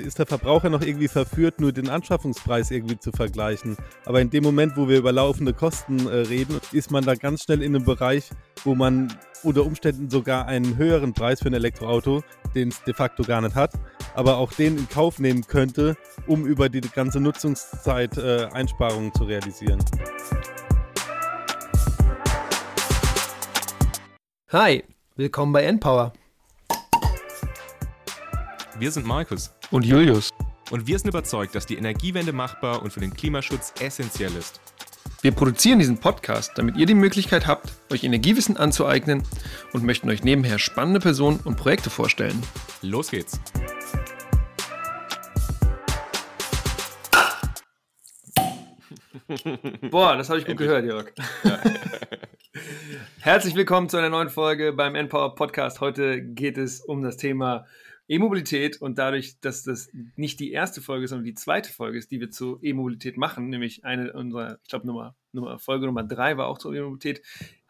ist 0.00 0.18
der 0.18 0.26
Verbraucher 0.26 0.70
noch 0.70 0.82
irgendwie 0.82 1.08
verführt, 1.08 1.60
nur 1.60 1.72
den 1.72 1.88
Anschaffungspreis 1.88 2.70
irgendwie 2.70 2.98
zu 2.98 3.12
vergleichen. 3.12 3.76
Aber 4.04 4.20
in 4.20 4.30
dem 4.30 4.44
Moment, 4.44 4.76
wo 4.76 4.88
wir 4.88 4.98
über 4.98 5.12
laufende 5.12 5.52
Kosten 5.52 6.06
äh, 6.06 6.16
reden, 6.16 6.60
ist 6.72 6.90
man 6.90 7.04
da 7.04 7.14
ganz 7.14 7.42
schnell 7.42 7.62
in 7.62 7.74
einem 7.74 7.84
Bereich, 7.84 8.30
wo 8.64 8.74
man 8.74 9.12
unter 9.42 9.64
Umständen 9.66 10.08
sogar 10.10 10.46
einen 10.46 10.76
höheren 10.76 11.12
Preis 11.12 11.40
für 11.40 11.48
ein 11.48 11.54
Elektroauto, 11.54 12.22
den 12.54 12.68
es 12.68 12.82
de 12.84 12.94
facto 12.94 13.22
gar 13.24 13.40
nicht 13.40 13.54
hat, 13.54 13.72
aber 14.14 14.36
auch 14.36 14.52
den 14.52 14.78
in 14.78 14.88
Kauf 14.88 15.18
nehmen 15.18 15.46
könnte, 15.46 15.96
um 16.26 16.46
über 16.46 16.68
die 16.68 16.80
ganze 16.80 17.20
Nutzungszeit 17.20 18.16
äh, 18.18 18.46
Einsparungen 18.52 19.12
zu 19.14 19.24
realisieren. 19.24 19.84
Hi, 24.50 24.84
willkommen 25.16 25.52
bei 25.52 25.64
Npower. 25.64 26.12
Wir 28.78 28.90
sind 28.90 29.06
Markus 29.06 29.52
und 29.72 29.84
Julius. 29.84 30.30
Und 30.70 30.86
wir 30.86 30.98
sind 30.98 31.08
überzeugt, 31.08 31.54
dass 31.54 31.66
die 31.66 31.76
Energiewende 31.76 32.32
machbar 32.32 32.82
und 32.82 32.92
für 32.92 33.00
den 33.00 33.12
Klimaschutz 33.12 33.72
essentiell 33.80 34.34
ist. 34.36 34.60
Wir 35.22 35.32
produzieren 35.32 35.78
diesen 35.78 35.98
Podcast, 35.98 36.52
damit 36.56 36.76
ihr 36.76 36.86
die 36.86 36.94
Möglichkeit 36.94 37.46
habt, 37.46 37.72
euch 37.90 38.04
Energiewissen 38.04 38.56
anzueignen 38.56 39.22
und 39.72 39.84
möchten 39.84 40.08
euch 40.10 40.22
nebenher 40.24 40.58
spannende 40.58 41.00
Personen 41.00 41.40
und 41.44 41.56
Projekte 41.56 41.90
vorstellen. 41.90 42.40
Los 42.82 43.10
geht's! 43.10 43.40
Boah, 49.90 50.16
das 50.16 50.28
habe 50.28 50.38
ich 50.40 50.44
gut 50.44 50.60
Endlich. 50.60 50.68
gehört, 50.68 50.84
Jörg. 50.84 51.12
Ja. 51.44 51.58
Herzlich 53.20 53.54
willkommen 53.54 53.88
zu 53.88 53.96
einer 53.96 54.10
neuen 54.10 54.28
Folge 54.28 54.72
beim 54.72 54.94
Npower 54.94 55.34
Podcast. 55.34 55.80
Heute 55.80 56.20
geht 56.20 56.58
es 56.58 56.80
um 56.80 57.02
das 57.02 57.16
Thema 57.16 57.66
E-Mobilität 58.08 58.80
und 58.80 58.98
dadurch, 58.98 59.40
dass 59.40 59.62
das 59.62 59.90
nicht 60.16 60.40
die 60.40 60.52
erste 60.52 60.80
Folge, 60.80 61.08
sondern 61.08 61.24
die 61.24 61.34
zweite 61.34 61.72
Folge 61.72 61.98
ist, 61.98 62.10
die 62.10 62.20
wir 62.20 62.30
zu 62.30 62.58
E-Mobilität 62.60 63.16
machen, 63.16 63.48
nämlich 63.48 63.84
eine 63.84 64.12
unserer, 64.12 64.58
ich 64.62 64.68
glaube, 64.68 64.86
Nummer, 64.86 65.16
Nummer, 65.32 65.58
Folge 65.58 65.86
Nummer 65.86 66.02
drei 66.02 66.36
war 66.36 66.48
auch 66.48 66.58
zur 66.58 66.74
E-Mobilität, 66.74 67.22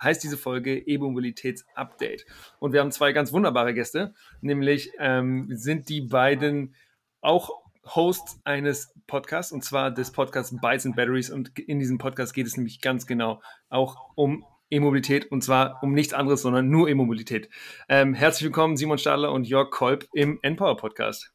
heißt 0.02 0.22
diese 0.24 0.36
Folge 0.36 0.78
E-Mobilitäts-Update. 0.78 2.24
Und 2.58 2.72
wir 2.72 2.80
haben 2.80 2.92
zwei 2.92 3.12
ganz 3.12 3.32
wunderbare 3.32 3.74
Gäste, 3.74 4.14
nämlich 4.40 4.90
ähm, 4.98 5.48
sind 5.50 5.88
die 5.88 6.00
beiden 6.00 6.74
auch 7.20 7.62
Hosts 7.84 8.40
eines 8.44 8.94
Podcasts 9.06 9.52
und 9.52 9.64
zwar 9.64 9.90
des 9.90 10.12
Podcasts 10.12 10.56
Bytes 10.60 10.86
and 10.86 10.96
Batteries 10.96 11.30
und 11.30 11.58
in 11.58 11.78
diesem 11.78 11.98
Podcast 11.98 12.32
geht 12.32 12.46
es 12.46 12.56
nämlich 12.56 12.80
ganz 12.80 13.06
genau 13.06 13.42
auch 13.68 14.12
um 14.14 14.44
E-Mobilität 14.72 15.30
und 15.30 15.44
zwar 15.44 15.78
um 15.82 15.92
nichts 15.92 16.14
anderes, 16.14 16.40
sondern 16.40 16.70
nur 16.70 16.88
E-Mobilität. 16.88 17.50
Ähm, 17.90 18.14
herzlich 18.14 18.44
willkommen, 18.44 18.78
Simon 18.78 18.96
Stadler 18.96 19.30
und 19.30 19.46
Jörg 19.46 19.70
Kolb 19.70 20.06
im 20.14 20.38
Npower 20.42 20.78
Podcast. 20.78 21.30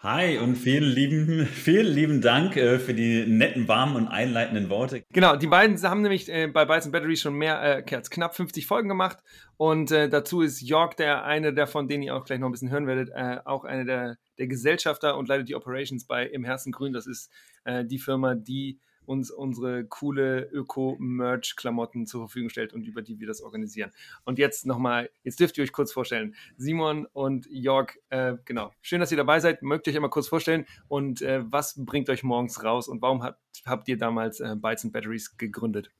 Hi 0.00 0.36
und 0.36 0.56
vielen 0.56 0.90
lieben, 0.90 1.46
vielen 1.54 1.86
lieben 1.86 2.20
Dank 2.20 2.58
äh, 2.58 2.78
für 2.78 2.92
die 2.92 3.24
netten, 3.24 3.68
warmen 3.68 3.96
und 3.96 4.08
einleitenden 4.08 4.68
Worte. 4.68 5.02
Genau, 5.08 5.34
die 5.34 5.46
beiden 5.46 5.82
haben 5.82 6.02
nämlich 6.02 6.28
äh, 6.28 6.46
bei 6.46 6.66
Bytes 6.66 6.90
Batteries 6.90 7.22
schon 7.22 7.36
mehr 7.36 7.86
äh, 7.90 7.94
als 7.96 8.10
knapp 8.10 8.36
50 8.36 8.66
Folgen 8.66 8.90
gemacht 8.90 9.20
und 9.56 9.90
äh, 9.90 10.10
dazu 10.10 10.42
ist 10.42 10.60
Jörg 10.60 10.92
der 10.92 11.24
eine 11.24 11.54
der 11.54 11.66
von 11.66 11.88
denen 11.88 12.02
ihr 12.02 12.14
auch 12.14 12.26
gleich 12.26 12.38
noch 12.38 12.50
ein 12.50 12.52
bisschen 12.52 12.70
hören 12.70 12.86
werdet, 12.86 13.08
äh, 13.14 13.38
auch 13.46 13.64
einer 13.64 13.86
der, 13.86 14.18
der 14.36 14.46
Gesellschafter 14.46 15.16
und 15.16 15.26
leitet 15.26 15.48
die 15.48 15.54
Operations 15.54 16.06
bei 16.06 16.26
Im 16.26 16.44
Herzen 16.44 16.70
Grün. 16.70 16.92
Das 16.92 17.06
ist 17.06 17.32
äh, 17.64 17.82
die 17.86 17.98
Firma, 17.98 18.34
die 18.34 18.78
uns 19.06 19.30
unsere 19.30 19.84
coole 19.84 20.48
Öko-Merch-Klamotten 20.52 22.06
zur 22.06 22.22
Verfügung 22.22 22.50
stellt 22.50 22.72
und 22.72 22.86
über 22.86 23.02
die 23.02 23.20
wir 23.20 23.26
das 23.26 23.40
organisieren. 23.40 23.90
Und 24.24 24.38
jetzt 24.38 24.66
nochmal, 24.66 25.10
jetzt 25.22 25.40
dürft 25.40 25.58
ihr 25.58 25.64
euch 25.64 25.72
kurz 25.72 25.92
vorstellen. 25.92 26.34
Simon 26.56 27.06
und 27.12 27.46
Jörg, 27.50 27.92
äh, 28.10 28.34
genau. 28.44 28.72
Schön, 28.80 29.00
dass 29.00 29.10
ihr 29.10 29.16
dabei 29.16 29.40
seid. 29.40 29.62
Mögt 29.62 29.86
ihr 29.86 29.92
euch 29.92 29.96
einmal 29.96 30.10
kurz 30.10 30.28
vorstellen 30.28 30.66
und 30.88 31.22
äh, 31.22 31.42
was 31.44 31.74
bringt 31.84 32.08
euch 32.10 32.22
morgens 32.22 32.62
raus 32.62 32.88
und 32.88 33.02
warum 33.02 33.22
habt, 33.22 33.40
habt 33.64 33.88
ihr 33.88 33.98
damals 33.98 34.40
äh, 34.40 34.56
Bytes 34.56 34.84
and 34.84 34.92
Batteries 34.92 35.36
gegründet? 35.36 35.90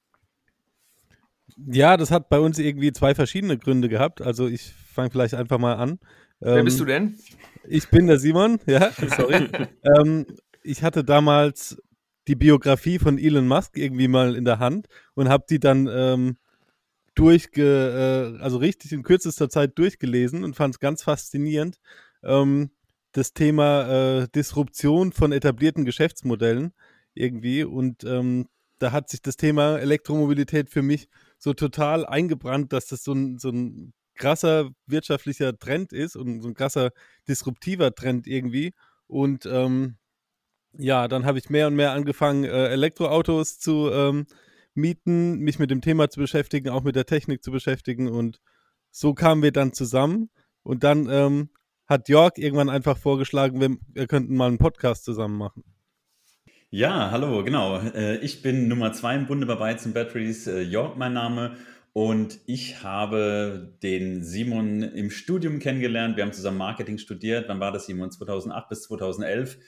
Ja, 1.57 1.97
das 1.97 2.11
hat 2.11 2.29
bei 2.29 2.41
uns 2.41 2.59
irgendwie 2.59 2.93
zwei 2.93 3.15
verschiedene 3.15 3.59
Gründe 3.59 3.89
gehabt. 3.89 4.23
Also 4.23 4.49
ich 4.49 4.73
fange 4.73 5.11
vielleicht 5.11 5.35
einfach 5.35 5.59
mal 5.59 5.75
an. 5.75 5.99
Wer 6.41 6.59
ähm, 6.59 6.65
bist 6.65 6.81
du 6.81 6.85
denn? 6.85 7.19
Ich 7.67 7.89
bin 7.89 8.07
der 8.07 8.19
Simon, 8.19 8.59
ja, 8.67 8.91
sorry. 9.17 9.49
ähm, 9.99 10.27
ich 10.63 10.83
hatte 10.83 11.05
damals 11.05 11.81
die 12.29 12.37
Biografie 12.37 12.99
von 12.99 13.19
Elon 13.19 13.47
Musk 13.47 13.77
irgendwie 13.77 14.09
mal 14.09 14.35
in 14.37 14.45
der 14.45 14.59
Hand 14.59 14.89
und 15.15 15.29
habe 15.29 15.45
die 15.49 15.61
dann 15.61 15.89
ähm, 15.93 16.37
durchge, 17.15 18.37
äh, 18.39 18.43
also 18.43 18.59
richtig 18.59 18.93
in 18.93 19.03
kürzester 19.03 19.49
Zeit 19.49 19.79
durchgelesen 19.79 20.45
und 20.45 20.57
fand 20.57 20.75
es 20.75 20.81
ganz 20.81 21.03
faszinierend. 21.03 21.79
Ähm, 22.23 22.71
das 23.13 23.33
Thema 23.33 24.23
äh, 24.23 24.29
Disruption 24.35 25.13
von 25.13 25.33
etablierten 25.33 25.85
Geschäftsmodellen 25.85 26.73
irgendwie 27.15 27.63
und 27.63 28.03
ähm, 28.05 28.49
da 28.79 28.93
hat 28.93 29.09
sich 29.09 29.23
das 29.23 29.37
Thema 29.37 29.79
Elektromobilität 29.79 30.69
für 30.69 30.83
mich 30.83 31.09
so 31.39 31.53
total 31.53 32.05
eingebrannt, 32.07 32.73
dass 32.73 32.87
das 32.87 33.05
so 33.05 33.13
ein, 33.13 33.39
so 33.39 33.51
ein 33.51 33.93
krasser 34.15 34.71
wirtschaftlicher 34.87 35.57
Trend 35.59 35.93
ist 35.93 36.17
und 36.17 36.41
so 36.41 36.49
ein 36.49 36.55
krasser 36.55 36.91
disruptiver 37.29 37.95
Trend 37.95 38.27
irgendwie. 38.27 38.75
Und 39.07 39.47
ähm, 39.47 39.97
ja, 40.79 41.09
dann 41.09 41.25
habe 41.25 41.39
ich 41.39 41.51
mehr 41.51 41.67
und 41.67 41.75
mehr 41.75 41.93
angefangen, 41.93 42.45
äh, 42.45 42.69
Elektroautos 42.69 43.59
zu 43.59 43.91
ähm, 43.91 44.27
mieten, 44.75 45.39
mich 45.39 45.59
mit 45.59 45.71
dem 45.71 45.81
Thema 45.81 46.11
zu 46.11 46.21
beschäftigen, 46.21 46.69
auch 46.69 46.83
mit 46.83 46.97
der 46.97 47.07
Technik 47.07 47.43
zu 47.43 47.51
beschäftigen. 47.51 48.09
Und 48.09 48.41
so 48.91 49.15
kamen 49.15 49.43
wir 49.43 49.53
dann 49.53 49.73
zusammen. 49.73 50.31
Und 50.63 50.85
dann 50.85 51.09
ähm, 51.11 51.51
hat 51.87 52.09
Jörg 52.09 52.33
irgendwann 52.37 52.71
einfach 52.71 52.99
vorgeschlagen, 52.99 53.61
wir, 53.61 53.77
wir 53.93 54.07
könnten 54.07 54.37
mal 54.37 54.49
einen 54.49 54.59
Podcast 54.59 55.05
zusammen 55.05 55.37
machen. 55.37 55.65
Ja, 56.71 57.11
hallo, 57.11 57.45
genau. 57.45 57.79
Äh, 57.79 58.17
ich 58.19 58.43
bin 58.43 58.67
Nummer 58.67 58.93
zwei 58.93 59.15
im 59.15 59.27
Bunde 59.27 59.47
bei 59.47 59.55
Bytes 59.55 59.93
Batteries, 59.93 60.47
äh, 60.47 60.61
Jörg 60.61 60.97
mein 60.97 61.13
Name. 61.13 61.57
Und 61.93 62.41
ich 62.47 62.83
habe 62.83 63.77
den 63.85 64.25
Simon 64.25 64.83
im 64.83 65.11
Studium 65.11 65.61
kennengelernt. 65.61 66.17
Wir 66.17 66.25
haben 66.25 66.33
zusammen 66.33 66.59
Marketing 66.59 66.99
studiert. 66.99 67.49
Wann 67.49 67.61
war 67.61 67.71
das, 67.71 67.87
Simon? 67.87 68.11
2008 68.11 68.69
bis 68.69 68.83
2011. 68.83 69.59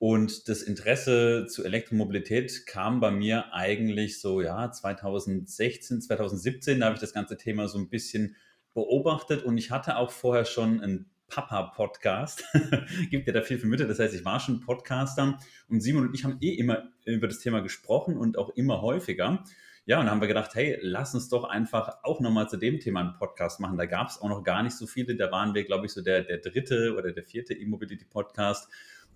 Und 0.00 0.48
das 0.48 0.62
Interesse 0.62 1.44
zu 1.46 1.62
Elektromobilität 1.62 2.64
kam 2.66 3.00
bei 3.00 3.10
mir 3.10 3.52
eigentlich 3.52 4.18
so, 4.18 4.40
ja, 4.40 4.72
2016, 4.72 6.00
2017, 6.00 6.80
da 6.80 6.86
habe 6.86 6.94
ich 6.94 7.02
das 7.02 7.12
ganze 7.12 7.36
Thema 7.36 7.68
so 7.68 7.78
ein 7.78 7.90
bisschen 7.90 8.34
beobachtet 8.72 9.42
und 9.42 9.58
ich 9.58 9.70
hatte 9.70 9.98
auch 9.98 10.10
vorher 10.10 10.46
schon 10.46 10.80
einen 10.80 11.10
Papa-Podcast. 11.28 12.44
Gibt 13.10 13.26
ja 13.26 13.34
da 13.34 13.42
viel 13.42 13.58
für 13.58 13.66
Mütter, 13.66 13.86
das 13.86 13.98
heißt, 13.98 14.14
ich 14.14 14.24
war 14.24 14.40
schon 14.40 14.62
Podcaster 14.62 15.38
und 15.68 15.82
Simon 15.82 16.08
und 16.08 16.14
ich 16.14 16.24
haben 16.24 16.38
eh 16.40 16.54
immer 16.54 16.88
über 17.04 17.28
das 17.28 17.40
Thema 17.40 17.60
gesprochen 17.60 18.16
und 18.16 18.38
auch 18.38 18.48
immer 18.56 18.80
häufiger. 18.80 19.44
Ja, 19.84 19.98
und 19.98 20.06
dann 20.06 20.14
haben 20.14 20.20
wir 20.22 20.28
gedacht, 20.28 20.54
hey, 20.54 20.78
lass 20.80 21.14
uns 21.14 21.28
doch 21.28 21.44
einfach 21.44 21.98
auch 22.04 22.20
nochmal 22.20 22.48
zu 22.48 22.56
dem 22.56 22.80
Thema 22.80 23.00
einen 23.00 23.12
Podcast 23.18 23.60
machen. 23.60 23.76
Da 23.76 23.84
gab 23.84 24.08
es 24.08 24.18
auch 24.18 24.28
noch 24.30 24.44
gar 24.44 24.62
nicht 24.62 24.76
so 24.76 24.86
viele. 24.86 25.16
Da 25.16 25.30
waren 25.30 25.52
wir, 25.52 25.64
glaube 25.64 25.84
ich, 25.84 25.92
so 25.92 26.00
der, 26.00 26.22
der 26.22 26.38
dritte 26.38 26.94
oder 26.96 27.12
der 27.12 27.24
vierte 27.24 27.52
E-Mobility-Podcast. 27.52 28.70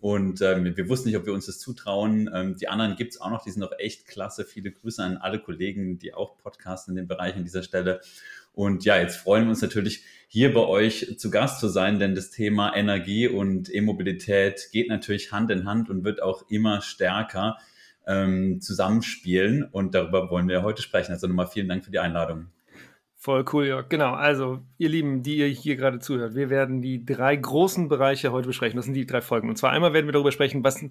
Und 0.05 0.43
ähm, 0.43 0.77
wir 0.77 0.89
wussten 0.91 1.09
nicht, 1.09 1.17
ob 1.17 1.25
wir 1.25 1.33
uns 1.33 1.47
das 1.47 1.59
zutrauen. 1.59 2.29
Ähm, 2.31 2.57
die 2.57 2.69
anderen 2.69 2.95
gibt 2.95 3.15
es 3.15 3.21
auch 3.23 3.31
noch, 3.31 3.43
die 3.43 3.51
sind 3.51 3.63
auch 3.63 3.73
echt 3.79 4.07
klasse. 4.07 4.45
Viele 4.45 4.71
Grüße 4.71 5.03
an 5.03 5.17
alle 5.17 5.39
Kollegen, 5.39 5.99
die 5.99 6.13
auch 6.13 6.37
podcasten 6.37 6.93
in 6.93 6.97
dem 6.97 7.09
Bereich 7.09 7.37
an 7.37 7.43
dieser 7.43 7.63
Stelle. 7.63 8.03
Und 8.53 8.85
ja, 8.85 8.99
jetzt 8.99 9.17
freuen 9.17 9.45
wir 9.45 9.49
uns 9.53 9.63
natürlich, 9.63 10.05
hier 10.29 10.53
bei 10.53 10.61
euch 10.61 11.15
zu 11.17 11.31
Gast 11.31 11.59
zu 11.59 11.69
sein, 11.69 11.99
denn 11.99 12.15
das 12.15 12.31
Thema 12.31 12.77
Energie 12.77 13.29
und 13.29 13.75
E-Mobilität 13.75 14.69
geht 14.73 14.91
natürlich 14.91 15.33
Hand 15.33 15.51
in 15.51 15.65
Hand 15.65 15.89
und 15.89 16.05
wird 16.05 16.21
auch 16.21 16.51
immer 16.51 16.83
stärker 16.83 17.57
ähm, 18.07 18.61
zusammenspielen. 18.61 19.65
Und 19.65 19.95
darüber 19.95 20.31
wollen 20.31 20.49
wir 20.49 20.63
heute 20.63 20.83
sprechen. 20.83 21.13
Also 21.13 21.29
nochmal 21.29 21.47
vielen 21.47 21.69
Dank 21.71 21.83
für 21.83 21.91
die 21.91 21.99
Einladung. 21.99 22.54
Voll 23.25 23.47
cool, 23.55 23.67
Jörg. 23.67 23.89
Genau, 23.89 24.13
also 24.13 24.61
ihr 24.77 24.91
Lieben, 24.91 25.23
die 25.23 25.39
ihr 25.39 25.47
hier 25.47 25.77
gerade 25.77 25.99
zuhört, 25.99 26.35
wir 26.35 26.51
werden 26.51 26.83
die 26.83 27.07
drei 27.07 27.35
großen 27.35 27.89
Bereiche 27.89 28.33
heute 28.33 28.49
besprechen. 28.49 28.77
Das 28.77 28.85
sind 28.85 28.93
die 28.93 29.07
drei 29.07 29.23
Folgen. 29.23 29.49
Und 29.49 29.57
zwar 29.57 29.71
einmal 29.71 29.95
werden 29.95 30.05
wir 30.05 30.13
darüber 30.13 30.31
sprechen, 30.31 30.63
was, 30.63 30.85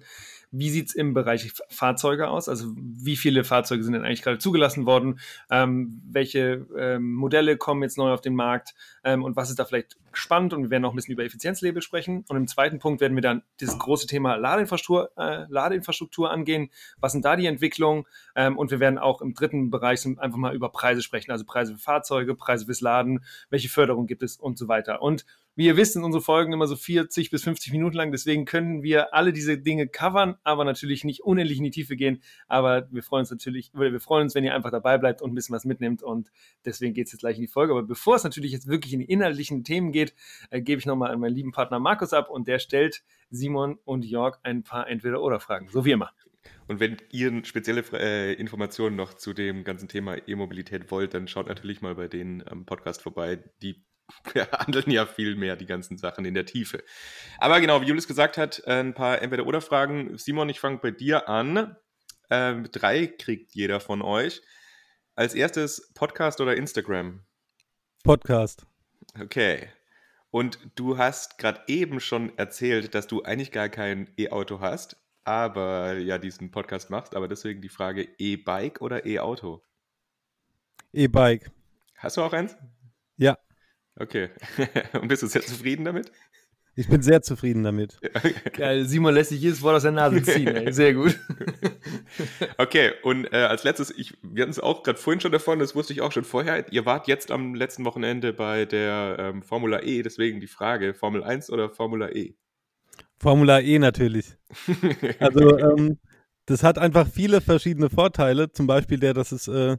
wie 0.50 0.68
sieht 0.68 0.88
es 0.88 0.96
im 0.96 1.14
Bereich 1.14 1.52
Fahrzeuge 1.68 2.26
aus? 2.26 2.48
Also 2.48 2.72
wie 2.76 3.14
viele 3.14 3.44
Fahrzeuge 3.44 3.84
sind 3.84 3.92
denn 3.92 4.02
eigentlich 4.02 4.22
gerade 4.22 4.38
zugelassen 4.38 4.84
worden? 4.84 5.20
Ähm, 5.48 6.02
welche 6.10 6.66
ähm, 6.76 7.14
Modelle 7.14 7.56
kommen 7.56 7.84
jetzt 7.84 7.98
neu 7.98 8.10
auf 8.12 8.20
den 8.20 8.34
Markt? 8.34 8.74
Ähm, 9.04 9.22
und 9.22 9.36
was 9.36 9.50
ist 9.50 9.60
da 9.60 9.64
vielleicht 9.64 9.96
spannend? 10.16 10.52
Und 10.52 10.62
wir 10.62 10.70
werden 10.70 10.84
auch 10.84 10.92
ein 10.92 10.96
bisschen 10.96 11.12
über 11.14 11.24
Effizienzlabel 11.24 11.82
sprechen. 11.82 12.24
Und 12.28 12.36
im 12.36 12.46
zweiten 12.46 12.78
Punkt 12.78 13.00
werden 13.00 13.14
wir 13.16 13.22
dann 13.22 13.42
dieses 13.60 13.78
große 13.78 14.06
Thema 14.06 14.36
Ladeinfrastruktur, 14.36 15.10
äh, 15.16 15.46
Ladeinfrastruktur 15.48 16.30
angehen. 16.30 16.70
Was 16.98 17.12
sind 17.12 17.24
da 17.24 17.36
die 17.36 17.46
Entwicklungen? 17.46 18.04
Ähm, 18.36 18.58
und 18.58 18.70
wir 18.70 18.80
werden 18.80 18.98
auch 18.98 19.20
im 19.20 19.34
dritten 19.34 19.70
Bereich 19.70 20.04
einfach 20.04 20.38
mal 20.38 20.54
über 20.54 20.70
Preise 20.70 21.02
sprechen. 21.02 21.30
Also 21.30 21.44
Preise 21.44 21.74
für 21.74 21.80
Fahrzeuge, 21.80 22.34
Preise 22.34 22.66
fürs 22.66 22.80
Laden, 22.80 23.24
welche 23.50 23.68
Förderung 23.68 24.06
gibt 24.06 24.22
es 24.22 24.36
und 24.36 24.58
so 24.58 24.68
weiter. 24.68 25.02
Und 25.02 25.24
Wie 25.56 25.66
ihr 25.66 25.76
wisst, 25.76 25.92
sind 25.92 26.02
unsere 26.02 26.20
Folgen 26.20 26.52
immer 26.52 26.66
so 26.66 26.74
40 26.74 27.30
bis 27.30 27.44
50 27.44 27.70
Minuten 27.70 27.96
lang. 27.96 28.10
Deswegen 28.10 28.44
können 28.44 28.82
wir 28.82 29.14
alle 29.14 29.32
diese 29.32 29.56
Dinge 29.56 29.86
covern, 29.86 30.34
aber 30.42 30.64
natürlich 30.64 31.04
nicht 31.04 31.20
unendlich 31.22 31.58
in 31.58 31.64
die 31.64 31.70
Tiefe 31.70 31.94
gehen. 31.94 32.22
Aber 32.48 32.88
wir 32.90 33.04
freuen 33.04 33.20
uns 33.20 33.30
natürlich, 33.30 33.70
wir 33.72 34.00
freuen 34.00 34.24
uns, 34.24 34.34
wenn 34.34 34.42
ihr 34.42 34.52
einfach 34.52 34.72
dabei 34.72 34.98
bleibt 34.98 35.22
und 35.22 35.30
ein 35.30 35.34
bisschen 35.36 35.54
was 35.54 35.64
mitnimmt. 35.64 36.02
Und 36.02 36.32
deswegen 36.64 36.92
geht 36.92 37.06
es 37.06 37.12
jetzt 37.12 37.20
gleich 37.20 37.36
in 37.36 37.42
die 37.42 37.48
Folge. 37.48 37.72
Aber 37.72 37.84
bevor 37.84 38.16
es 38.16 38.24
natürlich 38.24 38.50
jetzt 38.50 38.66
wirklich 38.66 38.94
in 38.94 38.98
die 38.98 39.06
inhaltlichen 39.06 39.62
Themen 39.62 39.92
geht, 39.92 40.03
äh, 40.50 40.60
gebe 40.60 40.78
ich 40.80 40.86
nochmal 40.86 41.12
an 41.12 41.20
meinen 41.20 41.34
lieben 41.34 41.52
Partner 41.52 41.78
Markus 41.78 42.12
ab 42.12 42.28
und 42.28 42.48
der 42.48 42.58
stellt 42.58 43.02
Simon 43.30 43.78
und 43.84 44.04
Jörg 44.04 44.38
ein 44.42 44.62
paar 44.62 44.88
Entweder-Oder-Fragen. 44.88 45.68
So 45.68 45.84
wie 45.84 45.92
immer. 45.92 46.10
Und 46.66 46.80
wenn 46.80 46.96
ihr 47.10 47.44
spezielle 47.44 47.82
äh, 47.92 48.32
Informationen 48.34 48.96
noch 48.96 49.14
zu 49.14 49.32
dem 49.32 49.64
ganzen 49.64 49.88
Thema 49.88 50.16
E-Mobilität 50.26 50.90
wollt, 50.90 51.14
dann 51.14 51.28
schaut 51.28 51.48
natürlich 51.48 51.80
mal 51.80 51.94
bei 51.94 52.08
denen 52.08 52.46
am 52.46 52.64
Podcast 52.66 53.02
vorbei. 53.02 53.42
Die 53.62 53.84
behandeln 54.34 54.90
ja 54.90 55.06
viel 55.06 55.34
mehr 55.36 55.56
die 55.56 55.66
ganzen 55.66 55.96
Sachen 55.96 56.24
in 56.24 56.34
der 56.34 56.46
Tiefe. 56.46 56.82
Aber 57.38 57.60
genau, 57.60 57.80
wie 57.80 57.86
Julius 57.86 58.06
gesagt 58.06 58.36
hat, 58.36 58.62
äh, 58.66 58.80
ein 58.80 58.94
paar 58.94 59.22
Entweder-Oder-Fragen. 59.22 60.18
Simon, 60.18 60.48
ich 60.48 60.60
fange 60.60 60.78
bei 60.78 60.90
dir 60.90 61.28
an. 61.28 61.76
Ähm, 62.30 62.68
drei 62.72 63.06
kriegt 63.06 63.54
jeder 63.54 63.80
von 63.80 64.02
euch. 64.02 64.42
Als 65.14 65.34
erstes 65.34 65.92
Podcast 65.94 66.40
oder 66.40 66.56
Instagram? 66.56 67.24
Podcast. 68.02 68.66
Okay. 69.20 69.68
Und 70.34 70.58
du 70.74 70.98
hast 70.98 71.38
gerade 71.38 71.60
eben 71.68 72.00
schon 72.00 72.36
erzählt, 72.36 72.96
dass 72.96 73.06
du 73.06 73.22
eigentlich 73.22 73.52
gar 73.52 73.68
kein 73.68 74.10
E-Auto 74.18 74.58
hast 74.58 74.96
aber 75.24 75.94
ja 75.94 76.18
diesen 76.18 76.50
Podcast 76.50 76.90
machst. 76.90 77.16
Aber 77.16 77.28
deswegen 77.28 77.60
die 77.60 77.68
Frage: 77.68 78.06
E-Bike 78.18 78.80
oder 78.80 79.06
E-Auto? 79.06 79.62
E-Bike. 80.92 81.50
Hast 81.96 82.16
du 82.16 82.22
auch 82.22 82.32
eins? 82.32 82.56
Ja. 83.16 83.38
Okay. 83.96 84.30
Und 85.00 85.08
bist 85.08 85.22
du 85.22 85.26
sehr 85.26 85.42
zufrieden 85.42 85.84
damit? 85.84 86.12
Ich 86.76 86.88
bin 86.88 87.02
sehr 87.02 87.22
zufrieden 87.22 87.62
damit. 87.62 87.98
Geil, 88.52 88.84
Simon 88.84 89.14
lässt 89.14 89.30
sich 89.30 89.40
jedes 89.40 89.62
Wort 89.62 89.76
aus 89.76 89.82
der 89.82 89.92
Nase 89.92 90.22
ziehen, 90.22 90.48
ey. 90.48 90.72
sehr 90.72 90.92
gut. 90.94 91.18
okay, 92.58 92.92
und 93.02 93.32
äh, 93.32 93.36
als 93.36 93.62
letztes, 93.62 93.90
ich, 93.96 94.14
wir 94.22 94.42
hatten 94.42 94.50
es 94.50 94.58
auch 94.58 94.82
gerade 94.82 94.98
vorhin 94.98 95.20
schon 95.20 95.30
davon, 95.30 95.60
das 95.60 95.76
wusste 95.76 95.92
ich 95.92 96.00
auch 96.00 96.10
schon 96.10 96.24
vorher, 96.24 96.72
ihr 96.72 96.84
wart 96.84 97.06
jetzt 97.06 97.30
am 97.30 97.54
letzten 97.54 97.84
Wochenende 97.84 98.32
bei 98.32 98.64
der 98.64 99.16
ähm, 99.18 99.42
Formula 99.42 99.82
E, 99.82 100.02
deswegen 100.02 100.40
die 100.40 100.48
Frage, 100.48 100.94
Formel 100.94 101.22
1 101.22 101.50
oder 101.50 101.70
Formula 101.70 102.10
E? 102.10 102.34
Formula 103.18 103.60
E 103.60 103.78
natürlich. 103.78 104.36
Also 105.20 105.58
ähm, 105.58 105.98
das 106.46 106.62
hat 106.62 106.78
einfach 106.78 107.08
viele 107.08 107.40
verschiedene 107.40 107.88
Vorteile. 107.88 108.50
Zum 108.52 108.66
Beispiel 108.66 108.98
der, 108.98 109.14
dass 109.14 109.32
es 109.32 109.48
äh, 109.48 109.76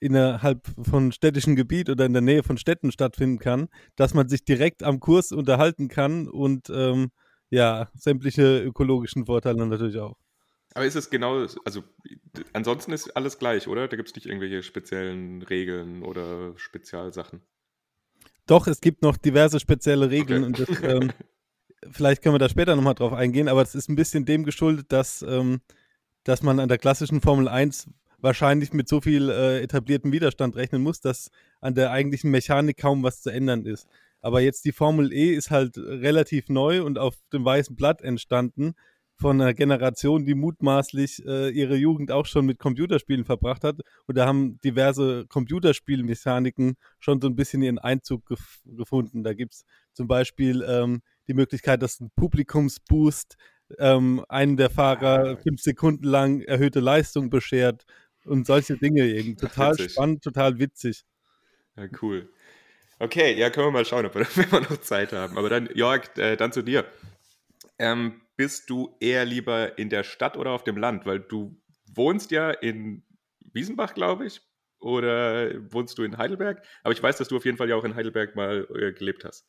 innerhalb 0.00 0.66
von 0.82 1.12
städtischem 1.12 1.56
Gebiet 1.56 1.90
oder 1.90 2.06
in 2.06 2.12
der 2.12 2.22
Nähe 2.22 2.42
von 2.42 2.58
Städten 2.58 2.92
stattfinden 2.92 3.38
kann, 3.38 3.68
dass 3.96 4.14
man 4.14 4.28
sich 4.28 4.44
direkt 4.44 4.82
am 4.82 5.00
Kurs 5.00 5.32
unterhalten 5.32 5.88
kann 5.88 6.28
und 6.28 6.70
ähm, 6.70 7.10
ja, 7.50 7.90
sämtliche 7.94 8.62
ökologischen 8.62 9.26
Vorteile 9.26 9.66
natürlich 9.66 9.98
auch. 9.98 10.16
Aber 10.74 10.84
ist 10.84 10.96
es 10.96 11.10
genau, 11.10 11.46
also 11.64 11.82
ansonsten 12.52 12.92
ist 12.92 13.10
alles 13.16 13.38
gleich, 13.38 13.68
oder? 13.68 13.88
Da 13.88 13.96
gibt 13.96 14.10
es 14.10 14.14
nicht 14.14 14.26
irgendwelche 14.26 14.62
speziellen 14.62 15.42
Regeln 15.42 16.02
oder 16.02 16.52
Spezialsachen. 16.56 17.42
Doch, 18.46 18.66
es 18.66 18.80
gibt 18.80 19.02
noch 19.02 19.16
diverse 19.16 19.60
spezielle 19.60 20.10
Regeln 20.10 20.44
okay. 20.44 20.62
und 20.62 20.68
das 20.68 20.82
ähm, 20.82 21.12
vielleicht 21.90 22.22
können 22.22 22.34
wir 22.34 22.38
da 22.38 22.48
später 22.48 22.76
nochmal 22.76 22.94
drauf 22.94 23.12
eingehen, 23.12 23.48
aber 23.48 23.62
es 23.62 23.74
ist 23.74 23.88
ein 23.88 23.96
bisschen 23.96 24.24
dem 24.24 24.44
geschuldet, 24.44 24.92
dass, 24.92 25.22
ähm, 25.22 25.60
dass 26.24 26.42
man 26.42 26.60
an 26.60 26.68
der 26.68 26.78
klassischen 26.78 27.20
Formel 27.20 27.48
1 27.48 27.88
wahrscheinlich 28.18 28.72
mit 28.72 28.88
so 28.88 29.00
viel 29.00 29.30
äh, 29.30 29.62
etabliertem 29.62 30.12
Widerstand 30.12 30.56
rechnen 30.56 30.82
muss, 30.82 31.00
dass 31.00 31.30
an 31.60 31.74
der 31.74 31.90
eigentlichen 31.90 32.30
Mechanik 32.30 32.76
kaum 32.76 33.02
was 33.02 33.22
zu 33.22 33.30
ändern 33.30 33.64
ist. 33.64 33.86
Aber 34.20 34.40
jetzt 34.40 34.64
die 34.64 34.72
Formel 34.72 35.12
E 35.12 35.34
ist 35.34 35.50
halt 35.50 35.76
relativ 35.78 36.48
neu 36.48 36.82
und 36.82 36.98
auf 36.98 37.14
dem 37.32 37.44
weißen 37.44 37.76
Blatt 37.76 38.02
entstanden 38.02 38.74
von 39.20 39.40
einer 39.40 39.54
Generation, 39.54 40.24
die 40.24 40.34
mutmaßlich 40.34 41.24
äh, 41.26 41.50
ihre 41.50 41.76
Jugend 41.76 42.12
auch 42.12 42.26
schon 42.26 42.46
mit 42.46 42.58
Computerspielen 42.58 43.24
verbracht 43.24 43.64
hat. 43.64 43.80
Und 44.06 44.16
da 44.16 44.26
haben 44.26 44.60
diverse 44.60 45.26
Computerspielmechaniken 45.26 46.76
schon 47.00 47.20
so 47.20 47.26
ein 47.28 47.34
bisschen 47.34 47.62
ihren 47.62 47.78
Einzug 47.78 48.26
gef 48.26 48.60
gefunden. 48.64 49.24
Da 49.24 49.34
gibt 49.34 49.54
es 49.54 49.64
zum 49.92 50.06
Beispiel 50.06 50.64
ähm, 50.68 51.02
die 51.26 51.34
Möglichkeit, 51.34 51.82
dass 51.82 52.00
ein 52.00 52.10
Publikumsboost 52.14 53.36
ähm, 53.78 54.24
einen 54.28 54.56
der 54.56 54.70
Fahrer 54.70 55.36
fünf 55.36 55.60
Sekunden 55.60 56.04
lang 56.04 56.40
erhöhte 56.40 56.80
Leistung 56.80 57.28
beschert 57.28 57.84
und 58.28 58.46
solche 58.46 58.76
Dinge 58.76 59.04
eben. 59.06 59.36
Total 59.36 59.72
witzig. 59.72 59.92
spannend, 59.92 60.22
total 60.22 60.58
witzig. 60.58 61.04
Ja, 61.76 61.88
cool. 62.02 62.28
Okay, 63.00 63.34
ja, 63.34 63.50
können 63.50 63.68
wir 63.68 63.70
mal 63.72 63.84
schauen, 63.84 64.06
ob 64.06 64.14
wir, 64.14 64.26
wenn 64.36 64.52
wir 64.52 64.60
noch 64.60 64.80
Zeit 64.80 65.12
haben. 65.12 65.38
Aber 65.38 65.48
dann, 65.48 65.68
Jörg, 65.74 66.16
äh, 66.16 66.36
dann 66.36 66.52
zu 66.52 66.62
dir. 66.62 66.84
Ähm, 67.78 68.20
bist 68.36 68.70
du 68.70 68.96
eher 69.00 69.24
lieber 69.24 69.78
in 69.78 69.88
der 69.88 70.04
Stadt 70.04 70.36
oder 70.36 70.50
auf 70.50 70.64
dem 70.64 70.76
Land? 70.76 71.06
Weil 71.06 71.20
du 71.20 71.56
wohnst 71.92 72.30
ja 72.30 72.50
in 72.50 73.04
Wiesenbach, 73.52 73.94
glaube 73.94 74.26
ich, 74.26 74.40
oder 74.80 75.50
wohnst 75.72 75.98
du 75.98 76.02
in 76.02 76.18
Heidelberg? 76.18 76.62
Aber 76.82 76.92
ich 76.92 77.02
weiß, 77.02 77.18
dass 77.18 77.28
du 77.28 77.36
auf 77.36 77.44
jeden 77.44 77.56
Fall 77.56 77.68
ja 77.68 77.76
auch 77.76 77.84
in 77.84 77.94
Heidelberg 77.94 78.36
mal 78.36 78.66
äh, 78.74 78.92
gelebt 78.92 79.24
hast. 79.24 79.46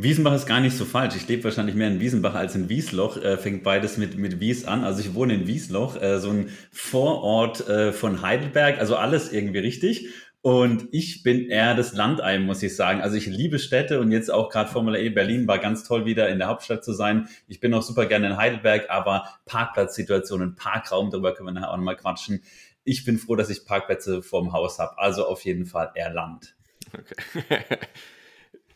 Wiesenbach 0.00 0.34
ist 0.34 0.46
gar 0.46 0.60
nicht 0.60 0.76
so 0.76 0.84
falsch. 0.84 1.16
Ich 1.16 1.26
lebe 1.26 1.42
wahrscheinlich 1.42 1.74
mehr 1.74 1.88
in 1.88 1.98
Wiesenbach 1.98 2.34
als 2.34 2.54
in 2.54 2.68
Wiesloch. 2.68 3.16
Äh, 3.16 3.36
fängt 3.36 3.64
beides 3.64 3.96
mit, 3.96 4.16
mit 4.16 4.38
Wies 4.38 4.64
an. 4.64 4.84
Also 4.84 5.00
ich 5.00 5.14
wohne 5.14 5.34
in 5.34 5.48
Wiesloch, 5.48 6.00
äh, 6.00 6.20
so 6.20 6.30
ein 6.30 6.50
Vorort 6.70 7.68
äh, 7.68 7.92
von 7.92 8.22
Heidelberg. 8.22 8.78
Also 8.78 8.94
alles 8.94 9.32
irgendwie 9.32 9.58
richtig. 9.58 10.08
Und 10.40 10.86
ich 10.92 11.24
bin 11.24 11.50
eher 11.50 11.74
das 11.74 11.94
Landei, 11.94 12.38
muss 12.38 12.62
ich 12.62 12.76
sagen. 12.76 13.00
Also 13.00 13.16
ich 13.16 13.26
liebe 13.26 13.58
Städte 13.58 14.00
und 14.00 14.12
jetzt 14.12 14.30
auch 14.32 14.50
gerade 14.50 14.70
Formula 14.70 14.98
E 14.98 15.08
Berlin 15.08 15.48
war 15.48 15.58
ganz 15.58 15.82
toll, 15.82 16.04
wieder 16.04 16.28
in 16.28 16.38
der 16.38 16.46
Hauptstadt 16.46 16.84
zu 16.84 16.92
sein. 16.92 17.28
Ich 17.48 17.58
bin 17.58 17.74
auch 17.74 17.82
super 17.82 18.06
gerne 18.06 18.28
in 18.28 18.36
Heidelberg, 18.36 18.88
aber 18.90 19.28
Parkplatzsituationen, 19.46 20.54
Parkraum, 20.54 21.10
darüber 21.10 21.34
können 21.34 21.48
wir 21.48 21.52
nachher 21.52 21.72
auch 21.72 21.76
nochmal 21.76 21.96
quatschen. 21.96 22.44
Ich 22.84 23.04
bin 23.04 23.18
froh, 23.18 23.34
dass 23.34 23.50
ich 23.50 23.64
Parkplätze 23.64 24.22
vorm 24.22 24.52
Haus 24.52 24.78
habe. 24.78 24.96
Also 24.98 25.26
auf 25.26 25.44
jeden 25.44 25.66
Fall 25.66 25.90
eher 25.96 26.12
Land. 26.12 26.54
Okay. 26.94 27.64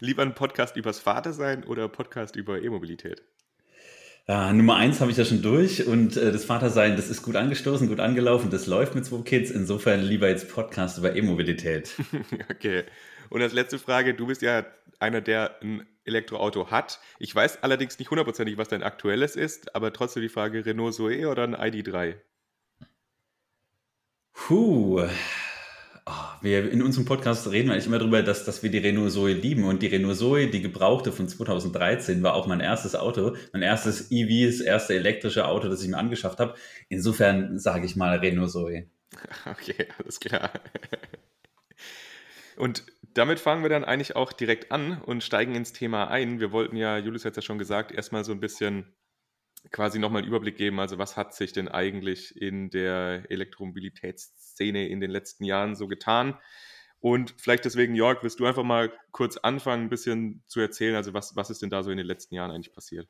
Lieber 0.03 0.23
ein 0.23 0.35
Podcast 0.35 0.75
übers 0.77 0.99
Vatersein 0.99 1.63
oder 1.63 1.87
Podcast 1.87 2.35
über 2.35 2.61
E-Mobilität? 2.61 3.23
Ja, 4.27 4.53
Nummer 4.53 4.75
eins 4.75 5.01
habe 5.01 5.13
ich 5.13 5.17
ja 5.17 5.25
schon 5.25 5.43
durch 5.43 5.87
und 5.87 6.17
äh, 6.17 6.33
das 6.33 6.45
Vatersein, 6.45 6.97
das 6.97 7.09
ist 7.09 7.23
gut 7.23 7.37
angestoßen, 7.37 7.87
gut 7.87 8.01
angelaufen, 8.01 8.51
das 8.51 8.67
läuft 8.67 8.97
mit 8.97 9.07
zwei 9.07 9.23
Kids. 9.23 9.53
Insofern 9.53 10.01
lieber 10.01 10.29
jetzt 10.29 10.53
Podcast 10.53 10.99
über 10.99 11.15
E-Mobilität. 11.15 11.95
okay. 12.51 12.83
Und 13.31 13.43
als 13.43 13.53
letzte 13.53 13.79
Frage, 13.79 14.13
du 14.15 14.27
bist 14.27 14.43
ja 14.43 14.67
einer, 14.99 15.21
der 15.21 15.63
ein 15.63 15.87
Elektroauto 16.05 16.73
hat. 16.73 16.99
Ich 17.21 17.33
weiß 17.33 17.63
allerdings 17.63 17.97
nicht 18.01 18.11
hundertprozentig, 18.11 18.59
was 18.59 18.67
dein 18.67 18.83
aktuelles 18.83 19.37
ist, 19.37 19.77
aber 19.77 19.93
trotzdem 19.93 20.23
die 20.23 20.29
Frage, 20.29 20.67
Renault 20.67 20.95
Zoe 20.95 21.29
oder 21.29 21.45
ein 21.45 21.55
ID3? 21.55 22.17
Puh, 24.33 25.07
Oh, 26.05 26.11
wir 26.41 26.73
in 26.73 26.83
unserem 26.83 27.05
Podcast 27.05 27.49
reden 27.51 27.69
wir 27.69 27.75
eigentlich 27.75 27.87
immer 27.87 27.99
darüber, 27.99 28.23
dass, 28.23 28.45
dass 28.45 28.65
wir 28.65 28.71
die 28.71 28.79
Renault 28.79 29.13
Zoe 29.13 29.33
lieben. 29.33 29.65
Und 29.65 29.83
die 29.83 29.87
Renault 29.87 30.17
Zoe, 30.17 30.49
die 30.49 30.61
gebrauchte 30.61 31.13
von 31.13 31.29
2013, 31.29 32.23
war 32.23 32.35
auch 32.35 32.49
mein 32.49 32.61
erstes 32.61 32.97
Auto, 32.97 33.37
mein 33.53 33.63
erstes 33.63 34.11
EV, 34.11 34.51
das 34.51 34.61
erste 34.61 34.95
elektrische 34.95 35.47
Auto, 35.47 35.69
das 35.69 35.83
ich 35.83 35.89
mir 35.89 35.99
angeschafft 35.99 36.41
habe. 36.41 36.55
Insofern 36.89 37.59
sage 37.59 37.87
ich 37.87 37.95
mal 37.95 38.19
Renault 38.19 38.51
Zoe. 38.51 38.87
Okay, 39.45 39.89
alles 39.99 40.21
klar. 40.21 40.51
Und 42.57 42.85
damit 43.15 43.41
fangen 43.41 43.63
wir 43.63 43.71
dann 43.71 43.85
eigentlich 43.85 44.17
auch 44.17 44.33
direkt 44.33 44.73
an 44.73 45.01
und 45.03 45.23
steigen 45.23 45.55
ins 45.55 45.73
Thema 45.73 46.09
ein. 46.09 46.41
Wir 46.41 46.53
wollten 46.53 46.77
ja, 46.77 46.99
Julius 46.99 47.25
hat 47.25 47.33
es 47.33 47.37
ja 47.37 47.43
schon 47.43 47.59
gesagt, 47.59 47.93
erstmal 47.93 48.25
so 48.25 48.33
ein 48.33 48.41
bisschen 48.41 48.87
quasi 49.71 49.99
nochmal 49.99 50.23
einen 50.23 50.29
Überblick 50.29 50.57
geben, 50.57 50.81
also 50.81 50.99
was 50.99 51.17
hat 51.17 51.35
sich 51.35 51.53
denn 51.53 51.69
eigentlich 51.69 52.37
in 52.37 52.71
der 52.71 53.31
Elektromobilitätsszene 53.31 54.89
in 54.89 55.01
den 55.01 55.11
letzten 55.11 55.45
Jahren 55.45 55.77
so 55.77 55.89
getan? 55.89 56.37
Und 57.01 57.35
vielleicht 57.37 57.65
deswegen, 57.65 57.97
Jörg, 57.97 58.23
wirst 58.23 58.39
du 58.39 58.47
einfach 58.47 58.63
mal 58.63 58.93
kurz 59.11 59.37
anfangen, 59.37 59.85
ein 59.85 59.89
bisschen 59.89 60.43
zu 60.47 60.61
erzählen, 60.61 60.95
also 60.95 61.15
was, 61.15 61.35
was 61.35 61.51
ist 61.51 61.63
denn 61.63 61.71
da 61.71 61.83
so 61.83 61.91
in 61.91 61.97
den 61.97 62.07
letzten 62.07 62.35
Jahren 62.35 62.51
eigentlich 62.51 62.73
passiert? 62.73 63.09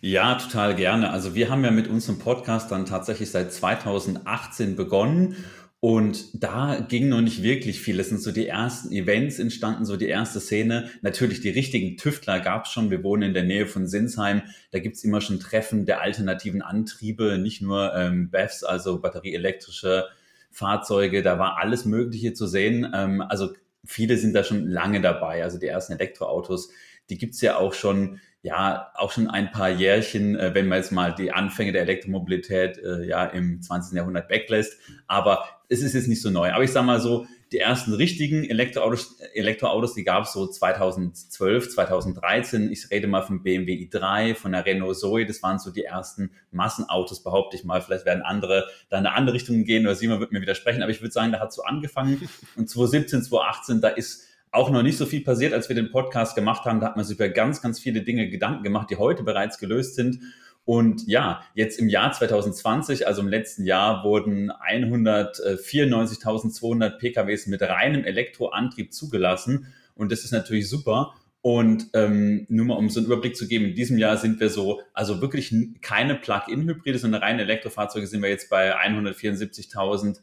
Ja, 0.00 0.34
total 0.34 0.74
gerne. 0.74 1.10
Also 1.10 1.34
wir 1.34 1.50
haben 1.50 1.64
ja 1.64 1.70
mit 1.70 1.88
unserem 1.88 2.18
Podcast 2.18 2.70
dann 2.70 2.84
tatsächlich 2.84 3.30
seit 3.30 3.52
2018 3.52 4.76
begonnen 4.76 5.36
und 5.84 6.42
da 6.42 6.80
ging 6.80 7.10
noch 7.10 7.20
nicht 7.20 7.42
wirklich 7.42 7.78
viel. 7.78 8.00
Es 8.00 8.08
sind 8.08 8.22
so 8.22 8.32
die 8.32 8.48
ersten 8.48 8.90
Events 8.90 9.38
entstanden, 9.38 9.84
so 9.84 9.98
die 9.98 10.08
erste 10.08 10.40
Szene. 10.40 10.88
Natürlich 11.02 11.42
die 11.42 11.50
richtigen 11.50 11.98
Tüftler 11.98 12.40
gab 12.40 12.64
es 12.64 12.72
schon. 12.72 12.90
Wir 12.90 13.04
wohnen 13.04 13.20
in 13.20 13.34
der 13.34 13.42
Nähe 13.42 13.66
von 13.66 13.86
Sinsheim. 13.86 14.40
Da 14.70 14.78
gibt's 14.78 15.04
immer 15.04 15.20
schon 15.20 15.40
Treffen 15.40 15.84
der 15.84 16.00
alternativen 16.00 16.62
Antriebe, 16.62 17.36
nicht 17.36 17.60
nur 17.60 17.94
ähm, 17.94 18.30
BEVs, 18.30 18.64
also 18.64 18.98
batterieelektrische 18.98 20.06
Fahrzeuge. 20.50 21.22
Da 21.22 21.38
war 21.38 21.58
alles 21.58 21.84
Mögliche 21.84 22.32
zu 22.32 22.46
sehen. 22.46 22.90
Ähm, 22.94 23.20
also 23.20 23.50
viele 23.84 24.16
sind 24.16 24.32
da 24.32 24.42
schon 24.42 24.66
lange 24.66 25.02
dabei. 25.02 25.42
Also 25.42 25.58
die 25.58 25.66
ersten 25.66 25.92
Elektroautos, 25.92 26.70
die 27.10 27.18
gibt's 27.18 27.42
ja 27.42 27.58
auch 27.58 27.74
schon 27.74 28.20
ja 28.40 28.90
auch 28.94 29.10
schon 29.10 29.28
ein 29.28 29.52
paar 29.52 29.70
Jährchen, 29.70 30.36
äh, 30.36 30.54
wenn 30.54 30.68
man 30.68 30.78
jetzt 30.78 30.92
mal 30.92 31.14
die 31.14 31.32
Anfänge 31.32 31.72
der 31.72 31.82
Elektromobilität 31.82 32.76
äh, 32.78 33.02
ja 33.04 33.24
im 33.24 33.62
20. 33.62 33.96
Jahrhundert 33.96 34.28
weglässt. 34.28 34.78
Aber 35.06 35.46
es 35.68 35.82
ist 35.82 35.94
jetzt 35.94 36.08
nicht 36.08 36.22
so 36.22 36.30
neu. 36.30 36.52
Aber 36.52 36.64
ich 36.64 36.70
sage 36.70 36.86
mal 36.86 37.00
so, 37.00 37.26
die 37.52 37.58
ersten 37.58 37.92
richtigen 37.92 38.44
Elektroautos, 38.44 39.20
Elektroautos 39.34 39.94
die 39.94 40.04
gab 40.04 40.24
es 40.24 40.32
so 40.32 40.46
2012, 40.46 41.70
2013. 41.70 42.70
Ich 42.72 42.90
rede 42.90 43.06
mal 43.06 43.22
vom 43.22 43.42
BMW 43.42 43.74
i3, 43.74 44.34
von 44.34 44.52
der 44.52 44.66
Renault 44.66 44.98
Zoe. 44.98 45.24
Das 45.24 45.42
waren 45.42 45.58
so 45.58 45.70
die 45.70 45.84
ersten 45.84 46.30
Massenautos, 46.50 47.22
behaupte 47.22 47.56
ich 47.56 47.64
mal. 47.64 47.80
Vielleicht 47.80 48.06
werden 48.06 48.22
andere 48.22 48.66
da 48.88 48.98
in 48.98 49.06
eine 49.06 49.14
andere 49.14 49.36
Richtung 49.36 49.64
gehen 49.64 49.86
oder 49.86 49.94
Simon 49.94 50.20
wird 50.20 50.32
mir 50.32 50.40
widersprechen. 50.40 50.82
Aber 50.82 50.90
ich 50.90 51.00
würde 51.00 51.12
sagen, 51.12 51.32
da 51.32 51.40
hat 51.40 51.52
so 51.52 51.62
angefangen. 51.62 52.28
Und 52.56 52.68
2017, 52.68 53.22
2018, 53.22 53.80
da 53.80 53.88
ist 53.88 54.26
auch 54.50 54.70
noch 54.70 54.82
nicht 54.82 54.98
so 54.98 55.06
viel 55.06 55.22
passiert, 55.22 55.52
als 55.52 55.68
wir 55.68 55.76
den 55.76 55.90
Podcast 55.90 56.34
gemacht 56.34 56.64
haben. 56.64 56.80
Da 56.80 56.86
hat 56.86 56.96
man 56.96 57.04
sich 57.04 57.16
über 57.16 57.28
ganz, 57.28 57.60
ganz 57.60 57.80
viele 57.80 58.02
Dinge 58.02 58.28
Gedanken 58.28 58.62
gemacht, 58.62 58.90
die 58.90 58.96
heute 58.96 59.22
bereits 59.22 59.58
gelöst 59.58 59.96
sind. 59.96 60.20
Und 60.64 61.06
ja, 61.06 61.44
jetzt 61.54 61.78
im 61.78 61.88
Jahr 61.88 62.10
2020, 62.12 63.06
also 63.06 63.20
im 63.20 63.28
letzten 63.28 63.64
Jahr, 63.64 64.02
wurden 64.02 64.50
194.200 64.50 66.98
PKWs 66.98 67.46
mit 67.46 67.62
reinem 67.62 68.02
Elektroantrieb 68.04 68.92
zugelassen. 68.92 69.72
Und 69.94 70.10
das 70.10 70.24
ist 70.24 70.32
natürlich 70.32 70.68
super. 70.68 71.14
Und 71.42 71.90
ähm, 71.92 72.46
nur 72.48 72.64
mal 72.64 72.78
um 72.78 72.88
so 72.88 72.98
einen 73.00 73.06
Überblick 73.06 73.36
zu 73.36 73.46
geben, 73.46 73.66
in 73.66 73.74
diesem 73.74 73.98
Jahr 73.98 74.16
sind 74.16 74.40
wir 74.40 74.48
so, 74.48 74.80
also 74.94 75.20
wirklich 75.20 75.54
keine 75.82 76.14
Plug-in-Hybride, 76.14 76.98
sondern 76.98 77.22
reine 77.22 77.42
Elektrofahrzeuge 77.42 78.06
sind 78.06 78.22
wir 78.22 78.30
jetzt 78.30 78.48
bei 78.48 78.74
174.000 78.74 80.20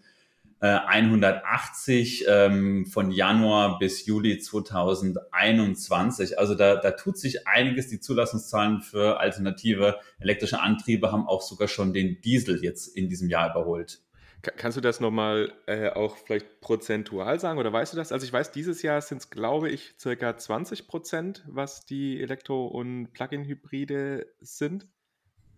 180 0.67 2.27
äh, 2.27 2.45
ähm, 2.45 2.85
von 2.85 3.11
Januar 3.11 3.79
bis 3.79 4.05
Juli 4.05 4.37
2021. 4.37 6.37
Also 6.37 6.53
da, 6.53 6.75
da 6.75 6.91
tut 6.91 7.17
sich 7.17 7.47
einiges. 7.47 7.87
Die 7.87 7.99
Zulassungszahlen 7.99 8.81
für 8.81 9.19
alternative 9.19 9.99
elektrische 10.19 10.59
Antriebe 10.59 11.11
haben 11.11 11.27
auch 11.27 11.41
sogar 11.41 11.67
schon 11.67 11.93
den 11.93 12.21
Diesel 12.21 12.63
jetzt 12.63 12.95
in 12.95 13.09
diesem 13.09 13.29
Jahr 13.29 13.49
überholt. 13.49 14.01
Kannst 14.41 14.75
du 14.75 14.81
das 14.81 14.99
nochmal 14.99 15.53
äh, 15.67 15.89
auch 15.89 16.17
vielleicht 16.17 16.61
prozentual 16.61 17.39
sagen 17.39 17.59
oder 17.59 17.71
weißt 17.71 17.93
du 17.93 17.97
das? 17.97 18.11
Also 18.11 18.25
ich 18.25 18.33
weiß, 18.33 18.51
dieses 18.51 18.81
Jahr 18.81 18.99
sind 19.01 19.19
es, 19.19 19.29
glaube 19.29 19.69
ich, 19.69 19.93
circa 19.99 20.35
20 20.35 20.87
Prozent, 20.87 21.43
was 21.47 21.85
die 21.85 22.19
Elektro- 22.19 22.67
und 22.67 23.13
Plug-in-Hybride 23.13 24.25
sind. 24.39 24.87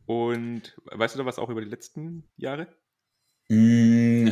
Und 0.06 0.76
weißt 0.86 1.16
du 1.16 1.20
da 1.20 1.26
was 1.26 1.40
auch 1.40 1.50
über 1.50 1.62
die 1.62 1.70
letzten 1.70 2.28
Jahre? 2.36 2.68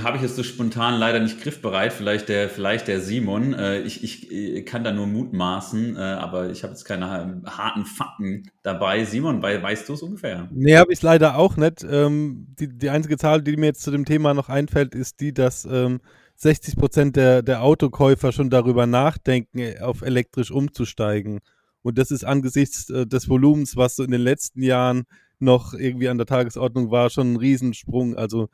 Habe 0.03 0.17
ich 0.17 0.24
jetzt 0.24 0.36
so 0.36 0.43
spontan 0.43 1.00
leider 1.00 1.20
nicht 1.20 1.41
griffbereit, 1.41 1.93
vielleicht 1.93 2.29
der, 2.29 2.50
vielleicht 2.50 2.88
der 2.88 3.01
Simon. 3.01 3.53
Äh, 3.53 3.81
ich, 3.81 4.03
ich 4.03 4.31
äh, 4.31 4.62
kann 4.63 4.84
da 4.84 4.91
nur 4.91 5.08
mutmaßen, 5.08 5.96
äh, 5.96 6.00
aber 6.00 6.50
ich 6.50 6.63
habe 6.63 6.74
jetzt 6.74 6.86
keine 6.86 7.41
harten 7.46 7.86
Fakten 7.86 8.50
dabei. 8.63 9.05
Simon, 9.05 9.41
weißt 9.41 9.89
du 9.89 9.93
es 9.93 10.01
ungefähr? 10.01 10.48
Nee, 10.51 10.77
habe 10.77 10.93
ich 10.93 11.01
leider 11.01 11.38
auch 11.38 11.58
nicht. 11.58 11.86
Ähm, 11.89 12.48
die, 12.60 12.67
die 12.67 12.89
einzige 12.89 13.17
Zahl, 13.17 13.41
die 13.41 13.58
mir 13.58 13.67
jetzt 13.67 13.84
zu 13.84 13.91
dem 13.91 14.05
Thema 14.05 14.34
noch 14.34 14.50
einfällt, 14.50 14.96
ist 14.96 15.20
die, 15.20 15.34
dass 15.34 15.65
ähm, 15.65 16.01
60 16.36 16.75
Prozent 16.75 17.15
der, 17.15 17.41
der 17.41 17.63
Autokäufer 17.63 18.31
schon 18.31 18.50
darüber 18.50 18.88
nachdenken, 18.88 19.79
auf 19.81 20.01
elektrisch 20.01 20.51
umzusteigen. 20.51 21.39
Und 21.84 21.98
das 21.98 22.12
ist 22.12 22.24
angesichts 22.24 22.86
des 22.88 23.27
Volumens, 23.27 23.75
was 23.75 23.96
so 23.96 24.03
in 24.03 24.12
den 24.12 24.22
letzten 24.22 24.62
Jahren 24.62 25.05
noch 25.41 25.74
irgendwie 25.74 26.10
an 26.10 26.17
der 26.17 26.27
Tagesordnung 26.27 26.91
war, 26.91 27.10
schon 27.10 27.34
ein 27.34 27.38
Riesensprung. 27.38 28.15
Also 28.15 28.50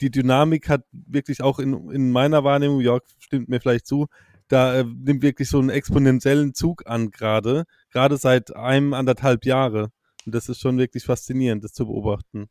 die 0.00 0.10
Dynamik 0.10 0.68
hat 0.68 0.84
wirklich 0.92 1.42
auch 1.42 1.58
in, 1.58 1.90
in 1.90 2.10
meiner 2.10 2.44
Wahrnehmung, 2.44 2.80
Jörg 2.80 3.02
stimmt 3.18 3.48
mir 3.48 3.60
vielleicht 3.60 3.86
zu, 3.86 4.06
da 4.48 4.74
äh, 4.74 4.84
nimmt 4.84 5.22
wirklich 5.22 5.48
so 5.48 5.58
einen 5.58 5.70
exponentiellen 5.70 6.54
Zug 6.54 6.82
an 6.86 7.10
gerade, 7.10 7.64
gerade 7.90 8.16
seit 8.16 8.54
einem, 8.56 8.94
anderthalb 8.94 9.44
Jahre. 9.44 9.90
Und 10.26 10.34
das 10.34 10.48
ist 10.48 10.60
schon 10.60 10.78
wirklich 10.78 11.04
faszinierend, 11.04 11.64
das 11.64 11.72
zu 11.72 11.86
beobachten. 11.86 12.48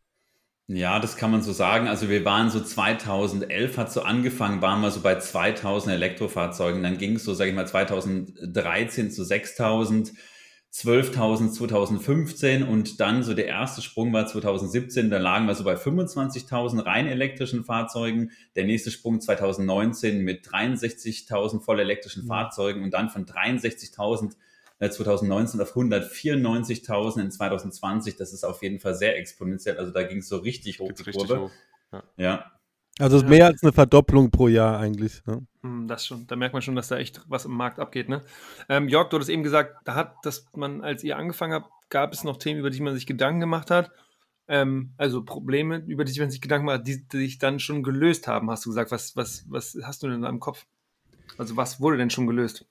Ja, 0.67 0.99
das 0.99 1.17
kann 1.17 1.31
man 1.31 1.41
so 1.41 1.51
sagen. 1.51 1.87
Also 1.87 2.09
wir 2.09 2.23
waren 2.25 2.51
so 2.51 2.61
2011 2.61 3.77
hat 3.77 3.91
so 3.91 4.03
angefangen, 4.03 4.61
waren 4.61 4.81
wir 4.81 4.91
so 4.91 5.01
bei 5.01 5.17
2000 5.17 5.95
Elektrofahrzeugen. 5.95 6.83
Dann 6.83 6.99
ging 6.99 7.15
es 7.15 7.23
so, 7.23 7.33
sage 7.33 7.49
ich 7.49 7.55
mal, 7.55 7.67
2013 7.67 9.09
zu 9.09 9.23
6000. 9.23 10.13
12.000 10.73 11.51
2015 11.51 12.63
und 12.63 12.99
dann 12.99 13.23
so 13.23 13.33
der 13.33 13.47
erste 13.47 13.81
Sprung 13.81 14.13
war 14.13 14.27
2017, 14.27 15.09
da 15.09 15.17
lagen 15.17 15.47
wir 15.47 15.55
so 15.55 15.63
bei 15.63 15.75
25.000 15.75 16.85
rein 16.85 17.07
elektrischen 17.07 17.63
Fahrzeugen, 17.63 18.31
der 18.55 18.65
nächste 18.65 18.91
Sprung 18.91 19.19
2019 19.19 20.21
mit 20.21 20.45
63.000 20.45 21.61
voll 21.61 21.79
elektrischen. 21.79 22.27
Fahrzeugen 22.27 22.83
und 22.83 22.93
dann 22.93 23.09
von 23.09 23.25
63.000 23.25 24.35
2019 24.79 25.59
äh, 25.59 25.63
auf 25.63 25.75
194.000 25.75 27.21
in 27.21 27.31
2020, 27.31 28.15
das 28.15 28.31
ist 28.31 28.45
auf 28.45 28.61
jeden 28.63 28.79
Fall 28.79 28.95
sehr 28.95 29.17
exponentiell, 29.17 29.77
also 29.77 29.91
da 29.91 30.03
ging 30.03 30.19
es 30.19 30.29
so 30.29 30.37
richtig 30.37 30.79
hoch 30.79 30.91
die 30.93 31.11
Kurve. 31.11 31.41
Hoch. 31.41 31.51
Ja. 31.91 32.03
ja. 32.17 32.58
Also 32.99 33.19
ja. 33.19 33.27
mehr 33.27 33.45
als 33.45 33.63
eine 33.63 33.71
Verdopplung 33.71 34.29
pro 34.29 34.49
Jahr 34.49 34.77
eigentlich. 34.77 35.25
Ne? 35.25 35.47
Hm, 35.63 35.87
das 35.87 36.05
schon. 36.05 36.27
Da 36.27 36.35
merkt 36.35 36.53
man 36.53 36.61
schon, 36.61 36.75
dass 36.75 36.89
da 36.89 36.97
echt 36.97 37.21
was 37.27 37.45
im 37.45 37.53
Markt 37.53 37.79
abgeht. 37.79 38.09
Ne? 38.09 38.21
Ähm, 38.67 38.89
Jörg, 38.89 39.09
du 39.09 39.15
hattest 39.15 39.29
eben 39.29 39.41
gesagt, 39.41 39.77
da 39.85 39.95
hat, 39.95 40.15
dass 40.23 40.45
man, 40.55 40.81
als 40.81 41.03
ihr 41.03 41.17
angefangen 41.17 41.53
habt, 41.53 41.69
gab 41.89 42.13
es 42.13 42.23
noch 42.23 42.37
Themen, 42.37 42.59
über 42.59 42.69
die 42.69 42.81
man 42.81 42.93
sich 42.93 43.07
Gedanken 43.07 43.39
gemacht 43.39 43.71
hat. 43.71 43.89
Ähm, 44.49 44.91
also 44.97 45.23
Probleme, 45.23 45.77
über 45.87 46.03
die 46.03 46.19
man 46.19 46.29
sich 46.29 46.41
Gedanken 46.41 46.67
gemacht 46.67 46.81
hat, 46.81 46.87
die, 46.87 47.07
die 47.07 47.17
sich 47.17 47.39
dann 47.39 47.59
schon 47.59 47.83
gelöst 47.83 48.27
haben, 48.27 48.51
hast 48.51 48.65
du 48.65 48.69
gesagt. 48.69 48.91
Was, 48.91 49.15
was, 49.15 49.45
was 49.47 49.77
hast 49.81 50.03
du 50.03 50.09
denn 50.09 50.21
da 50.21 50.29
im 50.29 50.41
Kopf? 50.41 50.65
Also 51.37 51.55
was 51.55 51.79
wurde 51.79 51.97
denn 51.97 52.09
schon 52.09 52.27
gelöst? 52.27 52.65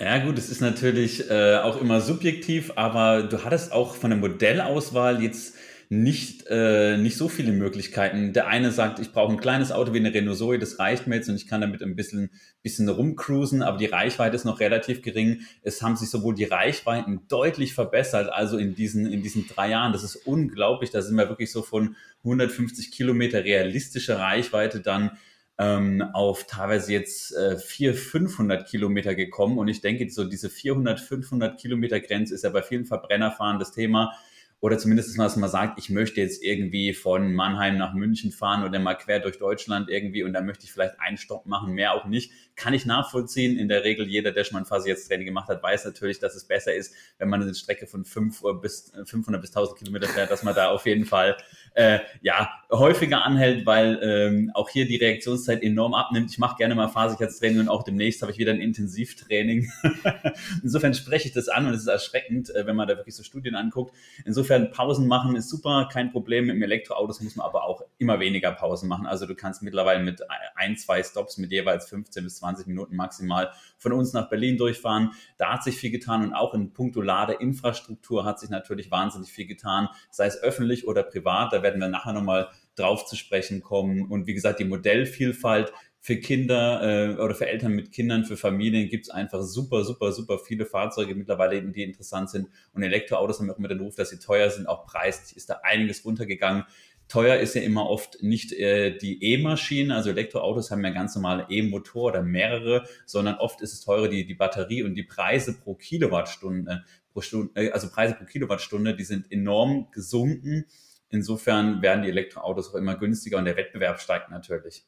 Ja 0.00 0.18
gut, 0.24 0.38
es 0.38 0.48
ist 0.48 0.62
natürlich 0.62 1.30
äh, 1.30 1.58
auch 1.58 1.78
immer 1.80 2.00
subjektiv, 2.00 2.72
aber 2.74 3.22
du 3.22 3.44
hattest 3.44 3.70
auch 3.70 3.94
von 3.94 4.10
der 4.10 4.18
Modellauswahl 4.18 5.22
jetzt 5.22 5.54
nicht, 5.92 6.44
äh, 6.48 6.96
nicht 6.96 7.16
so 7.16 7.28
viele 7.28 7.50
Möglichkeiten. 7.50 8.32
Der 8.32 8.46
eine 8.46 8.70
sagt, 8.70 9.00
ich 9.00 9.10
brauche 9.10 9.32
ein 9.32 9.40
kleines 9.40 9.72
Auto 9.72 9.92
wie 9.92 9.98
eine 9.98 10.14
Renault 10.14 10.38
Zoe, 10.38 10.56
das 10.56 10.78
reicht 10.78 11.08
mir 11.08 11.16
jetzt 11.16 11.28
und 11.28 11.34
ich 11.34 11.48
kann 11.48 11.60
damit 11.60 11.82
ein 11.82 11.96
bisschen, 11.96 12.30
bisschen 12.62 12.88
rumcruisen, 12.88 13.64
aber 13.64 13.76
die 13.76 13.86
Reichweite 13.86 14.36
ist 14.36 14.44
noch 14.44 14.60
relativ 14.60 15.02
gering. 15.02 15.40
Es 15.62 15.82
haben 15.82 15.96
sich 15.96 16.08
sowohl 16.08 16.36
die 16.36 16.44
Reichweiten 16.44 17.22
deutlich 17.26 17.74
verbessert, 17.74 18.32
also 18.32 18.56
in 18.56 18.76
diesen, 18.76 19.04
in 19.04 19.20
diesen 19.20 19.48
drei 19.48 19.70
Jahren. 19.70 19.92
Das 19.92 20.04
ist 20.04 20.14
unglaublich. 20.14 20.90
Da 20.90 21.02
sind 21.02 21.16
wir 21.16 21.28
wirklich 21.28 21.50
so 21.50 21.60
von 21.60 21.96
150 22.18 22.92
Kilometer 22.92 23.42
realistischer 23.42 24.20
Reichweite 24.20 24.78
dann 24.78 25.18
ähm, 25.58 26.02
auf 26.12 26.46
teilweise 26.46 26.92
jetzt 26.92 27.34
äh, 27.34 27.58
400, 27.58 28.00
500 28.00 28.68
Kilometer 28.68 29.16
gekommen. 29.16 29.58
Und 29.58 29.66
ich 29.66 29.80
denke, 29.80 30.08
so 30.08 30.22
diese 30.22 30.50
400, 30.50 31.00
500 31.00 31.60
Kilometer 31.60 31.98
Grenze 31.98 32.36
ist 32.36 32.44
ja 32.44 32.50
bei 32.50 32.62
vielen 32.62 32.84
Verbrennerfahren 32.84 33.58
das 33.58 33.72
Thema 33.72 34.12
oder 34.60 34.76
zumindest, 34.76 35.18
dass 35.18 35.36
man 35.36 35.48
sagt, 35.48 35.78
ich 35.78 35.88
möchte 35.88 36.20
jetzt 36.20 36.42
irgendwie 36.42 36.92
von 36.92 37.32
Mannheim 37.32 37.78
nach 37.78 37.94
München 37.94 38.30
fahren 38.30 38.62
oder 38.62 38.78
mal 38.78 38.94
quer 38.94 39.18
durch 39.18 39.38
Deutschland 39.38 39.88
irgendwie 39.88 40.22
und 40.22 40.34
da 40.34 40.42
möchte 40.42 40.64
ich 40.64 40.72
vielleicht 40.72 41.00
einen 41.00 41.16
Stopp 41.16 41.46
machen, 41.46 41.72
mehr 41.72 41.94
auch 41.94 42.04
nicht. 42.04 42.30
Kann 42.56 42.74
ich 42.74 42.84
nachvollziehen. 42.84 43.58
In 43.58 43.68
der 43.68 43.84
Regel, 43.84 44.06
jeder, 44.06 44.32
der 44.32 44.44
schon 44.44 44.54
mal 44.54 44.60
ein 44.60 44.66
Phase-Jetzt-Training 44.66 45.24
gemacht 45.24 45.48
hat, 45.48 45.62
weiß 45.62 45.86
natürlich, 45.86 46.18
dass 46.18 46.34
es 46.34 46.44
besser 46.44 46.74
ist, 46.74 46.94
wenn 47.16 47.30
man 47.30 47.40
eine 47.40 47.54
Strecke 47.54 47.86
von 47.86 48.04
5 48.04 48.42
bis 48.60 48.92
500 49.06 49.40
bis 49.40 49.50
1000 49.50 49.78
Kilometer 49.78 50.08
fährt, 50.08 50.30
dass 50.30 50.42
man 50.42 50.54
da 50.54 50.68
auf 50.68 50.84
jeden 50.84 51.06
Fall 51.06 51.38
äh, 51.74 52.00
ja, 52.20 52.50
häufiger 52.70 53.24
anhält, 53.24 53.66
weil 53.66 53.98
ähm, 54.02 54.50
auch 54.54 54.68
hier 54.68 54.86
die 54.86 54.96
Reaktionszeit 54.96 55.62
enorm 55.62 55.94
abnimmt. 55.94 56.30
Ich 56.30 56.38
mache 56.38 56.56
gerne 56.56 56.74
mal 56.74 56.88
Phase-Jetzt-Training 56.88 57.60
und 57.60 57.68
auch 57.68 57.82
demnächst 57.82 58.22
habe 58.22 58.32
ich 58.32 58.38
wieder 58.38 58.52
ein 58.52 58.60
Intensivtraining. 58.60 59.70
Insofern 60.62 60.94
spreche 60.94 61.28
ich 61.28 61.34
das 61.34 61.48
an 61.48 61.66
und 61.66 61.74
es 61.74 61.82
ist 61.82 61.88
erschreckend, 61.88 62.54
äh, 62.54 62.66
wenn 62.66 62.76
man 62.76 62.88
da 62.88 62.96
wirklich 62.96 63.16
so 63.16 63.22
Studien 63.22 63.54
anguckt. 63.54 63.94
Insofern 64.24 64.70
Pausen 64.70 65.06
machen 65.06 65.36
ist 65.36 65.48
super, 65.48 65.88
kein 65.92 66.10
Problem. 66.10 66.48
Dem 66.48 66.62
Elektroautos 66.62 67.20
muss 67.20 67.36
man 67.36 67.46
aber 67.46 67.64
auch 67.64 67.82
immer 67.98 68.20
weniger 68.20 68.52
Pausen 68.52 68.88
machen. 68.88 69.06
Also 69.06 69.26
du 69.26 69.34
kannst 69.34 69.62
mittlerweile 69.62 70.02
mit 70.02 70.22
ein, 70.54 70.76
zwei 70.76 71.02
Stops 71.02 71.38
mit 71.38 71.50
jeweils 71.50 71.88
15 71.88 72.24
bis 72.24 72.36
20 72.36 72.66
Minuten 72.66 72.96
maximal 72.96 73.50
von 73.80 73.92
uns 73.92 74.12
nach 74.12 74.28
Berlin 74.28 74.56
durchfahren. 74.56 75.10
Da 75.38 75.54
hat 75.54 75.64
sich 75.64 75.76
viel 75.76 75.90
getan 75.90 76.22
und 76.22 76.34
auch 76.34 76.54
in 76.54 76.72
puncto 76.72 77.00
Ladeinfrastruktur 77.00 78.24
hat 78.24 78.38
sich 78.38 78.50
natürlich 78.50 78.90
wahnsinnig 78.90 79.32
viel 79.32 79.46
getan, 79.46 79.88
sei 80.10 80.26
es 80.26 80.40
öffentlich 80.40 80.86
oder 80.86 81.02
privat. 81.02 81.52
Da 81.52 81.62
werden 81.62 81.80
wir 81.80 81.88
nachher 81.88 82.12
nochmal 82.12 82.48
drauf 82.76 83.06
zu 83.06 83.16
sprechen 83.16 83.62
kommen. 83.62 84.06
Und 84.06 84.26
wie 84.26 84.34
gesagt, 84.34 84.60
die 84.60 84.64
Modellvielfalt 84.64 85.72
für 86.02 86.16
Kinder 86.16 86.80
äh, 86.82 87.20
oder 87.20 87.34
für 87.34 87.46
Eltern 87.46 87.72
mit 87.72 87.92
Kindern, 87.92 88.24
für 88.24 88.38
Familien 88.38 88.88
gibt 88.88 89.06
es 89.06 89.10
einfach 89.10 89.42
super, 89.42 89.84
super, 89.84 90.12
super 90.12 90.38
viele 90.38 90.64
Fahrzeuge 90.64 91.14
mittlerweile, 91.14 91.62
die 91.62 91.82
interessant 91.82 92.30
sind. 92.30 92.48
Und 92.72 92.82
Elektroautos 92.82 93.38
haben 93.38 93.50
auch 93.50 93.58
immer 93.58 93.68
den 93.68 93.80
Ruf, 93.80 93.96
dass 93.96 94.08
sie 94.08 94.18
teuer 94.18 94.48
sind. 94.48 94.66
Auch 94.66 94.86
preislich 94.86 95.36
ist 95.36 95.50
da 95.50 95.60
einiges 95.62 96.04
runtergegangen. 96.04 96.64
Teuer 97.10 97.36
ist 97.38 97.54
ja 97.54 97.62
immer 97.62 97.90
oft 97.90 98.22
nicht 98.22 98.52
äh, 98.52 98.96
die 98.96 99.22
E-Maschine, 99.22 99.94
also 99.94 100.10
Elektroautos 100.10 100.70
haben 100.70 100.84
ja 100.84 100.90
ganz 100.90 101.14
normale 101.16 101.46
E-Motor 101.50 102.04
oder 102.04 102.22
mehrere, 102.22 102.86
sondern 103.04 103.34
oft 103.36 103.60
ist 103.60 103.72
es 103.72 103.80
teurer 103.80 104.08
die, 104.08 104.24
die 104.24 104.34
Batterie 104.34 104.84
und 104.84 104.94
die 104.94 105.02
Preise 105.02 105.58
pro 105.58 105.74
Kilowattstunde, 105.74 106.84
pro 107.12 107.20
Stunde, 107.20 107.50
äh, 107.60 107.72
also 107.72 107.90
Preise 107.90 108.14
pro 108.14 108.24
Kilowattstunde, 108.24 108.94
die 108.94 109.04
sind 109.04 109.30
enorm 109.30 109.88
gesunken. 109.90 110.66
Insofern 111.10 111.82
werden 111.82 112.04
die 112.04 112.10
Elektroautos 112.10 112.70
auch 112.70 112.76
immer 112.76 112.96
günstiger 112.96 113.38
und 113.38 113.44
der 113.44 113.56
Wettbewerb 113.56 114.00
steigt 114.00 114.30
natürlich. 114.30 114.86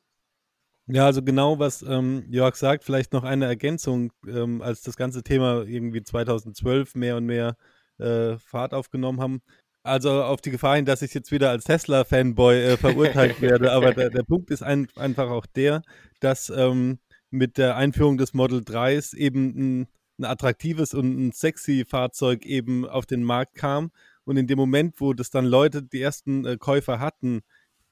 Ja, 0.86 1.06
also 1.06 1.22
genau, 1.22 1.58
was 1.58 1.82
ähm, 1.82 2.24
Jörg 2.30 2.54
sagt, 2.54 2.84
vielleicht 2.84 3.12
noch 3.12 3.24
eine 3.24 3.46
Ergänzung, 3.46 4.12
ähm, 4.26 4.62
als 4.62 4.82
das 4.82 4.96
ganze 4.96 5.22
Thema 5.22 5.64
irgendwie 5.64 6.02
2012 6.02 6.94
mehr 6.94 7.16
und 7.16 7.26
mehr 7.26 7.56
äh, 7.98 8.36
Fahrt 8.38 8.74
aufgenommen 8.74 9.20
haben. 9.20 9.42
Also 9.84 10.22
auf 10.22 10.40
die 10.40 10.52
Gefahr 10.52 10.76
hin, 10.76 10.84
dass 10.84 11.02
ich 11.02 11.12
jetzt 11.12 11.32
wieder 11.32 11.50
als 11.50 11.64
Tesla-Fanboy 11.64 12.62
äh, 12.62 12.76
verurteilt 12.76 13.40
werde, 13.40 13.72
aber 13.72 13.92
der, 13.92 14.10
der, 14.10 14.22
Punkt 14.22 14.50
ist 14.50 14.62
ein, 14.62 14.86
einfach 14.94 15.28
auch 15.28 15.46
der, 15.46 15.82
dass 16.20 16.50
ähm, 16.50 17.00
mit 17.30 17.58
der 17.58 17.76
Einführung 17.76 18.16
des 18.16 18.32
Model 18.32 18.60
3s 18.60 19.16
eben 19.16 19.80
ein, 19.80 19.88
ein 20.18 20.24
attraktives 20.24 20.94
und 20.94 21.18
ein 21.18 21.32
sexy 21.32 21.84
Fahrzeug 21.84 22.46
eben 22.46 22.86
auf 22.86 23.06
den 23.06 23.24
Markt 23.24 23.56
kam. 23.56 23.90
Und 24.24 24.36
in 24.36 24.46
dem 24.46 24.58
Moment, 24.58 25.00
wo 25.00 25.14
das 25.14 25.30
dann 25.30 25.46
Leute, 25.46 25.82
die 25.82 26.00
ersten 26.00 26.44
äh, 26.44 26.56
Käufer 26.58 27.00
hatten, 27.00 27.40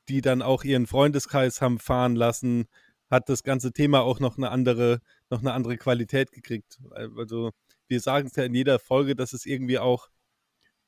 die 0.09 0.21
dann 0.21 0.43
auch 0.43 0.63
ihren 0.63 0.87
Freundeskreis 0.87 1.61
haben 1.61 1.81
fahren 1.81 2.15
lassen, 2.15 2.67
hat 3.11 3.29
das 3.29 3.43
ganze 3.43 3.73
Thema 3.73 4.03
auch 4.03 4.21
noch 4.21 4.37
eine 4.37 4.51
andere, 4.51 5.01
noch 5.29 5.41
eine 5.41 5.53
andere 5.53 5.77
Qualität 5.77 6.31
gekriegt. 6.31 6.79
Also 7.17 7.51
wir 7.89 8.01
sagen 8.01 8.29
es 8.29 8.37
ja 8.37 8.45
in 8.45 8.55
jeder 8.55 8.79
Folge, 8.79 9.17
dass 9.17 9.33
es 9.33 9.47
irgendwie 9.47 9.81
auch 9.81 10.09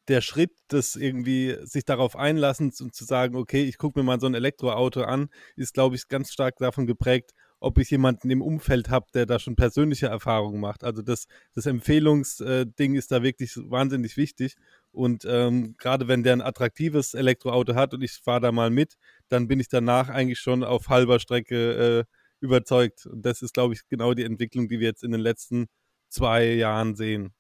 der 0.08 0.20
Schritt, 0.20 0.52
das 0.68 0.96
irgendwie 0.96 1.56
sich 1.62 1.84
darauf 1.84 2.16
einlassen 2.16 2.72
und 2.80 2.94
zu 2.94 3.04
sagen, 3.04 3.36
okay, 3.36 3.64
ich 3.64 3.78
gucke 3.78 3.98
mir 3.98 4.04
mal 4.04 4.20
so 4.20 4.26
ein 4.26 4.34
Elektroauto 4.34 5.02
an, 5.02 5.28
ist, 5.56 5.74
glaube 5.74 5.96
ich, 5.96 6.08
ganz 6.08 6.32
stark 6.32 6.56
davon 6.58 6.86
geprägt, 6.86 7.32
ob 7.60 7.78
ich 7.78 7.90
jemanden 7.90 8.28
im 8.30 8.42
Umfeld 8.42 8.90
habe, 8.90 9.06
der 9.14 9.24
da 9.24 9.38
schon 9.38 9.54
persönliche 9.54 10.06
Erfahrungen 10.06 10.60
macht. 10.60 10.82
Also 10.82 11.00
das, 11.00 11.26
das 11.54 11.66
Empfehlungsding 11.66 12.96
ist 12.96 13.12
da 13.12 13.22
wirklich 13.22 13.56
wahnsinnig 13.56 14.16
wichtig. 14.16 14.56
Und 14.90 15.24
ähm, 15.26 15.76
gerade 15.78 16.08
wenn 16.08 16.24
der 16.24 16.32
ein 16.32 16.42
attraktives 16.42 17.14
Elektroauto 17.14 17.76
hat 17.76 17.94
und 17.94 18.02
ich 18.02 18.14
fahre 18.14 18.40
da 18.40 18.52
mal 18.52 18.70
mit, 18.70 18.96
dann 19.28 19.46
bin 19.46 19.60
ich 19.60 19.68
danach 19.68 20.08
eigentlich 20.08 20.40
schon 20.40 20.64
auf 20.64 20.88
halber 20.88 21.20
Strecke 21.20 22.00
äh, 22.00 22.04
überzeugt. 22.40 23.06
Und 23.06 23.24
das 23.24 23.42
ist, 23.42 23.54
glaube 23.54 23.74
ich, 23.74 23.86
genau 23.88 24.12
die 24.14 24.24
Entwicklung, 24.24 24.68
die 24.68 24.80
wir 24.80 24.88
jetzt 24.88 25.04
in 25.04 25.12
den 25.12 25.20
letzten 25.20 25.66
zwei 26.08 26.44
Jahren 26.54 26.96
sehen. 26.96 27.32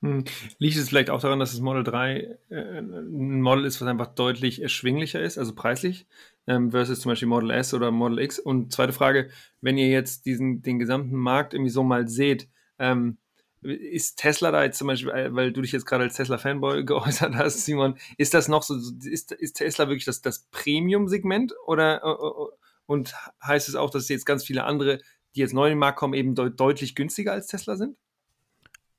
Hm. 0.00 0.24
Liegt 0.58 0.76
es 0.76 0.88
vielleicht 0.88 1.10
auch 1.10 1.20
daran, 1.20 1.40
dass 1.40 1.50
das 1.50 1.60
Model 1.60 1.82
3 1.82 2.38
äh, 2.50 2.78
ein 2.78 3.40
Model 3.40 3.64
ist, 3.64 3.80
was 3.80 3.88
einfach 3.88 4.14
deutlich 4.14 4.62
erschwinglicher 4.62 5.20
ist, 5.20 5.38
also 5.38 5.54
preislich, 5.54 6.06
ähm, 6.46 6.70
versus 6.70 7.00
zum 7.00 7.10
Beispiel 7.10 7.26
Model 7.26 7.50
S 7.50 7.74
oder 7.74 7.90
Model 7.90 8.20
X? 8.20 8.38
Und 8.38 8.72
zweite 8.72 8.92
Frage, 8.92 9.30
wenn 9.60 9.76
ihr 9.76 9.88
jetzt 9.88 10.24
diesen, 10.26 10.62
den 10.62 10.78
gesamten 10.78 11.16
Markt 11.16 11.52
irgendwie 11.52 11.70
so 11.70 11.82
mal 11.82 12.06
seht, 12.06 12.48
ähm, 12.78 13.18
ist 13.60 14.18
Tesla 14.18 14.52
da 14.52 14.62
jetzt 14.62 14.78
zum 14.78 14.86
Beispiel, 14.86 15.10
äh, 15.10 15.34
weil 15.34 15.52
du 15.52 15.62
dich 15.62 15.72
jetzt 15.72 15.84
gerade 15.86 16.04
als 16.04 16.14
Tesla-Fanboy 16.14 16.84
geäußert 16.86 17.34
hast, 17.34 17.64
Simon, 17.64 17.98
ist 18.16 18.34
das 18.34 18.46
noch 18.46 18.62
so, 18.62 18.76
ist, 19.04 19.32
ist 19.32 19.54
Tesla 19.54 19.88
wirklich 19.88 20.04
das, 20.04 20.22
das 20.22 20.46
Premium-Segment 20.52 21.54
oder 21.66 22.02
äh, 22.04 22.54
und 22.86 23.14
heißt 23.44 23.68
es 23.68 23.74
auch, 23.74 23.90
dass 23.90 24.08
jetzt 24.08 24.24
ganz 24.24 24.44
viele 24.44 24.64
andere, 24.64 25.00
die 25.34 25.40
jetzt 25.40 25.52
neu 25.52 25.66
in 25.66 25.72
den 25.72 25.78
Markt 25.78 25.98
kommen, 25.98 26.14
eben 26.14 26.34
de 26.34 26.50
deutlich 26.50 26.94
günstiger 26.94 27.32
als 27.32 27.48
Tesla 27.48 27.76
sind? 27.76 27.96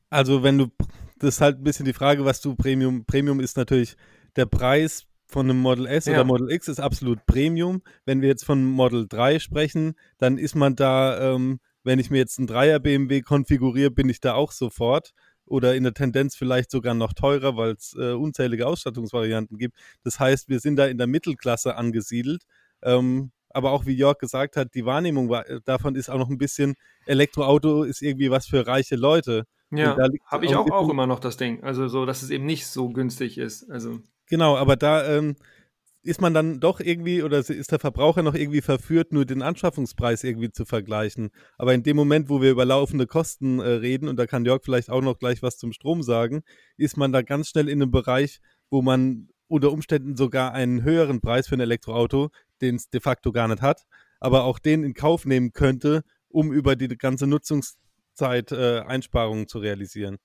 Also 0.09 0.43
wenn 0.43 0.57
du, 0.57 0.67
das 1.19 1.35
ist 1.35 1.41
halt 1.41 1.59
ein 1.59 1.63
bisschen 1.63 1.85
die 1.85 1.93
Frage, 1.93 2.25
was 2.25 2.41
du 2.41 2.55
Premium, 2.55 3.05
Premium 3.05 3.39
ist 3.39 3.57
natürlich 3.57 3.95
der 4.35 4.45
Preis 4.45 5.05
von 5.25 5.49
einem 5.49 5.59
Model 5.59 5.85
S 5.85 6.05
ja. 6.05 6.13
oder 6.13 6.23
Model 6.23 6.51
X 6.51 6.67
ist 6.67 6.79
absolut 6.79 7.25
Premium. 7.25 7.83
Wenn 8.05 8.21
wir 8.21 8.29
jetzt 8.29 8.45
von 8.45 8.63
Model 8.63 9.07
3 9.07 9.39
sprechen, 9.39 9.93
dann 10.17 10.37
ist 10.37 10.55
man 10.55 10.75
da, 10.75 11.35
ähm, 11.35 11.59
wenn 11.83 11.99
ich 11.99 12.09
mir 12.09 12.17
jetzt 12.17 12.39
einen 12.39 12.47
Dreier 12.47 12.79
BMW 12.79 13.21
konfiguriere, 13.21 13.91
bin 13.91 14.09
ich 14.09 14.19
da 14.19 14.33
auch 14.33 14.51
sofort 14.51 15.13
oder 15.45 15.75
in 15.75 15.83
der 15.83 15.93
Tendenz 15.93 16.35
vielleicht 16.35 16.71
sogar 16.71 16.93
noch 16.93 17.13
teurer, 17.13 17.57
weil 17.57 17.71
es 17.71 17.95
äh, 17.99 18.13
unzählige 18.13 18.67
Ausstattungsvarianten 18.67 19.57
gibt. 19.57 19.75
Das 20.03 20.19
heißt, 20.19 20.49
wir 20.49 20.59
sind 20.59 20.77
da 20.77 20.85
in 20.87 20.97
der 20.97 21.07
Mittelklasse 21.07 21.75
angesiedelt. 21.75 22.43
Ähm, 22.81 23.31
aber 23.51 23.71
auch 23.71 23.85
wie 23.85 23.93
Jörg 23.93 24.19
gesagt 24.19 24.55
hat, 24.55 24.75
die 24.75 24.85
Wahrnehmung 24.85 25.29
war, 25.29 25.47
äh, 25.49 25.59
davon 25.65 25.95
ist 25.95 26.09
auch 26.09 26.19
noch 26.19 26.29
ein 26.29 26.37
bisschen, 26.37 26.75
Elektroauto 27.05 27.83
ist 27.83 28.01
irgendwie 28.01 28.29
was 28.29 28.47
für 28.47 28.65
reiche 28.65 28.95
Leute. 28.95 29.45
Ja, 29.71 29.97
habe 30.25 30.45
ich 30.45 30.55
auch, 30.55 30.69
auch 30.71 30.89
immer 30.89 31.05
noch 31.05 31.19
das 31.19 31.37
Ding. 31.37 31.63
Also 31.63 31.87
so, 31.87 32.05
dass 32.05 32.23
es 32.23 32.29
eben 32.31 32.45
nicht 32.45 32.65
so 32.65 32.89
günstig 32.89 33.37
ist. 33.37 33.69
Also. 33.69 33.99
Genau, 34.27 34.57
aber 34.57 34.75
da 34.75 35.17
ähm, 35.17 35.35
ist 36.01 36.21
man 36.21 36.33
dann 36.33 36.59
doch 36.59 36.79
irgendwie 36.79 37.23
oder 37.23 37.39
ist 37.39 37.71
der 37.71 37.79
Verbraucher 37.79 38.23
noch 38.23 38.33
irgendwie 38.33 38.61
verführt, 38.61 39.11
nur 39.11 39.25
den 39.25 39.41
Anschaffungspreis 39.41 40.23
irgendwie 40.23 40.51
zu 40.51 40.65
vergleichen. 40.65 41.29
Aber 41.57 41.73
in 41.73 41.83
dem 41.83 41.97
Moment, 41.97 42.29
wo 42.29 42.41
wir 42.41 42.51
über 42.51 42.65
laufende 42.65 43.05
Kosten 43.05 43.59
äh, 43.59 43.67
reden, 43.67 44.07
und 44.07 44.17
da 44.17 44.25
kann 44.25 44.45
Jörg 44.45 44.63
vielleicht 44.63 44.89
auch 44.89 45.01
noch 45.01 45.19
gleich 45.19 45.43
was 45.43 45.57
zum 45.57 45.73
Strom 45.73 46.01
sagen, 46.01 46.41
ist 46.77 46.97
man 46.97 47.11
da 47.11 47.21
ganz 47.21 47.49
schnell 47.49 47.69
in 47.69 47.81
einem 47.81 47.91
Bereich, 47.91 48.39
wo 48.69 48.81
man 48.81 49.29
unter 49.47 49.71
Umständen 49.71 50.15
sogar 50.15 50.53
einen 50.53 50.83
höheren 50.83 51.21
Preis 51.21 51.47
für 51.47 51.55
ein 51.55 51.61
Elektroauto, 51.61 52.29
den 52.61 52.75
es 52.75 52.89
de 52.89 53.01
facto 53.01 53.31
gar 53.31 53.47
nicht 53.47 53.61
hat, 53.61 53.85
aber 54.19 54.43
auch 54.43 54.59
den 54.59 54.83
in 54.83 54.93
Kauf 54.93 55.25
nehmen 55.25 55.53
könnte, 55.53 56.03
um 56.29 56.53
über 56.53 56.75
die 56.75 56.87
ganze 56.87 57.27
Nutzungszeit 57.27 57.88
Zeit 58.19 58.51
äh, 58.51 58.81
Einsparungen 58.81 59.47
zu 59.47 59.59
realisieren. 59.59 60.17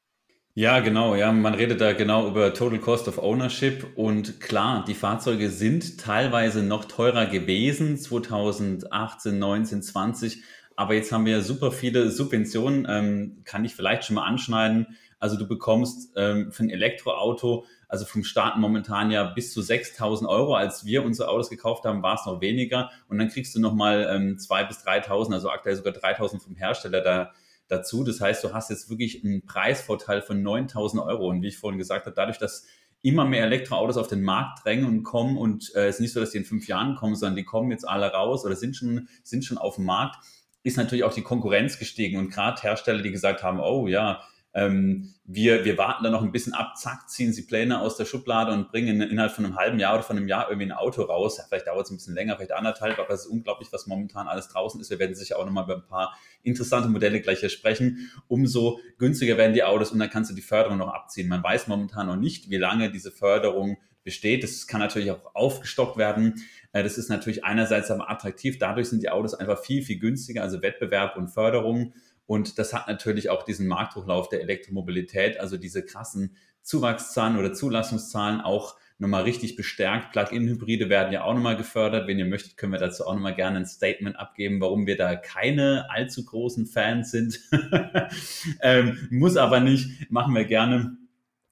Ja, 0.56 0.80
genau. 0.80 1.14
Ja, 1.16 1.32
man 1.32 1.54
redet 1.54 1.80
da 1.80 1.92
genau 1.92 2.28
über 2.28 2.54
Total 2.54 2.78
Cost 2.78 3.08
of 3.08 3.18
Ownership 3.18 3.86
und 3.96 4.40
klar, 4.40 4.84
die 4.86 4.94
Fahrzeuge 4.94 5.48
sind 5.48 5.98
teilweise 5.98 6.62
noch 6.62 6.84
teurer 6.84 7.26
gewesen 7.26 7.96
2018, 7.96 9.38
19, 9.38 9.82
20. 9.82 10.42
Aber 10.76 10.94
jetzt 10.94 11.12
haben 11.12 11.24
wir 11.24 11.42
super 11.42 11.72
viele 11.72 12.10
Subventionen. 12.10 12.86
Ähm, 12.88 13.42
kann 13.44 13.64
ich 13.64 13.74
vielleicht 13.74 14.04
schon 14.04 14.16
mal 14.16 14.26
anschneiden. 14.26 14.96
Also 15.18 15.36
du 15.36 15.46
bekommst 15.46 16.12
ähm, 16.16 16.52
für 16.52 16.64
ein 16.64 16.70
Elektroauto, 16.70 17.64
also 17.88 18.04
vom 18.04 18.24
Starten 18.24 18.60
momentan 18.60 19.10
ja 19.10 19.24
bis 19.24 19.52
zu 19.52 19.60
6.000 19.60 20.28
Euro. 20.28 20.54
Als 20.54 20.84
wir 20.84 21.04
unsere 21.04 21.28
Autos 21.30 21.48
gekauft 21.48 21.84
haben, 21.84 22.02
war 22.02 22.14
es 22.14 22.26
noch 22.26 22.40
weniger. 22.40 22.90
Und 23.08 23.18
dann 23.18 23.28
kriegst 23.28 23.54
du 23.54 23.60
nochmal 23.60 24.08
ähm, 24.10 24.36
2.000 24.36 24.68
bis 24.68 24.78
3.000, 24.84 25.32
also 25.32 25.50
aktuell 25.50 25.76
sogar 25.76 25.94
3.000 25.94 26.42
vom 26.42 26.56
Hersteller 26.56 27.00
da 27.00 27.32
dazu. 27.68 28.04
Das 28.04 28.20
heißt, 28.20 28.44
du 28.44 28.52
hast 28.52 28.70
jetzt 28.70 28.90
wirklich 28.90 29.24
einen 29.24 29.46
Preisvorteil 29.46 30.22
von 30.22 30.42
9000 30.42 31.02
Euro. 31.02 31.28
Und 31.28 31.42
wie 31.42 31.48
ich 31.48 31.58
vorhin 31.58 31.78
gesagt 31.78 32.06
habe, 32.06 32.14
dadurch, 32.14 32.38
dass 32.38 32.66
immer 33.02 33.26
mehr 33.26 33.44
Elektroautos 33.44 33.98
auf 33.98 34.08
den 34.08 34.22
Markt 34.22 34.64
drängen 34.64 34.86
und 34.86 35.02
kommen 35.02 35.36
und 35.36 35.74
äh, 35.74 35.88
es 35.88 35.96
ist 35.96 36.00
nicht 36.00 36.12
so, 36.14 36.20
dass 36.20 36.30
die 36.30 36.38
in 36.38 36.46
fünf 36.46 36.66
Jahren 36.68 36.94
kommen, 36.94 37.14
sondern 37.14 37.36
die 37.36 37.44
kommen 37.44 37.70
jetzt 37.70 37.86
alle 37.86 38.06
raus 38.06 38.46
oder 38.46 38.56
sind 38.56 38.76
schon, 38.76 39.08
sind 39.22 39.44
schon 39.44 39.58
auf 39.58 39.74
dem 39.74 39.84
Markt, 39.84 40.24
ist 40.62 40.78
natürlich 40.78 41.04
auch 41.04 41.12
die 41.12 41.22
Konkurrenz 41.22 41.78
gestiegen. 41.78 42.18
Und 42.18 42.30
gerade 42.30 42.62
Hersteller, 42.62 43.02
die 43.02 43.10
gesagt 43.10 43.42
haben, 43.42 43.60
oh 43.60 43.86
ja, 43.86 44.22
ähm, 44.54 45.12
wir, 45.24 45.64
wir 45.64 45.76
warten 45.78 46.04
da 46.04 46.10
noch 46.10 46.22
ein 46.22 46.30
bisschen 46.30 46.54
ab, 46.54 46.76
zack, 46.76 47.08
ziehen 47.08 47.32
sie 47.32 47.42
Pläne 47.42 47.80
aus 47.80 47.96
der 47.96 48.04
Schublade 48.04 48.52
und 48.52 48.70
bringen 48.70 49.00
innerhalb 49.00 49.32
von 49.32 49.44
einem 49.44 49.56
halben 49.56 49.80
Jahr 49.80 49.94
oder 49.94 50.04
von 50.04 50.16
einem 50.16 50.28
Jahr 50.28 50.48
irgendwie 50.48 50.68
ein 50.68 50.72
Auto 50.72 51.02
raus. 51.02 51.38
Ja, 51.38 51.44
vielleicht 51.48 51.66
dauert 51.66 51.86
es 51.86 51.90
ein 51.90 51.96
bisschen 51.96 52.14
länger, 52.14 52.36
vielleicht 52.36 52.52
anderthalb, 52.52 52.98
aber 53.00 53.10
es 53.10 53.22
ist 53.22 53.26
unglaublich, 53.26 53.72
was 53.72 53.88
momentan 53.88 54.28
alles 54.28 54.48
draußen 54.48 54.80
ist. 54.80 54.90
Wir 54.90 55.00
werden 55.00 55.16
sicher 55.16 55.38
auch 55.38 55.44
nochmal 55.44 55.64
über 55.64 55.76
ein 55.76 55.86
paar 55.86 56.16
interessante 56.42 56.88
Modelle 56.88 57.20
gleich 57.20 57.40
hier 57.40 57.48
sprechen. 57.48 58.10
Umso 58.28 58.78
günstiger 58.98 59.36
werden 59.36 59.54
die 59.54 59.64
Autos 59.64 59.90
und 59.90 59.98
dann 59.98 60.10
kannst 60.10 60.30
du 60.30 60.34
die 60.34 60.42
Förderung 60.42 60.78
noch 60.78 60.92
abziehen. 60.92 61.28
Man 61.28 61.42
weiß 61.42 61.66
momentan 61.66 62.06
noch 62.06 62.16
nicht, 62.16 62.48
wie 62.48 62.58
lange 62.58 62.92
diese 62.92 63.10
Förderung 63.10 63.78
besteht. 64.04 64.44
Das 64.44 64.68
kann 64.68 64.80
natürlich 64.80 65.10
auch 65.10 65.34
aufgestockt 65.34 65.96
werden. 65.96 66.44
Äh, 66.72 66.84
das 66.84 66.96
ist 66.96 67.08
natürlich 67.08 67.44
einerseits 67.44 67.90
aber 67.90 68.10
attraktiv. 68.10 68.58
Dadurch 68.58 68.88
sind 68.88 69.02
die 69.02 69.10
Autos 69.10 69.34
einfach 69.34 69.58
viel, 69.58 69.82
viel 69.82 69.98
günstiger, 69.98 70.42
also 70.42 70.62
Wettbewerb 70.62 71.16
und 71.16 71.28
Förderung. 71.28 71.94
Und 72.26 72.58
das 72.58 72.72
hat 72.72 72.88
natürlich 72.88 73.30
auch 73.30 73.42
diesen 73.42 73.66
Markthochlauf 73.66 74.28
der 74.28 74.40
Elektromobilität, 74.40 75.38
also 75.38 75.56
diese 75.56 75.84
krassen 75.84 76.36
Zuwachszahlen 76.62 77.38
oder 77.38 77.52
Zulassungszahlen 77.52 78.40
auch 78.40 78.76
nochmal 78.98 79.24
richtig 79.24 79.56
bestärkt. 79.56 80.12
Plug-in-Hybride 80.12 80.88
werden 80.88 81.12
ja 81.12 81.24
auch 81.24 81.34
nochmal 81.34 81.56
gefördert. 81.56 82.06
Wenn 82.06 82.18
ihr 82.18 82.26
möchtet, 82.26 82.56
können 82.56 82.72
wir 82.72 82.78
dazu 82.78 83.06
auch 83.06 83.14
nochmal 83.14 83.34
gerne 83.34 83.58
ein 83.58 83.66
Statement 83.66 84.18
abgeben, 84.18 84.60
warum 84.60 84.86
wir 84.86 84.96
da 84.96 85.16
keine 85.16 85.90
allzu 85.90 86.24
großen 86.24 86.66
Fans 86.66 87.10
sind. 87.10 87.40
ähm, 88.62 89.08
muss 89.10 89.36
aber 89.36 89.60
nicht, 89.60 90.10
machen 90.10 90.34
wir 90.34 90.44
gerne. 90.44 90.96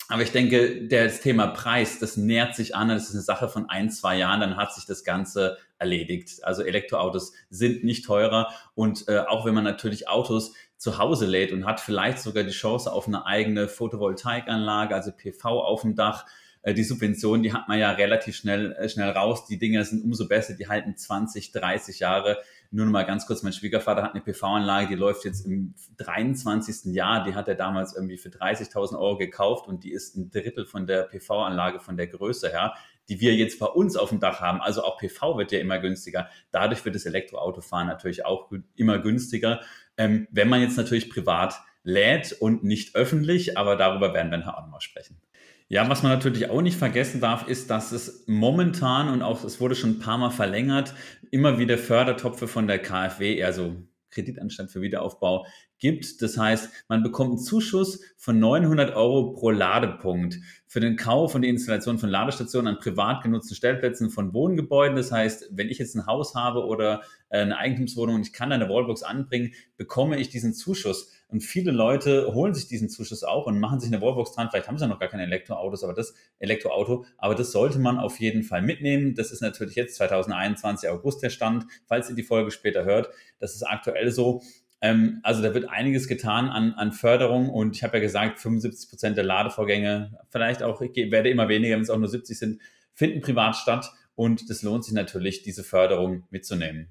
Aber 0.08 0.22
ich 0.22 0.32
denke, 0.32 0.88
das 0.88 1.20
Thema 1.20 1.48
Preis, 1.48 1.98
das 1.98 2.16
nähert 2.16 2.54
sich 2.54 2.74
an. 2.74 2.88
Das 2.88 3.08
ist 3.08 3.14
eine 3.14 3.22
Sache 3.22 3.48
von 3.48 3.68
ein, 3.70 3.90
zwei 3.90 4.18
Jahren. 4.18 4.40
Dann 4.40 4.56
hat 4.56 4.74
sich 4.74 4.84
das 4.84 5.04
Ganze 5.04 5.56
erledigt. 5.82 6.44
Also 6.44 6.62
Elektroautos 6.62 7.32
sind 7.50 7.84
nicht 7.84 8.04
teurer. 8.06 8.48
Und 8.74 9.08
äh, 9.08 9.18
auch 9.18 9.44
wenn 9.44 9.54
man 9.54 9.64
natürlich 9.64 10.08
Autos 10.08 10.54
zu 10.78 10.98
Hause 10.98 11.26
lädt 11.26 11.52
und 11.52 11.66
hat 11.66 11.80
vielleicht 11.80 12.20
sogar 12.20 12.44
die 12.44 12.50
Chance 12.50 12.92
auf 12.92 13.06
eine 13.06 13.26
eigene 13.26 13.68
Photovoltaikanlage, 13.68 14.94
also 14.94 15.12
PV 15.12 15.60
auf 15.60 15.82
dem 15.82 15.94
Dach, 15.94 16.24
äh, 16.62 16.74
die 16.74 16.84
Subvention, 16.84 17.42
die 17.42 17.52
hat 17.52 17.68
man 17.68 17.78
ja 17.78 17.90
relativ 17.90 18.36
schnell, 18.36 18.72
äh, 18.72 18.88
schnell 18.88 19.10
raus. 19.10 19.46
Die 19.46 19.58
Dinger 19.58 19.84
sind 19.84 20.04
umso 20.04 20.28
besser, 20.28 20.54
die 20.54 20.68
halten 20.68 20.96
20, 20.96 21.52
30 21.52 21.98
Jahre. 21.98 22.38
Nur 22.70 22.86
noch 22.86 22.92
mal 22.92 23.04
ganz 23.04 23.26
kurz, 23.26 23.42
mein 23.42 23.52
Schwiegervater 23.52 24.02
hat 24.02 24.14
eine 24.14 24.22
PV-Anlage, 24.22 24.88
die 24.88 24.94
läuft 24.94 25.24
jetzt 25.24 25.44
im 25.44 25.74
23. 25.98 26.94
Jahr. 26.94 27.24
Die 27.24 27.34
hat 27.34 27.48
er 27.48 27.56
damals 27.56 27.94
irgendwie 27.94 28.16
für 28.16 28.30
30.000 28.30 28.98
Euro 28.98 29.18
gekauft 29.18 29.68
und 29.68 29.84
die 29.84 29.92
ist 29.92 30.16
ein 30.16 30.30
Drittel 30.30 30.64
von 30.64 30.86
der 30.86 31.02
PV-Anlage 31.02 31.80
von 31.80 31.96
der 31.96 32.06
Größe 32.06 32.48
her, 32.48 32.74
die 33.08 33.20
wir 33.20 33.34
jetzt 33.34 33.58
bei 33.58 33.66
uns 33.66 33.96
auf 33.96 34.10
dem 34.10 34.20
Dach 34.20 34.40
haben. 34.40 34.60
Also 34.60 34.82
auch 34.84 34.98
PV 34.98 35.36
wird 35.36 35.52
ja 35.52 35.58
immer 35.58 35.78
günstiger. 35.78 36.28
Dadurch 36.50 36.84
wird 36.84 36.94
das 36.94 37.06
Elektroautofahren 37.06 37.88
natürlich 37.88 38.24
auch 38.24 38.50
immer 38.76 38.98
günstiger. 38.98 39.60
Ähm, 39.96 40.28
wenn 40.30 40.48
man 40.48 40.60
jetzt 40.60 40.76
natürlich 40.76 41.10
privat 41.10 41.60
lädt 41.84 42.32
und 42.32 42.64
nicht 42.64 42.94
öffentlich, 42.94 43.58
aber 43.58 43.76
darüber 43.76 44.14
werden 44.14 44.30
wir 44.30 44.38
nachher 44.38 44.56
auch 44.56 44.62
nochmal 44.62 44.80
sprechen. 44.80 45.20
Ja, 45.68 45.88
was 45.88 46.02
man 46.02 46.12
natürlich 46.12 46.50
auch 46.50 46.60
nicht 46.60 46.76
vergessen 46.76 47.20
darf, 47.20 47.48
ist, 47.48 47.70
dass 47.70 47.92
es 47.92 48.24
momentan 48.26 49.08
und 49.08 49.22
auch 49.22 49.42
es 49.42 49.58
wurde 49.58 49.74
schon 49.74 49.92
ein 49.92 49.98
paar 50.00 50.18
Mal 50.18 50.30
verlängert, 50.30 50.94
immer 51.30 51.58
wieder 51.58 51.78
Fördertopfe 51.78 52.46
von 52.46 52.66
der 52.66 52.78
KfW, 52.78 53.42
also 53.42 53.76
Kreditanstalt 54.12 54.70
für 54.70 54.80
Wiederaufbau 54.80 55.46
gibt. 55.78 56.22
Das 56.22 56.38
heißt, 56.38 56.70
man 56.88 57.02
bekommt 57.02 57.30
einen 57.30 57.38
Zuschuss 57.40 58.00
von 58.16 58.38
900 58.38 58.94
Euro 58.94 59.32
pro 59.32 59.50
Ladepunkt 59.50 60.38
für 60.68 60.78
den 60.78 60.96
Kauf 60.96 61.34
und 61.34 61.42
die 61.42 61.48
Installation 61.48 61.98
von 61.98 62.08
Ladestationen 62.08 62.74
an 62.74 62.80
privat 62.80 63.22
genutzten 63.24 63.56
Stellplätzen 63.56 64.10
von 64.10 64.32
Wohngebäuden. 64.32 64.96
Das 64.96 65.10
heißt, 65.10 65.50
wenn 65.50 65.68
ich 65.68 65.78
jetzt 65.78 65.96
ein 65.96 66.06
Haus 66.06 66.36
habe 66.36 66.64
oder 66.64 67.02
äh, 67.30 67.40
eine 67.40 67.58
Eigentumswohnung 67.58 68.14
und 68.14 68.26
ich 68.26 68.32
kann 68.32 68.52
eine 68.52 68.68
Wallbox 68.68 69.02
anbringen, 69.02 69.54
bekomme 69.76 70.20
ich 70.20 70.28
diesen 70.28 70.54
Zuschuss. 70.54 71.12
Und 71.32 71.40
viele 71.40 71.72
Leute 71.72 72.34
holen 72.34 72.52
sich 72.52 72.68
diesen 72.68 72.90
Zuschuss 72.90 73.24
auch 73.24 73.46
und 73.46 73.58
machen 73.58 73.80
sich 73.80 73.90
eine 73.90 74.02
Wallbox 74.02 74.34
dran. 74.34 74.48
Vielleicht 74.50 74.68
haben 74.68 74.76
sie 74.76 74.84
ja 74.84 74.88
noch 74.88 75.00
gar 75.00 75.08
keine 75.08 75.22
Elektroautos, 75.22 75.82
aber 75.82 75.94
das 75.94 76.14
Elektroauto, 76.38 77.06
aber 77.16 77.34
das 77.34 77.52
sollte 77.52 77.78
man 77.78 77.98
auf 77.98 78.20
jeden 78.20 78.42
Fall 78.42 78.60
mitnehmen. 78.60 79.14
Das 79.14 79.32
ist 79.32 79.40
natürlich 79.40 79.74
jetzt 79.74 79.96
2021 79.96 80.90
August 80.90 81.22
der 81.22 81.30
Stand, 81.30 81.64
falls 81.86 82.10
ihr 82.10 82.16
die 82.16 82.22
Folge 82.22 82.50
später 82.50 82.84
hört. 82.84 83.08
Das 83.38 83.54
ist 83.54 83.62
aktuell 83.62 84.12
so. 84.12 84.42
Ähm, 84.82 85.20
also 85.22 85.42
da 85.42 85.54
wird 85.54 85.70
einiges 85.70 86.06
getan 86.06 86.50
an, 86.50 86.74
an 86.74 86.92
Förderung 86.92 87.48
und 87.48 87.76
ich 87.76 87.82
habe 87.82 87.96
ja 87.96 88.02
gesagt, 88.02 88.38
75 88.38 88.90
Prozent 88.90 89.16
der 89.16 89.24
Ladevorgänge, 89.24 90.18
vielleicht 90.28 90.62
auch, 90.62 90.82
ich 90.82 91.10
werde 91.10 91.30
immer 91.30 91.48
weniger, 91.48 91.76
wenn 91.76 91.82
es 91.82 91.88
auch 91.88 91.98
nur 91.98 92.08
70 92.08 92.38
sind, 92.38 92.60
finden 92.92 93.22
privat 93.22 93.56
statt 93.56 93.90
und 94.16 94.50
das 94.50 94.62
lohnt 94.62 94.84
sich 94.84 94.92
natürlich, 94.92 95.42
diese 95.42 95.64
Förderung 95.64 96.24
mitzunehmen. 96.28 96.88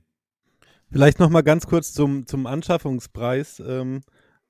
Vielleicht 0.92 1.20
nochmal 1.20 1.44
ganz 1.44 1.68
kurz 1.68 1.94
zum, 1.94 2.26
zum 2.26 2.48
Anschaffungspreis. 2.48 3.62
Ähm, 3.66 4.02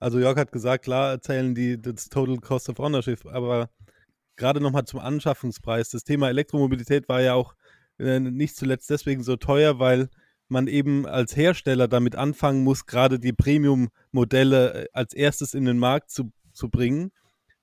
also 0.02 0.20
Jörg 0.20 0.38
hat 0.38 0.52
gesagt, 0.52 0.84
klar 0.86 1.12
erzählen 1.12 1.54
die 1.54 1.80
das 1.80 2.10
Total 2.10 2.38
Cost 2.38 2.70
of 2.70 2.80
Ownership, 2.80 3.26
aber 3.28 3.70
gerade 4.36 4.60
nochmal 4.60 4.86
zum 4.86 5.00
Anschaffungspreis. 5.00 5.90
Das 5.90 6.04
Thema 6.04 6.30
Elektromobilität 6.30 7.08
war 7.08 7.22
ja 7.22 7.36
auch 7.36 7.54
äh, 8.00 8.20
nicht 8.20 8.56
zuletzt 8.56 8.90
deswegen 8.90 9.24
so 9.24 9.36
teuer, 9.36 9.78
weil 9.78 10.10
man 10.48 10.66
eben 10.68 11.06
als 11.06 11.38
Hersteller 11.38 11.88
damit 11.88 12.16
anfangen 12.16 12.64
muss, 12.64 12.88
gerade 12.88 13.20
die 13.20 13.32
Premium-Modelle 13.32 14.86
äh, 14.86 14.88
als 14.92 15.14
erstes 15.14 15.54
in 15.54 15.66
den 15.66 15.78
Markt 15.78 16.10
zu, 16.10 16.32
zu 16.52 16.70
bringen, 16.70 17.12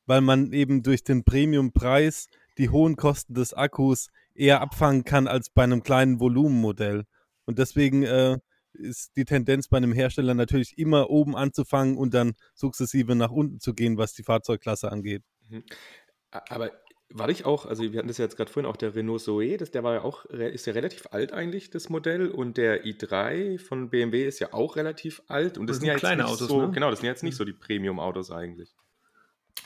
weil 0.06 0.20
man 0.20 0.52
eben 0.52 0.84
durch 0.84 1.02
den 1.02 1.24
Premium-Preis 1.24 2.28
die 2.56 2.68
hohen 2.68 2.94
Kosten 2.94 3.34
des 3.34 3.52
Akkus 3.52 4.10
eher 4.34 4.60
abfangen 4.60 5.02
kann 5.02 5.26
als 5.26 5.50
bei 5.50 5.64
einem 5.64 5.82
kleinen 5.82 6.20
Volumenmodell. 6.20 7.04
Und 7.46 7.58
deswegen 7.58 8.04
äh, 8.04 8.38
ist 8.78 9.16
die 9.16 9.24
Tendenz 9.24 9.68
bei 9.68 9.76
einem 9.76 9.92
Hersteller 9.92 10.34
natürlich 10.34 10.78
immer 10.78 11.10
oben 11.10 11.36
anzufangen 11.36 11.96
und 11.96 12.14
dann 12.14 12.34
sukzessive 12.54 13.14
nach 13.14 13.30
unten 13.30 13.60
zu 13.60 13.74
gehen, 13.74 13.98
was 13.98 14.12
die 14.14 14.22
Fahrzeugklasse 14.22 14.90
angeht. 14.90 15.22
Mhm. 15.48 15.64
Aber 16.30 16.72
war 17.10 17.30
ich 17.30 17.46
auch, 17.46 17.64
also 17.64 17.82
wir 17.82 17.98
hatten 17.98 18.08
das 18.08 18.18
ja 18.18 18.24
jetzt 18.24 18.36
gerade 18.36 18.50
vorhin 18.50 18.70
auch 18.70 18.76
der 18.76 18.94
Renault 18.94 19.22
Zoe, 19.22 19.56
das, 19.56 19.70
der 19.70 19.82
war 19.82 19.94
ja 19.94 20.02
auch, 20.02 20.26
ist 20.26 20.66
ja 20.66 20.74
relativ 20.74 21.06
alt 21.10 21.32
eigentlich, 21.32 21.70
das 21.70 21.88
Modell. 21.88 22.28
Und 22.28 22.56
der 22.58 22.84
i3 22.84 23.58
von 23.58 23.88
BMW 23.88 24.26
ist 24.26 24.40
ja 24.40 24.52
auch 24.52 24.76
relativ 24.76 25.22
alt. 25.26 25.56
Und 25.56 25.66
das, 25.66 25.76
das 25.76 25.80
sind 25.80 25.86
ja 25.86 25.92
jetzt 25.94 26.00
kleine 26.00 26.26
Autos, 26.26 26.48
so, 26.48 26.66
ne? 26.66 26.70
genau, 26.72 26.90
das 26.90 27.00
sind 27.00 27.08
jetzt 27.08 27.22
nicht 27.22 27.36
so 27.36 27.44
die 27.44 27.54
Premium-Autos 27.54 28.30
eigentlich. 28.30 28.74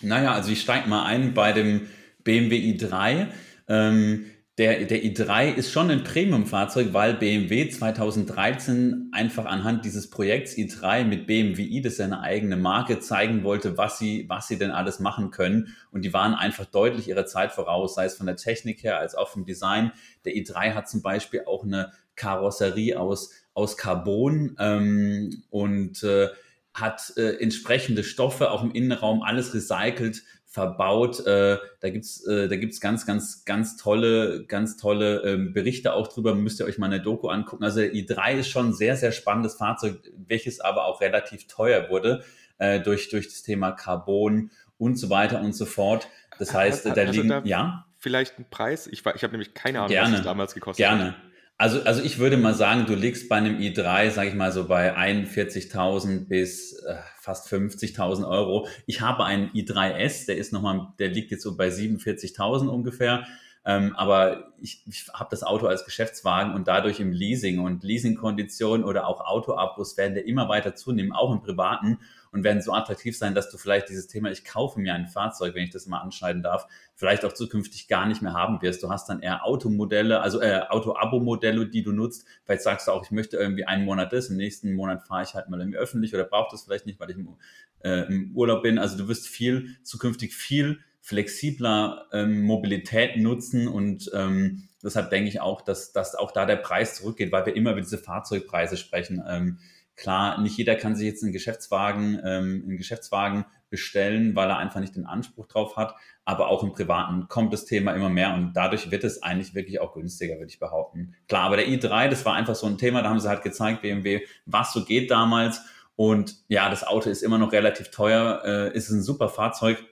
Naja, 0.00 0.32
also 0.32 0.52
ich 0.52 0.60
steige 0.60 0.88
mal 0.88 1.04
ein 1.04 1.34
bei 1.34 1.52
dem 1.52 1.88
BMW 2.22 2.74
i3. 2.74 3.28
Ähm, 3.68 4.26
der, 4.58 4.84
der 4.84 5.02
i3 5.02 5.54
ist 5.54 5.72
schon 5.72 5.90
ein 5.90 6.04
Premium-Fahrzeug, 6.04 6.88
weil 6.92 7.14
BMW 7.14 7.70
2013 7.70 9.08
einfach 9.10 9.46
anhand 9.46 9.86
dieses 9.86 10.10
Projekts 10.10 10.54
i3 10.58 11.04
mit 11.04 11.26
BMW 11.26 11.62
i, 11.62 11.80
das 11.80 11.94
ist 11.94 12.00
eine 12.02 12.20
eigene 12.20 12.58
Marke, 12.58 13.00
zeigen 13.00 13.44
wollte, 13.44 13.78
was 13.78 13.98
sie, 13.98 14.26
was 14.28 14.48
sie 14.48 14.58
denn 14.58 14.70
alles 14.70 15.00
machen 15.00 15.30
können. 15.30 15.74
Und 15.90 16.04
die 16.04 16.12
waren 16.12 16.34
einfach 16.34 16.66
deutlich 16.66 17.08
ihrer 17.08 17.24
Zeit 17.24 17.52
voraus, 17.52 17.94
sei 17.94 18.04
es 18.04 18.14
von 18.14 18.26
der 18.26 18.36
Technik 18.36 18.82
her 18.82 18.98
als 18.98 19.14
auch 19.14 19.30
vom 19.30 19.46
Design. 19.46 19.92
Der 20.26 20.34
i3 20.34 20.74
hat 20.74 20.86
zum 20.86 21.00
Beispiel 21.00 21.44
auch 21.46 21.64
eine 21.64 21.92
Karosserie 22.14 23.00
aus, 23.00 23.30
aus 23.54 23.78
Carbon 23.78 24.54
ähm, 24.58 25.44
und 25.48 26.02
äh, 26.02 26.28
hat 26.74 27.12
äh, 27.16 27.36
entsprechende 27.36 28.04
Stoffe 28.04 28.50
auch 28.50 28.62
im 28.62 28.72
Innenraum, 28.72 29.22
alles 29.22 29.54
recycelt 29.54 30.22
verbaut. 30.52 31.26
Äh, 31.26 31.56
da 31.80 31.90
gibt's 31.90 32.24
äh, 32.26 32.46
da 32.46 32.56
gibt's 32.56 32.80
ganz, 32.80 33.06
ganz, 33.06 33.44
ganz 33.46 33.78
tolle, 33.78 34.44
ganz 34.46 34.76
tolle 34.76 35.22
ähm, 35.24 35.54
Berichte 35.54 35.94
auch 35.94 36.08
drüber. 36.08 36.34
Müsst 36.34 36.60
ihr 36.60 36.66
euch 36.66 36.78
mal 36.78 36.86
eine 36.86 37.00
Doku 37.00 37.28
angucken. 37.28 37.64
Also 37.64 37.80
der 37.80 37.92
i3 37.92 38.34
ist 38.34 38.48
schon 38.48 38.68
ein 38.68 38.72
sehr, 38.74 38.96
sehr 38.96 39.12
spannendes 39.12 39.54
Fahrzeug, 39.54 39.98
welches 40.28 40.60
aber 40.60 40.84
auch 40.84 41.00
relativ 41.00 41.46
teuer 41.46 41.88
wurde 41.88 42.22
äh, 42.58 42.80
durch, 42.80 43.08
durch 43.08 43.28
das 43.28 43.42
Thema 43.42 43.72
Carbon 43.72 44.50
und 44.76 44.96
so 44.96 45.08
weiter 45.08 45.40
und 45.40 45.54
so 45.54 45.64
fort. 45.64 46.06
Das 46.38 46.52
heißt, 46.52 46.86
also, 46.86 46.94
da 46.94 47.10
liegen, 47.10 47.28
da 47.28 47.42
ja. 47.44 47.86
Vielleicht 47.98 48.38
ein 48.38 48.46
Preis? 48.50 48.86
Ich, 48.86 49.06
ich 49.06 49.22
habe 49.22 49.32
nämlich 49.32 49.54
keine 49.54 49.78
Ahnung, 49.78 49.90
Gerne. 49.90 50.12
was 50.12 50.20
es 50.20 50.24
damals 50.26 50.54
gekostet 50.54 50.84
Gerne. 50.84 51.04
hat. 51.04 51.14
Gerne. 51.14 51.32
Also, 51.56 51.82
also 51.82 52.02
ich 52.02 52.18
würde 52.18 52.36
mal 52.36 52.54
sagen, 52.54 52.86
du 52.86 52.94
liegst 52.94 53.28
bei 53.28 53.36
einem 53.36 53.58
i3, 53.58 54.10
sage 54.10 54.28
ich 54.28 54.34
mal 54.34 54.50
so 54.50 54.66
bei 54.66 54.96
41.000 54.96 56.26
bis 56.26 56.72
äh, 56.82 56.96
fast 57.22 57.46
50.000 57.52 58.28
Euro. 58.28 58.66
Ich 58.86 59.00
habe 59.00 59.24
einen 59.24 59.50
i3S, 59.50 60.26
der 60.26 60.36
ist 60.38 60.52
nochmal, 60.52 60.88
der 60.98 61.08
liegt 61.08 61.30
jetzt 61.30 61.44
so 61.44 61.56
bei 61.56 61.68
47.000 61.68 62.66
ungefähr. 62.66 63.24
Ähm, 63.64 63.94
aber 63.96 64.52
ich, 64.60 64.82
ich 64.88 65.06
habe 65.14 65.28
das 65.30 65.44
Auto 65.44 65.66
als 65.66 65.84
Geschäftswagen 65.84 66.54
und 66.54 66.66
dadurch 66.66 66.98
im 66.98 67.12
Leasing 67.12 67.60
und 67.60 67.84
Leasingkonditionen 67.84 68.84
oder 68.84 69.06
auch 69.06 69.20
Autoabos 69.20 69.96
werden 69.96 70.16
ja 70.16 70.22
immer 70.22 70.48
weiter 70.48 70.74
zunehmen, 70.74 71.12
auch 71.12 71.32
im 71.32 71.42
Privaten 71.42 72.00
und 72.32 72.42
werden 72.42 72.60
so 72.60 72.72
attraktiv 72.72 73.16
sein, 73.16 73.36
dass 73.36 73.50
du 73.50 73.58
vielleicht 73.58 73.88
dieses 73.88 74.08
Thema, 74.08 74.30
ich 74.30 74.44
kaufe 74.44 74.80
mir 74.80 74.94
ein 74.94 75.06
Fahrzeug, 75.06 75.54
wenn 75.54 75.62
ich 75.62 75.70
das 75.70 75.86
mal 75.86 76.00
anschneiden 76.00 76.42
darf, 76.42 76.66
vielleicht 76.96 77.24
auch 77.24 77.34
zukünftig 77.34 77.86
gar 77.86 78.06
nicht 78.06 78.20
mehr 78.20 78.32
haben 78.32 78.60
wirst. 78.62 78.82
Du 78.82 78.90
hast 78.90 79.08
dann 79.08 79.20
eher 79.20 79.44
Automodelle, 79.44 80.20
also 80.20 80.40
äh, 80.40 80.62
Auto-Abo-Modelle, 80.68 81.68
die 81.68 81.82
du 81.82 81.92
nutzt. 81.92 82.26
Vielleicht 82.44 82.62
sagst 82.62 82.88
du 82.88 82.92
auch, 82.92 83.04
ich 83.04 83.12
möchte 83.12 83.36
irgendwie 83.36 83.64
einen 83.64 83.84
Monat 83.84 84.12
das, 84.12 84.28
im 84.28 84.38
nächsten 84.38 84.72
Monat 84.72 85.06
fahre 85.06 85.22
ich 85.22 85.34
halt 85.34 85.48
mal 85.48 85.60
irgendwie 85.60 85.78
öffentlich 85.78 86.14
oder 86.14 86.24
brauche 86.24 86.48
das 86.50 86.64
vielleicht 86.64 86.86
nicht, 86.86 86.98
weil 86.98 87.10
ich 87.10 87.16
im, 87.16 87.36
äh, 87.84 88.06
im 88.06 88.32
Urlaub 88.34 88.62
bin. 88.62 88.78
Also 88.78 88.96
du 88.96 89.06
wirst 89.06 89.28
viel, 89.28 89.76
zukünftig 89.84 90.34
viel 90.34 90.80
flexibler 91.02 92.06
ähm, 92.12 92.42
Mobilität 92.42 93.18
nutzen 93.18 93.68
und 93.68 94.10
ähm, 94.14 94.68
deshalb 94.82 95.10
denke 95.10 95.28
ich 95.28 95.40
auch, 95.40 95.60
dass, 95.60 95.92
dass 95.92 96.14
auch 96.14 96.30
da 96.30 96.46
der 96.46 96.56
Preis 96.56 96.94
zurückgeht, 96.94 97.32
weil 97.32 97.44
wir 97.44 97.54
immer 97.54 97.72
über 97.72 97.80
diese 97.80 97.98
Fahrzeugpreise 97.98 98.76
sprechen. 98.76 99.22
Ähm, 99.28 99.58
Klar, 99.96 100.40
nicht 100.40 100.56
jeder 100.56 100.74
kann 100.74 100.96
sich 100.96 101.06
jetzt 101.06 101.22
einen 101.22 101.32
Geschäftswagen, 101.32 102.20
ähm, 102.24 102.64
einen 102.66 102.76
Geschäftswagen 102.76 103.44
bestellen, 103.68 104.34
weil 104.34 104.48
er 104.48 104.58
einfach 104.58 104.80
nicht 104.80 104.96
den 104.96 105.06
Anspruch 105.06 105.46
drauf 105.46 105.76
hat. 105.76 105.94
Aber 106.24 106.48
auch 106.48 106.62
im 106.62 106.72
Privaten 106.72 107.28
kommt 107.28 107.52
das 107.52 107.66
Thema 107.66 107.92
immer 107.92 108.08
mehr 108.08 108.34
und 108.34 108.54
dadurch 108.54 108.90
wird 108.90 109.04
es 109.04 109.22
eigentlich 109.22 109.54
wirklich 109.54 109.80
auch 109.80 109.92
günstiger, 109.94 110.34
würde 110.34 110.50
ich 110.50 110.58
behaupten. 110.58 111.14
Klar, 111.28 111.44
aber 111.44 111.56
der 111.56 111.68
i3, 111.68 112.08
das 112.08 112.24
war 112.24 112.34
einfach 112.34 112.54
so 112.54 112.66
ein 112.66 112.78
Thema, 112.78 113.02
da 113.02 113.10
haben 113.10 113.20
sie 113.20 113.28
halt 113.28 113.42
gezeigt, 113.42 113.82
BMW, 113.82 114.22
was 114.46 114.72
so 114.72 114.84
geht 114.84 115.10
damals. 115.10 115.60
Und 115.94 116.36
ja, 116.48 116.70
das 116.70 116.84
Auto 116.84 117.10
ist 117.10 117.22
immer 117.22 117.38
noch 117.38 117.52
relativ 117.52 117.90
teuer, 117.90 118.42
äh, 118.44 118.76
ist 118.76 118.90
ein 118.90 119.02
super 119.02 119.28
Fahrzeug, 119.28 119.84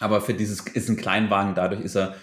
aber 0.00 0.20
für 0.20 0.34
dieses 0.34 0.60
ist 0.60 0.88
ein 0.88 0.96
Kleinwagen, 0.96 1.54
dadurch 1.54 1.80
ist 1.80 1.96
er 1.96 2.14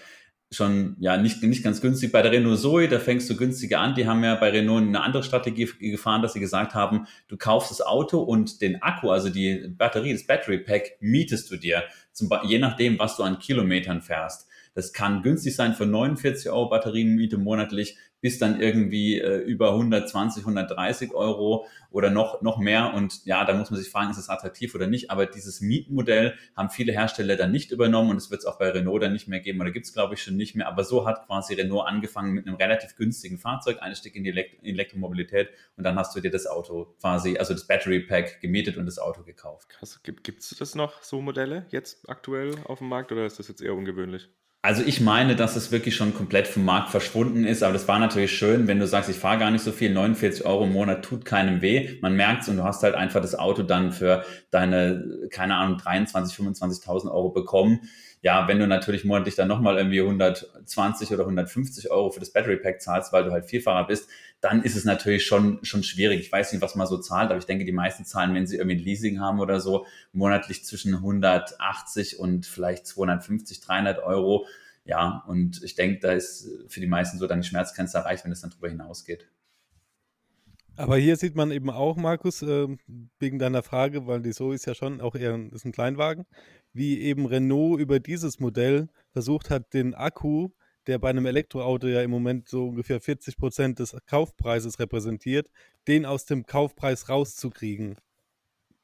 schon 0.51 0.97
ja 0.99 1.15
nicht, 1.15 1.41
nicht 1.43 1.63
ganz 1.63 1.81
günstig. 1.81 2.11
Bei 2.11 2.21
der 2.21 2.31
Renault 2.31 2.59
Zoe, 2.59 2.89
da 2.89 2.99
fängst 2.99 3.29
du 3.29 3.37
günstiger 3.37 3.79
an. 3.79 3.95
Die 3.95 4.05
haben 4.05 4.23
ja 4.23 4.35
bei 4.35 4.49
Renault 4.49 4.83
eine 4.83 5.01
andere 5.01 5.23
Strategie 5.23 5.69
gefahren, 5.79 6.21
dass 6.21 6.33
sie 6.33 6.41
gesagt 6.41 6.75
haben, 6.75 7.07
du 7.29 7.37
kaufst 7.37 7.71
das 7.71 7.81
Auto 7.81 8.19
und 8.19 8.61
den 8.61 8.81
Akku, 8.81 9.11
also 9.11 9.29
die 9.29 9.73
Batterie, 9.77 10.11
das 10.11 10.27
Battery 10.27 10.57
Pack, 10.59 10.97
mietest 10.99 11.49
du 11.51 11.57
dir, 11.57 11.83
zum, 12.11 12.29
je 12.43 12.59
nachdem, 12.59 12.99
was 12.99 13.15
du 13.15 13.23
an 13.23 13.39
Kilometern 13.39 14.01
fährst. 14.01 14.47
Das 14.73 14.93
kann 14.93 15.21
günstig 15.21 15.55
sein 15.55 15.73
für 15.73 15.85
49 15.85 16.49
Euro 16.49 16.69
Batterienmiete 16.69 17.37
monatlich 17.37 17.97
bis 18.21 18.37
dann 18.39 18.61
irgendwie 18.61 19.19
äh, 19.19 19.39
über 19.39 19.71
120, 19.71 20.43
130 20.43 21.13
Euro 21.13 21.67
oder 21.89 22.09
noch, 22.09 22.41
noch 22.41 22.57
mehr. 22.57 22.93
Und 22.93 23.25
ja, 23.25 23.43
da 23.43 23.53
muss 23.53 23.71
man 23.71 23.79
sich 23.79 23.89
fragen, 23.89 24.11
ist 24.11 24.17
es 24.17 24.29
attraktiv 24.29 24.73
oder 24.75 24.87
nicht. 24.87 25.11
Aber 25.11 25.25
dieses 25.25 25.59
Mietmodell 25.59 26.35
haben 26.55 26.69
viele 26.69 26.93
Hersteller 26.93 27.35
dann 27.35 27.51
nicht 27.51 27.71
übernommen 27.71 28.11
und 28.11 28.17
es 28.17 28.31
wird 28.31 28.41
es 28.41 28.45
auch 28.45 28.57
bei 28.57 28.69
Renault 28.69 29.03
dann 29.03 29.13
nicht 29.13 29.27
mehr 29.27 29.39
geben 29.39 29.59
oder 29.59 29.71
gibt 29.71 29.85
es, 29.85 29.93
glaube 29.93 30.13
ich, 30.13 30.23
schon 30.23 30.37
nicht 30.37 30.55
mehr. 30.55 30.67
Aber 30.67 30.83
so 30.83 31.05
hat 31.05 31.25
quasi 31.25 31.55
Renault 31.55 31.87
angefangen 31.87 32.33
mit 32.33 32.47
einem 32.47 32.55
relativ 32.55 32.95
günstigen 32.95 33.37
Fahrzeug, 33.37 33.81
Einstieg 33.81 34.15
in 34.15 34.23
die 34.23 34.29
Elekt 34.29 34.63
Elektromobilität 34.63 35.49
und 35.75 35.83
dann 35.83 35.95
hast 35.95 36.15
du 36.15 36.19
dir 36.19 36.31
das 36.31 36.45
Auto 36.45 36.95
quasi, 36.99 37.37
also 37.37 37.53
das 37.53 37.65
Battery 37.67 37.99
Pack 38.01 38.39
gemietet 38.41 38.77
und 38.77 38.85
das 38.85 38.99
Auto 38.99 39.23
gekauft. 39.23 39.69
Krass. 39.69 39.99
Gibt 40.03 40.41
es 40.41 40.55
das 40.57 40.75
noch, 40.75 41.01
so 41.01 41.21
Modelle 41.21 41.65
jetzt 41.69 42.07
aktuell 42.09 42.55
auf 42.65 42.79
dem 42.79 42.89
Markt 42.89 43.11
oder 43.11 43.25
ist 43.25 43.39
das 43.39 43.47
jetzt 43.47 43.61
eher 43.61 43.73
ungewöhnlich? 43.73 44.29
Also 44.63 44.83
ich 44.83 45.01
meine, 45.01 45.35
dass 45.35 45.55
es 45.55 45.71
wirklich 45.71 45.95
schon 45.95 46.13
komplett 46.13 46.47
vom 46.47 46.63
Markt 46.63 46.91
verschwunden 46.91 47.45
ist, 47.45 47.63
aber 47.63 47.73
das 47.73 47.87
war 47.87 47.97
natürlich 47.97 48.31
schön, 48.31 48.67
wenn 48.67 48.77
du 48.79 48.85
sagst, 48.85 49.09
ich 49.09 49.15
fahre 49.17 49.39
gar 49.39 49.49
nicht 49.49 49.63
so 49.63 49.71
viel, 49.71 49.91
49 49.91 50.45
Euro 50.45 50.65
im 50.65 50.73
Monat 50.73 51.03
tut 51.03 51.25
keinem 51.25 51.63
weh. 51.63 51.97
Man 52.01 52.15
merkt's 52.15 52.47
und 52.47 52.57
du 52.57 52.63
hast 52.63 52.83
halt 52.83 52.93
einfach 52.93 53.21
das 53.21 53.33
Auto 53.33 53.63
dann 53.63 53.91
für 53.91 54.23
deine, 54.51 55.27
keine 55.31 55.55
Ahnung, 55.55 55.79
23, 55.79 56.37
25.000 56.37 57.11
Euro 57.11 57.29
bekommen. 57.31 57.89
Ja, 58.23 58.47
wenn 58.47 58.59
du 58.59 58.67
natürlich 58.67 59.03
monatlich 59.03 59.33
dann 59.33 59.47
nochmal 59.47 59.77
irgendwie 59.77 59.99
120 59.99 61.11
oder 61.11 61.23
150 61.23 61.89
Euro 61.89 62.11
für 62.11 62.19
das 62.19 62.31
Battery 62.31 62.57
Pack 62.57 62.79
zahlst, 62.79 63.11
weil 63.11 63.23
du 63.23 63.31
halt 63.31 63.45
Vielfahrer 63.45 63.87
bist, 63.87 64.07
dann 64.41 64.61
ist 64.61 64.75
es 64.75 64.85
natürlich 64.85 65.25
schon, 65.25 65.63
schon 65.63 65.81
schwierig. 65.81 66.19
Ich 66.19 66.31
weiß 66.31 66.51
nicht, 66.53 66.61
was 66.61 66.75
man 66.75 66.85
so 66.85 66.99
zahlt, 66.99 67.31
aber 67.31 67.39
ich 67.39 67.47
denke, 67.47 67.65
die 67.65 67.71
meisten 67.71 68.05
zahlen, 68.05 68.35
wenn 68.35 68.45
sie 68.45 68.57
irgendwie 68.57 68.77
ein 68.77 68.83
Leasing 68.83 69.19
haben 69.19 69.39
oder 69.39 69.59
so, 69.59 69.87
monatlich 70.13 70.63
zwischen 70.65 70.95
180 70.95 72.19
und 72.19 72.45
vielleicht 72.45 72.85
250, 72.85 73.59
300 73.59 74.03
Euro. 74.03 74.45
Ja, 74.85 75.23
und 75.27 75.63
ich 75.63 75.73
denke, 75.73 75.99
da 75.99 76.11
ist 76.11 76.47
für 76.67 76.79
die 76.79 76.87
meisten 76.87 77.17
so 77.17 77.25
dann 77.25 77.41
die 77.41 77.47
Schmerzgrenze 77.47 77.97
erreicht, 77.97 78.23
wenn 78.23 78.31
es 78.31 78.41
dann 78.41 78.51
darüber 78.51 78.69
hinausgeht. 78.69 79.27
Aber 80.77 80.97
hier 80.97 81.15
sieht 81.15 81.35
man 81.35 81.51
eben 81.51 81.69
auch, 81.69 81.97
Markus, 81.97 82.41
äh, 82.41 82.67
wegen 83.19 83.39
deiner 83.39 83.61
Frage, 83.63 84.07
weil 84.07 84.21
die 84.21 84.31
Zoe 84.31 84.55
ist 84.55 84.65
ja 84.65 84.73
schon 84.73 85.01
auch 85.01 85.15
eher 85.15 85.37
ist 85.51 85.65
ein 85.65 85.71
Kleinwagen, 85.71 86.25
wie 86.73 87.01
eben 87.01 87.25
Renault 87.25 87.79
über 87.79 87.99
dieses 87.99 88.39
Modell 88.39 88.87
versucht 89.11 89.49
hat, 89.49 89.73
den 89.73 89.93
Akku, 89.93 90.49
der 90.87 90.97
bei 90.97 91.09
einem 91.09 91.25
Elektroauto 91.25 91.87
ja 91.87 92.01
im 92.01 92.11
Moment 92.11 92.47
so 92.47 92.69
ungefähr 92.69 92.99
40 93.01 93.37
Prozent 93.37 93.79
des 93.79 93.95
Kaufpreises 94.07 94.79
repräsentiert, 94.79 95.49
den 95.87 96.05
aus 96.05 96.25
dem 96.25 96.45
Kaufpreis 96.45 97.09
rauszukriegen. 97.09 97.97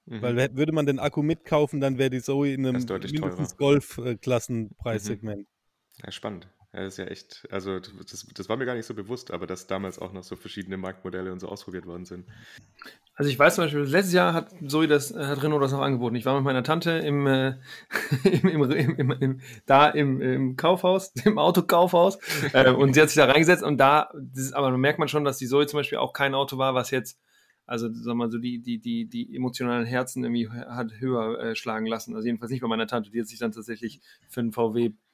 Mhm. 0.06 0.22
Weil 0.22 0.56
würde 0.56 0.72
man 0.72 0.86
den 0.86 1.00
Akku 1.00 1.24
mitkaufen, 1.24 1.82
dann 1.82 1.98
wäre 1.98 2.10
die 2.10 2.22
Zoe 2.22 2.54
in 2.54 2.66
einem 2.66 2.86
mindestens 2.86 3.58
Golf-Klassenpreissegment. 3.58 5.40
Mhm. 5.40 5.48
Ja, 6.04 6.12
spannend. 6.12 6.48
Ja, 6.74 6.84
das 6.84 6.94
ist 6.94 6.98
ja 6.98 7.06
echt, 7.06 7.48
also 7.50 7.80
das, 7.80 8.28
das 8.34 8.50
war 8.50 8.58
mir 8.58 8.66
gar 8.66 8.76
nicht 8.76 8.86
so 8.86 8.94
bewusst, 8.94 9.32
aber 9.32 9.48
dass 9.48 9.68
damals 9.68 10.00
auch 10.00 10.12
noch 10.12 10.24
so 10.24 10.36
verschiedene 10.36 10.78
Marktmodelle 10.78 11.32
und 11.32 11.40
so 11.40 11.48
ausprobiert 11.48 11.86
worden 11.86 12.06
sind. 12.06 12.26
Also 13.16 13.32
ich 13.32 13.40
weiß 13.40 13.56
zum 13.56 13.64
Beispiel, 13.64 13.82
letztes 13.82 14.14
Jahr 14.14 14.34
hat 14.34 14.54
Zoe 14.68 14.88
das, 14.88 15.16
hat 15.16 15.42
Renault 15.42 15.64
das 15.64 15.72
noch 15.72 15.82
angeboten. 15.82 16.16
Ich 16.16 16.26
war 16.26 16.36
mit 16.36 16.44
meiner 16.44 16.64
Tante 16.64 16.92
im, 16.92 17.26
äh, 17.26 17.56
im, 18.24 18.70
im, 18.70 19.12
im, 19.12 19.42
da 19.66 19.88
im, 19.88 20.56
Kaufhaus, 20.56 21.14
im 21.26 21.40
Autokaufhaus, 21.40 22.20
äh, 22.54 22.70
und 22.70 22.94
sie 22.94 23.02
hat 23.02 23.10
sich 23.10 23.18
da 23.18 23.26
reingesetzt 23.26 23.64
und 23.64 23.78
da, 23.78 24.12
ist, 24.36 24.54
aber 24.54 24.78
merkt 24.78 25.00
man 25.00 25.08
schon, 25.08 25.24
dass 25.24 25.38
die 25.38 25.48
Zoe 25.48 25.68
zum 25.68 25.80
Beispiel 25.80 25.98
auch 25.98 26.14
kein 26.14 26.36
Auto 26.36 26.58
war, 26.58 26.76
was 26.76 26.92
jetzt 26.92 27.18
also 27.68 27.90
sag 27.92 28.16
mal 28.16 28.32
so 28.32 28.38
die, 28.38 28.60
die, 28.60 28.80
die, 28.80 29.06
die 29.10 29.36
emotionalen 29.36 29.86
Herzen 29.86 30.24
irgendwie 30.24 30.50
hat 30.50 30.94
höher 31.00 31.38
äh, 31.38 31.56
schlagen 31.56 31.86
lassen. 31.86 32.16
Also 32.16 32.26
jedenfalls 32.26 32.50
nicht 32.50 32.62
bei 32.62 32.68
meiner 32.68 32.88
Tante, 32.88 33.12
die 33.12 33.20
hat 33.20 33.28
sich 33.28 33.40
dann 33.40 33.52
tatsächlich 33.52 34.00
für 34.30 34.40
einen 34.40 34.54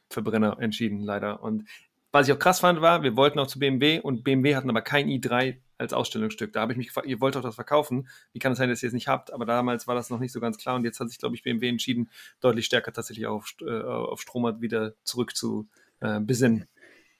VW-Verbrenner 0.10 0.58
entschieden, 0.60 1.00
leider. 1.00 1.42
Und 1.44 1.68
was 2.12 2.28
ich 2.28 2.34
auch 2.34 2.40
krass 2.40 2.60
fand, 2.60 2.82
war, 2.82 3.04
wir 3.04 3.16
wollten 3.16 3.40
auch 3.40 3.48
zu 3.48 3.60
BMW 3.60 4.00
und 4.00 4.24
BMW 4.24 4.56
hatten 4.56 4.70
aber 4.70 4.82
kein 4.82 5.08
i3 5.08 5.58
als 5.80 5.94
Ausstellungsstück. 5.94 6.54
Da 6.54 6.62
habe 6.62 6.72
ich 6.72 6.78
mich 6.78 6.88
gefragt, 6.88 7.08
ihr 7.08 7.20
wollt 7.20 7.36
doch 7.36 7.42
das 7.42 7.56
verkaufen. 7.56 8.08
Wie 8.34 8.40
kann 8.40 8.52
es 8.52 8.60
sein, 8.60 8.70
dass 8.70 8.84
ihr 8.84 8.88
es 8.88 8.94
nicht 8.94 9.08
habt? 9.08 9.34
Aber 9.34 9.46
damals 9.46 9.88
war 9.88 9.96
das 9.96 10.10
noch 10.10 10.20
nicht 10.20 10.32
so 10.32 10.40
ganz 10.40 10.58
klar 10.58 10.76
und 10.76 10.86
jetzt 10.86 11.00
hat 11.00 11.10
sich, 11.10 11.18
glaube 11.18 11.36
ich, 11.36 11.44
BMW 11.44 11.70
entschieden, 11.70 12.10
deutlich 12.40 12.66
stärker 12.66 12.94
tatsächlich 12.94 13.26
auf, 13.26 13.56
äh, 13.62 13.82
auf 13.82 14.22
Strom 14.22 14.62
wieder 14.62 14.94
zurück 15.04 15.36
zu 15.36 15.68
äh, 16.02 16.20
besinnen. 16.20 16.68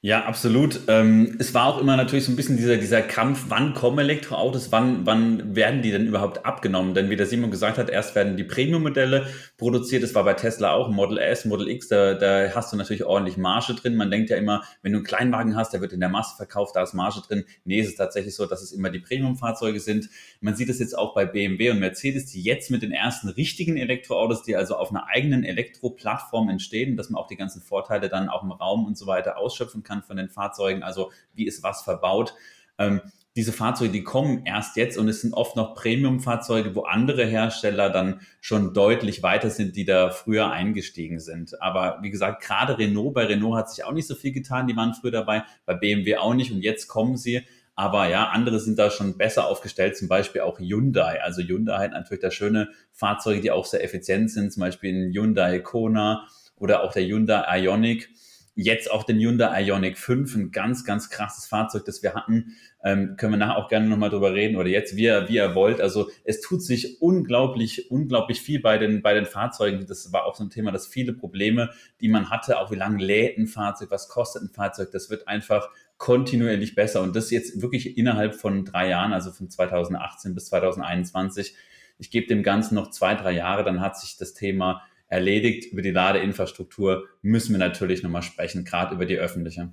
Ja, 0.06 0.26
absolut. 0.26 0.82
Ähm, 0.90 1.38
es 1.40 1.54
war 1.54 1.66
auch 1.66 1.80
immer 1.80 1.96
natürlich 1.96 2.26
so 2.26 2.32
ein 2.34 2.36
bisschen 2.36 2.58
dieser, 2.58 2.76
dieser 2.76 3.02
Kampf, 3.02 3.46
wann 3.48 3.74
kommen 3.74 4.00
Elektroautos, 4.00 4.70
wann, 4.70 5.06
wann 5.06 5.56
werden 5.56 5.82
die 5.82 5.92
denn 5.92 6.08
überhaupt 6.08 6.46
abgenommen? 6.46 6.94
Denn 6.94 7.10
wie 7.10 7.16
der 7.16 7.26
Simon 7.26 7.52
gesagt 7.52 7.78
hat, 7.78 7.90
erst 7.90 8.14
werden 8.14 8.36
die 8.36 8.44
Premium-Modelle 8.44 9.28
produziert. 9.58 10.04
Das 10.04 10.14
war 10.14 10.26
bei 10.26 10.34
Tesla 10.34 10.74
auch, 10.74 10.90
Model 10.90 11.20
S, 11.20 11.46
Model 11.46 11.70
X, 11.70 11.88
da, 11.88 12.16
da 12.16 12.54
hast 12.54 12.74
du 12.74 12.76
natürlich 12.76 13.06
ordentlich 13.06 13.38
Marge 13.38 13.76
drin. 13.76 13.96
Man 13.96 14.12
denkt 14.12 14.30
ja 14.30 14.36
immer, 14.36 14.66
wenn 14.82 14.92
du 14.92 14.98
einen 14.98 15.06
Kleinwagen 15.06 15.56
hast, 15.56 15.72
der 15.72 15.80
wird 15.80 15.94
in 15.94 16.02
der 16.02 16.10
Masse 16.10 16.36
verkauft, 16.36 16.76
da 16.76 16.84
ist 16.84 16.94
Marge 16.94 17.22
drin. 17.26 17.46
Nee, 17.64 17.80
es 17.80 17.88
ist 17.88 17.96
tatsächlich 17.96 18.36
so, 18.36 18.46
dass 18.46 18.62
es 18.62 18.74
immer 18.74 18.90
die 18.90 19.00
Premium-Fahrzeuge 19.00 19.80
sind. 19.80 20.10
Man 20.42 20.58
sieht 20.58 20.68
es 20.68 20.80
jetzt 20.80 20.98
auch 20.98 21.14
bei 21.16 21.26
BMW 21.26 21.70
und 21.70 21.80
Mercedes, 21.80 22.26
die 22.26 22.42
jetzt 22.42 22.72
mit 22.72 22.82
den 22.82 22.92
ersten 22.92 23.30
richtigen 23.30 23.78
Elektroautos, 23.78 24.44
die 24.44 24.58
also 24.58 24.76
auf 24.76 24.90
einer 24.90 25.08
eigenen 25.08 25.46
Elektroplattform 25.46 26.50
entstehen, 26.50 26.98
dass 26.98 27.10
man 27.10 27.22
auch 27.22 27.28
die 27.28 27.38
ganzen 27.38 27.62
Vorteile 27.62 28.10
dann 28.10 28.28
auch 28.28 28.44
im 28.44 28.52
Raum 28.52 28.86
und 28.86 28.98
so 28.98 29.08
weiter 29.08 29.38
ausschöpfen 29.38 29.82
kann 29.82 29.93
kann 29.94 30.04
von 30.04 30.18
den 30.18 30.30
Fahrzeugen, 30.30 30.84
also 30.84 31.12
wie 31.34 31.46
ist 31.46 31.64
was 31.64 31.84
verbaut. 31.84 32.34
Ähm, 32.78 33.02
diese 33.36 33.52
Fahrzeuge, 33.52 33.92
die 33.92 34.04
kommen 34.04 34.46
erst 34.46 34.78
jetzt 34.78 34.96
und 34.96 35.08
es 35.08 35.22
sind 35.22 35.34
oft 35.34 35.56
noch 35.56 35.74
Premium-Fahrzeuge, 35.74 36.76
wo 36.76 36.82
andere 36.82 37.26
Hersteller 37.26 37.90
dann 37.90 38.22
schon 38.42 38.76
deutlich 38.76 39.24
weiter 39.24 39.50
sind, 39.50 39.76
die 39.76 39.86
da 39.86 40.12
früher 40.12 40.52
eingestiegen 40.52 41.20
sind. 41.20 41.60
Aber 41.60 41.98
wie 42.04 42.12
gesagt, 42.12 42.44
gerade 42.44 42.78
Renault, 42.78 43.16
bei 43.16 43.26
Renault 43.26 43.58
hat 43.58 43.72
sich 43.72 43.86
auch 43.86 43.92
nicht 43.92 44.08
so 44.08 44.14
viel 44.14 44.34
getan, 44.34 44.68
die 44.68 44.76
waren 44.76 44.94
früher 44.94 45.12
dabei, 45.12 45.44
bei 45.66 45.74
BMW 45.74 46.18
auch 46.18 46.36
nicht 46.36 46.52
und 46.52 46.62
jetzt 46.62 46.88
kommen 46.88 47.18
sie. 47.18 47.42
Aber 47.76 48.08
ja, 48.08 48.28
andere 48.28 48.60
sind 48.60 48.78
da 48.78 48.92
schon 48.92 49.18
besser 49.18 49.48
aufgestellt, 49.48 49.98
zum 49.98 50.08
Beispiel 50.08 50.42
auch 50.42 50.60
Hyundai. 50.60 51.20
Also 51.24 51.42
Hyundai 51.42 51.80
hat 51.80 51.92
natürlich 51.92 52.22
da 52.22 52.30
schöne 52.30 52.70
Fahrzeuge, 52.92 53.42
die 53.42 53.50
auch 53.50 53.66
sehr 53.66 53.84
effizient 53.84 54.30
sind, 54.30 54.54
zum 54.54 54.62
Beispiel 54.62 54.94
ein 54.94 55.12
Hyundai 55.12 55.58
Kona 55.58 56.28
oder 56.56 56.84
auch 56.84 56.94
der 56.94 57.04
Hyundai 57.04 57.62
Ioniq 57.62 58.10
Jetzt 58.56 58.92
auch 58.92 59.04
den 59.04 59.18
Hyundai 59.18 59.64
Ioniq 59.64 59.98
5, 59.98 60.36
ein 60.36 60.52
ganz, 60.52 60.86
ganz 60.86 61.10
krasses 61.10 61.48
Fahrzeug, 61.48 61.86
das 61.86 62.04
wir 62.04 62.14
hatten. 62.14 62.56
Ähm, 62.84 63.16
können 63.18 63.34
wir 63.34 63.38
nachher 63.38 63.58
auch 63.58 63.68
gerne 63.68 63.88
nochmal 63.88 64.12
drüber 64.12 64.34
reden 64.34 64.58
oder 64.58 64.70
jetzt, 64.70 64.96
wie 64.96 65.06
ihr, 65.06 65.28
wie 65.28 65.38
ihr 65.38 65.56
wollt. 65.56 65.82
Also 65.82 66.12
es 66.24 66.40
tut 66.40 66.62
sich 66.62 67.02
unglaublich, 67.02 67.90
unglaublich 67.90 68.42
viel 68.42 68.62
bei 68.62 68.78
den, 68.78 69.02
bei 69.02 69.16
den 69.16 69.26
Fahrzeugen. 69.26 69.88
Das 69.88 70.14
war 70.14 70.26
auch 70.26 70.36
so 70.36 70.44
ein 70.44 70.52
Thema, 70.52 70.72
dass 70.72 70.86
viele 70.86 71.14
Probleme, 71.14 71.72
die 72.00 72.10
man 72.10 72.30
hatte, 72.30 72.60
auch 72.60 72.70
wie 72.70 72.76
lange 72.76 73.04
lädt 73.04 73.40
ein 73.40 73.48
Fahrzeug, 73.48 73.90
was 73.90 74.08
kostet 74.08 74.44
ein 74.44 74.50
Fahrzeug, 74.50 74.92
das 74.92 75.10
wird 75.10 75.28
einfach 75.28 75.70
kontinuierlich 75.98 76.76
besser. 76.76 77.02
Und 77.02 77.16
das 77.16 77.32
jetzt 77.32 77.60
wirklich 77.62 77.98
innerhalb 77.98 78.36
von 78.36 78.66
drei 78.66 78.90
Jahren, 78.90 79.14
also 79.14 79.32
von 79.32 79.50
2018 79.50 80.36
bis 80.36 80.48
2021. 80.48 81.56
Ich 81.98 82.12
gebe 82.12 82.28
dem 82.28 82.44
Ganzen 82.44 82.76
noch 82.76 82.92
zwei, 82.92 83.16
drei 83.16 83.32
Jahre, 83.32 83.64
dann 83.64 83.82
hat 83.82 83.98
sich 83.98 84.16
das 84.18 84.36
Thema 84.36 84.84
erledigt. 85.14 85.72
Über 85.72 85.82
die 85.82 85.92
Ladeinfrastruktur 85.92 87.08
müssen 87.22 87.54
wir 87.54 87.60
natürlich 87.60 88.04
nochmal 88.04 88.24
sprechen, 88.24 88.66
gerade 88.66 88.96
über 88.96 89.06
die 89.06 89.18
öffentliche. 89.18 89.70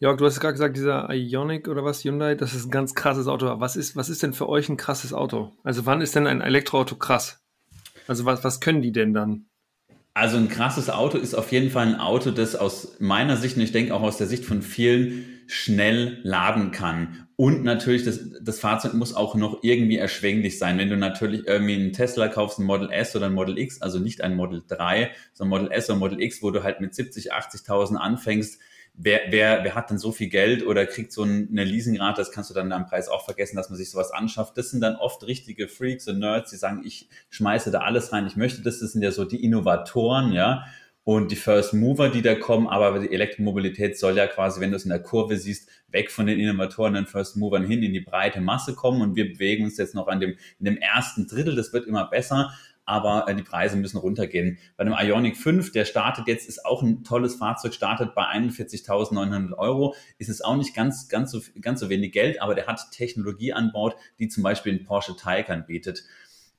Jörg, 0.00 0.16
du 0.16 0.24
hast 0.24 0.40
gerade 0.40 0.54
gesagt, 0.54 0.76
dieser 0.76 1.10
Ionic 1.12 1.68
oder 1.68 1.84
was, 1.84 2.04
Hyundai, 2.04 2.34
das 2.34 2.54
ist 2.54 2.66
ein 2.66 2.70
ganz 2.70 2.94
krasses 2.94 3.26
Auto. 3.26 3.60
Was 3.60 3.76
ist, 3.76 3.96
was 3.96 4.08
ist 4.08 4.22
denn 4.22 4.32
für 4.32 4.48
euch 4.48 4.68
ein 4.68 4.76
krasses 4.76 5.12
Auto? 5.12 5.52
Also 5.62 5.86
wann 5.86 6.00
ist 6.00 6.16
denn 6.16 6.26
ein 6.26 6.40
Elektroauto 6.40 6.96
krass? 6.96 7.42
Also 8.06 8.24
was, 8.24 8.42
was 8.42 8.60
können 8.60 8.82
die 8.82 8.92
denn 8.92 9.12
dann? 9.12 9.46
Also 10.14 10.38
ein 10.38 10.48
krasses 10.48 10.90
Auto 10.90 11.18
ist 11.18 11.34
auf 11.34 11.52
jeden 11.52 11.70
Fall 11.70 11.86
ein 11.86 12.00
Auto, 12.00 12.30
das 12.30 12.56
aus 12.56 12.96
meiner 12.98 13.36
Sicht 13.36 13.56
und 13.56 13.62
ich 13.62 13.72
denke 13.72 13.94
auch 13.94 14.02
aus 14.02 14.16
der 14.16 14.26
Sicht 14.26 14.44
von 14.44 14.62
vielen 14.62 15.24
schnell 15.46 16.18
laden 16.22 16.72
kann. 16.72 17.28
Und 17.40 17.64
natürlich, 17.64 18.04
das, 18.04 18.20
das 18.42 18.60
Fahrzeug 18.60 18.92
muss 18.92 19.14
auch 19.14 19.34
noch 19.34 19.60
irgendwie 19.62 19.96
erschwinglich 19.96 20.58
sein. 20.58 20.76
Wenn 20.76 20.90
du 20.90 20.98
natürlich 20.98 21.46
irgendwie 21.46 21.72
einen 21.72 21.94
Tesla 21.94 22.28
kaufst, 22.28 22.58
ein 22.58 22.66
Model 22.66 22.90
S 22.90 23.16
oder 23.16 23.24
ein 23.24 23.32
Model 23.32 23.56
X, 23.56 23.80
also 23.80 23.98
nicht 23.98 24.20
ein 24.20 24.36
Model 24.36 24.62
3, 24.68 25.10
sondern 25.32 25.62
Model 25.62 25.72
S 25.72 25.88
oder 25.88 25.98
Model 25.98 26.20
X, 26.20 26.42
wo 26.42 26.50
du 26.50 26.62
halt 26.62 26.82
mit 26.82 26.94
70, 26.94 27.32
80.000 27.32 27.96
anfängst, 27.96 28.60
wer, 28.92 29.20
wer, 29.30 29.64
wer 29.64 29.74
hat 29.74 29.88
denn 29.88 29.96
so 29.96 30.12
viel 30.12 30.28
Geld 30.28 30.66
oder 30.66 30.84
kriegt 30.84 31.12
so 31.12 31.22
eine 31.22 31.64
Leasingrate, 31.64 32.20
das 32.20 32.30
kannst 32.30 32.50
du 32.50 32.54
dann 32.54 32.72
am 32.72 32.84
Preis 32.84 33.08
auch 33.08 33.24
vergessen, 33.24 33.56
dass 33.56 33.70
man 33.70 33.78
sich 33.78 33.88
sowas 33.88 34.10
anschafft. 34.10 34.58
Das 34.58 34.68
sind 34.68 34.82
dann 34.82 34.96
oft 34.96 35.26
richtige 35.26 35.66
Freaks 35.66 36.08
und 36.08 36.18
Nerds, 36.18 36.50
die 36.50 36.58
sagen, 36.58 36.82
ich 36.84 37.08
schmeiße 37.30 37.70
da 37.70 37.78
alles 37.80 38.12
rein, 38.12 38.26
ich 38.26 38.36
möchte 38.36 38.60
das. 38.60 38.80
Das 38.80 38.92
sind 38.92 39.00
ja 39.00 39.12
so 39.12 39.24
die 39.24 39.42
Innovatoren, 39.42 40.32
ja. 40.32 40.66
Und 41.02 41.30
die 41.30 41.36
First 41.36 41.72
Mover, 41.72 42.08
die 42.10 42.22
da 42.22 42.34
kommen, 42.34 42.66
aber 42.66 42.98
die 42.98 43.12
Elektromobilität 43.12 43.98
soll 43.98 44.16
ja 44.16 44.26
quasi, 44.26 44.60
wenn 44.60 44.70
du 44.70 44.76
es 44.76 44.84
in 44.84 44.90
der 44.90 45.02
Kurve 45.02 45.36
siehst, 45.36 45.68
weg 45.88 46.10
von 46.10 46.26
den 46.26 46.38
Innovatoren, 46.38 46.94
den 46.94 47.06
First 47.06 47.36
Movern 47.36 47.66
hin 47.66 47.82
in 47.82 47.92
die 47.92 48.00
breite 48.00 48.40
Masse 48.40 48.74
kommen. 48.74 49.00
Und 49.00 49.16
wir 49.16 49.32
bewegen 49.32 49.64
uns 49.64 49.78
jetzt 49.78 49.94
noch 49.94 50.08
an 50.08 50.20
dem, 50.20 50.36
in 50.58 50.64
dem 50.66 50.76
ersten 50.76 51.26
Drittel. 51.26 51.56
Das 51.56 51.72
wird 51.72 51.86
immer 51.86 52.08
besser 52.08 52.52
aber 52.90 53.28
äh, 53.28 53.34
die 53.36 53.44
Preise 53.44 53.76
müssen 53.76 53.98
runtergehen. 53.98 54.58
Bei 54.76 54.82
dem 54.82 54.94
Ionic 54.98 55.36
5, 55.36 55.70
der 55.70 55.84
startet 55.84 56.26
jetzt, 56.26 56.48
ist 56.48 56.66
auch 56.66 56.82
ein 56.82 57.04
tolles 57.04 57.36
Fahrzeug, 57.36 57.72
startet 57.72 58.16
bei 58.16 58.24
41.900 58.24 59.56
Euro, 59.56 59.94
ist 60.18 60.28
es 60.28 60.42
auch 60.42 60.56
nicht 60.56 60.74
ganz, 60.74 61.08
ganz, 61.08 61.30
so, 61.30 61.40
ganz 61.60 61.78
so 61.78 61.88
wenig 61.88 62.10
Geld, 62.12 62.42
aber 62.42 62.56
der 62.56 62.66
hat 62.66 62.90
Technologie 62.90 63.52
an 63.52 63.70
Bord, 63.72 63.94
die 64.18 64.26
zum 64.26 64.42
Beispiel 64.42 64.72
ein 64.74 64.84
Porsche 64.84 65.16
Taycan 65.16 65.66
bietet. 65.66 66.02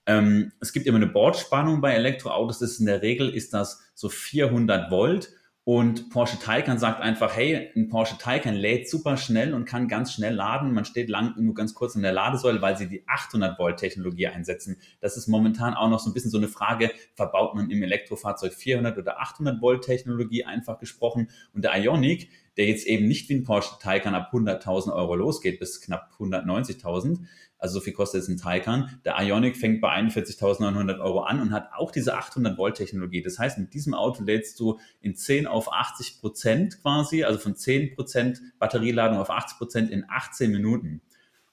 Ähm, 0.06 0.52
es 0.60 0.74
gibt 0.74 0.88
immer 0.88 0.98
eine 0.98 1.08
Bordspannung 1.08 1.82
bei 1.82 1.94
Elektroautos, 1.94 2.60
das 2.60 2.72
ist 2.72 2.80
in 2.80 2.88
der 2.88 3.02
Regel 3.02 3.30
ist 3.30 3.54
das 3.54 3.82
so 3.94 4.10
400 4.10 4.92
Volt 4.92 5.30
und 5.64 6.10
Porsche 6.10 6.40
Taycan 6.40 6.80
sagt 6.80 7.02
einfach, 7.02 7.36
hey, 7.36 7.70
ein 7.76 7.88
Porsche 7.88 8.18
Taycan 8.18 8.56
lädt 8.56 8.90
super 8.90 9.16
schnell 9.16 9.54
und 9.54 9.66
kann 9.66 9.88
ganz 9.88 10.12
schnell 10.12 10.34
laden. 10.34 10.74
Man 10.74 10.86
steht 10.86 11.08
lang 11.08 11.36
nur 11.38 11.54
ganz 11.54 11.76
kurz 11.76 11.94
in 11.94 12.02
der 12.02 12.14
Ladesäule, 12.14 12.64
weil 12.64 12.78
sie 12.78 12.88
die 12.88 13.08
800 13.08 13.60
Volt 13.60 13.78
Technologie 13.78 14.26
einsetzen. 14.26 14.78
Das 15.02 15.18
ist 15.18 15.28
momentan 15.28 15.76
auch 15.76 15.90
noch 15.90 16.00
so 16.00 16.10
ein 16.10 16.14
bisschen 16.14 16.32
so 16.32 16.40
eine 16.40 16.48
Frage, 16.48 16.90
verbaut 17.14 17.54
man 17.54 17.70
im 17.70 17.84
Elektrofahrzeug 17.84 18.56
400 18.56 18.98
oder 18.98 19.22
800 19.22 19.62
Volt 19.62 19.84
Technologie 19.84 20.46
einfach 20.46 20.80
gesprochen. 20.80 21.30
Und 21.54 21.64
der 21.64 21.76
Ionic, 21.78 22.30
der 22.58 22.66
jetzt 22.66 22.88
eben 22.88 23.08
nicht 23.08 23.30
wie 23.30 23.36
ein 23.36 23.44
Porsche 23.44 23.76
Taycan 23.80 24.16
ab 24.16 24.32
100.000 24.34 24.92
Euro 24.92 25.14
losgeht 25.14 25.60
bis 25.60 25.80
knapp 25.80 26.10
190.000, 26.18 27.20
also 27.62 27.76
so 27.76 27.80
viel 27.82 27.93
kostet 27.93 28.21
jetzt 28.21 28.28
ein 28.28 28.38
Taycan. 28.38 28.89
Der 29.06 29.21
Ionic 29.21 29.56
fängt 29.56 29.82
bei 29.82 29.93
41.900 29.93 31.00
Euro 31.00 31.21
an 31.21 31.39
und 31.39 31.52
hat 31.52 31.69
auch 31.78 31.91
diese 31.91 32.15
800 32.15 32.58
Volt 32.58 32.76
Technologie. 32.76 33.21
Das 33.21 33.38
heißt, 33.38 33.60
mit 33.60 33.74
diesem 33.76 33.93
Auto 33.93 34.24
lädst 34.24 34.60
du 34.60 34.80
in 35.00 35.15
10 35.15 35.45
auf 35.45 35.71
80 35.71 36.19
Prozent 36.19 36.82
quasi, 36.82 37.24
also 37.24 37.38
von 37.38 37.56
10 37.56 37.93
Prozent 37.95 38.41
Batterieladung 38.58 39.19
auf 39.19 39.30
80 39.30 39.58
Prozent 39.60 39.91
in 39.91 40.06
18 40.10 40.52
Minuten. 40.52 41.02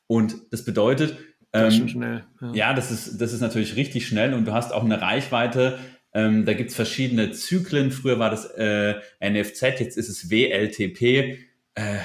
Und 0.07 0.35
das 0.51 0.65
bedeutet, 0.65 1.19
das 1.53 1.75
ähm, 1.75 1.89
schnell, 1.89 2.25
ja. 2.41 2.53
ja, 2.55 2.75
das 2.75 2.91
ist, 2.91 3.21
das 3.21 3.35
ist 3.35 3.43
natürlich 3.43 3.77
richtig 3.77 4.07
schnell 4.07 4.33
und 4.33 4.47
du 4.47 4.53
hast 4.53 4.73
auch 4.73 4.85
eine 4.85 5.03
Reichweite, 5.03 5.79
ähm, 6.15 6.47
da 6.47 6.55
gibt 6.55 6.71
es 6.71 6.77
verschiedene 6.77 7.33
Zyklen. 7.33 7.91
Früher 7.91 8.19
war 8.19 8.31
das 8.31 8.47
äh, 8.57 8.95
NFZ, 9.21 9.63
jetzt 9.79 9.99
ist 9.99 10.09
es 10.09 10.31
WLTP. 10.31 11.39
Äh, 11.75 11.99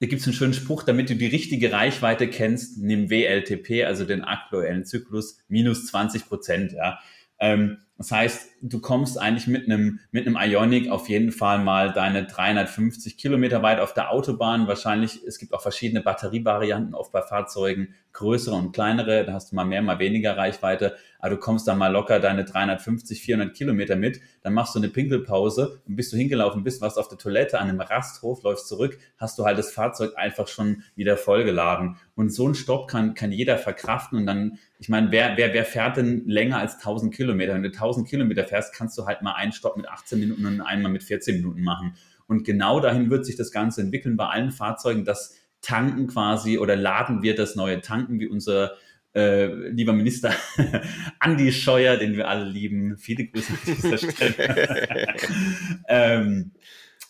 da 0.00 0.06
gibt 0.06 0.20
es 0.20 0.26
einen 0.26 0.34
schönen 0.34 0.54
Spruch, 0.54 0.82
damit 0.82 1.10
du 1.10 1.16
die 1.16 1.26
richtige 1.26 1.72
Reichweite 1.72 2.28
kennst, 2.28 2.78
nimm 2.82 3.10
WLTP, 3.10 3.84
also 3.84 4.04
den 4.04 4.22
aktuellen 4.22 4.84
Zyklus, 4.84 5.38
minus 5.48 5.86
20 5.86 6.26
Prozent. 6.26 6.72
Ja. 6.72 6.98
Ähm, 7.38 7.78
Das 7.96 8.10
heißt, 8.10 8.48
du 8.60 8.80
kommst 8.80 9.20
eigentlich 9.20 9.46
mit 9.46 9.66
einem, 9.66 10.00
mit 10.10 10.26
einem 10.26 10.36
Ionic 10.36 10.90
auf 10.90 11.08
jeden 11.08 11.30
Fall 11.30 11.60
mal 11.60 11.92
deine 11.92 12.24
350 12.24 13.16
Kilometer 13.16 13.62
weit 13.62 13.78
auf 13.78 13.94
der 13.94 14.10
Autobahn. 14.10 14.66
Wahrscheinlich, 14.66 15.22
es 15.24 15.38
gibt 15.38 15.54
auch 15.54 15.62
verschiedene 15.62 16.00
Batterievarianten, 16.00 16.94
oft 16.94 17.12
bei 17.12 17.22
Fahrzeugen, 17.22 17.94
größere 18.12 18.56
und 18.56 18.72
kleinere. 18.72 19.24
Da 19.24 19.34
hast 19.34 19.52
du 19.52 19.56
mal 19.56 19.64
mehr, 19.64 19.80
mal 19.80 20.00
weniger 20.00 20.36
Reichweite. 20.36 20.96
Aber 21.24 21.36
du 21.36 21.40
kommst 21.40 21.66
dann 21.66 21.78
mal 21.78 21.88
locker 21.88 22.20
deine 22.20 22.44
350, 22.44 23.22
400 23.22 23.56
Kilometer 23.56 23.96
mit. 23.96 24.20
Dann 24.42 24.52
machst 24.52 24.74
du 24.74 24.78
eine 24.78 24.90
Pinkelpause 24.90 25.80
und 25.88 25.96
bist 25.96 26.12
du 26.12 26.18
hingelaufen 26.18 26.64
bist, 26.64 26.82
warst 26.82 26.98
auf 26.98 27.08
der 27.08 27.16
Toilette 27.16 27.58
an 27.58 27.70
einem 27.70 27.80
Rasthof, 27.80 28.42
läufst 28.42 28.68
zurück, 28.68 28.98
hast 29.16 29.38
du 29.38 29.46
halt 29.46 29.56
das 29.56 29.72
Fahrzeug 29.72 30.18
einfach 30.18 30.48
schon 30.48 30.82
wieder 30.96 31.16
vollgeladen. 31.16 31.96
Und 32.14 32.28
so 32.28 32.46
ein 32.46 32.54
Stopp 32.54 32.88
kann, 32.88 33.14
kann 33.14 33.32
jeder 33.32 33.56
verkraften 33.56 34.18
und 34.18 34.26
dann 34.26 34.58
ich 34.78 34.90
meine, 34.90 35.10
wer, 35.12 35.38
wer, 35.38 35.54
wer 35.54 35.64
fährt 35.64 35.96
denn 35.96 36.28
länger 36.28 36.58
als 36.58 36.74
1000 36.74 37.14
Kilometer? 37.14 37.54
Wenn 37.54 37.62
du 37.62 37.70
1000 37.70 38.06
Kilometer 38.06 38.44
fährst, 38.44 38.74
kannst 38.74 38.98
du 38.98 39.06
halt 39.06 39.22
mal 39.22 39.32
einen 39.32 39.52
Stopp 39.52 39.78
mit 39.78 39.88
18 39.88 40.20
Minuten 40.20 40.44
und 40.44 40.60
einmal 40.60 40.92
mit 40.92 41.04
14 41.04 41.36
Minuten 41.36 41.62
machen. 41.62 41.94
Und 42.26 42.44
genau 42.44 42.80
dahin 42.80 43.08
wird 43.08 43.24
sich 43.24 43.36
das 43.36 43.50
Ganze 43.50 43.80
entwickeln 43.80 44.18
bei 44.18 44.26
allen 44.26 44.50
Fahrzeugen, 44.50 45.06
dass 45.06 45.38
Tanken 45.62 46.06
quasi 46.06 46.58
oder 46.58 46.76
laden 46.76 47.22
wir 47.22 47.34
das 47.34 47.56
neue 47.56 47.80
Tanken, 47.80 48.20
wie 48.20 48.26
unser 48.26 48.72
äh, 49.14 49.46
lieber 49.70 49.92
Minister 49.92 50.34
Andi 51.20 51.52
Scheuer, 51.52 51.96
den 51.96 52.16
wir 52.16 52.28
alle 52.28 52.44
lieben. 52.44 52.96
Viele 52.98 53.26
Grüße 53.26 53.52
an 53.52 53.58
dieser 53.76 53.98
Stelle. 53.98 55.16
ähm, 55.88 56.52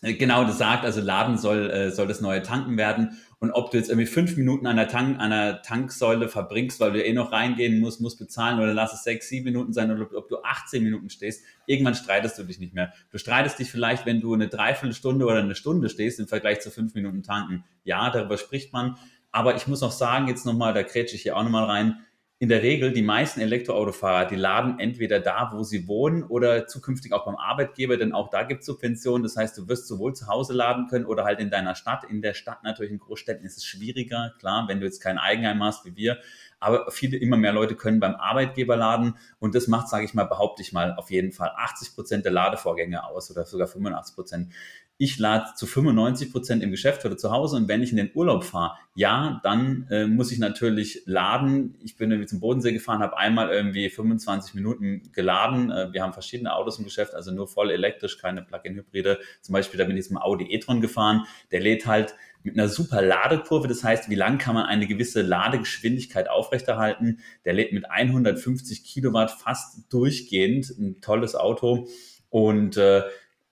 genau 0.03 0.45
das 0.45 0.59
sagt, 0.59 0.85
also 0.85 1.01
Laden 1.01 1.39
soll, 1.39 1.71
äh, 1.71 1.91
soll 1.91 2.07
das 2.07 2.21
neue 2.21 2.43
Tanken 2.43 2.77
werden. 2.77 3.19
Und 3.39 3.51
ob 3.53 3.71
du 3.71 3.77
jetzt 3.77 3.91
irgendwie 3.91 4.07
fünf 4.07 4.39
Minuten 4.39 4.67
an 4.67 4.77
der, 4.77 4.89
Tank, 4.89 5.21
an 5.21 5.31
der 5.31 5.61
Tanksäule 5.61 6.31
verbringst, 6.31 6.81
weil 6.81 6.93
du 6.93 7.05
eh 7.05 7.13
noch 7.13 7.31
reingehen 7.31 7.79
musst, 7.79 8.01
musst 8.01 8.19
bezahlen 8.19 8.59
oder 8.59 8.73
lass 8.73 8.95
es 8.95 9.05
sechs, 9.05 9.29
sieben 9.29 9.45
Minuten 9.45 9.75
sein 9.75 9.91
oder 9.91 10.07
ob 10.17 10.29
du 10.29 10.39
18 10.43 10.83
Minuten 10.83 11.11
stehst, 11.11 11.45
irgendwann 11.67 11.95
streitest 11.95 12.39
du 12.39 12.45
dich 12.45 12.59
nicht 12.59 12.73
mehr. 12.73 12.95
Du 13.11 13.19
streitest 13.19 13.59
dich 13.59 13.71
vielleicht, 13.71 14.07
wenn 14.07 14.23
du 14.23 14.33
eine 14.33 14.49
Dreiviertelstunde 14.49 15.27
oder 15.27 15.41
eine 15.41 15.55
Stunde 15.55 15.91
stehst 15.91 16.21
im 16.21 16.27
Vergleich 16.27 16.61
zu 16.61 16.71
fünf 16.71 16.95
Minuten 16.95 17.23
tanken. 17.23 17.65
Ja, 17.85 18.09
darüber 18.09 18.39
spricht 18.39 18.73
man. 18.73 18.97
Aber 19.35 19.57
ich 19.57 19.67
muss 19.67 19.83
auch 19.83 19.91
sagen, 19.91 20.29
jetzt 20.29 20.47
nochmal, 20.47 20.73
da 20.75 20.85
krätsche 20.85 21.17
ich 21.17 21.23
hier 21.23 21.37
auch 21.37 21.43
nochmal 21.43 21.65
rein, 21.65 21.99
in 22.39 22.49
der 22.49 22.63
Regel 22.63 22.93
die 22.93 23.03
meisten 23.03 23.41
Elektroautofahrer, 23.41 24.27
die 24.27 24.37
laden 24.37 24.79
entweder 24.79 25.19
da, 25.19 25.51
wo 25.53 25.65
sie 25.65 25.89
wohnen 25.89 26.23
oder 26.23 26.69
zukünftig 26.69 27.13
auch 27.13 27.25
beim 27.25 27.35
Arbeitgeber, 27.35 27.97
denn 27.97 28.13
auch 28.13 28.31
da 28.31 28.45
gibt 28.45 28.61
es 28.61 28.67
Subventionen. 28.67 29.25
Das 29.25 29.37
heißt, 29.37 29.59
du 29.59 29.67
wirst 29.67 29.89
sowohl 29.89 30.15
zu 30.15 30.29
Hause 30.29 30.53
laden 30.53 30.87
können 30.87 31.05
oder 31.05 31.25
halt 31.25 31.41
in 31.41 31.51
deiner 31.51 31.75
Stadt. 31.75 32.05
In 32.05 32.23
der 32.23 32.35
Stadt 32.35 32.63
natürlich 32.63 32.93
in 32.93 33.01
Großstädten 33.01 33.45
ist 33.45 33.57
es 33.57 33.65
schwieriger, 33.65 34.35
klar, 34.39 34.67
wenn 34.69 34.79
du 34.79 34.87
jetzt 34.87 35.01
kein 35.01 35.19
Eigenheim 35.19 35.63
hast 35.65 35.85
wie 35.85 35.97
wir. 35.97 36.19
Aber 36.61 36.91
viele, 36.93 37.17
immer 37.17 37.37
mehr 37.37 37.53
Leute 37.53 37.75
können 37.75 37.99
beim 37.99 38.15
Arbeitgeber 38.15 38.77
laden 38.77 39.17
und 39.41 39.57
das 39.57 39.67
macht, 39.67 39.89
sage 39.89 40.05
ich 40.05 40.15
mal, 40.15 40.25
behaupte 40.25 40.63
ich 40.63 40.73
mal, 40.73 40.95
auf 40.95 41.11
jeden 41.11 41.33
Fall 41.33 41.51
80 41.57 41.95
Prozent 41.95 42.25
der 42.25 42.33
Ladevorgänge 42.33 43.05
aus 43.05 43.31
oder 43.33 43.45
sogar 43.45 43.67
85 43.67 44.15
Prozent 44.15 44.53
ich 44.97 45.19
lade 45.19 45.47
zu 45.57 45.67
95 45.67 46.31
Prozent 46.31 46.63
im 46.63 46.71
Geschäft 46.71 47.05
oder 47.05 47.17
zu 47.17 47.31
Hause 47.31 47.57
und 47.57 47.69
wenn 47.69 47.83
ich 47.83 47.91
in 47.91 47.97
den 47.97 48.11
Urlaub 48.15 48.45
fahre, 48.45 48.77
ja, 48.95 49.41
dann 49.43 49.89
äh, 49.91 50.07
muss 50.07 50.31
ich 50.31 50.39
natürlich 50.39 51.03
laden. 51.05 51.77
Ich 51.83 51.97
bin 51.97 52.13
irgendwie 52.13 52.29
zum 52.29 52.39
Bodensee 52.39 52.73
gefahren, 52.73 53.01
habe 53.01 53.17
einmal 53.17 53.51
irgendwie 53.51 53.91
25 53.91 54.55
Minuten 54.55 55.03
geladen. 55.13 55.73
Äh, 55.73 55.93
wir 55.93 56.03
haben 56.03 56.13
verschiedene 56.13 56.55
Autos 56.55 56.79
im 56.79 56.85
Geschäft, 56.85 57.15
also 57.15 57.33
nur 57.33 57.49
voll 57.49 57.71
elektrisch, 57.73 58.19
keine 58.19 58.43
Plug-in-Hybride. 58.43 59.19
Zum 59.41 59.53
Beispiel, 59.53 59.79
da 59.79 59.85
bin 59.85 59.97
ich 59.97 60.07
zum 60.07 60.17
Audi 60.17 60.45
e-tron 60.53 60.81
gefahren. 60.81 61.25
Der 61.51 61.61
lädt 61.61 61.87
halt 61.87 62.15
mit 62.45 62.57
einer 62.57 62.69
super 62.69 63.03
Ladekurve. 63.03 63.67
Das 63.67 63.83
heißt, 63.83 64.11
wie 64.11 64.15
lang 64.15 64.39
kann 64.39 64.55
man 64.55 64.67
eine 64.67 64.87
gewisse 64.87 65.23
Ladegeschwindigkeit 65.23 66.31
aufrechterhalten? 66.31 67.19
Der 67.45 67.55
lädt 67.55 67.73
mit 67.73 67.91
150 67.91 68.85
Kilowatt 68.85 69.33
fast 69.33 69.93
durchgehend. 69.93 70.71
Ein 70.79 71.01
tolles 71.01 71.35
Auto. 71.35 71.89
Und 72.29 72.77
äh, 72.77 73.03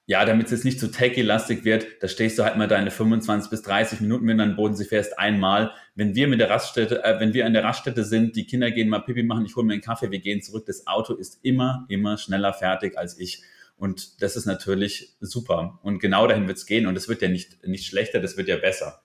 ja, 0.07 0.25
damit 0.25 0.47
es 0.47 0.53
jetzt 0.53 0.65
nicht 0.65 0.81
zu 0.81 0.91
techy-lastig 0.91 1.65
wird, 1.65 1.87
da 2.01 2.09
stehst 2.09 2.39
du 2.39 2.45
halt 2.45 2.57
mal 2.57 2.67
deine 2.67 2.91
25 2.91 3.51
bis 3.51 3.63
30 3.63 4.01
Minuten, 4.01 4.27
wenn 4.27 4.39
du 4.39 4.43
an 4.43 4.51
den 4.51 4.57
Bodensee 4.57 4.85
fährst, 4.85 5.19
einmal. 5.19 5.73
Wenn 5.95 6.15
wir 6.15 6.27
mit 6.27 6.41
der 6.41 6.51
Raststätte, 6.51 7.05
äh, 7.05 7.21
wenn 7.21 7.35
wir 7.35 7.47
an 7.47 7.53
der 7.53 7.63
Raststätte 7.63 8.05
sind, 8.05 8.35
die 8.35 8.47
Kinder 8.47 8.71
gehen 8.73 8.89
mal 8.89 9.01
Pipi 9.01 9.23
machen, 9.23 9.47
ich 9.47 9.55
hole 9.55 9.65
mir 9.65 9.75
einen 9.75 9.83
Kaffee, 9.83 10.11
wir 10.11 10.19
gehen 10.19 10.43
zurück, 10.43 10.67
das 10.67 10.87
Auto 10.87 11.15
ist 11.15 11.39
immer, 11.45 11.87
immer 11.89 12.19
schneller 12.19 12.53
fertig 12.53 12.99
als 12.99 13.19
ich. 13.19 13.43
Und 13.77 14.23
das 14.23 14.37
ist 14.37 14.47
natürlich 14.47 15.17
super. 15.21 15.79
Und 15.83 15.99
genau 15.99 16.27
dahin 16.27 16.47
wird 16.47 16.59
es 16.59 16.67
gehen. 16.67 16.87
Und 16.87 16.97
es 16.97 17.09
wird 17.09 17.23
ja 17.23 17.29
nicht, 17.29 17.67
nicht 17.67 17.87
schlechter, 17.87 18.21
das 18.21 18.37
wird 18.37 18.49
ja 18.49 18.57
besser. 18.57 19.03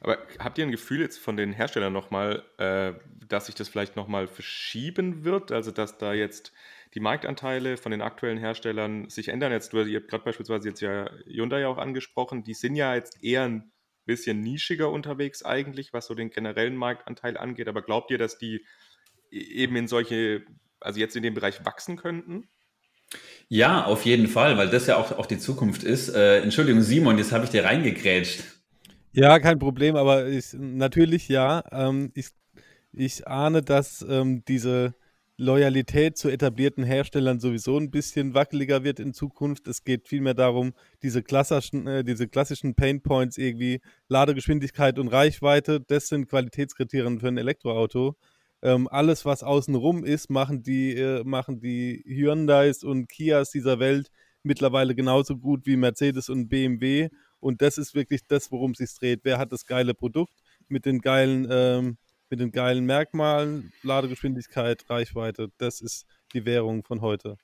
Aber 0.00 0.18
habt 0.38 0.58
ihr 0.58 0.64
ein 0.64 0.70
Gefühl 0.70 1.00
jetzt 1.00 1.18
von 1.18 1.36
den 1.36 1.52
Herstellern 1.52 1.92
nochmal, 1.92 2.42
äh, 2.58 2.92
dass 3.28 3.46
sich 3.46 3.54
das 3.54 3.68
vielleicht 3.68 3.96
nochmal 3.96 4.26
verschieben 4.26 5.24
wird? 5.24 5.52
Also, 5.52 5.70
dass 5.70 5.98
da 5.98 6.12
jetzt 6.12 6.52
die 6.96 7.00
Marktanteile 7.00 7.76
von 7.76 7.92
den 7.92 8.00
aktuellen 8.00 8.38
Herstellern 8.38 9.10
sich 9.10 9.28
ändern. 9.28 9.52
Jetzt, 9.52 9.74
du 9.74 9.82
ihr 9.82 10.00
habt 10.00 10.08
gerade 10.08 10.24
beispielsweise 10.24 10.68
jetzt 10.68 10.80
ja 10.80 11.10
Hyundai 11.26 11.66
auch 11.66 11.76
angesprochen, 11.76 12.42
die 12.42 12.54
sind 12.54 12.74
ja 12.74 12.94
jetzt 12.94 13.22
eher 13.22 13.42
ein 13.42 13.70
bisschen 14.06 14.40
nischiger 14.40 14.90
unterwegs 14.90 15.44
eigentlich, 15.44 15.92
was 15.92 16.06
so 16.06 16.14
den 16.14 16.30
generellen 16.30 16.74
Marktanteil 16.74 17.36
angeht. 17.36 17.68
Aber 17.68 17.82
glaubt 17.82 18.10
ihr, 18.10 18.16
dass 18.16 18.38
die 18.38 18.64
e-, 19.30 19.36
eben 19.36 19.76
in 19.76 19.88
solche, 19.88 20.46
also 20.80 20.98
jetzt 20.98 21.14
in 21.16 21.22
dem 21.22 21.34
Bereich 21.34 21.66
wachsen 21.66 21.96
könnten? 21.96 22.48
Ja, 23.48 23.84
auf 23.84 24.06
jeden 24.06 24.26
Fall, 24.26 24.56
weil 24.56 24.70
das 24.70 24.86
ja 24.86 24.96
auch, 24.96 25.12
auch 25.18 25.26
die 25.26 25.38
Zukunft 25.38 25.84
ist. 25.84 26.08
Äh, 26.08 26.40
Entschuldigung, 26.40 26.80
Simon, 26.80 27.18
jetzt 27.18 27.30
habe 27.30 27.44
ich 27.44 27.50
dir 27.50 27.64
reingegrätscht. 27.64 28.42
Ja, 29.12 29.38
kein 29.38 29.58
Problem, 29.58 29.96
aber 29.96 30.28
ich, 30.28 30.54
natürlich 30.54 31.28
ja. 31.28 31.62
Ähm, 31.70 32.10
ich, 32.14 32.28
ich 32.92 33.28
ahne, 33.28 33.60
dass 33.60 34.04
ähm, 34.08 34.44
diese 34.46 34.94
Loyalität 35.38 36.16
zu 36.16 36.30
etablierten 36.30 36.82
Herstellern 36.82 37.40
sowieso 37.40 37.76
ein 37.78 37.90
bisschen 37.90 38.32
wackeliger 38.32 38.84
wird 38.84 39.00
in 39.00 39.12
Zukunft. 39.12 39.68
Es 39.68 39.84
geht 39.84 40.08
vielmehr 40.08 40.32
darum, 40.32 40.72
diese 41.02 41.22
klassischen, 41.22 41.86
äh, 41.86 42.04
diese 42.04 42.26
klassischen 42.26 42.74
Pain 42.74 43.02
Points 43.02 43.36
irgendwie, 43.36 43.80
Ladegeschwindigkeit 44.08 44.98
und 44.98 45.08
Reichweite, 45.08 45.80
das 45.80 46.08
sind 46.08 46.28
Qualitätskriterien 46.28 47.20
für 47.20 47.28
ein 47.28 47.36
Elektroauto. 47.36 48.16
Ähm, 48.62 48.88
alles, 48.88 49.26
was 49.26 49.42
außenrum 49.42 50.04
ist, 50.04 50.30
machen 50.30 50.62
die, 50.62 50.96
äh, 50.96 51.22
machen 51.24 51.60
die 51.60 52.02
Hyundais 52.06 52.82
und 52.82 53.08
Kias 53.10 53.50
dieser 53.50 53.78
Welt 53.78 54.10
mittlerweile 54.42 54.94
genauso 54.94 55.36
gut 55.36 55.66
wie 55.66 55.76
Mercedes 55.76 56.30
und 56.30 56.48
BMW. 56.48 57.10
Und 57.40 57.60
das 57.60 57.76
ist 57.76 57.94
wirklich 57.94 58.22
das, 58.26 58.50
worum 58.50 58.70
es 58.70 58.78
sich 58.78 58.98
dreht. 58.98 59.20
Wer 59.24 59.38
hat 59.38 59.52
das 59.52 59.66
geile 59.66 59.92
Produkt 59.92 60.32
mit 60.68 60.86
den 60.86 61.00
geilen 61.00 61.46
ähm, 61.50 61.98
mit 62.30 62.40
den 62.40 62.50
geilen 62.50 62.84
Merkmalen, 62.84 63.72
Ladegeschwindigkeit, 63.82 64.84
Reichweite. 64.88 65.48
Das 65.58 65.80
ist 65.80 66.06
die 66.32 66.44
Währung 66.44 66.82
von 66.82 67.00
heute. 67.00 67.36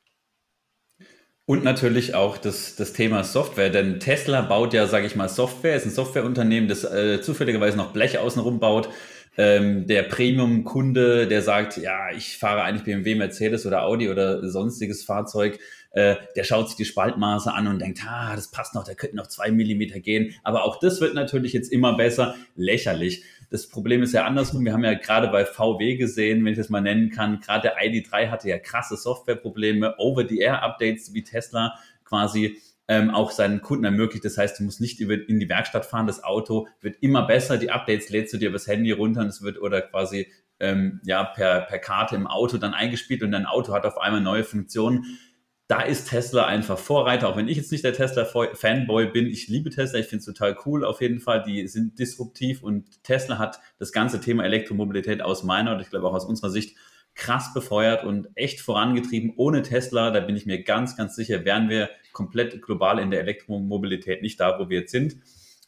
Und 1.44 1.64
natürlich 1.64 2.14
auch 2.14 2.38
das, 2.38 2.76
das 2.76 2.92
Thema 2.92 3.24
Software, 3.24 3.70
denn 3.70 3.98
Tesla 3.98 4.42
baut 4.42 4.72
ja, 4.74 4.86
sage 4.86 5.06
ich 5.06 5.16
mal, 5.16 5.28
Software, 5.28 5.74
ist 5.74 5.84
ein 5.84 5.90
Softwareunternehmen, 5.90 6.68
das 6.68 6.84
äh, 6.84 7.20
zufälligerweise 7.20 7.76
noch 7.76 7.92
Blech 7.92 8.18
außenrum 8.18 8.60
baut. 8.60 8.88
Ähm, 9.36 9.86
der 9.86 10.02
Premium-Kunde, 10.04 11.26
der 11.26 11.42
sagt, 11.42 11.78
ja, 11.78 12.10
ich 12.14 12.36
fahre 12.38 12.62
eigentlich 12.62 12.84
BMW, 12.84 13.14
Mercedes 13.14 13.66
oder 13.66 13.82
Audi 13.82 14.10
oder 14.10 14.46
sonstiges 14.48 15.04
Fahrzeug, 15.04 15.58
äh, 15.92 16.16
der 16.36 16.44
schaut 16.44 16.68
sich 16.68 16.76
die 16.76 16.84
Spaltmaße 16.84 17.52
an 17.52 17.66
und 17.66 17.80
denkt, 17.80 18.00
ah, 18.06 18.36
das 18.36 18.50
passt 18.50 18.74
noch, 18.74 18.84
da 18.84 18.94
könnten 18.94 19.16
noch 19.16 19.26
zwei 19.26 19.50
Millimeter 19.50 20.00
gehen. 20.00 20.34
Aber 20.42 20.64
auch 20.64 20.78
das 20.78 21.00
wird 21.00 21.14
natürlich 21.14 21.52
jetzt 21.54 21.72
immer 21.72 21.96
besser. 21.96 22.34
Lächerlich. 22.56 23.24
Das 23.52 23.68
Problem 23.68 24.02
ist 24.02 24.14
ja 24.14 24.24
andersrum. 24.24 24.64
Wir 24.64 24.72
haben 24.72 24.82
ja 24.82 24.94
gerade 24.94 25.28
bei 25.28 25.44
VW 25.44 25.96
gesehen, 25.96 26.42
wenn 26.42 26.52
ich 26.52 26.58
das 26.58 26.70
mal 26.70 26.80
nennen 26.80 27.10
kann, 27.10 27.38
gerade 27.38 27.68
der 27.68 27.76
ID3 27.76 28.30
hatte 28.30 28.48
ja 28.48 28.58
krasse 28.58 28.96
Softwareprobleme, 28.96 29.96
Over-the-Air-Updates 29.98 31.12
wie 31.12 31.22
Tesla 31.22 31.74
quasi 32.02 32.56
ähm, 32.88 33.10
auch 33.10 33.30
seinen 33.30 33.60
Kunden 33.60 33.84
ermöglicht. 33.84 34.24
Das 34.24 34.38
heißt, 34.38 34.58
du 34.58 34.64
musst 34.64 34.80
nicht 34.80 35.00
über, 35.00 35.12
in 35.28 35.38
die 35.38 35.50
Werkstatt 35.50 35.84
fahren. 35.84 36.06
Das 36.06 36.24
Auto 36.24 36.66
wird 36.80 36.96
immer 37.02 37.26
besser. 37.26 37.58
Die 37.58 37.70
Updates 37.70 38.08
lädst 38.08 38.32
du 38.32 38.38
dir 38.38 38.48
übers 38.48 38.66
Handy 38.66 38.90
runter 38.90 39.20
und 39.20 39.26
es 39.26 39.42
wird 39.42 39.60
oder 39.60 39.82
quasi 39.82 40.32
ähm, 40.58 41.02
ja 41.04 41.22
per, 41.22 41.60
per 41.60 41.78
Karte 41.78 42.16
im 42.16 42.26
Auto 42.26 42.56
dann 42.56 42.72
eingespielt 42.72 43.22
und 43.22 43.32
dein 43.32 43.44
Auto 43.44 43.74
hat 43.74 43.84
auf 43.84 43.98
einmal 43.98 44.22
neue 44.22 44.44
Funktionen 44.44 45.04
da 45.72 45.80
ist 45.80 46.10
Tesla 46.10 46.44
einfach 46.44 46.78
Vorreiter, 46.78 47.30
auch 47.30 47.36
wenn 47.38 47.48
ich 47.48 47.56
jetzt 47.56 47.72
nicht 47.72 47.82
der 47.82 47.94
Tesla-Fanboy 47.94 49.06
bin. 49.06 49.26
Ich 49.26 49.48
liebe 49.48 49.70
Tesla, 49.70 50.00
ich 50.00 50.06
finde 50.06 50.18
es 50.18 50.26
total 50.26 50.54
cool 50.66 50.84
auf 50.84 51.00
jeden 51.00 51.18
Fall. 51.18 51.44
Die 51.44 51.66
sind 51.66 51.98
disruptiv 51.98 52.62
und 52.62 53.02
Tesla 53.04 53.38
hat 53.38 53.58
das 53.78 53.90
ganze 53.90 54.20
Thema 54.20 54.44
Elektromobilität 54.44 55.22
aus 55.22 55.44
meiner 55.44 55.74
und 55.74 55.80
ich 55.80 55.88
glaube 55.88 56.06
auch 56.06 56.12
aus 56.12 56.26
unserer 56.26 56.50
Sicht 56.50 56.76
krass 57.14 57.54
befeuert 57.54 58.04
und 58.04 58.28
echt 58.34 58.60
vorangetrieben. 58.60 59.32
Ohne 59.38 59.62
Tesla, 59.62 60.10
da 60.10 60.20
bin 60.20 60.36
ich 60.36 60.44
mir 60.44 60.62
ganz, 60.62 60.94
ganz 60.94 61.16
sicher, 61.16 61.46
wären 61.46 61.70
wir 61.70 61.88
komplett 62.12 62.60
global 62.60 62.98
in 62.98 63.10
der 63.10 63.20
Elektromobilität 63.20 64.20
nicht 64.20 64.38
da, 64.40 64.58
wo 64.58 64.68
wir 64.68 64.80
jetzt 64.80 64.92
sind. 64.92 65.16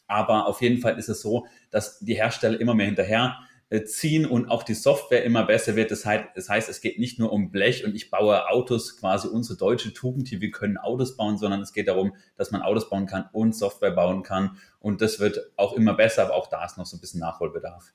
Aber 0.05 0.45
auf 0.45 0.61
jeden 0.61 0.81
Fall 0.81 0.99
ist 0.99 1.09
es 1.09 1.21
so, 1.21 1.47
dass 1.71 1.97
die 1.97 2.13
Hersteller 2.13 2.61
immer 2.61 2.75
mehr 2.75 2.85
hinterher 2.85 3.39
ziehen 3.85 4.25
und 4.25 4.49
auch 4.49 4.63
die 4.63 4.75
Software 4.75 5.23
immer 5.23 5.43
besser 5.43 5.75
wird. 5.75 5.91
Das 5.91 6.05
heißt, 6.05 6.25
das 6.35 6.49
heißt, 6.49 6.69
es 6.69 6.81
geht 6.81 6.99
nicht 6.99 7.19
nur 7.19 7.31
um 7.31 7.51
Blech 7.51 7.83
und 7.83 7.95
ich 7.95 8.11
baue 8.11 8.47
Autos, 8.49 8.97
quasi 8.97 9.27
unsere 9.27 9.57
deutsche 9.57 9.93
Tugend 9.93 10.27
hier, 10.27 10.39
wir 10.39 10.51
können 10.51 10.77
Autos 10.77 11.17
bauen, 11.17 11.37
sondern 11.37 11.61
es 11.61 11.73
geht 11.73 11.87
darum, 11.87 12.15
dass 12.37 12.51
man 12.51 12.61
Autos 12.61 12.89
bauen 12.89 13.07
kann 13.07 13.27
und 13.33 13.55
Software 13.55 13.91
bauen 13.91 14.23
kann. 14.23 14.57
Und 14.79 15.01
das 15.01 15.19
wird 15.19 15.39
auch 15.57 15.73
immer 15.73 15.95
besser, 15.95 16.23
aber 16.23 16.35
auch 16.35 16.47
da 16.47 16.63
ist 16.63 16.77
noch 16.77 16.85
so 16.85 16.97
ein 16.97 17.01
bisschen 17.01 17.21
Nachholbedarf. 17.21 17.93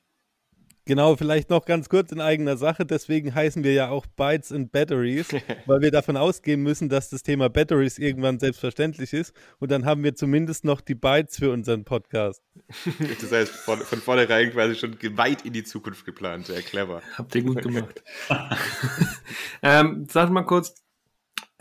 Genau, 0.87 1.15
vielleicht 1.15 1.51
noch 1.51 1.67
ganz 1.67 1.89
kurz 1.89 2.11
in 2.11 2.21
eigener 2.21 2.57
Sache. 2.57 2.85
Deswegen 2.87 3.35
heißen 3.35 3.63
wir 3.63 3.73
ja 3.73 3.91
auch 3.91 4.07
Bytes 4.07 4.51
and 4.51 4.73
Batteries, 4.73 5.29
weil 5.67 5.81
wir 5.83 5.91
davon 5.91 6.17
ausgehen 6.17 6.63
müssen, 6.63 6.89
dass 6.89 7.11
das 7.11 7.23
Thema 7.23 7.49
Batteries 7.49 7.99
irgendwann 7.99 8.39
selbstverständlich 8.39 9.13
ist. 9.13 9.35
Und 9.59 9.71
dann 9.71 9.85
haben 9.85 10.03
wir 10.03 10.15
zumindest 10.15 10.65
noch 10.65 10.81
die 10.81 10.95
Bytes 10.95 11.39
für 11.39 11.51
unseren 11.51 11.85
Podcast. 11.85 12.43
Das 13.21 13.33
heißt, 13.33 13.53
von, 13.53 13.79
von 13.81 14.01
vornherein 14.01 14.51
quasi 14.51 14.75
schon 14.75 14.97
weit 15.17 15.45
in 15.45 15.53
die 15.53 15.65
Zukunft 15.65 16.05
geplant. 16.05 16.47
Sehr 16.47 16.63
clever. 16.63 17.03
Habt 17.17 17.35
ihr 17.35 17.43
gut 17.43 17.63
gemacht. 17.63 18.03
ähm, 19.63 20.07
sag 20.11 20.31
mal 20.31 20.43
kurz, 20.43 20.80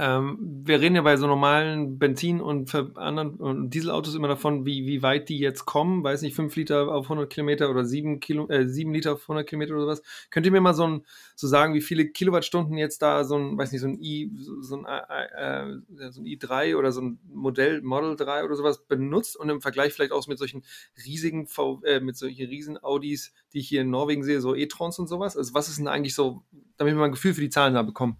ähm, 0.01 0.37
wir 0.63 0.79
reden 0.79 0.95
ja 0.95 1.01
bei 1.01 1.17
so 1.17 1.27
normalen 1.27 1.99
Benzin- 1.99 2.39
und 2.39 2.73
anderen 2.95 3.35
und 3.35 3.71
Dieselautos 3.71 4.15
immer 4.15 4.29
davon, 4.29 4.65
wie, 4.65 4.87
wie 4.87 5.03
weit 5.03 5.27
die 5.27 5.39
jetzt 5.39 5.65
kommen. 5.65 6.05
Weiß 6.05 6.21
nicht, 6.21 6.35
5 6.35 6.55
Liter 6.55 6.87
auf 6.87 7.07
100 7.07 7.29
Kilometer 7.29 7.69
oder 7.69 7.83
7, 7.83 8.21
Kilo, 8.21 8.47
äh, 8.47 8.65
7 8.65 8.93
Liter 8.93 9.13
auf 9.13 9.23
100 9.23 9.45
Kilometer 9.45 9.73
oder 9.73 9.81
sowas. 9.81 10.01
Könnt 10.29 10.45
ihr 10.45 10.53
mir 10.53 10.61
mal 10.61 10.73
so, 10.73 10.87
ein, 10.87 11.05
so 11.35 11.47
sagen, 11.47 11.73
wie 11.73 11.81
viele 11.81 12.07
Kilowattstunden 12.07 12.77
jetzt 12.77 13.01
da 13.01 13.25
so 13.25 13.35
ein, 13.35 13.57
weiß 13.57 13.73
nicht, 13.73 13.81
so 13.81 13.87
ein 13.87 14.01
i, 14.01 14.31
so 14.61 14.77
ein, 14.77 14.85
äh, 14.85 15.65
äh 15.65 16.11
so 16.11 16.21
ein 16.21 16.25
i3 16.25 16.77
oder 16.77 16.93
so 16.93 17.01
ein 17.01 17.19
Modell, 17.27 17.81
Model 17.81 18.15
3 18.15 18.45
oder 18.45 18.55
sowas 18.55 18.85
benutzt 18.87 19.35
und 19.35 19.49
im 19.49 19.59
Vergleich 19.59 19.91
vielleicht 19.91 20.13
auch 20.13 20.25
mit 20.27 20.39
solchen 20.39 20.63
riesigen, 21.05 21.45
v, 21.45 21.81
äh, 21.83 21.99
mit 21.99 22.15
solchen 22.15 22.47
riesen 22.47 22.81
Audis, 22.81 23.33
die 23.51 23.59
ich 23.59 23.67
hier 23.67 23.81
in 23.81 23.89
Norwegen 23.89 24.23
sehe, 24.23 24.39
so 24.39 24.55
e-trons 24.55 24.97
und 24.97 25.07
sowas? 25.07 25.35
Also 25.35 25.53
was 25.53 25.67
ist 25.67 25.77
denn 25.77 25.89
eigentlich 25.89 26.15
so, 26.15 26.45
damit 26.77 26.93
wir 26.93 26.99
mal 26.99 27.07
ein 27.07 27.11
Gefühl 27.11 27.33
für 27.33 27.41
die 27.41 27.49
Zahlen 27.49 27.73
da 27.73 27.81
bekommen? 27.81 28.17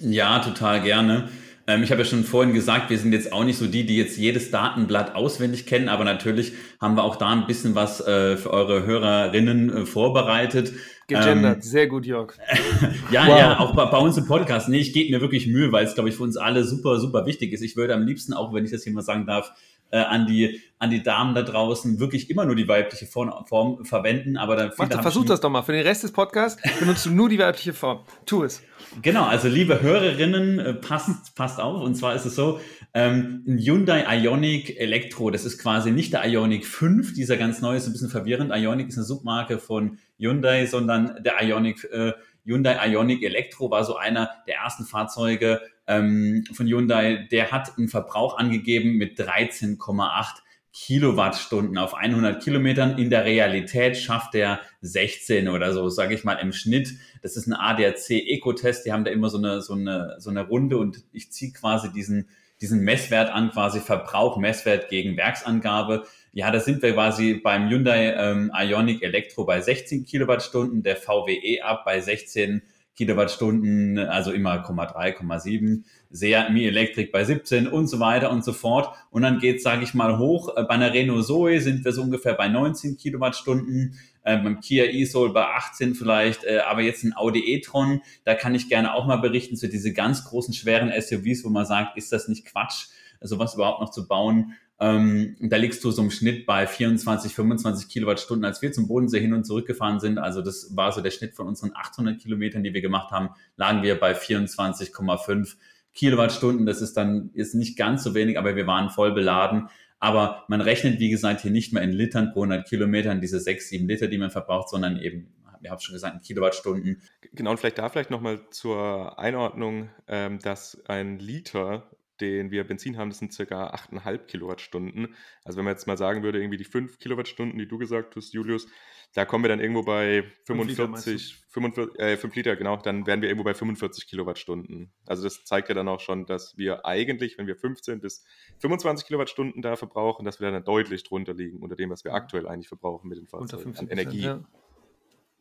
Ja, 0.00 0.38
total 0.40 0.82
gerne. 0.82 1.28
Ähm, 1.66 1.82
ich 1.82 1.90
habe 1.90 2.02
ja 2.02 2.04
schon 2.04 2.24
vorhin 2.24 2.52
gesagt, 2.52 2.90
wir 2.90 2.98
sind 2.98 3.12
jetzt 3.12 3.32
auch 3.32 3.44
nicht 3.44 3.58
so 3.58 3.66
die, 3.66 3.86
die 3.86 3.96
jetzt 3.96 4.18
jedes 4.18 4.50
Datenblatt 4.50 5.14
auswendig 5.14 5.66
kennen, 5.66 5.88
aber 5.88 6.04
natürlich 6.04 6.52
haben 6.80 6.96
wir 6.96 7.04
auch 7.04 7.16
da 7.16 7.30
ein 7.30 7.46
bisschen 7.46 7.74
was 7.74 8.06
äh, 8.06 8.36
für 8.36 8.50
eure 8.50 8.84
Hörerinnen 8.84 9.70
äh, 9.70 9.86
vorbereitet. 9.86 10.72
Gegendert, 11.06 11.56
ähm, 11.56 11.62
sehr 11.62 11.86
gut, 11.86 12.06
Jörg. 12.06 12.34
ja, 13.10 13.26
wow. 13.26 13.38
ja, 13.38 13.60
auch 13.60 13.74
bei, 13.74 13.84
bei, 13.86 13.98
uns 13.98 14.16
im 14.16 14.26
Podcast. 14.26 14.68
Nee, 14.68 14.78
ich 14.78 14.92
gebe 14.92 15.10
mir 15.10 15.20
wirklich 15.20 15.46
Mühe, 15.46 15.70
weil 15.72 15.84
es, 15.86 15.94
glaube 15.94 16.08
ich, 16.08 16.16
für 16.16 16.22
uns 16.22 16.36
alle 16.36 16.64
super, 16.64 16.98
super 16.98 17.26
wichtig 17.26 17.52
ist. 17.52 17.62
Ich 17.62 17.76
würde 17.76 17.94
am 17.94 18.06
liebsten, 18.06 18.32
auch 18.32 18.52
wenn 18.54 18.64
ich 18.64 18.70
das 18.70 18.84
hier 18.84 18.92
mal 18.92 19.02
sagen 19.02 19.26
darf, 19.26 19.52
äh, 19.94 19.98
an, 19.98 20.26
die, 20.26 20.60
an 20.80 20.90
die 20.90 21.04
Damen 21.04 21.36
da 21.36 21.42
draußen 21.42 22.00
wirklich 22.00 22.28
immer 22.28 22.44
nur 22.44 22.56
die 22.56 22.66
weibliche 22.66 23.06
Form, 23.06 23.84
verwenden. 23.84 24.36
Aber 24.36 24.56
dann 24.56 24.72
Mach, 24.76 25.02
versuch 25.02 25.24
das 25.24 25.40
doch 25.40 25.50
mal. 25.50 25.62
Für 25.62 25.72
den 25.72 25.86
Rest 25.86 26.02
des 26.02 26.10
Podcasts 26.10 26.60
benutzt 26.80 27.06
du 27.06 27.10
nur 27.10 27.28
die 27.28 27.38
weibliche 27.38 27.72
Form. 27.72 28.00
Tu 28.26 28.42
es. 28.42 28.60
Genau, 29.02 29.24
also 29.24 29.46
liebe 29.46 29.80
Hörerinnen, 29.82 30.58
äh, 30.58 30.74
passt, 30.74 31.36
passt 31.36 31.60
auf. 31.60 31.80
Und 31.80 31.94
zwar 31.94 32.16
ist 32.16 32.24
es 32.24 32.34
so, 32.34 32.60
ähm, 32.92 33.44
ein 33.46 33.58
Hyundai 33.58 34.04
Ionic 34.18 34.80
Elektro, 34.80 35.30
das 35.30 35.44
ist 35.44 35.58
quasi 35.58 35.92
nicht 35.92 36.12
der 36.12 36.24
Ionic 36.26 36.66
5, 36.66 37.14
dieser 37.14 37.36
ganz 37.36 37.60
neue, 37.60 37.76
ist 37.76 37.86
ein 37.86 37.92
bisschen 37.92 38.10
verwirrend. 38.10 38.52
Ionic 38.52 38.88
ist 38.88 38.96
eine 38.96 39.04
Submarke 39.04 39.58
von 39.58 39.98
Hyundai, 40.18 40.66
sondern 40.66 41.22
der 41.22 41.40
Ionic, 41.40 41.84
äh, 41.92 42.12
Hyundai 42.44 42.88
Ionic 42.88 43.22
Elektro 43.22 43.70
war 43.70 43.84
so 43.84 43.96
einer 43.96 44.30
der 44.46 44.56
ersten 44.56 44.84
Fahrzeuge 44.84 45.60
ähm, 45.86 46.44
von 46.52 46.66
Hyundai. 46.66 47.26
Der 47.30 47.50
hat 47.50 47.76
einen 47.76 47.88
Verbrauch 47.88 48.38
angegeben 48.38 48.96
mit 48.96 49.18
13,8 49.18 50.44
Kilowattstunden 50.74 51.78
auf 51.78 51.94
100 51.94 52.42
Kilometern. 52.42 52.98
In 52.98 53.08
der 53.08 53.24
Realität 53.24 53.96
schafft 53.96 54.34
er 54.34 54.60
16 54.80 55.48
oder 55.48 55.72
so, 55.72 55.88
sage 55.88 56.14
ich 56.14 56.24
mal 56.24 56.34
im 56.34 56.52
Schnitt. 56.52 56.94
Das 57.22 57.36
ist 57.36 57.46
ein 57.46 57.54
ADAC 57.54 58.10
Eco-Test. 58.10 58.84
Die 58.84 58.92
haben 58.92 59.04
da 59.04 59.12
immer 59.12 59.30
so 59.30 59.38
eine, 59.38 59.62
so 59.62 59.74
eine, 59.74 60.16
so 60.18 60.30
eine 60.30 60.42
Runde 60.42 60.76
und 60.78 61.04
ich 61.12 61.30
ziehe 61.30 61.52
quasi 61.52 61.92
diesen, 61.92 62.28
diesen 62.60 62.80
Messwert 62.80 63.30
an, 63.30 63.52
quasi 63.52 63.78
Verbrauch, 63.78 64.36
Messwert 64.36 64.88
gegen 64.88 65.16
Werksangabe. 65.16 66.06
Ja, 66.36 66.50
da 66.50 66.58
sind 66.58 66.82
wir 66.82 66.94
quasi 66.94 67.34
beim 67.34 67.68
Hyundai 67.68 68.12
ähm, 68.12 68.50
Ionic 68.52 69.04
Elektro 69.04 69.44
bei 69.44 69.60
16 69.60 70.04
Kilowattstunden, 70.04 70.82
der 70.82 70.96
VWE 70.96 71.62
ab 71.62 71.84
bei 71.84 72.00
16 72.00 72.60
Kilowattstunden, 72.96 74.00
also 74.00 74.32
immer 74.32 74.66
0,3, 74.66 75.16
0,7, 75.16 75.84
sehr 76.10 76.50
Mi 76.50 76.64
Electric 76.64 77.12
bei 77.12 77.22
17 77.22 77.68
und 77.68 77.86
so 77.86 78.00
weiter 78.00 78.32
und 78.32 78.44
so 78.44 78.52
fort. 78.52 78.96
Und 79.10 79.22
dann 79.22 79.38
geht 79.38 79.62
sage 79.62 79.84
ich 79.84 79.94
mal, 79.94 80.18
hoch. 80.18 80.56
Äh, 80.56 80.64
bei 80.64 80.74
einer 80.74 80.92
Renault 80.92 81.24
Zoe 81.24 81.60
sind 81.60 81.84
wir 81.84 81.92
so 81.92 82.02
ungefähr 82.02 82.34
bei 82.34 82.48
19 82.48 82.96
Kilowattstunden, 82.96 83.96
äh, 84.24 84.36
beim 84.36 84.58
Kia 84.58 84.86
e-Soul 84.86 85.32
bei 85.32 85.44
18 85.44 85.94
vielleicht, 85.94 86.42
äh, 86.42 86.58
aber 86.66 86.80
jetzt 86.80 87.04
ein 87.04 87.16
Audi 87.16 87.54
e-tron, 87.54 88.00
da 88.24 88.34
kann 88.34 88.56
ich 88.56 88.68
gerne 88.68 88.94
auch 88.94 89.06
mal 89.06 89.18
berichten 89.18 89.54
zu 89.54 89.68
diese 89.68 89.92
ganz 89.92 90.24
großen, 90.24 90.52
schweren 90.52 90.90
SUVs, 91.00 91.44
wo 91.44 91.48
man 91.50 91.64
sagt, 91.64 91.96
ist 91.96 92.10
das 92.10 92.26
nicht 92.26 92.44
Quatsch, 92.44 92.86
sowas 93.20 93.54
überhaupt 93.54 93.80
noch 93.80 93.90
zu 93.90 94.08
bauen. 94.08 94.54
Ähm, 94.80 95.36
da 95.40 95.56
liegst 95.56 95.84
du 95.84 95.90
so 95.90 96.02
im 96.02 96.10
Schnitt 96.10 96.46
bei 96.46 96.66
24, 96.66 97.34
25 97.34 97.88
Kilowattstunden, 97.88 98.44
als 98.44 98.60
wir 98.60 98.72
zum 98.72 98.88
Bodensee 98.88 99.20
hin 99.20 99.32
und 99.32 99.44
zurück 99.44 99.66
gefahren 99.66 100.00
sind. 100.00 100.18
Also 100.18 100.42
das 100.42 100.74
war 100.74 100.90
so 100.92 101.00
der 101.00 101.12
Schnitt 101.12 101.34
von 101.34 101.46
unseren 101.46 101.72
800 101.74 102.20
Kilometern, 102.20 102.64
die 102.64 102.74
wir 102.74 102.80
gemacht 102.80 103.12
haben, 103.12 103.30
lagen 103.56 103.82
wir 103.82 103.98
bei 103.98 104.14
24,5 104.14 105.54
Kilowattstunden. 105.94 106.66
Das 106.66 106.82
ist 106.82 106.96
dann 106.96 107.30
ist 107.34 107.54
nicht 107.54 107.78
ganz 107.78 108.02
so 108.02 108.14
wenig, 108.14 108.36
aber 108.36 108.56
wir 108.56 108.66
waren 108.66 108.90
voll 108.90 109.12
beladen. 109.12 109.68
Aber 110.00 110.44
man 110.48 110.60
rechnet, 110.60 110.98
wie 110.98 111.08
gesagt, 111.08 111.42
hier 111.42 111.52
nicht 111.52 111.72
mehr 111.72 111.82
in 111.82 111.92
Litern 111.92 112.32
pro 112.32 112.40
100 112.42 112.68
Kilometern, 112.68 113.20
diese 113.20 113.40
6, 113.40 113.68
7 113.68 113.88
Liter, 113.88 114.08
die 114.08 114.18
man 114.18 114.30
verbraucht, 114.30 114.68
sondern 114.68 114.98
eben, 114.98 115.32
wir 115.60 115.70
haben 115.70 115.80
schon 115.80 115.94
gesagt, 115.94 116.16
in 116.16 116.20
Kilowattstunden. 116.20 117.00
Genau, 117.32 117.52
und 117.52 117.58
vielleicht 117.58 117.78
da 117.78 117.88
vielleicht 117.88 118.10
nochmal 118.10 118.40
zur 118.50 119.18
Einordnung, 119.18 119.88
ähm, 120.08 120.40
dass 120.40 120.82
ein 120.86 121.18
Liter 121.20 121.88
den 122.20 122.50
wir 122.50 122.64
Benzin 122.64 122.96
haben, 122.96 123.10
das 123.10 123.18
sind 123.18 123.32
circa 123.32 123.74
8,5 123.74 124.26
Kilowattstunden. 124.26 125.14
Also 125.44 125.58
wenn 125.58 125.64
man 125.64 125.74
jetzt 125.74 125.86
mal 125.86 125.98
sagen 125.98 126.22
würde, 126.22 126.38
irgendwie 126.40 126.56
die 126.56 126.64
5 126.64 126.98
Kilowattstunden, 126.98 127.58
die 127.58 127.68
du 127.68 127.78
gesagt 127.78 128.16
hast, 128.16 128.32
Julius, 128.32 128.66
da 129.14 129.24
kommen 129.24 129.44
wir 129.44 129.48
dann 129.48 129.60
irgendwo 129.60 129.82
bei 129.82 130.24
45, 130.44 131.44
45 131.48 132.00
äh, 132.00 132.16
5 132.16 132.34
Liter, 132.34 132.56
genau, 132.56 132.76
dann 132.76 133.06
wären 133.06 133.22
wir 133.22 133.28
irgendwo 133.28 133.44
bei 133.44 133.54
45 133.54 134.08
Kilowattstunden. 134.08 134.92
Also 135.06 135.22
das 135.22 135.44
zeigt 135.44 135.68
ja 135.68 135.74
dann 135.74 135.88
auch 135.88 136.00
schon, 136.00 136.26
dass 136.26 136.56
wir 136.56 136.84
eigentlich, 136.84 137.38
wenn 137.38 137.46
wir 137.46 137.56
15 137.56 138.00
bis 138.00 138.24
25 138.58 139.06
Kilowattstunden 139.06 139.62
da 139.62 139.76
verbrauchen, 139.76 140.24
dass 140.24 140.40
wir 140.40 140.50
dann 140.50 140.64
deutlich 140.64 141.04
drunter 141.04 141.34
liegen 141.34 141.62
unter 141.62 141.76
dem, 141.76 141.90
was 141.90 142.04
wir 142.04 142.12
aktuell 142.12 142.48
eigentlich 142.48 142.68
verbrauchen 142.68 143.08
mit 143.08 143.18
den 143.18 143.26
Fahrzeugen 143.26 143.76
an 143.76 143.88
Energie. 143.88 144.22
Ja. 144.22 144.44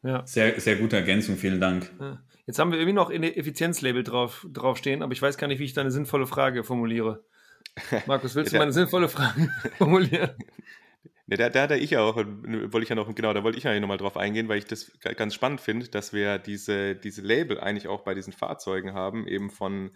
Ja. 0.04 0.26
Sehr, 0.26 0.60
sehr 0.60 0.76
gute 0.76 0.98
Ergänzung, 0.98 1.38
vielen 1.38 1.60
Dank. 1.60 1.90
Jetzt 2.46 2.60
haben 2.60 2.72
wir 2.72 2.78
irgendwie 2.78 2.94
noch 2.94 3.10
ein 3.10 3.24
Effizienzlabel 3.24 4.04
drauf, 4.04 4.46
draufstehen, 4.52 5.02
aber 5.02 5.14
ich 5.14 5.22
weiß 5.22 5.38
gar 5.38 5.48
nicht, 5.48 5.60
wie 5.60 5.66
ich 5.66 5.74
da 5.74 5.82
eine 5.82 5.92
sinnvolle 5.92 6.28
Frage 6.28 6.64
formuliere. 6.64 7.24
Markus, 8.06 8.36
willst 8.36 8.54
du 8.54 8.58
mal 8.58 8.64
eine 8.64 8.74
sinnvolle 8.74 9.08
Frage 9.08 9.50
formulieren? 9.78 10.32
Ne, 11.26 11.38
da, 11.38 11.50
da, 11.50 11.68
da 11.68 11.76
ich 11.76 11.96
auch, 11.96 12.18
wollte 12.18 12.84
ich 12.84 12.90
ja 12.90 12.96
noch, 12.96 13.14
genau, 13.16 13.34
da 13.34 13.44
wollte 13.44 13.58
ich 13.58 13.64
ja 13.64 13.80
nochmal 13.80 13.98
drauf 13.98 14.18
eingehen, 14.18 14.50
weil 14.50 14.58
ich 14.58 14.66
das 14.66 14.92
ganz 15.00 15.34
spannend 15.34 15.62
finde, 15.62 15.88
dass 15.88 16.12
wir 16.12 16.38
diese, 16.38 16.96
diese 16.96 17.22
Label 17.22 17.60
eigentlich 17.62 17.88
auch 17.88 18.04
bei 18.04 18.14
diesen 18.14 18.34
Fahrzeugen 18.34 18.94
haben, 18.94 19.26
eben 19.26 19.50
von 19.50 19.92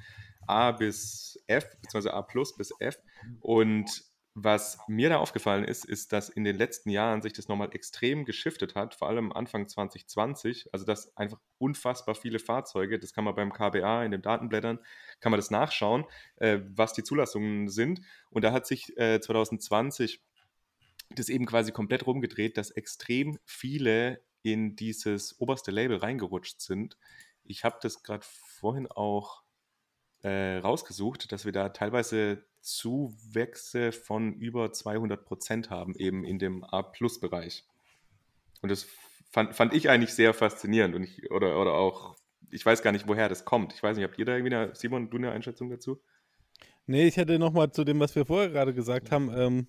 A 0.48 0.72
bis 0.72 1.44
F, 1.48 1.70
beziehungsweise 1.82 2.14
A 2.14 2.22
plus 2.22 2.56
bis 2.56 2.72
F. 2.80 2.98
Und 3.42 3.90
was 4.40 4.78
mir 4.88 5.10
da 5.10 5.18
aufgefallen 5.18 5.64
ist, 5.64 5.84
ist, 5.84 6.14
dass 6.14 6.30
in 6.30 6.44
den 6.44 6.56
letzten 6.56 6.92
Jahren 6.92 7.24
sich 7.24 7.34
das 7.34 7.48
nochmal 7.48 7.70
extrem 7.74 8.24
geschiftet 8.24 8.76
hat, 8.76 8.94
vor 8.94 9.10
allem 9.10 9.32
Anfang 9.32 9.68
2020. 9.68 10.70
Also, 10.72 10.86
dass 10.86 11.18
einfach 11.18 11.40
unfassbar 11.58 12.14
viele 12.14 12.38
Fahrzeuge, 12.38 13.00
das 13.00 13.14
kann 13.14 13.24
man 13.24 13.34
beim 13.34 13.52
KBA 13.52 14.06
in 14.06 14.12
den 14.12 14.22
Datenblättern, 14.22 14.78
kann 15.22 15.32
man 15.32 15.40
das 15.40 15.50
nachschauen, 15.50 16.06
äh, 16.36 16.60
was 16.70 16.94
die 16.94 17.02
Zulassungen 17.02 17.68
sind. 17.68 18.02
Und 18.30 18.44
da 18.44 18.52
hat 18.52 18.68
sich 18.68 18.96
äh, 19.00 19.20
2020 19.20 20.22
das 21.10 21.30
eben 21.30 21.48
quasi 21.48 21.72
komplett 21.72 22.06
rumgedreht, 22.06 22.58
dass 22.58 22.70
extrem 22.70 23.40
viele 23.44 24.22
in 24.44 24.76
dieses 24.76 25.42
oberste 25.42 25.72
Label 25.72 25.98
reingerutscht 25.98 26.62
sind. 26.62 26.96
Ich 27.44 27.64
habe 27.64 27.80
das 27.82 28.04
gerade 28.04 28.24
vorhin 28.24 28.86
auch 28.86 29.42
äh, 30.24 30.58
rausgesucht, 30.58 31.32
dass 31.32 31.46
wir 31.46 31.52
da 31.52 31.70
teilweise 31.70 32.44
Zuwächse 32.62 33.92
von 33.92 34.34
über 34.34 34.72
200 34.72 35.24
Prozent 35.24 35.70
haben, 35.70 35.96
eben 35.96 36.24
in 36.24 36.40
dem 36.40 36.64
A-Plus-Bereich. 36.64 37.66
Und 38.62 38.70
das 38.70 38.88
fand, 39.30 39.56
fand 39.56 39.74
ich 39.74 39.90
eigentlich 39.90 40.14
sehr 40.14 40.34
faszinierend 40.34 40.96
und 40.96 41.04
ich, 41.04 41.32
oder, 41.32 41.60
oder 41.60 41.74
auch, 41.74 42.16
ich 42.50 42.66
weiß 42.66 42.82
gar 42.82 42.92
nicht, 42.92 43.08
woher 43.08 43.30
das 43.30 43.46
kommt. 43.46 43.74
Ich 43.74 43.84
weiß 43.84 43.96
nicht, 43.96 44.06
habt 44.06 44.18
ihr 44.18 44.26
da 44.26 44.36
irgendwie 44.36 44.56
eine, 44.56 44.76
Simon, 44.76 45.10
du 45.10 45.18
eine 45.18 45.32
Einschätzung 45.32 45.70
dazu? 45.70 46.02
Nee, 46.86 47.08
ich 47.08 47.18
hätte 47.18 47.38
nochmal 47.38 47.72
zu 47.72 47.84
dem, 47.84 48.00
was 48.00 48.16
wir 48.16 48.26
vorher 48.26 48.50
gerade 48.50 48.74
gesagt 48.74 49.12
haben, 49.12 49.32
ähm, 49.36 49.68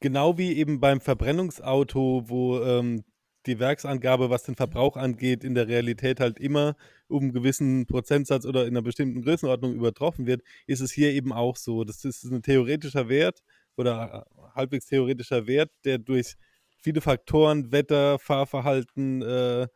genau 0.00 0.38
wie 0.38 0.52
eben 0.56 0.80
beim 0.80 1.00
Verbrennungsauto, 1.00 2.24
wo 2.26 2.60
ähm, 2.60 3.04
die 3.46 3.58
Werksangabe, 3.58 4.30
was 4.30 4.44
den 4.44 4.54
Verbrauch 4.54 4.96
angeht, 4.96 5.44
in 5.44 5.54
der 5.54 5.68
Realität 5.68 6.20
halt 6.20 6.38
immer 6.38 6.76
um 7.08 7.24
einen 7.24 7.32
gewissen 7.32 7.86
Prozentsatz 7.86 8.46
oder 8.46 8.62
in 8.62 8.70
einer 8.70 8.82
bestimmten 8.82 9.22
Größenordnung 9.22 9.74
übertroffen 9.74 10.26
wird, 10.26 10.42
ist 10.66 10.80
es 10.80 10.92
hier 10.92 11.12
eben 11.12 11.32
auch 11.32 11.56
so. 11.56 11.84
Das 11.84 12.04
ist 12.04 12.24
ein 12.24 12.42
theoretischer 12.42 13.08
Wert 13.08 13.40
oder 13.76 14.26
äh, 14.26 14.42
halbwegs 14.54 14.86
theoretischer 14.86 15.46
Wert, 15.46 15.70
der 15.84 15.98
durch 15.98 16.36
viele 16.82 17.00
Faktoren, 17.00 17.72
Wetter, 17.72 18.18
Fahrverhalten, 18.18 19.22
äh, 19.22 19.68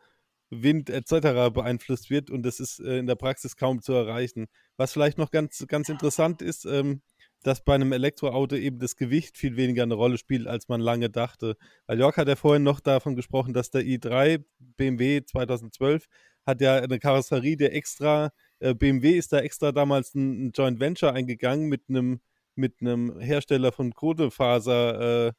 Wind 0.50 0.90
etc. 0.90 1.52
beeinflusst 1.52 2.08
wird 2.10 2.30
und 2.30 2.44
das 2.44 2.60
ist 2.60 2.78
äh, 2.80 2.98
in 2.98 3.06
der 3.06 3.16
Praxis 3.16 3.56
kaum 3.56 3.82
zu 3.82 3.92
erreichen. 3.92 4.46
Was 4.76 4.92
vielleicht 4.92 5.18
noch 5.18 5.30
ganz, 5.30 5.64
ganz 5.66 5.88
interessant 5.88 6.42
ist, 6.42 6.66
ähm, 6.66 7.02
dass 7.46 7.60
bei 7.60 7.76
einem 7.76 7.92
Elektroauto 7.92 8.56
eben 8.56 8.80
das 8.80 8.96
Gewicht 8.96 9.38
viel 9.38 9.56
weniger 9.56 9.84
eine 9.84 9.94
Rolle 9.94 10.18
spielt, 10.18 10.48
als 10.48 10.66
man 10.66 10.80
lange 10.80 11.10
dachte. 11.10 11.56
Weil 11.86 12.00
Jörg 12.00 12.16
hat 12.16 12.26
ja 12.26 12.34
vorhin 12.34 12.64
noch 12.64 12.80
davon 12.80 13.14
gesprochen, 13.14 13.52
dass 13.54 13.70
der 13.70 13.82
i3 13.82 14.42
BMW 14.58 15.24
2012 15.24 16.06
hat 16.44 16.60
ja 16.60 16.76
eine 16.76 16.98
Karosserie, 16.98 17.56
der 17.56 17.72
extra, 17.74 18.32
äh, 18.58 18.74
BMW 18.74 19.12
ist 19.12 19.32
da 19.32 19.38
extra 19.38 19.70
damals 19.70 20.14
ein, 20.14 20.46
ein, 20.46 20.52
Joint 20.56 20.80
Venture 20.80 21.12
eingegangen 21.12 21.68
mit 21.68 21.82
einem 21.88 22.20
mit 22.56 22.80
einem 22.80 23.20
Hersteller 23.20 23.70
von 23.70 23.92
Kohlefaser 23.92 25.28
äh, 25.28 25.32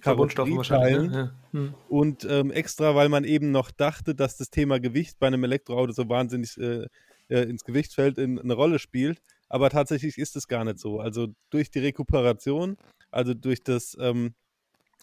Karosserietteilen. 0.00 1.12
Ja, 1.12 1.18
ja. 1.20 1.32
hm. 1.52 1.74
Und 1.88 2.24
ähm, 2.28 2.50
extra, 2.50 2.96
weil 2.96 3.08
man 3.08 3.22
eben 3.22 3.52
noch 3.52 3.70
dachte, 3.70 4.14
dass 4.14 4.38
das 4.38 4.50
Thema 4.50 4.80
Gewicht 4.80 5.18
bei 5.20 5.28
einem 5.28 5.44
Elektroauto 5.44 5.92
so 5.92 6.08
wahnsinnig 6.08 6.58
äh, 6.58 6.86
äh, 7.28 7.42
ins 7.42 7.64
Gewichtsfeld 7.64 8.18
in, 8.18 8.40
eine 8.40 8.54
Rolle 8.54 8.78
spielt. 8.78 9.22
Aber 9.54 9.70
tatsächlich 9.70 10.18
ist 10.18 10.34
es 10.34 10.48
gar 10.48 10.64
nicht 10.64 10.80
so. 10.80 10.98
Also 10.98 11.28
durch 11.48 11.70
die 11.70 11.78
Rekuperation, 11.78 12.76
also 13.12 13.34
durch 13.34 13.62
das 13.62 13.96
ähm, 14.00 14.34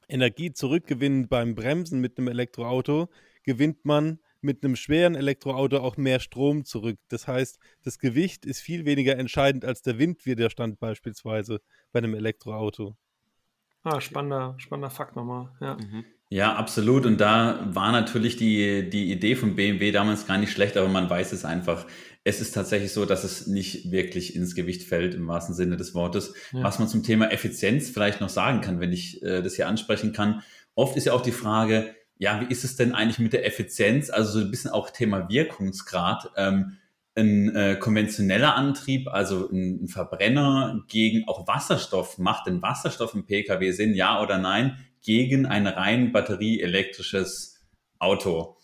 Energiezurückgewinnen 0.09 1.29
beim 1.29 1.55
Bremsen 1.55 2.01
mit 2.01 2.17
einem 2.17 2.27
Elektroauto, 2.27 3.07
gewinnt 3.43 3.85
man 3.85 4.19
mit 4.41 4.61
einem 4.61 4.75
schweren 4.75 5.15
Elektroauto 5.15 5.77
auch 5.77 5.95
mehr 5.95 6.19
Strom 6.19 6.65
zurück. 6.65 6.99
Das 7.07 7.29
heißt, 7.29 7.59
das 7.83 7.97
Gewicht 7.97 8.45
ist 8.45 8.59
viel 8.59 8.83
weniger 8.83 9.17
entscheidend 9.17 9.63
als 9.63 9.83
der 9.83 9.97
Windwiderstand 9.99 10.81
beispielsweise 10.81 11.61
bei 11.93 11.99
einem 11.99 12.13
Elektroauto. 12.13 12.97
Ah, 13.83 14.01
spannender, 14.01 14.55
spannender 14.57 14.89
Fakt 14.89 15.15
nochmal. 15.15 15.53
Ja. 15.61 15.77
Mhm. 15.77 16.03
Ja, 16.31 16.55
absolut. 16.55 17.05
Und 17.05 17.19
da 17.19 17.59
war 17.73 17.91
natürlich 17.91 18.37
die, 18.37 18.89
die 18.89 19.11
Idee 19.11 19.35
von 19.35 19.57
BMW 19.57 19.91
damals 19.91 20.25
gar 20.27 20.37
nicht 20.37 20.53
schlecht, 20.53 20.77
aber 20.77 20.87
man 20.87 21.09
weiß 21.09 21.33
es 21.33 21.43
einfach. 21.43 21.85
Es 22.23 22.39
ist 22.39 22.53
tatsächlich 22.53 22.93
so, 22.93 23.05
dass 23.05 23.25
es 23.25 23.47
nicht 23.47 23.91
wirklich 23.91 24.33
ins 24.33 24.55
Gewicht 24.55 24.83
fällt, 24.83 25.13
im 25.13 25.27
wahrsten 25.27 25.53
Sinne 25.53 25.75
des 25.75 25.93
Wortes. 25.93 26.33
Ja. 26.53 26.63
Was 26.63 26.79
man 26.79 26.87
zum 26.87 27.03
Thema 27.03 27.33
Effizienz 27.33 27.89
vielleicht 27.89 28.21
noch 28.21 28.29
sagen 28.29 28.61
kann, 28.61 28.79
wenn 28.79 28.93
ich 28.93 29.21
äh, 29.23 29.41
das 29.41 29.57
hier 29.57 29.67
ansprechen 29.67 30.13
kann. 30.13 30.41
Oft 30.73 30.95
ist 30.95 31.03
ja 31.03 31.11
auch 31.11 31.21
die 31.21 31.33
Frage, 31.33 31.93
ja, 32.17 32.39
wie 32.39 32.49
ist 32.49 32.63
es 32.63 32.77
denn 32.77 32.95
eigentlich 32.95 33.19
mit 33.19 33.33
der 33.33 33.45
Effizienz? 33.45 34.09
Also 34.09 34.39
so 34.39 34.45
ein 34.45 34.51
bisschen 34.51 34.71
auch 34.71 34.89
Thema 34.89 35.27
Wirkungsgrad. 35.27 36.31
Ähm, 36.37 36.77
ein 37.13 37.53
äh, 37.53 37.75
konventioneller 37.75 38.55
Antrieb, 38.55 39.09
also 39.09 39.49
ein, 39.49 39.83
ein, 39.83 39.87
Verbrenner 39.89 40.81
gegen 40.87 41.27
auch 41.27 41.45
Wasserstoff, 41.45 42.17
macht 42.17 42.47
denn 42.47 42.61
Wasserstoff 42.61 43.13
im 43.15 43.25
Pkw 43.25 43.71
Sinn, 43.71 43.95
ja 43.95 44.21
oder 44.21 44.37
nein? 44.37 44.77
Gegen 45.03 45.45
ein 45.45 45.67
rein 45.67 46.11
batterieelektrisches 46.11 47.59
Auto. 47.99 48.57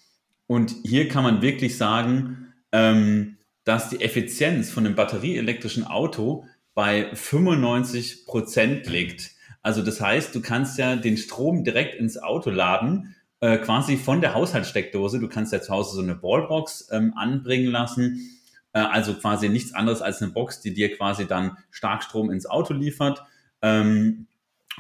Und 0.48 0.74
hier 0.84 1.08
kann 1.08 1.24
man 1.24 1.42
wirklich 1.42 1.78
sagen, 1.78 2.54
ähm, 2.72 3.38
dass 3.64 3.90
die 3.90 4.02
Effizienz 4.02 4.72
von 4.72 4.86
einem 4.86 4.96
batterieelektrischen 4.96 5.86
Auto 5.86 6.46
bei 6.74 7.14
95 7.14 8.26
Prozent 8.26 8.88
liegt. 8.88 9.32
Also 9.62 9.82
das 9.82 10.00
heißt, 10.00 10.34
du 10.34 10.42
kannst 10.42 10.78
ja 10.78 10.96
den 10.96 11.18
Strom 11.18 11.64
direkt 11.64 11.96
ins 11.96 12.18
Auto 12.18 12.50
laden, 12.50 13.16
äh, 13.42 13.58
quasi 13.58 13.98
von 13.98 14.22
der 14.22 14.34
Haushaltssteckdose. 14.34 15.20
Du 15.20 15.28
kannst 15.28 15.52
ja 15.52 15.62
zu 15.62 15.74
Hause 15.74 15.96
so 15.96 16.02
eine 16.02 16.22
Wallbox 16.24 16.90
ähm, 16.92 17.14
anbringen 17.16 17.68
lassen. 17.68 18.22
Äh, 18.74 18.80
also 18.80 19.14
quasi 19.16 19.50
nichts 19.50 19.74
anderes 19.74 20.02
als 20.02 20.22
eine 20.22 20.32
Box, 20.32 20.62
die 20.62 20.74
dir 20.74 20.96
quasi 20.96 21.28
dann 21.28 21.58
Starkstrom 21.70 22.32
ins 22.32 22.46
Auto 22.46 22.74
liefert. 22.74 23.24
Ähm, 23.62 24.28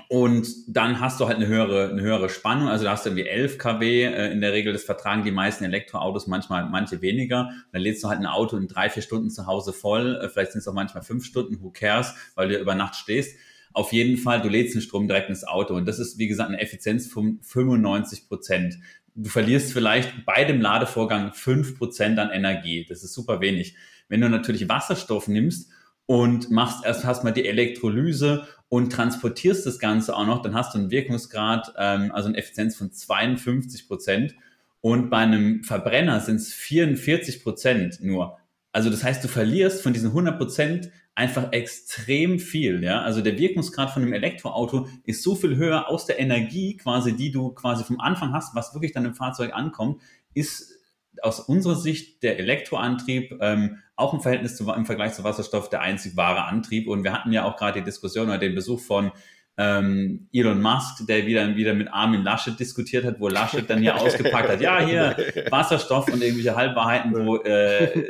und 0.10 0.48
dann 0.68 1.02
hast 1.02 1.20
du 1.20 1.28
halt 1.28 1.38
eine 1.38 1.48
höhere, 1.48 1.89
eine 1.89 2.02
höhere 2.02 2.30
Spannung. 2.30 2.70
Also 2.70 2.86
da 2.86 2.91
hast 2.91 3.06
du 3.06 3.10
irgendwie 3.10 3.28
11 3.28 3.58
kW 3.58 4.04
äh, 4.04 4.32
in 4.32 4.39
der 4.39 4.54
Regel. 4.54 4.72
Das 4.72 4.84
vertragen 4.84 5.24
die 5.24 5.32
meisten 5.32 5.66
Elektroautos, 5.66 6.28
manchmal 6.28 6.70
manche 6.70 7.02
weniger. 7.02 7.48
Und 7.48 7.74
dann 7.74 7.82
lädst 7.82 8.04
du 8.04 8.08
halt 8.08 8.20
ein 8.20 8.26
Auto 8.26 8.56
in 8.58 8.68
drei, 8.68 8.89
vier 8.89 9.04
Stunden 9.04 9.30
zu 9.30 9.48
Hause 9.48 9.74
voll. 9.74 10.20
Äh, 10.22 10.30
vielleicht 10.30 10.54
sind 10.54 10.60
es 10.60 10.68
auch 10.68 10.74
manchmal 10.74 11.04
fünf 11.04 11.26
Stunden. 11.26 11.62
Who 11.62 11.72
cares? 11.72 12.14
Weil 12.36 12.50
du 12.50 12.58
über 12.58 12.76
Nacht 12.76 12.95
stehst. 12.95 13.38
Auf 13.74 13.91
jeden 13.91 14.18
Fall, 14.18 14.41
du 14.41 14.48
lädst 14.48 14.76
den 14.76 14.82
Strom 14.82 15.08
direkt 15.08 15.30
ins 15.30 15.43
Auto. 15.43 15.76
Und 15.76 15.86
das 15.88 16.00
ist, 16.00 16.18
wie 16.18 16.28
gesagt, 16.28 16.50
eine 16.50 16.62
Effizienz 16.62 17.08
von 17.08 17.39
95 17.41 18.28
Prozent. 18.28 18.78
Du 19.14 19.30
verlierst 19.30 19.74
vielleicht 19.74 20.26
bei 20.26 20.45
dem 20.45 20.62
Ladevorgang 20.62 21.34
fünf 21.34 21.78
Prozent 21.78 22.18
an 22.18 22.30
Energie. 22.30 22.86
Das 22.88 23.04
ist 23.04 23.14
super 23.14 23.41
wenig. 23.41 23.76
Wenn 24.08 24.22
du 24.22 24.30
natürlich 24.30 24.70
Wasserstoff 24.70 25.28
nimmst 25.28 25.70
und 26.08 26.49
machst 26.49 26.84
erst 26.86 27.24
mal 27.24 27.32
die 27.32 27.45
Elektrolyse 27.45 28.47
und 28.70 28.91
transportierst 28.91 29.66
das 29.66 29.78
Ganze 29.78 30.16
auch 30.16 30.26
noch, 30.26 30.41
dann 30.41 30.55
hast 30.55 30.74
du 30.74 30.80
einen 30.80 30.89
Wirkungsgrad, 30.89 31.74
ähm, 31.78 32.12
also 32.12 32.30
eine 32.30 32.38
Effizienz 32.38 32.76
von 32.76 32.91
52 32.91 33.88
Prozent. 33.88 34.36
Und 34.82 35.10
bei 35.10 35.18
einem 35.18 35.64
Verbrenner 35.64 36.20
sind 36.22 36.38
es 36.38 36.53
44 36.53 37.43
Prozent 37.43 38.01
nur. 38.01 38.38
Also 38.72 38.89
das 38.89 39.03
heißt, 39.03 39.24
du 39.24 39.28
verlierst 39.28 39.82
von 39.82 39.93
diesen 39.93 40.10
100 40.10 40.38
Prozent 40.38 40.91
einfach 41.14 41.51
extrem 41.51 42.39
viel. 42.39 42.84
Ja? 42.84 43.01
Also 43.01 43.22
der 43.22 43.38
Wirkungsgrad 43.38 43.89
von 43.89 44.03
einem 44.03 44.14
Elektroauto 44.14 44.88
ist 45.03 45.24
so 45.24 45.36
viel 45.36 45.55
höher 45.58 45.89
aus 45.89 46.05
der 46.05 46.20
Energie 46.20 46.78
quasi, 46.78 47.14
die 47.16 47.32
du 47.32 47.49
quasi 47.49 47.84
vom 47.84 47.99
Anfang 47.99 48.34
hast, 48.34 48.55
was 48.55 48.74
wirklich 48.74 48.93
dann 48.93 49.05
im 49.05 49.16
Fahrzeug 49.16 49.53
ankommt, 49.53 50.01
ist 50.34 50.76
aus 51.24 51.39
unserer 51.39 51.76
Sicht 51.76 52.24
der 52.24 52.39
Elektroantrieb 52.39 53.38
ähm, 53.41 53.80
auch 53.95 54.13
im 54.13 54.22
Verhältnis 54.22 54.55
zu, 54.55 54.72
im 54.72 54.86
Vergleich 54.86 55.13
zu 55.13 55.24
Wasserstoff 55.24 55.70
der 55.70 55.82
einzig 55.82 56.15
wahre 56.15 56.45
Antrieb. 56.45 56.88
Und 56.88 57.03
wir 57.03 57.13
hatten 57.13 57.32
ja 57.32 57.45
auch 57.45 57.57
gerade 57.57 57.80
die 57.80 57.86
Diskussion 57.86 58.28
oder 58.28 58.38
den 58.38 58.55
Besuch 58.55 58.80
von 58.80 59.11
ähm, 59.57 60.28
Elon 60.32 60.61
Musk, 60.61 61.07
der 61.07 61.26
wieder, 61.26 61.55
wieder 61.55 61.74
mit 61.74 61.91
Armin 61.91 62.24
Laschet 62.24 62.59
diskutiert 62.59 63.05
hat, 63.05 63.20
wo 63.20 63.28
Laschet 63.28 63.68
dann 63.68 63.80
hier 63.80 63.95
ausgepackt 64.01 64.49
hat, 64.49 64.61
ja, 64.61 64.80
hier 64.86 65.18
Wasserstoff 65.49 66.07
und 66.13 66.22
irgendwelche 66.22 66.55
Halbwahrheiten, 66.55 67.13
wo 67.26 67.38
äh, 67.38 68.05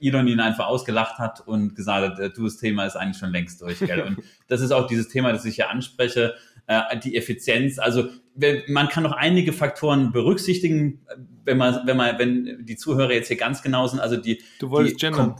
Elon 0.00 0.26
ihn 0.26 0.40
einfach 0.40 0.66
ausgelacht 0.66 1.18
hat 1.18 1.46
und 1.46 1.74
gesagt 1.74 2.18
hat, 2.18 2.36
du, 2.36 2.44
das 2.44 2.56
Thema 2.56 2.86
ist 2.86 2.96
eigentlich 2.96 3.18
schon 3.18 3.30
längst 3.30 3.60
durch. 3.60 3.78
Gell? 3.78 4.00
Und 4.00 4.18
das 4.48 4.60
ist 4.60 4.72
auch 4.72 4.86
dieses 4.86 5.08
Thema, 5.08 5.32
das 5.32 5.44
ich 5.44 5.56
hier 5.56 5.70
anspreche, 5.70 6.34
äh, 6.66 6.98
die 6.98 7.16
Effizienz. 7.16 7.78
Also 7.78 8.08
man 8.66 8.88
kann 8.88 9.02
noch 9.02 9.12
einige 9.12 9.52
Faktoren 9.52 10.12
berücksichtigen, 10.12 11.06
wenn 11.46 11.56
man, 11.56 11.86
wenn 11.86 11.96
man, 11.96 12.18
wenn 12.18 12.64
die 12.66 12.76
Zuhörer 12.76 13.12
jetzt 13.12 13.28
hier 13.28 13.36
ganz 13.36 13.62
genau 13.62 13.86
sind, 13.86 14.00
also 14.00 14.16
die. 14.16 14.42
Du 14.58 14.70
wolltest 14.70 15.00
gendern. 15.00 15.36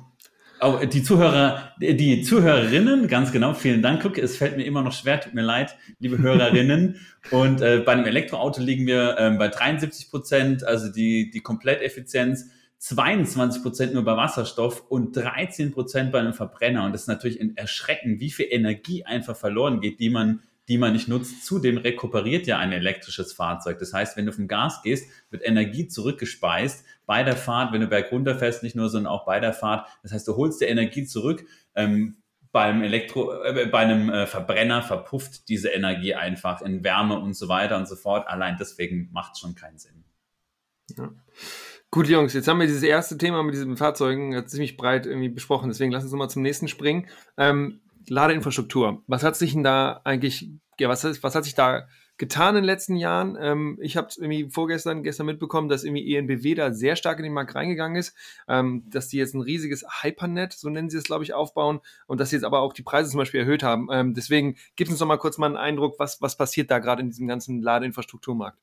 Oh, 0.59 0.79
die 0.91 1.03
Zuhörer, 1.03 1.75
die 1.79 2.23
Zuhörerinnen, 2.23 3.09
ganz 3.09 3.31
genau, 3.31 3.53
vielen 3.53 3.83
Dank. 3.83 4.01
Guck, 4.01 4.17
es 4.17 4.39
fällt 4.39 4.57
mir 4.57 4.65
immer 4.65 4.81
noch 4.81 4.93
schwer, 4.93 5.21
tut 5.21 5.35
mir 5.35 5.43
leid, 5.43 5.77
liebe 5.99 6.17
Hörerinnen. 6.17 6.99
Und 7.31 7.61
äh, 7.61 7.83
bei 7.85 7.93
einem 7.93 8.07
Elektroauto 8.07 8.63
liegen 8.63 8.87
wir 8.87 9.19
äh, 9.19 9.31
bei 9.33 9.49
73 9.49 10.11
Prozent, 10.11 10.65
also 10.65 10.91
die, 10.91 11.31
die 11.31 11.41
Kompletteffizienz, 11.41 12.51
22 12.79 13.63
Prozent 13.63 13.95
nur 13.95 14.05
bei 14.05 14.17
Wasserstoff 14.17 14.85
und 14.89 15.15
13 15.15 15.73
Prozent 15.73 16.13
bei 16.13 16.21
einem 16.21 16.35
Verbrenner. 16.35 16.85
Und 16.85 16.93
das 16.93 17.03
ist 17.03 17.09
natürlich 17.09 17.41
erschreckend, 17.57 18.21
wie 18.21 18.31
viel 18.31 18.47
Energie 18.49 19.05
einfach 19.05 19.37
verloren 19.37 19.81
geht, 19.81 20.01
die 20.01 20.11
man 20.11 20.41
die 20.69 20.79
man 20.79 20.93
nicht 20.93 21.09
nutzt. 21.09 21.45
Zudem 21.45 21.79
rekuperiert 21.79 22.47
ja 22.47 22.59
ein 22.59 22.73
elektrisches 22.73 23.33
Fahrzeug. 23.33 23.79
Das 23.79 23.93
heißt, 23.93 24.17
wenn 24.17 24.27
du 24.27 24.33
vom 24.33 24.49
Gas 24.49 24.83
gehst, 24.83 25.09
wird 25.31 25.47
Energie 25.47 25.89
zurückgespeist 25.89 26.85
bei 27.07 27.23
der 27.23 27.37
Fahrt, 27.37 27.73
wenn 27.73 27.81
du 27.81 27.87
bergunter 27.87 28.37
fährst, 28.37 28.63
nicht 28.63 28.77
nur, 28.77 28.89
sondern 28.89 29.13
auch 29.13 29.25
bei 29.25 29.41
der 29.41 29.53
Fahrt. 29.53 29.89
Das 30.03 30.13
heißt, 30.13 30.27
du 30.27 30.37
holst 30.37 30.61
dir 30.61 30.69
Energie 30.69 31.05
zurück. 31.05 31.45
Ähm, 31.75 32.17
beim 32.53 32.83
Elektro, 32.83 33.33
äh, 33.43 33.67
bei 33.67 33.81
einem 33.81 34.09
äh, 34.09 34.27
Verbrenner 34.27 34.83
verpufft 34.83 35.49
diese 35.49 35.69
Energie 35.69 36.15
einfach 36.15 36.63
in 36.63 36.83
Wärme 36.83 37.19
und 37.19 37.35
so 37.35 37.49
weiter 37.49 37.77
und 37.77 37.87
so 37.87 37.97
fort. 37.97 38.27
Allein 38.29 38.57
deswegen 38.59 39.11
macht 39.13 39.35
es 39.35 39.41
schon 39.41 39.55
keinen 39.55 39.79
Sinn. 39.79 40.05
Ja. 40.97 41.13
Gut, 41.91 42.09
Jungs, 42.09 42.33
jetzt 42.35 42.49
haben 42.49 42.59
wir 42.59 42.67
dieses 42.67 42.83
erste 42.83 43.17
Thema 43.17 43.43
mit 43.43 43.55
diesen 43.55 43.77
Fahrzeugen 43.77 44.47
ziemlich 44.47 44.77
breit 44.77 45.07
irgendwie 45.07 45.29
besprochen. 45.29 45.69
Deswegen 45.69 45.93
lass 45.93 46.05
uns 46.05 46.13
mal 46.13 46.29
zum 46.29 46.43
nächsten 46.43 46.69
springen. 46.69 47.07
Ähm, 47.37 47.81
Ladeinfrastruktur. 48.09 49.03
Was 49.07 49.23
hat 49.23 49.37
sich 49.37 49.53
denn 49.53 49.63
da 49.63 50.01
eigentlich, 50.05 50.51
ja, 50.79 50.89
was, 50.89 51.05
was 51.23 51.35
hat 51.35 51.45
sich 51.45 51.55
da 51.55 51.89
getan 52.19 52.57
in 52.57 52.63
den 52.63 52.65
letzten 52.65 52.97
Jahren? 52.97 53.37
Ähm, 53.41 53.79
ich 53.81 53.97
habe 53.97 54.09
irgendwie 54.17 54.49
vorgestern, 54.51 55.03
gestern 55.03 55.27
mitbekommen, 55.27 55.69
dass 55.69 55.85
irgendwie 55.85 56.15
ENBW 56.15 56.55
da 56.55 56.73
sehr 56.73 56.97
stark 56.97 57.19
in 57.19 57.25
den 57.25 57.33
Markt 57.33 57.55
reingegangen 57.55 57.97
ist, 57.97 58.17
ähm, 58.49 58.85
dass 58.91 59.09
die 59.09 59.19
jetzt 59.19 59.35
ein 59.35 59.41
riesiges 59.41 59.85
Hypernet, 60.03 60.53
so 60.53 60.69
nennen 60.69 60.91
sie 60.91 60.99
es, 60.99 61.05
glaube 61.05 61.25
ich, 61.25 61.35
aufbauen 61.35 61.81
und 62.07 62.21
dass 62.21 62.31
sie 62.31 62.37
jetzt 62.37 62.45
aber 62.45 62.61
auch 62.61 62.73
die 62.73 62.83
Preise 62.83 63.11
zum 63.11 63.19
Beispiel 63.19 63.41
erhöht 63.41 63.63
haben. 63.63 63.89
Ähm, 63.91 64.15
deswegen 64.15 64.57
gibt 64.77 64.91
uns 64.91 64.99
doch 64.99 65.07
mal 65.07 65.19
kurz 65.19 65.39
mal 65.39 65.47
einen 65.47 65.57
Eindruck, 65.57 65.99
was, 65.99 66.21
was 66.23 66.37
passiert 66.37 66.71
da 66.71 66.79
gerade 66.79 67.03
in 67.03 67.09
diesem 67.09 67.27
ganzen 67.27 67.61
Ladeinfrastrukturmarkt. 67.61 68.59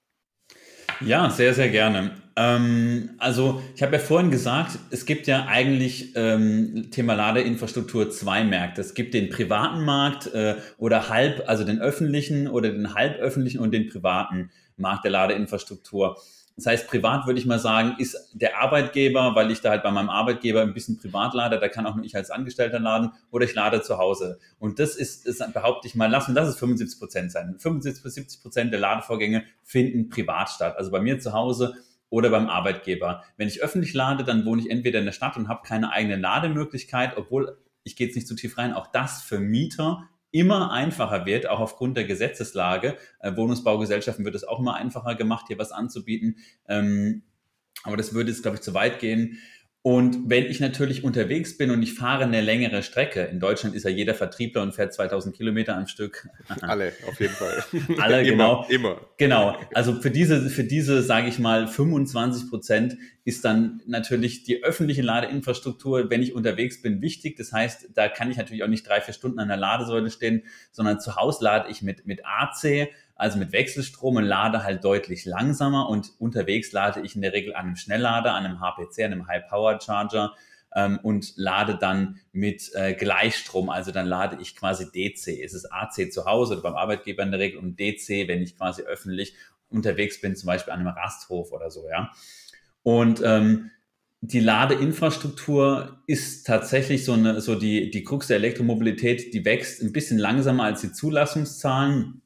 Ja, 1.06 1.30
sehr, 1.30 1.54
sehr 1.54 1.70
gerne. 1.70 2.12
Ähm, 2.36 3.12
also 3.20 3.62
ich 3.76 3.84
habe 3.84 3.94
ja 3.94 4.00
vorhin 4.00 4.32
gesagt, 4.32 4.80
es 4.90 5.06
gibt 5.06 5.28
ja 5.28 5.46
eigentlich 5.48 6.16
ähm, 6.16 6.90
Thema 6.92 7.14
Ladeinfrastruktur 7.14 8.10
zwei 8.10 8.44
Märkte. 8.44 8.82
Es 8.82 8.94
gibt 8.94 9.14
den 9.14 9.30
privaten 9.30 9.84
Markt 9.84 10.34
äh, 10.34 10.56
oder 10.78 11.10
halb, 11.10 11.44
also 11.48 11.64
den 11.64 11.80
öffentlichen 11.80 12.48
oder 12.48 12.72
den 12.72 12.94
halböffentlichen 12.96 13.60
und 13.60 13.72
den 13.72 13.88
privaten 13.88 14.50
Markt 14.78 15.04
der 15.04 15.12
Ladeinfrastruktur. 15.12 16.18
Das 16.56 16.68
heißt, 16.68 16.88
privat 16.88 17.26
würde 17.26 17.40
ich 17.40 17.48
mal 17.48 17.58
sagen, 17.58 17.96
ist 17.98 18.30
der 18.34 18.62
Arbeitgeber, 18.62 19.34
weil 19.34 19.50
ich 19.50 19.62
da 19.62 19.72
halt 19.72 19.82
bei 19.82 19.90
meinem 19.90 20.10
Arbeitgeber 20.10 20.62
ein 20.62 20.74
bisschen 20.74 21.00
privat 21.00 21.34
lade, 21.34 21.60
da 21.60 21.68
kann 21.68 21.88
auch 21.88 21.96
nur 21.96 22.06
ich 22.06 22.16
als 22.16 22.30
Angestellter 22.30 22.80
laden 22.80 23.12
oder 23.32 23.46
ich 23.46 23.56
lade 23.56 23.82
zu 23.82 23.98
Hause. 23.98 24.40
Und 24.60 24.78
das 24.78 24.96
ist, 24.96 25.26
ist 25.26 25.44
behaupte 25.54 25.88
ich 25.88 25.96
mal, 25.96 26.12
lassen, 26.12 26.36
lass 26.36 26.48
es 26.48 26.58
75 26.58 27.00
Prozent 27.00 27.32
sein. 27.32 27.56
75 27.58 28.04
bis 28.04 28.14
70 28.14 28.42
Prozent 28.42 28.72
der 28.72 28.80
Ladevorgänge 28.80 29.46
finden 29.64 30.10
privat 30.10 30.50
statt. 30.50 30.76
Also 30.78 30.92
bei 30.92 31.02
mir 31.02 31.20
zu 31.20 31.34
Hause 31.34 31.76
oder 32.10 32.30
beim 32.30 32.48
Arbeitgeber. 32.48 33.24
Wenn 33.38 33.48
ich 33.48 33.64
öffentlich 33.64 33.96
lade, 33.96 34.24
dann 34.24 34.46
wohne 34.46 34.62
ich 34.62 34.70
entweder 34.70 35.00
in 35.00 35.06
der 35.06 35.14
Stadt 35.14 35.36
und 35.36 35.48
habe 35.48 35.68
keine 35.68 35.92
eigene 35.92 36.18
Lademöglichkeit, 36.18 37.18
obwohl 37.18 37.58
ich 37.84 37.96
gehe 37.96 38.06
jetzt 38.06 38.16
nicht 38.16 38.28
zu 38.28 38.36
tief 38.36 38.60
rein, 38.60 38.74
auch 38.74 38.88
das 38.88 39.24
für 39.24 39.40
Mieter 39.40 40.08
immer 40.34 40.72
einfacher 40.72 41.26
wird, 41.26 41.48
auch 41.48 41.60
aufgrund 41.60 41.96
der 41.96 42.06
Gesetzeslage. 42.06 42.98
Äh, 43.20 43.38
Wohnungsbaugesellschaften 43.38 44.26
wird 44.26 44.36
es 44.36 44.44
auch 44.44 44.60
immer 44.60 44.76
einfacher 44.76 45.16
gemacht, 45.16 45.46
hier 45.48 45.60
was 45.60 45.72
anzubieten. 45.72 46.38
Ähm, 46.68 47.22
aber 47.84 47.98
das 47.98 48.14
würde 48.14 48.32
jetzt, 48.32 48.42
glaube 48.42 48.58
ich, 48.58 48.64
zu 48.64 48.74
weit 48.74 49.00
gehen. 49.00 49.38
Und 49.86 50.30
wenn 50.30 50.46
ich 50.46 50.62
natürlich 50.62 51.04
unterwegs 51.04 51.58
bin 51.58 51.70
und 51.70 51.84
ich 51.84 51.94
fahre 51.94 52.24
eine 52.24 52.40
längere 52.40 52.84
Strecke, 52.84 53.24
in 53.24 53.42
Deutschland 53.42 53.76
ist 53.76 53.84
ja 53.84 53.90
jeder 53.90 54.16
Vertriebler 54.16 54.62
und 54.62 54.74
fährt 54.74 54.94
2000 54.94 55.36
Kilometer 55.36 55.76
am 55.76 55.88
Stück. 55.88 56.30
Alle, 56.62 56.94
auf 57.06 57.20
jeden 57.20 57.34
Fall. 57.34 57.66
Alle, 58.00 58.24
genau. 58.24 58.66
Immer. 58.70 59.02
Genau. 59.18 59.58
Also 59.74 60.00
für 60.00 60.10
diese, 60.10 60.50
für 60.50 60.64
diese, 60.64 61.04
sage 61.04 61.28
ich 61.28 61.38
mal, 61.38 61.68
25 61.68 62.50
Prozent 62.50 62.98
ist 63.26 63.44
dann 63.44 63.82
natürlich 63.86 64.46
die 64.46 64.64
öffentliche 64.64 65.02
Ladeinfrastruktur, 65.02 66.10
wenn 66.10 66.24
ich 66.24 66.34
unterwegs 66.34 66.82
bin, 66.82 67.02
wichtig. 67.02 67.36
Das 67.36 67.52
heißt, 67.52 67.90
da 67.94 68.08
kann 68.08 68.32
ich 68.32 68.38
natürlich 68.38 68.64
auch 68.64 68.70
nicht 68.70 68.88
drei, 68.88 69.02
vier 69.02 69.14
Stunden 69.14 69.40
an 69.40 69.50
der 69.50 69.58
Ladesäule 69.58 70.10
stehen, 70.12 70.44
sondern 70.72 71.02
zu 71.02 71.18
Hause 71.18 71.44
lade 71.44 71.70
ich 71.70 71.82
mit, 71.82 72.08
mit 72.08 72.22
AC 72.26 72.88
also 73.16 73.38
mit 73.38 73.52
Wechselstrom 73.52 74.18
und 74.18 74.24
lade 74.24 74.64
halt 74.64 74.84
deutlich 74.84 75.26
langsamer 75.26 75.90
und 75.90 76.12
unterwegs 76.20 76.72
lade 76.72 77.02
ich 77.02 77.16
in 77.16 77.22
der 77.22 77.34
Regel 77.34 77.56
an 77.56 77.68
einem 77.68 77.76
Schnelllader, 77.76 78.34
an 78.34 78.46
einem 78.46 78.60
HPC, 78.60 79.00
an 79.00 79.12
einem 79.14 79.28
High 79.28 79.48
Power 79.48 79.80
Charger 79.80 80.34
ähm, 80.76 81.00
und 81.04 81.34
lade 81.36 81.78
dann 81.78 82.20
mit 82.32 82.72
äh, 82.74 82.94
Gleichstrom, 82.94 83.70
also 83.70 83.92
dann 83.92 84.08
lade 84.08 84.38
ich 84.42 84.56
quasi 84.56 84.92
DC. 84.92 85.44
Es 85.44 85.54
ist 85.54 85.72
AC 85.72 86.12
zu 86.12 86.26
Hause 86.26 86.54
oder 86.54 86.64
beim 86.64 86.76
Arbeitgeber 86.76 87.24
in 87.24 87.32
der 87.32 87.40
Regel 87.40 87.60
und 87.60 87.80
DC, 87.80 88.28
wenn 88.28 88.42
ich 88.42 88.58
quasi 88.58 88.82
öffentlich 88.82 89.36
unterwegs 89.70 90.22
bin, 90.22 90.36
zum 90.36 90.48
Beispiel 90.48 90.74
an 90.74 90.80
einem 90.80 90.90
Rasthof 90.90 91.52
oder 91.52 91.70
so, 91.70 91.88
ja. 91.90 92.12
Und 92.84 93.22
ähm, 93.24 93.72
die 94.26 94.40
Ladeinfrastruktur 94.40 96.02
ist 96.08 96.48
tatsächlich 96.48 97.04
so, 97.04 97.14
eine, 97.14 97.42
so 97.42 97.56
die, 97.56 97.92
die 97.92 98.04
Krux 98.04 98.28
der 98.28 98.38
Elektromobilität, 98.38 99.34
die 99.34 99.44
wächst 99.44 99.82
ein 99.82 99.92
bisschen 99.92 100.18
langsamer 100.18 100.64
als 100.64 100.82
die 100.82 100.92
Zulassungszahlen. 100.92 102.22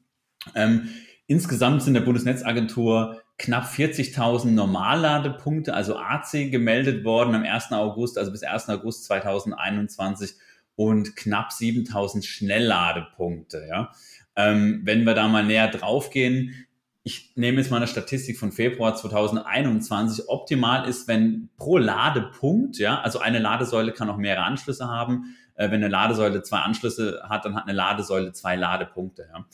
Ähm, 0.54 0.88
insgesamt 1.26 1.82
sind 1.82 1.94
der 1.94 2.00
Bundesnetzagentur 2.02 3.20
knapp 3.38 3.66
40.000 3.66 4.50
Normalladepunkte, 4.50 5.72
also 5.72 5.96
AC, 5.96 6.50
gemeldet 6.50 7.04
worden 7.04 7.34
am 7.34 7.44
1. 7.44 7.72
August, 7.72 8.18
also 8.18 8.32
bis 8.32 8.42
1. 8.42 8.68
August 8.68 9.04
2021 9.04 10.34
und 10.74 11.16
knapp 11.16 11.50
7.000 11.50 12.24
Schnellladepunkte. 12.24 13.66
Ja. 13.68 13.92
Ähm, 14.36 14.82
wenn 14.84 15.04
wir 15.04 15.14
da 15.14 15.28
mal 15.28 15.44
näher 15.44 15.68
draufgehen, 15.68 16.66
ich 17.04 17.32
nehme 17.36 17.58
jetzt 17.58 17.70
mal 17.70 17.78
eine 17.78 17.86
Statistik 17.86 18.38
von 18.38 18.52
Februar 18.52 18.94
2021. 18.94 20.28
Optimal 20.28 20.86
ist, 20.86 21.08
wenn 21.08 21.48
pro 21.56 21.78
Ladepunkt, 21.78 22.76
ja, 22.78 23.00
also 23.00 23.18
eine 23.18 23.38
Ladesäule 23.38 23.92
kann 23.92 24.10
auch 24.10 24.18
mehrere 24.18 24.44
Anschlüsse 24.44 24.88
haben. 24.88 25.36
Äh, 25.54 25.70
wenn 25.70 25.82
eine 25.82 25.88
Ladesäule 25.88 26.42
zwei 26.42 26.58
Anschlüsse 26.58 27.22
hat, 27.28 27.44
dann 27.44 27.56
hat 27.56 27.64
eine 27.64 27.72
Ladesäule 27.72 28.32
zwei 28.32 28.56
Ladepunkte. 28.56 29.28
Ja. 29.32 29.46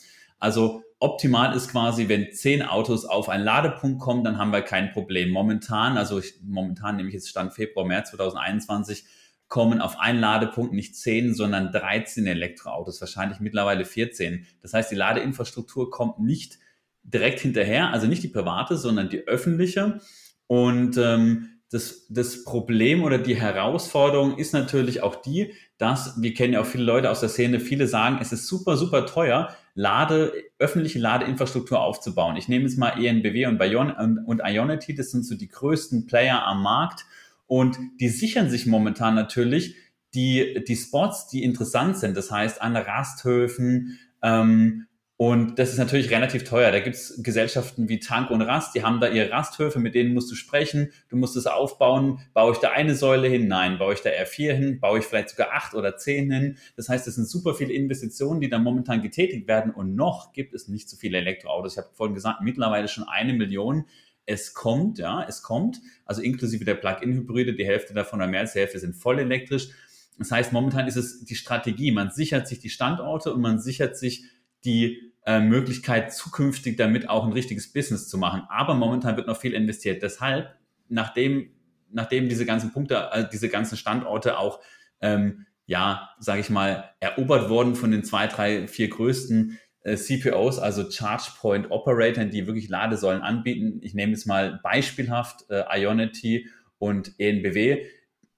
Also 0.45 0.83
optimal 0.99 1.55
ist 1.55 1.71
quasi, 1.71 2.07
wenn 2.07 2.31
zehn 2.31 2.61
Autos 2.61 3.03
auf 3.03 3.29
einen 3.29 3.43
Ladepunkt 3.43 3.99
kommen, 3.99 4.23
dann 4.23 4.37
haben 4.37 4.51
wir 4.51 4.61
kein 4.61 4.91
Problem. 4.91 5.31
Momentan, 5.31 5.97
also 5.97 6.19
ich, 6.19 6.35
momentan 6.43 6.97
nehme 6.97 7.09
ich 7.09 7.15
jetzt 7.15 7.29
Stand 7.29 7.55
Februar, 7.55 7.83
März 7.83 8.11
2021, 8.11 9.05
kommen 9.47 9.81
auf 9.81 9.99
einen 9.99 10.19
Ladepunkt 10.19 10.71
nicht 10.71 10.95
zehn, 10.95 11.33
sondern 11.33 11.71
13 11.71 12.27
Elektroautos, 12.27 13.01
wahrscheinlich 13.01 13.39
mittlerweile 13.39 13.85
14. 13.85 14.45
Das 14.61 14.73
heißt, 14.73 14.91
die 14.91 14.95
Ladeinfrastruktur 14.95 15.89
kommt 15.89 16.19
nicht 16.19 16.59
direkt 17.01 17.39
hinterher, 17.39 17.89
also 17.89 18.05
nicht 18.05 18.21
die 18.21 18.27
private, 18.27 18.77
sondern 18.77 19.09
die 19.09 19.27
öffentliche. 19.27 19.99
Und 20.45 20.97
ähm, 20.97 21.55
das, 21.71 22.05
das 22.09 22.43
Problem 22.43 23.03
oder 23.03 23.17
die 23.17 23.35
Herausforderung 23.35 24.37
ist 24.37 24.53
natürlich 24.53 25.01
auch 25.01 25.15
die, 25.15 25.53
dass 25.79 26.21
wir 26.21 26.35
kennen 26.35 26.53
ja 26.53 26.61
auch 26.61 26.65
viele 26.67 26.83
Leute 26.83 27.09
aus 27.09 27.19
der 27.19 27.29
Szene, 27.29 27.59
viele 27.59 27.87
sagen, 27.87 28.19
es 28.21 28.31
ist 28.31 28.47
super, 28.47 28.77
super 28.77 29.07
teuer, 29.07 29.55
Lade, 29.75 30.31
öffentliche 30.57 30.99
Ladeinfrastruktur 30.99 31.81
aufzubauen. 31.81 32.37
Ich 32.37 32.47
nehme 32.47 32.63
jetzt 32.65 32.77
mal 32.77 32.91
ENBW 32.91 33.45
und, 33.47 33.57
Bion 33.57 33.91
und, 33.91 34.19
und 34.19 34.41
Ionity, 34.43 34.95
das 34.95 35.11
sind 35.11 35.25
so 35.25 35.35
die 35.35 35.49
größten 35.49 36.07
Player 36.07 36.43
am 36.45 36.63
Markt 36.63 37.05
und 37.45 37.77
die 37.99 38.07
sichern 38.07 38.49
sich 38.49 38.65
momentan 38.65 39.15
natürlich 39.15 39.75
die, 40.13 40.63
die 40.65 40.77
Spots, 40.77 41.27
die 41.27 41.43
interessant 41.43 41.97
sind. 41.97 42.15
Das 42.15 42.31
heißt, 42.31 42.61
an 42.61 42.77
Rasthöfen, 42.77 43.99
ähm, 44.21 44.87
und 45.17 45.59
das 45.59 45.71
ist 45.71 45.77
natürlich 45.77 46.09
relativ 46.09 46.43
teuer. 46.43 46.71
Da 46.71 46.81
gibt's 46.81 47.21
Gesellschaften 47.23 47.87
wie 47.87 47.99
Tank 47.99 48.31
und 48.31 48.41
Rast, 48.41 48.75
die 48.75 48.83
haben 48.83 48.99
da 48.99 49.07
ihre 49.07 49.31
Rasthöfe, 49.31 49.79
mit 49.79 49.95
denen 49.95 50.13
musst 50.13 50.29
du 50.29 50.35
sprechen, 50.35 50.91
du 51.07 51.15
musst 51.15 51.37
es 51.37 51.47
aufbauen. 51.47 52.19
Baue 52.33 52.51
ich 52.51 52.57
da 52.57 52.71
eine 52.71 52.95
Säule 52.95 53.29
hin? 53.29 53.47
Nein. 53.47 53.77
Baue 53.77 53.93
ich 53.93 54.01
da 54.01 54.09
R4 54.09 54.53
hin? 54.53 54.79
Baue 54.81 54.99
ich 54.99 55.05
vielleicht 55.05 55.29
sogar 55.29 55.53
acht 55.53 55.73
oder 55.73 55.95
zehn 55.95 56.29
hin? 56.29 56.57
Das 56.75 56.89
heißt, 56.89 57.07
es 57.07 57.15
sind 57.15 57.29
super 57.29 57.53
viele 57.53 57.71
Investitionen, 57.71 58.41
die 58.41 58.49
da 58.49 58.59
momentan 58.59 59.01
getätigt 59.01 59.47
werden 59.47 59.71
und 59.71 59.95
noch 59.95 60.33
gibt 60.33 60.53
es 60.53 60.67
nicht 60.67 60.89
so 60.89 60.97
viele 60.97 61.17
Elektroautos. 61.19 61.73
Ich 61.73 61.77
habe 61.77 61.89
vorhin 61.93 62.13
gesagt, 62.13 62.41
mittlerweile 62.41 62.89
schon 62.89 63.05
eine 63.05 63.31
Million. 63.31 63.85
Es 64.25 64.53
kommt, 64.53 64.97
ja, 64.97 65.23
es 65.25 65.43
kommt, 65.43 65.79
also 66.03 66.21
inklusive 66.21 66.65
der 66.65 66.75
Plug-in-Hybride, 66.75 67.53
die 67.53 67.65
Hälfte 67.65 67.93
davon 67.93 68.19
oder 68.19 68.27
mehr 68.27 68.41
als 68.41 68.51
die 68.51 68.59
Hälfte 68.59 68.79
sind 68.79 68.95
voll 68.95 69.19
elektrisch. 69.19 69.69
Das 70.17 70.31
heißt, 70.31 70.51
momentan 70.51 70.87
ist 70.87 70.95
es 70.95 71.23
die 71.23 71.35
Strategie. 71.35 71.91
Man 71.91 72.11
sichert 72.11 72.47
sich 72.47 72.59
die 72.59 72.69
Standorte 72.69 73.33
und 73.33 73.41
man 73.41 73.59
sichert 73.59 73.97
sich 73.97 74.25
die 74.65 75.13
äh, 75.25 75.39
Möglichkeit, 75.39 76.13
zukünftig 76.13 76.77
damit 76.77 77.09
auch 77.09 77.25
ein 77.25 77.33
richtiges 77.33 77.71
Business 77.71 78.07
zu 78.07 78.17
machen. 78.17 78.43
Aber 78.49 78.73
momentan 78.73 79.17
wird 79.17 79.27
noch 79.27 79.37
viel 79.37 79.53
investiert. 79.53 80.03
Deshalb, 80.03 80.55
nachdem, 80.87 81.49
nachdem 81.91 82.29
diese 82.29 82.45
ganzen 82.45 82.71
Punkte, 82.71 83.09
äh, 83.11 83.25
diese 83.31 83.49
ganzen 83.49 83.77
Standorte 83.77 84.37
auch, 84.37 84.59
ähm, 85.01 85.45
ja, 85.65 86.09
sage 86.19 86.41
ich 86.41 86.49
mal, 86.49 86.91
erobert 86.99 87.49
wurden 87.49 87.75
von 87.75 87.91
den 87.91 88.03
zwei, 88.03 88.27
drei, 88.27 88.67
vier 88.67 88.89
größten 88.89 89.57
äh, 89.81 89.95
CPOs, 89.95 90.59
also 90.59 90.89
Charge 90.89 91.31
Point 91.39 91.71
Operatoren, 91.71 92.29
die 92.29 92.45
wirklich 92.45 92.69
Ladesäulen 92.69 93.21
anbieten. 93.21 93.79
Ich 93.81 93.93
nehme 93.93 94.11
jetzt 94.11 94.27
mal 94.27 94.59
beispielhaft 94.61 95.49
äh, 95.49 95.63
Ionity 95.79 96.49
und 96.77 97.13
ENBW 97.19 97.85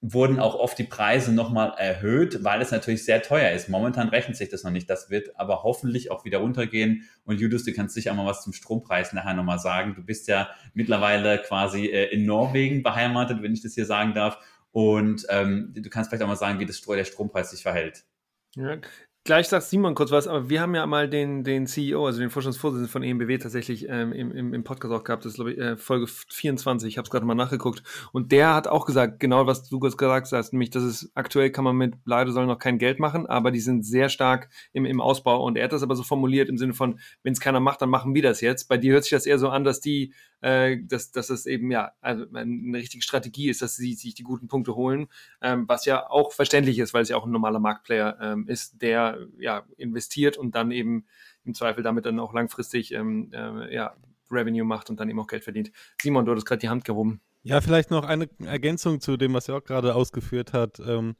wurden 0.00 0.38
auch 0.38 0.54
oft 0.54 0.78
die 0.78 0.84
Preise 0.84 1.32
nochmal 1.32 1.74
erhöht, 1.76 2.44
weil 2.44 2.62
es 2.62 2.70
natürlich 2.70 3.04
sehr 3.04 3.20
teuer 3.20 3.50
ist. 3.50 3.68
Momentan 3.68 4.08
rechnet 4.08 4.36
sich 4.36 4.48
das 4.48 4.62
noch 4.62 4.70
nicht. 4.70 4.88
Das 4.88 5.10
wird 5.10 5.38
aber 5.38 5.64
hoffentlich 5.64 6.10
auch 6.12 6.24
wieder 6.24 6.38
runtergehen. 6.38 7.08
Und 7.24 7.40
Judith, 7.40 7.64
du 7.64 7.72
kannst 7.72 7.94
sicher 7.94 8.14
mal 8.14 8.26
was 8.26 8.42
zum 8.42 8.52
Strompreis 8.52 9.12
nachher 9.12 9.34
nochmal 9.34 9.58
sagen. 9.58 9.94
Du 9.96 10.04
bist 10.04 10.28
ja 10.28 10.50
mittlerweile 10.72 11.38
quasi 11.38 11.86
äh, 11.86 12.12
in 12.12 12.26
Norwegen 12.26 12.84
beheimatet, 12.84 13.42
wenn 13.42 13.52
ich 13.52 13.62
das 13.62 13.74
hier 13.74 13.86
sagen 13.86 14.14
darf. 14.14 14.38
Und 14.70 15.26
ähm, 15.30 15.72
du 15.74 15.90
kannst 15.90 16.10
vielleicht 16.10 16.22
auch 16.22 16.28
mal 16.28 16.36
sagen, 16.36 16.60
wie 16.60 16.66
das, 16.66 16.80
der 16.80 17.04
Strompreis 17.04 17.50
sich 17.50 17.62
verhält. 17.62 18.04
Ja, 18.54 18.76
Gleich 19.28 19.46
sagt 19.46 19.64
Simon 19.64 19.94
kurz 19.94 20.10
was, 20.10 20.26
aber 20.26 20.48
wir 20.48 20.62
haben 20.62 20.74
ja 20.74 20.86
mal 20.86 21.06
den, 21.06 21.44
den 21.44 21.66
CEO, 21.66 22.06
also 22.06 22.18
den 22.18 22.30
Vorstandsvorsitzenden 22.30 22.90
von 22.90 23.02
EMBW 23.02 23.36
tatsächlich 23.36 23.86
ähm, 23.86 24.10
im, 24.14 24.54
im, 24.54 24.64
Podcast 24.64 24.94
auch 24.94 25.04
gehabt. 25.04 25.26
Das 25.26 25.32
ist, 25.32 25.34
glaube 25.34 25.52
ich, 25.52 25.58
äh, 25.58 25.76
Folge 25.76 26.06
24. 26.06 26.88
Ich 26.88 26.96
habe 26.96 27.04
es 27.04 27.10
gerade 27.10 27.26
mal 27.26 27.34
nachgeguckt. 27.34 27.82
Und 28.12 28.32
der 28.32 28.54
hat 28.54 28.68
auch 28.68 28.86
gesagt, 28.86 29.20
genau 29.20 29.46
was 29.46 29.68
du 29.68 29.80
gesagt 29.80 30.32
hast, 30.32 30.54
nämlich, 30.54 30.70
dass 30.70 30.82
es 30.82 31.12
aktuell 31.14 31.50
kann 31.50 31.64
man 31.64 31.76
mit 31.76 31.96
Ladesäulen 32.06 32.48
noch 32.48 32.58
kein 32.58 32.78
Geld 32.78 33.00
machen, 33.00 33.26
aber 33.26 33.50
die 33.50 33.60
sind 33.60 33.84
sehr 33.84 34.08
stark 34.08 34.48
im, 34.72 34.86
im 34.86 34.98
Ausbau. 34.98 35.44
Und 35.44 35.58
er 35.58 35.64
hat 35.64 35.74
das 35.74 35.82
aber 35.82 35.94
so 35.94 36.04
formuliert 36.04 36.48
im 36.48 36.56
Sinne 36.56 36.72
von, 36.72 36.98
wenn 37.22 37.34
es 37.34 37.40
keiner 37.40 37.60
macht, 37.60 37.82
dann 37.82 37.90
machen 37.90 38.14
wir 38.14 38.22
das 38.22 38.40
jetzt. 38.40 38.66
Bei 38.66 38.78
dir 38.78 38.94
hört 38.94 39.04
sich 39.04 39.10
das 39.10 39.26
eher 39.26 39.38
so 39.38 39.50
an, 39.50 39.62
dass 39.62 39.82
die 39.82 40.14
äh, 40.40 40.78
dass, 40.82 41.10
dass 41.10 41.30
es 41.30 41.46
eben 41.46 41.70
ja 41.70 41.92
also 42.00 42.24
eine 42.32 42.78
richtige 42.78 43.02
Strategie 43.02 43.48
ist, 43.48 43.62
dass 43.62 43.76
sie 43.76 43.94
sich 43.94 44.14
die 44.14 44.22
guten 44.22 44.48
Punkte 44.48 44.74
holen, 44.74 45.08
ähm, 45.42 45.68
was 45.68 45.84
ja 45.84 46.08
auch 46.08 46.32
verständlich 46.32 46.78
ist, 46.78 46.94
weil 46.94 47.02
es 47.02 47.08
ja 47.08 47.16
auch 47.16 47.26
ein 47.26 47.32
normaler 47.32 47.60
Marktplayer 47.60 48.18
ähm, 48.20 48.46
ist, 48.46 48.80
der 48.82 49.26
ja 49.38 49.64
investiert 49.76 50.36
und 50.36 50.54
dann 50.54 50.70
eben 50.70 51.06
im 51.44 51.54
Zweifel 51.54 51.82
damit 51.82 52.06
dann 52.06 52.20
auch 52.20 52.32
langfristig 52.32 52.92
ähm, 52.92 53.30
äh, 53.32 53.74
ja, 53.74 53.94
Revenue 54.30 54.64
macht 54.64 54.90
und 54.90 55.00
dann 55.00 55.08
eben 55.08 55.20
auch 55.20 55.26
Geld 55.26 55.44
verdient. 55.44 55.72
Simon, 56.00 56.24
du 56.24 56.32
hattest 56.32 56.46
gerade 56.46 56.60
die 56.60 56.68
Hand 56.68 56.84
gehoben. 56.84 57.20
Ja, 57.42 57.60
vielleicht 57.60 57.90
noch 57.90 58.04
eine 58.04 58.28
Ergänzung 58.44 59.00
zu 59.00 59.16
dem, 59.16 59.32
was 59.32 59.46
Jörg 59.46 59.64
gerade 59.64 59.94
ausgeführt 59.94 60.52
hat. 60.52 60.80
Ähm, 60.80 61.16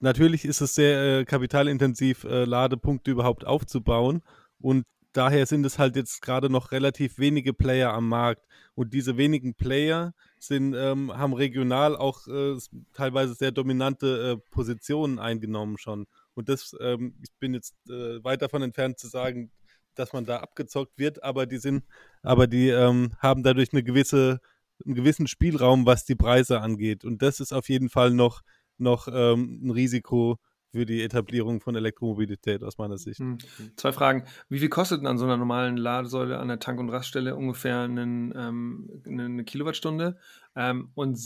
natürlich 0.00 0.44
ist 0.44 0.60
es 0.60 0.74
sehr 0.74 1.20
äh, 1.20 1.24
kapitalintensiv, 1.24 2.24
äh, 2.24 2.44
Ladepunkte 2.44 3.10
überhaupt 3.10 3.46
aufzubauen. 3.46 4.22
Und 4.60 4.84
daher 5.14 5.46
sind 5.46 5.64
es 5.64 5.78
halt 5.78 5.96
jetzt 5.96 6.20
gerade 6.20 6.50
noch 6.50 6.72
relativ 6.72 7.18
wenige 7.18 7.54
Player 7.54 7.94
am 7.94 8.08
Markt. 8.08 8.46
Und 8.74 8.92
diese 8.92 9.16
wenigen 9.16 9.54
Player 9.54 10.12
sind, 10.38 10.74
ähm, 10.74 11.16
haben 11.16 11.32
regional 11.32 11.96
auch 11.96 12.26
äh, 12.26 12.56
teilweise 12.92 13.34
sehr 13.34 13.52
dominante 13.52 14.32
äh, 14.32 14.50
Positionen 14.50 15.18
eingenommen 15.18 15.78
schon. 15.78 16.06
Und 16.34 16.48
das, 16.48 16.76
ähm, 16.80 17.14
ich 17.22 17.32
bin 17.38 17.54
jetzt 17.54 17.74
äh, 17.88 18.22
weit 18.22 18.42
davon 18.42 18.62
entfernt 18.62 18.98
zu 18.98 19.06
sagen, 19.06 19.50
dass 19.94 20.12
man 20.12 20.24
da 20.24 20.38
abgezockt 20.38 20.98
wird, 20.98 21.22
aber 21.22 21.46
die 21.46 21.58
sind, 21.58 21.84
aber 22.22 22.48
die 22.48 22.68
ähm, 22.68 23.12
haben 23.18 23.44
dadurch 23.44 23.72
eine 23.72 23.84
gewisse, 23.84 24.40
einen 24.84 24.96
gewissen 24.96 25.28
Spielraum, 25.28 25.86
was 25.86 26.04
die 26.04 26.16
Preise 26.16 26.60
angeht. 26.60 27.04
Und 27.04 27.22
das 27.22 27.38
ist 27.38 27.52
auf 27.52 27.68
jeden 27.68 27.88
Fall 27.88 28.10
noch, 28.10 28.42
noch 28.76 29.06
ähm, 29.06 29.60
ein 29.62 29.70
Risiko 29.70 30.38
für 30.74 30.86
die 30.86 31.02
Etablierung 31.02 31.60
von 31.60 31.76
Elektromobilität 31.76 32.64
aus 32.64 32.78
meiner 32.78 32.98
Sicht. 32.98 33.20
Mhm. 33.20 33.38
Zwei 33.76 33.92
Fragen. 33.92 34.24
Wie 34.48 34.58
viel 34.58 34.68
kostet 34.68 35.00
denn 35.00 35.06
an 35.06 35.18
so 35.18 35.24
einer 35.24 35.36
normalen 35.36 35.76
Ladesäule 35.76 36.38
an 36.38 36.48
der 36.48 36.58
Tank- 36.58 36.80
und 36.80 36.90
Raststelle 36.90 37.36
ungefähr 37.36 37.82
einen, 37.82 38.34
ähm, 38.36 39.02
eine 39.06 39.44
Kilowattstunde? 39.44 40.18
Ähm, 40.56 40.90
und 40.94 41.16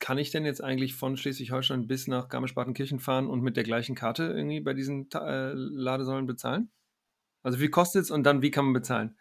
kann 0.00 0.18
ich 0.18 0.32
denn 0.32 0.44
jetzt 0.44 0.62
eigentlich 0.62 0.94
von 0.94 1.16
Schleswig-Holstein 1.16 1.86
bis 1.86 2.08
nach 2.08 2.28
Garmisch-Partenkirchen 2.28 2.98
fahren 2.98 3.28
und 3.28 3.42
mit 3.42 3.56
der 3.56 3.64
gleichen 3.64 3.94
Karte 3.94 4.24
irgendwie 4.24 4.60
bei 4.60 4.74
diesen 4.74 5.08
äh, 5.14 5.52
Ladesäulen 5.52 6.26
bezahlen? 6.26 6.70
Also 7.44 7.60
wie 7.60 7.68
kostet 7.68 8.02
es 8.02 8.10
und 8.10 8.24
dann 8.24 8.42
wie 8.42 8.50
kann 8.50 8.64
man 8.64 8.74
bezahlen? 8.74 9.16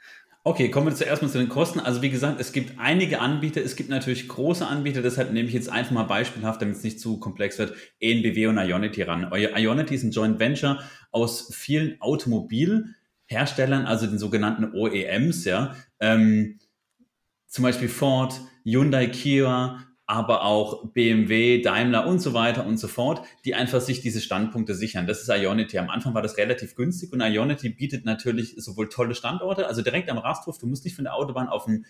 Okay, 0.48 0.70
kommen 0.70 0.86
wir 0.86 0.94
zuerst 0.94 1.24
mal 1.24 1.30
zu 1.30 1.40
den 1.40 1.50
Kosten. 1.50 1.80
Also 1.80 2.04
wie 2.04 2.12
gesagt, 2.12 2.40
es 2.40 2.52
gibt 2.52 2.80
einige 2.80 3.20
Anbieter, 3.20 3.64
es 3.64 3.76
gibt 3.76 3.90
natürlich 3.90 4.28
große 4.28 4.64
Anbieter, 4.68 5.02
deshalb 5.02 5.34
nehme 5.34 5.48
ich 5.48 5.56
jetzt 5.56 5.70
einfach 5.70 5.92
mal 5.92 6.04
beispielhaft, 6.04 6.62
damit 6.62 6.76
es 6.76 6.84
nicht 6.84 7.00
zu 7.00 7.20
komplex 7.20 7.58
wird, 7.58 7.74
ENBW 8.00 8.46
und 8.46 8.60
Ionity 8.60 9.02
ran. 9.02 9.26
Euer 9.32 9.58
Ionity 9.58 9.96
ist 9.96 10.04
ein 10.04 10.12
Joint 10.12 10.40
Venture 10.40 10.84
aus 11.10 11.52
vielen 11.52 12.00
Automobilherstellern, 12.00 13.88
also 13.88 14.06
den 14.06 14.20
sogenannten 14.20 14.72
OEMs, 14.76 15.46
ja. 15.46 15.76
Ähm, 16.00 16.60
zum 17.48 17.64
Beispiel 17.64 17.90
Ford, 17.90 18.40
Hyundai, 18.64 19.08
Kia, 19.08 19.80
aber 20.08 20.44
auch 20.44 20.92
BMW, 20.92 21.62
Daimler 21.62 22.06
und 22.06 22.20
so 22.20 22.34
weiter 22.34 22.66
und 22.66 22.78
so 22.78 22.88
fort, 22.88 23.26
die 23.44 23.56
einfach 23.56 23.82
sich 23.82 24.02
diese 24.02 24.22
Standpunkte 24.22 24.76
sichern. 24.76 25.08
Das 25.08 25.22
ist 25.22 25.30
Ionity. 25.30 25.80
Am 25.80 25.90
Anfang 25.90 26.14
war 26.14 26.22
das 26.22 26.38
relativ 26.38 26.76
günstig 26.76 27.12
und 27.12 27.22
Ionity 27.22 27.70
bietet 27.70 28.06
natürlich 28.06 28.56
sowohl 28.58 28.90
tolle 28.90 29.16
Standorte, 29.16 29.68
also 29.68 29.82
direkt 29.82 30.10
am 30.10 30.20
Rasthof, 30.20 30.60
du 30.60 30.68
musst 30.68 30.86
nicht 30.86 30.96
von 30.96 31.06
der 31.06 31.16
Autobahn 31.16 31.48
auf 31.48 31.68
ein 31.68 31.86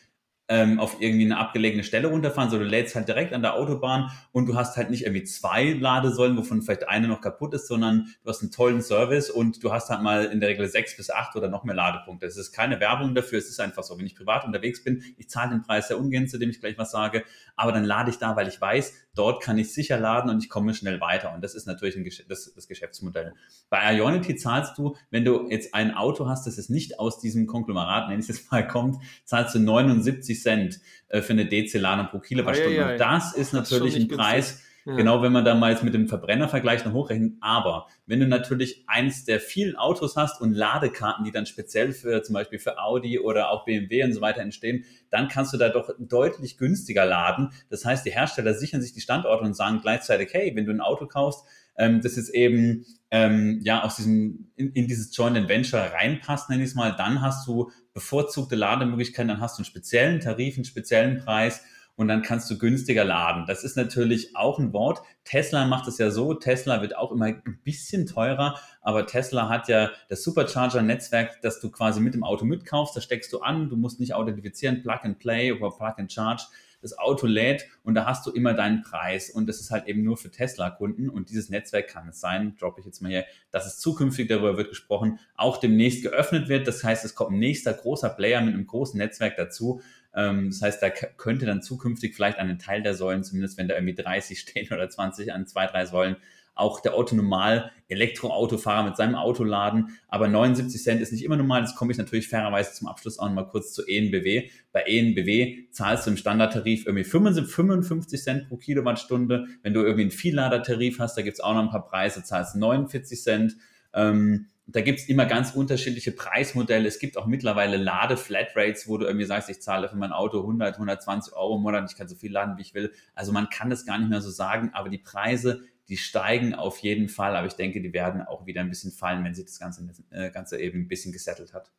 ähm, 0.47 0.79
auf 0.79 1.01
irgendwie 1.01 1.25
eine 1.25 1.37
abgelegene 1.37 1.83
Stelle 1.83 2.07
runterfahren, 2.07 2.49
sondern 2.49 2.69
du 2.69 2.75
lädst 2.75 2.95
halt 2.95 3.07
direkt 3.07 3.33
an 3.33 3.41
der 3.41 3.55
Autobahn 3.55 4.11
und 4.31 4.47
du 4.47 4.55
hast 4.55 4.77
halt 4.77 4.91
nicht 4.91 5.03
irgendwie 5.03 5.23
zwei 5.23 5.73
Ladesäulen, 5.73 6.37
wovon 6.37 6.61
vielleicht 6.61 6.87
eine 6.87 7.07
noch 7.07 7.21
kaputt 7.21 7.53
ist, 7.53 7.67
sondern 7.67 8.13
du 8.23 8.29
hast 8.29 8.41
einen 8.41 8.51
tollen 8.51 8.81
Service 8.81 9.29
und 9.29 9.63
du 9.63 9.71
hast 9.71 9.89
halt 9.89 10.01
mal 10.01 10.25
in 10.25 10.39
der 10.39 10.49
Regel 10.49 10.67
sechs 10.67 10.95
bis 10.95 11.09
acht 11.09 11.35
oder 11.35 11.47
noch 11.47 11.63
mehr 11.63 11.75
Ladepunkte. 11.75 12.25
Es 12.27 12.37
ist 12.37 12.51
keine 12.51 12.79
Werbung 12.79 13.15
dafür, 13.15 13.39
es 13.39 13.49
ist 13.49 13.59
einfach 13.59 13.83
so. 13.83 13.97
Wenn 13.97 14.05
ich 14.05 14.15
privat 14.15 14.45
unterwegs 14.45 14.83
bin, 14.83 15.03
ich 15.17 15.29
zahle 15.29 15.49
den 15.49 15.63
Preis 15.63 15.87
sehr 15.87 15.99
ungern, 15.99 16.27
zu 16.27 16.37
dem 16.37 16.49
ich 16.49 16.59
gleich 16.59 16.77
was 16.77 16.91
sage, 16.91 17.23
aber 17.55 17.71
dann 17.71 17.83
lade 17.83 18.11
ich 18.11 18.17
da, 18.17 18.35
weil 18.35 18.47
ich 18.47 18.59
weiß, 18.61 18.93
dort 19.15 19.41
kann 19.41 19.57
ich 19.57 19.73
sicher 19.73 19.99
laden 19.99 20.29
und 20.29 20.43
ich 20.43 20.49
komme 20.49 20.73
schnell 20.73 21.01
weiter. 21.01 21.33
Und 21.33 21.43
das 21.43 21.55
ist 21.55 21.65
natürlich 21.65 21.95
ein, 21.95 22.07
das, 22.27 22.53
das 22.53 22.67
Geschäftsmodell. 22.67 23.33
Bei 23.69 23.95
Ionity 23.95 24.35
zahlst 24.35 24.77
du, 24.77 24.95
wenn 25.09 25.25
du 25.25 25.49
jetzt 25.49 25.73
ein 25.73 25.95
Auto 25.95 26.27
hast, 26.27 26.45
das 26.45 26.57
es 26.57 26.69
nicht 26.69 26.99
aus 26.99 27.19
diesem 27.19 27.47
Konglomerat, 27.47 28.09
nenne 28.09 28.21
ich 28.21 28.29
es 28.29 28.51
mal, 28.51 28.67
kommt, 28.67 28.97
zahlst 29.23 29.55
du 29.55 29.59
79 29.59 30.41
Cent 30.41 30.79
äh, 31.07 31.21
für 31.21 31.33
eine 31.33 31.47
DC-Ladung 31.47 32.07
pro 32.07 32.19
Kilowattstunde. 32.19 32.71
Ah, 32.71 32.81
ja, 32.81 32.85
ja, 32.87 32.91
ja. 32.91 32.97
Das 32.97 33.33
ist 33.33 33.53
natürlich 33.53 33.95
ein 33.95 34.07
Preis, 34.07 34.61
Genau, 34.85 35.23
wenn 35.23 35.31
man 35.31 35.43
da 35.43 35.55
mal 35.55 35.71
jetzt 35.71 35.83
mit 35.83 35.95
dem 35.95 36.07
Verbrennervergleich 36.07 36.85
noch 36.85 36.93
hochrechnet. 36.93 37.33
Aber 37.41 37.87
wenn 38.05 38.19
du 38.19 38.27
natürlich 38.27 38.83
eins 38.85 39.25
der 39.25 39.39
vielen 39.39 39.75
Autos 39.75 40.15
hast 40.15 40.39
und 40.41 40.53
Ladekarten, 40.53 41.25
die 41.25 41.31
dann 41.31 41.47
speziell 41.47 41.91
für 41.91 42.21
zum 42.21 42.33
Beispiel 42.33 42.59
für 42.59 42.77
Audi 42.77 43.17
oder 43.17 43.49
auch 43.49 43.65
BMW 43.65 44.03
und 44.03 44.13
so 44.13 44.21
weiter 44.21 44.41
entstehen, 44.41 44.85
dann 45.09 45.27
kannst 45.27 45.53
du 45.53 45.57
da 45.57 45.69
doch 45.69 45.89
deutlich 45.97 46.59
günstiger 46.59 47.03
laden. 47.03 47.49
Das 47.71 47.83
heißt, 47.83 48.05
die 48.05 48.11
Hersteller 48.11 48.53
sichern 48.53 48.83
sich 48.83 48.93
die 48.93 49.01
Standorte 49.01 49.43
und 49.43 49.55
sagen 49.55 49.79
gleichzeitig, 49.81 50.29
hey, 50.33 50.55
wenn 50.55 50.67
du 50.67 50.71
ein 50.71 50.81
Auto 50.81 51.07
kaufst, 51.07 51.45
ähm, 51.77 52.01
das 52.01 52.15
jetzt 52.15 52.29
eben 52.29 52.85
ähm, 53.09 53.61
ja 53.63 53.83
aus 53.83 53.95
diesem 53.95 54.51
in, 54.55 54.71
in 54.73 54.87
dieses 54.87 55.15
Joint 55.17 55.49
Venture 55.49 55.93
reinpasst, 55.93 56.49
nenne 56.51 56.63
ich 56.63 56.69
es 56.69 56.75
mal, 56.75 56.95
dann 56.95 57.21
hast 57.21 57.47
du 57.47 57.71
bevorzugte 57.95 58.55
Lademöglichkeiten, 58.55 59.29
dann 59.29 59.41
hast 59.41 59.57
du 59.57 59.61
einen 59.61 59.65
speziellen 59.65 60.19
Tarif, 60.19 60.57
einen 60.57 60.65
speziellen 60.65 61.17
Preis 61.17 61.63
und 61.95 62.07
dann 62.07 62.21
kannst 62.21 62.49
du 62.51 62.57
günstiger 62.57 63.03
laden. 63.03 63.45
Das 63.47 63.63
ist 63.63 63.77
natürlich 63.77 64.35
auch 64.35 64.59
ein 64.59 64.73
Wort. 64.73 65.01
Tesla 65.23 65.65
macht 65.65 65.87
es 65.87 65.97
ja 65.97 66.11
so, 66.11 66.33
Tesla 66.33 66.81
wird 66.81 66.95
auch 66.95 67.11
immer 67.11 67.25
ein 67.25 67.59
bisschen 67.63 68.05
teurer, 68.05 68.59
aber 68.81 69.07
Tesla 69.07 69.49
hat 69.49 69.67
ja 69.67 69.91
das 70.09 70.23
Supercharger-Netzwerk, 70.23 71.41
das 71.41 71.59
du 71.59 71.71
quasi 71.71 72.01
mit 72.01 72.13
dem 72.13 72.23
Auto 72.23 72.45
mitkaufst, 72.45 72.95
das 72.95 73.03
steckst 73.03 73.31
du 73.33 73.39
an, 73.39 73.69
du 73.69 73.77
musst 73.77 73.99
nicht 73.99 74.13
authentifizieren, 74.13 74.81
Plug 74.81 74.99
and 75.03 75.19
Play 75.19 75.51
oder 75.51 75.71
Plug 75.71 75.93
and 75.97 76.11
Charge. 76.11 76.43
Das 76.81 76.99
Auto 76.99 77.25
lädt 77.25 77.65
und 77.81 77.95
da 77.95 78.05
hast 78.05 78.27
du 78.27 78.31
immer 78.31 78.53
deinen 78.53 78.83
Preis 78.83 79.31
und 79.31 79.47
das 79.47 79.59
ist 79.59 79.71
halt 79.71 79.87
eben 79.87 80.03
nur 80.03 80.17
für 80.17 80.29
Tesla-Kunden 80.29 81.09
und 81.09 81.31
dieses 81.31 81.49
Netzwerk 81.49 81.87
kann 81.87 82.09
es 82.09 82.19
sein, 82.19 82.55
droppe 82.59 82.81
ich 82.81 82.85
jetzt 82.85 83.01
mal 83.01 83.09
hier, 83.09 83.25
dass 83.49 83.65
es 83.65 83.79
zukünftig, 83.79 84.27
darüber 84.27 84.55
wird 84.55 84.69
gesprochen, 84.69 85.17
auch 85.35 85.57
demnächst 85.57 86.03
geöffnet 86.03 86.47
wird. 86.47 86.67
Das 86.67 86.83
heißt, 86.83 87.03
es 87.03 87.15
kommt 87.15 87.31
ein 87.31 87.39
nächster 87.39 87.73
großer 87.73 88.09
Player 88.09 88.39
mit 88.41 88.53
einem 88.53 88.67
großen 88.67 88.99
Netzwerk 88.99 89.35
dazu, 89.35 89.81
ähm, 90.15 90.49
das 90.49 90.61
heißt, 90.61 90.81
da 90.81 90.89
könnte 90.89 91.45
dann 91.45 91.61
zukünftig 91.61 92.15
vielleicht 92.15 92.39
an 92.39 92.47
einem 92.47 92.59
Teil 92.59 92.81
der 92.81 92.95
Säulen, 92.95 93.23
zumindest 93.23 93.57
wenn 93.57 93.67
da 93.67 93.75
irgendwie 93.75 93.95
30 93.95 94.39
stehen 94.39 94.71
oder 94.71 94.89
20 94.89 95.33
an 95.33 95.45
zwei, 95.45 95.67
drei 95.67 95.85
Säulen, 95.85 96.15
auch 96.55 96.79
der 96.79 96.93
autonomal 96.93 97.71
Elektroautofahrer 97.89 98.85
mit 98.85 98.95
seinem 98.95 99.15
Auto 99.15 99.43
laden. 99.43 99.97
Aber 100.07 100.29
79 100.29 100.81
Cent 100.81 101.01
ist 101.01 101.11
nicht 101.11 101.25
immer 101.25 101.35
normal. 101.35 101.61
Das 101.61 101.75
komme 101.75 101.91
ich 101.91 101.97
natürlich 101.97 102.29
fairerweise 102.29 102.71
zum 102.71 102.87
Abschluss 102.87 103.19
auch 103.19 103.27
nochmal 103.27 103.49
kurz 103.49 103.73
zu 103.73 103.85
ENBW. 103.85 104.49
Bei 104.71 104.83
ENBW 104.83 105.69
zahlst 105.71 106.07
du 106.07 106.11
im 106.11 106.17
Standardtarif 106.17 106.85
irgendwie 106.85 107.03
55 107.03 108.23
Cent 108.23 108.47
pro 108.47 108.55
Kilowattstunde. 108.55 109.47
Wenn 109.63 109.73
du 109.73 109.81
irgendwie 109.81 110.03
einen 110.03 110.11
Vielladertarif 110.11 110.99
hast, 110.99 111.17
da 111.17 111.23
gibt 111.23 111.35
es 111.35 111.41
auch 111.41 111.53
noch 111.53 111.61
ein 111.61 111.69
paar 111.69 111.85
Preise, 111.85 112.23
zahlst 112.23 112.55
49 112.55 113.21
Cent. 113.21 113.57
Ähm, 113.93 114.47
da 114.67 114.81
gibt 114.81 114.99
es 114.99 115.09
immer 115.09 115.25
ganz 115.25 115.51
unterschiedliche 115.51 116.11
Preismodelle. 116.11 116.87
Es 116.87 116.97
gibt 116.97 117.17
auch 117.17 117.27
mittlerweile 117.27 117.77
Lade-Flatrates, 117.77 118.87
wo 118.87 118.97
du 118.97 119.05
irgendwie 119.05 119.25
sagst, 119.25 119.49
ich 119.49 119.61
zahle 119.61 119.89
für 119.89 119.95
mein 119.95 120.11
Auto 120.11 120.39
100, 120.39 120.75
120 120.75 121.33
Euro 121.33 121.57
im 121.57 121.61
Monat, 121.61 121.89
ich 121.91 121.97
kann 121.97 122.07
so 122.07 122.15
viel 122.15 122.31
laden, 122.31 122.57
wie 122.57 122.63
ich 122.63 122.73
will. 122.73 122.91
Also 123.13 123.31
man 123.31 123.49
kann 123.49 123.69
das 123.69 123.85
gar 123.85 123.99
nicht 123.99 124.09
mehr 124.09 124.21
so 124.21 124.31
sagen, 124.31 124.71
aber 124.73 124.89
die 124.89 124.97
Preise, 124.97 125.61
die 125.87 125.97
steigen 125.97 126.55
auf 126.55 126.79
jeden 126.79 127.09
Fall. 127.09 127.35
Aber 127.35 127.45
ich 127.45 127.53
denke, 127.53 127.79
die 127.79 127.93
werden 127.93 128.23
auch 128.23 128.47
wieder 128.47 128.61
ein 128.61 128.69
bisschen 128.69 128.91
fallen, 128.91 129.23
wenn 129.23 129.35
sich 129.35 129.45
das 129.45 129.59
Ganze, 129.59 129.87
äh, 130.09 130.31
Ganze 130.31 130.59
eben 130.59 130.81
ein 130.81 130.87
bisschen 130.87 131.13
gesettelt 131.13 131.53
hat. 131.53 131.71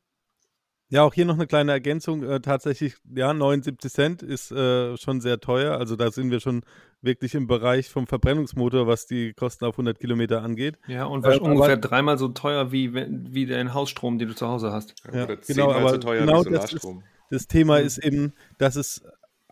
Ja, 0.89 1.03
auch 1.03 1.15
hier 1.15 1.25
noch 1.25 1.35
eine 1.35 1.47
kleine 1.47 1.73
Ergänzung. 1.73 2.23
Äh, 2.23 2.41
tatsächlich, 2.41 2.95
ja, 3.13 3.35
79 3.35 3.93
Cent 3.93 4.23
ist 4.23 4.53
äh, 4.53 4.97
schon 4.97 5.21
sehr 5.21 5.41
teuer. 5.41 5.77
Also 5.79 5.97
da 5.97 6.13
sind 6.13 6.31
wir 6.31 6.39
schon 6.39 6.63
wirklich 7.03 7.35
im 7.35 7.49
Bereich 7.49 7.91
vom 7.91 8.07
Verbrennungsmotor, 8.07 8.87
was 8.87 9.07
die 9.07 9.33
Kosten 9.33 9.65
auf 9.65 9.75
100 9.75 9.99
Kilometer 9.99 10.43
angeht. 10.43 10.79
Ja, 10.87 11.07
und 11.07 11.25
äh, 11.25 11.39
ungefähr 11.39 11.73
aber, 11.73 11.77
dreimal 11.77 12.19
so 12.19 12.29
teuer 12.29 12.71
wie, 12.71 12.95
wie 12.95 13.47
dein 13.47 13.75
Hausstrom, 13.75 14.19
den 14.19 14.29
du 14.29 14.35
zu 14.35 14.47
Hause 14.47 14.71
hast. 14.71 14.95
Ja, 15.13 15.27
ja 15.27 15.35
genau, 15.35 15.73
aber 15.73 15.91
so 15.91 15.99
teuer 15.99 16.21
genau 16.21 16.45
wie 16.45 16.51
das, 16.51 16.73
ist, 16.73 16.87
das 17.31 17.47
Thema 17.49 17.79
ist 17.79 17.99
eben, 17.99 18.33
dass 18.59 18.77
es 18.77 19.03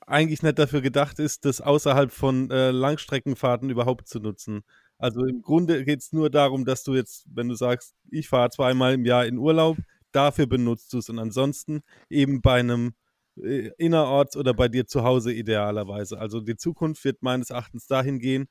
eigentlich 0.07 0.43
nicht 0.43 0.59
dafür 0.59 0.83
gedacht 0.83 1.19
ist, 1.19 1.45
das 1.45 1.61
außerhalb 1.61 2.13
von 2.13 2.51
äh, 2.51 2.71
Langstreckenfahrten 2.71 3.71
überhaupt 3.71 4.07
zu 4.07 4.21
nutzen. 4.21 4.63
Also 4.99 5.25
im 5.25 5.43
Grunde 5.43 5.85
geht 5.85 6.01
es 6.01 6.13
nur 6.13 6.31
darum, 6.31 6.65
dass 6.65 6.85
du 6.85 6.95
jetzt, 6.95 7.27
wenn 7.33 7.49
du 7.49 7.55
sagst, 7.55 7.95
ich 8.11 8.29
fahre 8.29 8.51
zweimal 8.51 8.95
im 8.95 9.05
Jahr 9.05 9.27
in 9.27 9.39
Urlaub, 9.39 9.77
dafür 10.15 10.47
benutzt 10.47 10.93
du 10.93 10.99
es 10.99 11.09
und 11.09 11.19
ansonsten 11.19 11.83
eben 12.09 12.41
bei 12.41 12.61
einem 12.61 12.95
äh, 13.37 13.71
innerorts 13.79 14.37
oder 14.37 14.55
bei 14.55 14.69
dir 14.69 14.87
zu 14.87 15.03
Hause 15.05 15.33
idealerweise. 15.33 16.19
Also 16.19 16.41
die 16.41 16.57
Zukunft 16.57 17.05
wird 17.05 17.23
meines 17.23 17.51
Erachtens 17.51 17.87
dahin 17.87 18.19
gehen, 18.19 18.47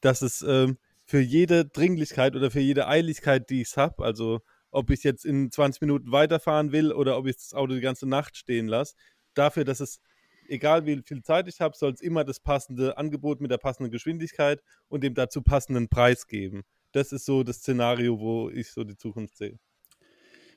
dass 0.00 0.22
es 0.22 0.42
ähm, 0.42 0.78
für 1.04 1.20
jede 1.20 1.64
Dringlichkeit 1.64 2.36
oder 2.36 2.50
für 2.50 2.60
jede 2.60 2.86
Eiligkeit, 2.88 3.48
die 3.50 3.62
ich 3.62 3.76
habe, 3.76 4.04
also 4.04 4.40
ob 4.70 4.90
ich 4.90 5.04
jetzt 5.04 5.24
in 5.24 5.50
20 5.50 5.80
Minuten 5.80 6.12
weiterfahren 6.12 6.72
will 6.72 6.92
oder 6.92 7.16
ob 7.16 7.26
ich 7.26 7.36
das 7.36 7.54
Auto 7.54 7.74
die 7.74 7.80
ganze 7.80 8.06
Nacht 8.06 8.36
stehen 8.36 8.66
lasse, 8.66 8.94
dafür, 9.34 9.64
dass 9.64 9.80
es, 9.80 10.00
egal 10.48 10.84
wie 10.84 11.00
viel 11.02 11.22
Zeit 11.22 11.48
ich 11.48 11.60
habe, 11.60 11.76
soll 11.76 11.92
es 11.92 12.00
immer 12.02 12.24
das 12.24 12.40
passende 12.40 12.98
Angebot 12.98 13.40
mit 13.40 13.50
der 13.50 13.58
passenden 13.58 13.90
Geschwindigkeit 13.90 14.62
und 14.88 15.02
dem 15.02 15.14
dazu 15.14 15.42
passenden 15.42 15.88
Preis 15.88 16.26
geben. 16.26 16.62
Das 16.92 17.12
ist 17.12 17.24
so 17.24 17.42
das 17.42 17.58
Szenario, 17.58 18.20
wo 18.20 18.50
ich 18.50 18.70
so 18.72 18.84
die 18.84 18.96
Zukunft 18.96 19.36
sehe. 19.36 19.58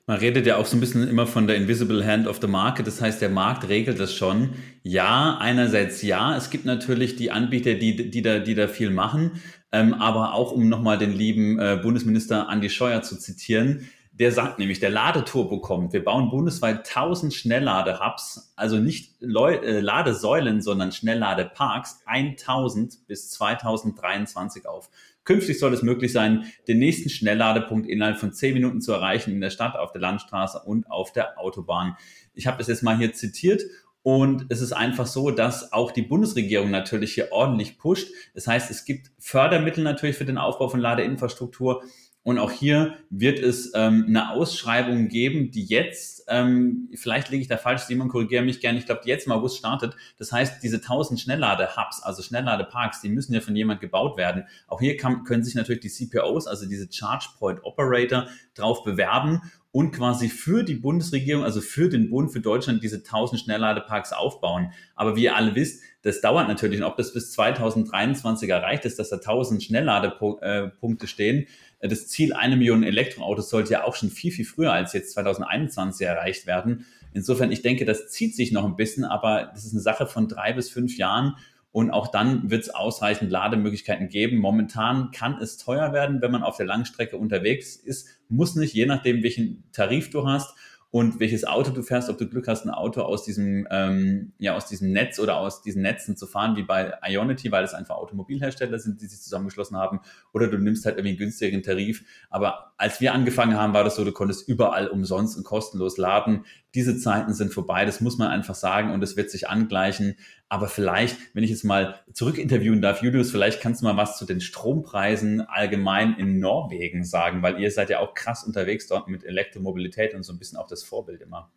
Man 0.06 0.18
redet 0.18 0.46
ja 0.46 0.56
auch 0.56 0.66
so 0.66 0.76
ein 0.76 0.80
bisschen 0.80 1.08
immer 1.08 1.26
von 1.26 1.46
der 1.46 1.56
Invisible 1.56 2.04
Hand 2.04 2.26
of 2.26 2.38
the 2.40 2.46
Market. 2.46 2.86
Das 2.86 3.00
heißt, 3.00 3.20
der 3.20 3.28
Markt 3.28 3.68
regelt 3.68 4.00
das 4.00 4.14
schon. 4.14 4.50
Ja, 4.82 5.38
einerseits 5.38 6.02
ja. 6.02 6.36
Es 6.36 6.50
gibt 6.50 6.64
natürlich 6.64 7.16
die 7.16 7.30
Anbieter, 7.30 7.74
die, 7.74 8.10
die, 8.10 8.22
da, 8.22 8.38
die 8.38 8.54
da 8.54 8.66
viel 8.66 8.90
machen. 8.90 9.40
Ähm, 9.72 9.94
aber 9.94 10.34
auch, 10.34 10.50
um 10.52 10.68
nochmal 10.68 10.98
den 10.98 11.12
lieben 11.12 11.58
äh, 11.60 11.78
Bundesminister 11.80 12.48
Andi 12.48 12.70
Scheuer 12.70 13.02
zu 13.02 13.16
zitieren, 13.16 13.88
der 14.12 14.32
sagt 14.32 14.58
nämlich, 14.58 14.80
der 14.80 14.90
Ladeturbo 14.90 15.60
kommt. 15.60 15.92
Wir 15.92 16.04
bauen 16.04 16.28
bundesweit 16.28 16.78
1000 16.78 17.32
Schnelllade-Hubs, 17.32 18.52
also 18.56 18.76
nicht 18.76 19.14
Leu 19.20 19.54
äh, 19.54 19.80
Ladesäulen, 19.80 20.60
sondern 20.60 20.92
Schnellladeparks, 20.92 22.02
1000 22.04 23.06
bis 23.06 23.30
2023 23.30 24.66
auf. 24.66 24.90
Künftig 25.30 25.60
soll 25.60 25.72
es 25.72 25.84
möglich 25.84 26.10
sein, 26.10 26.46
den 26.66 26.80
nächsten 26.80 27.08
Schnellladepunkt 27.08 27.88
innerhalb 27.88 28.18
von 28.18 28.32
zehn 28.32 28.52
Minuten 28.52 28.80
zu 28.80 28.90
erreichen 28.90 29.30
in 29.30 29.40
der 29.40 29.50
Stadt, 29.50 29.76
auf 29.76 29.92
der 29.92 30.00
Landstraße 30.00 30.58
und 30.64 30.90
auf 30.90 31.12
der 31.12 31.38
Autobahn. 31.38 31.96
Ich 32.34 32.48
habe 32.48 32.58
das 32.58 32.66
jetzt 32.66 32.82
mal 32.82 32.98
hier 32.98 33.12
zitiert 33.12 33.62
und 34.02 34.46
es 34.48 34.60
ist 34.60 34.72
einfach 34.72 35.06
so, 35.06 35.30
dass 35.30 35.72
auch 35.72 35.92
die 35.92 36.02
Bundesregierung 36.02 36.72
natürlich 36.72 37.14
hier 37.14 37.30
ordentlich 37.30 37.78
pusht. 37.78 38.08
Das 38.34 38.48
heißt, 38.48 38.72
es 38.72 38.84
gibt 38.84 39.12
Fördermittel 39.20 39.84
natürlich 39.84 40.16
für 40.16 40.24
den 40.24 40.36
Aufbau 40.36 40.68
von 40.68 40.80
Ladeinfrastruktur. 40.80 41.84
Und 42.22 42.38
auch 42.38 42.50
hier 42.50 42.96
wird 43.08 43.38
es 43.38 43.72
ähm, 43.74 44.04
eine 44.06 44.30
Ausschreibung 44.32 45.08
geben, 45.08 45.50
die 45.50 45.64
jetzt, 45.64 46.24
ähm, 46.28 46.90
vielleicht 46.94 47.30
liege 47.30 47.40
ich 47.40 47.48
da 47.48 47.56
falsch, 47.56 47.82
Simon, 47.82 48.08
korrigiere 48.08 48.44
mich 48.44 48.60
gerne, 48.60 48.78
ich 48.78 48.84
glaube, 48.84 49.00
die 49.02 49.08
jetzt 49.08 49.26
im 49.26 49.32
August 49.32 49.56
startet. 49.56 49.96
Das 50.18 50.30
heißt, 50.30 50.62
diese 50.62 50.76
1000 50.76 51.18
Schnelllade-Hubs, 51.18 52.02
also 52.02 52.22
Schnellladeparks, 52.22 53.00
die 53.00 53.08
müssen 53.08 53.32
ja 53.32 53.40
von 53.40 53.56
jemand 53.56 53.80
gebaut 53.80 54.18
werden. 54.18 54.44
Auch 54.68 54.80
hier 54.80 54.98
kann, 54.98 55.24
können 55.24 55.42
sich 55.42 55.54
natürlich 55.54 55.80
die 55.80 55.88
CPOs, 55.88 56.46
also 56.46 56.66
diese 56.66 56.92
Charge 56.92 57.28
Point 57.38 57.64
Operator, 57.64 58.26
drauf 58.54 58.84
bewerben 58.84 59.40
und 59.72 59.92
quasi 59.92 60.28
für 60.28 60.64
die 60.64 60.74
Bundesregierung, 60.74 61.44
also 61.44 61.60
für 61.60 61.88
den 61.88 62.10
Bund, 62.10 62.32
für 62.32 62.40
Deutschland 62.40 62.82
diese 62.82 62.96
1000 62.96 63.40
Schnellladeparks 63.42 64.12
aufbauen. 64.12 64.72
Aber 64.96 65.14
wie 65.14 65.24
ihr 65.24 65.36
alle 65.36 65.54
wisst, 65.54 65.82
das 66.02 66.20
dauert 66.20 66.48
natürlich. 66.48 66.80
Und 66.80 66.86
ob 66.86 66.96
das 66.96 67.12
bis 67.12 67.30
2023 67.32 68.48
erreicht 68.48 68.84
ist, 68.84 68.98
dass 68.98 69.10
da 69.10 69.16
1000 69.16 69.62
Schnellladepunkte 69.62 71.06
stehen, 71.06 71.46
das 71.80 72.08
Ziel 72.08 72.32
eine 72.32 72.56
Million 72.56 72.82
Elektroautos 72.82 73.48
sollte 73.48 73.72
ja 73.72 73.84
auch 73.84 73.94
schon 73.94 74.10
viel, 74.10 74.32
viel 74.32 74.44
früher 74.44 74.72
als 74.72 74.92
jetzt 74.92 75.12
2021 75.12 76.06
erreicht 76.06 76.46
werden. 76.46 76.84
Insofern, 77.12 77.50
ich 77.52 77.62
denke, 77.62 77.84
das 77.84 78.08
zieht 78.08 78.36
sich 78.36 78.52
noch 78.52 78.64
ein 78.64 78.76
bisschen, 78.76 79.04
aber 79.04 79.50
das 79.54 79.64
ist 79.64 79.72
eine 79.72 79.80
Sache 79.80 80.06
von 80.06 80.28
drei 80.28 80.52
bis 80.52 80.68
fünf 80.68 80.96
Jahren. 80.96 81.36
Und 81.72 81.90
auch 81.90 82.08
dann 82.08 82.50
wird 82.50 82.62
es 82.62 82.70
ausreichend 82.70 83.30
Lademöglichkeiten 83.30 84.08
geben. 84.08 84.38
Momentan 84.38 85.12
kann 85.12 85.38
es 85.40 85.56
teuer 85.56 85.92
werden, 85.92 86.20
wenn 86.20 86.32
man 86.32 86.42
auf 86.42 86.56
der 86.56 86.66
Langstrecke 86.66 87.16
unterwegs 87.16 87.76
ist. 87.76 88.08
Muss 88.28 88.56
nicht, 88.56 88.74
je 88.74 88.86
nachdem, 88.86 89.22
welchen 89.22 89.64
Tarif 89.72 90.10
du 90.10 90.26
hast 90.26 90.54
und 90.92 91.20
welches 91.20 91.44
Auto 91.44 91.70
du 91.70 91.82
fährst, 91.82 92.10
ob 92.10 92.18
du 92.18 92.28
Glück 92.28 92.48
hast, 92.48 92.64
ein 92.64 92.70
Auto 92.70 93.02
aus 93.02 93.22
diesem, 93.22 93.68
ähm, 93.70 94.32
ja, 94.38 94.56
aus 94.56 94.66
diesem 94.66 94.90
Netz 94.90 95.20
oder 95.20 95.36
aus 95.36 95.62
diesen 95.62 95.82
Netzen 95.82 96.16
zu 96.16 96.26
fahren, 96.26 96.56
wie 96.56 96.64
bei 96.64 96.92
Ionity, 97.06 97.52
weil 97.52 97.62
es 97.62 97.74
einfach 97.74 97.94
Automobilhersteller 97.94 98.78
sind, 98.80 99.00
die 99.00 99.06
sich 99.06 99.20
zusammengeschlossen 99.20 99.76
haben, 99.76 100.00
oder 100.32 100.48
du 100.48 100.58
nimmst 100.58 100.84
halt 100.84 100.96
irgendwie 100.96 101.10
einen 101.10 101.18
günstigeren 101.18 101.62
Tarif. 101.62 102.04
Aber 102.28 102.72
als 102.76 103.00
wir 103.00 103.14
angefangen 103.14 103.56
haben, 103.56 103.72
war 103.72 103.84
das 103.84 103.94
so, 103.94 104.04
du 104.04 104.10
konntest 104.10 104.48
überall 104.48 104.88
umsonst 104.88 105.36
und 105.36 105.44
kostenlos 105.44 105.96
laden. 105.96 106.44
Diese 106.74 106.96
Zeiten 106.96 107.34
sind 107.34 107.52
vorbei, 107.52 107.84
das 107.84 108.00
muss 108.00 108.18
man 108.18 108.28
einfach 108.28 108.54
sagen 108.54 108.92
und 108.92 109.02
es 109.02 109.16
wird 109.16 109.30
sich 109.30 109.48
angleichen. 109.48 110.16
Aber 110.48 110.68
vielleicht, 110.68 111.16
wenn 111.34 111.44
ich 111.44 111.50
jetzt 111.50 111.64
mal 111.64 112.00
zurückinterviewen 112.12 112.80
darf, 112.80 113.02
Julius, 113.02 113.30
vielleicht 113.30 113.60
kannst 113.60 113.82
du 113.82 113.86
mal 113.86 113.96
was 113.96 114.18
zu 114.18 114.24
den 114.24 114.40
Strompreisen 114.40 115.40
allgemein 115.40 116.14
in 116.14 116.38
Norwegen 116.38 117.04
sagen, 117.04 117.42
weil 117.42 117.60
ihr 117.60 117.70
seid 117.70 117.90
ja 117.90 117.98
auch 117.98 118.14
krass 118.14 118.44
unterwegs 118.44 118.86
dort 118.86 119.08
mit 119.08 119.24
Elektromobilität 119.24 120.14
und 120.14 120.22
so 120.22 120.32
ein 120.32 120.38
bisschen 120.38 120.58
auch 120.58 120.68
das 120.68 120.82
Vorbild 120.82 121.20
immer. 121.20 121.50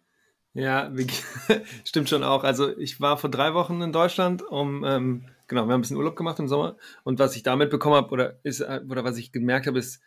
Ja, 0.54 0.92
stimmt 1.84 2.10
schon 2.10 2.24
auch. 2.24 2.44
Also 2.44 2.78
ich 2.78 3.02
war 3.02 3.18
vor 3.18 3.32
drei 3.32 3.54
Wochen 3.54 3.82
in 3.82 3.92
Deutschland, 3.92 4.44
um 4.44 4.84
ähm, 4.84 5.26
genau, 5.48 5.66
wir 5.66 5.74
haben 5.74 5.80
ein 5.80 5.82
bisschen 5.82 5.98
Urlaub 5.98 6.16
gemacht 6.16 6.40
im 6.40 6.48
Sommer 6.48 6.78
und 7.04 7.18
was 7.20 7.36
ich 7.36 7.44
damit 7.44 7.72
bekommen 7.72 7.96
habe 7.96 8.12
oder 8.12 8.40
ist 8.44 8.62
oder 8.62 9.04
was 9.04 9.18
ich 9.18 9.32
gemerkt 9.32 9.66
habe, 9.66 9.80
ist, 9.80 10.02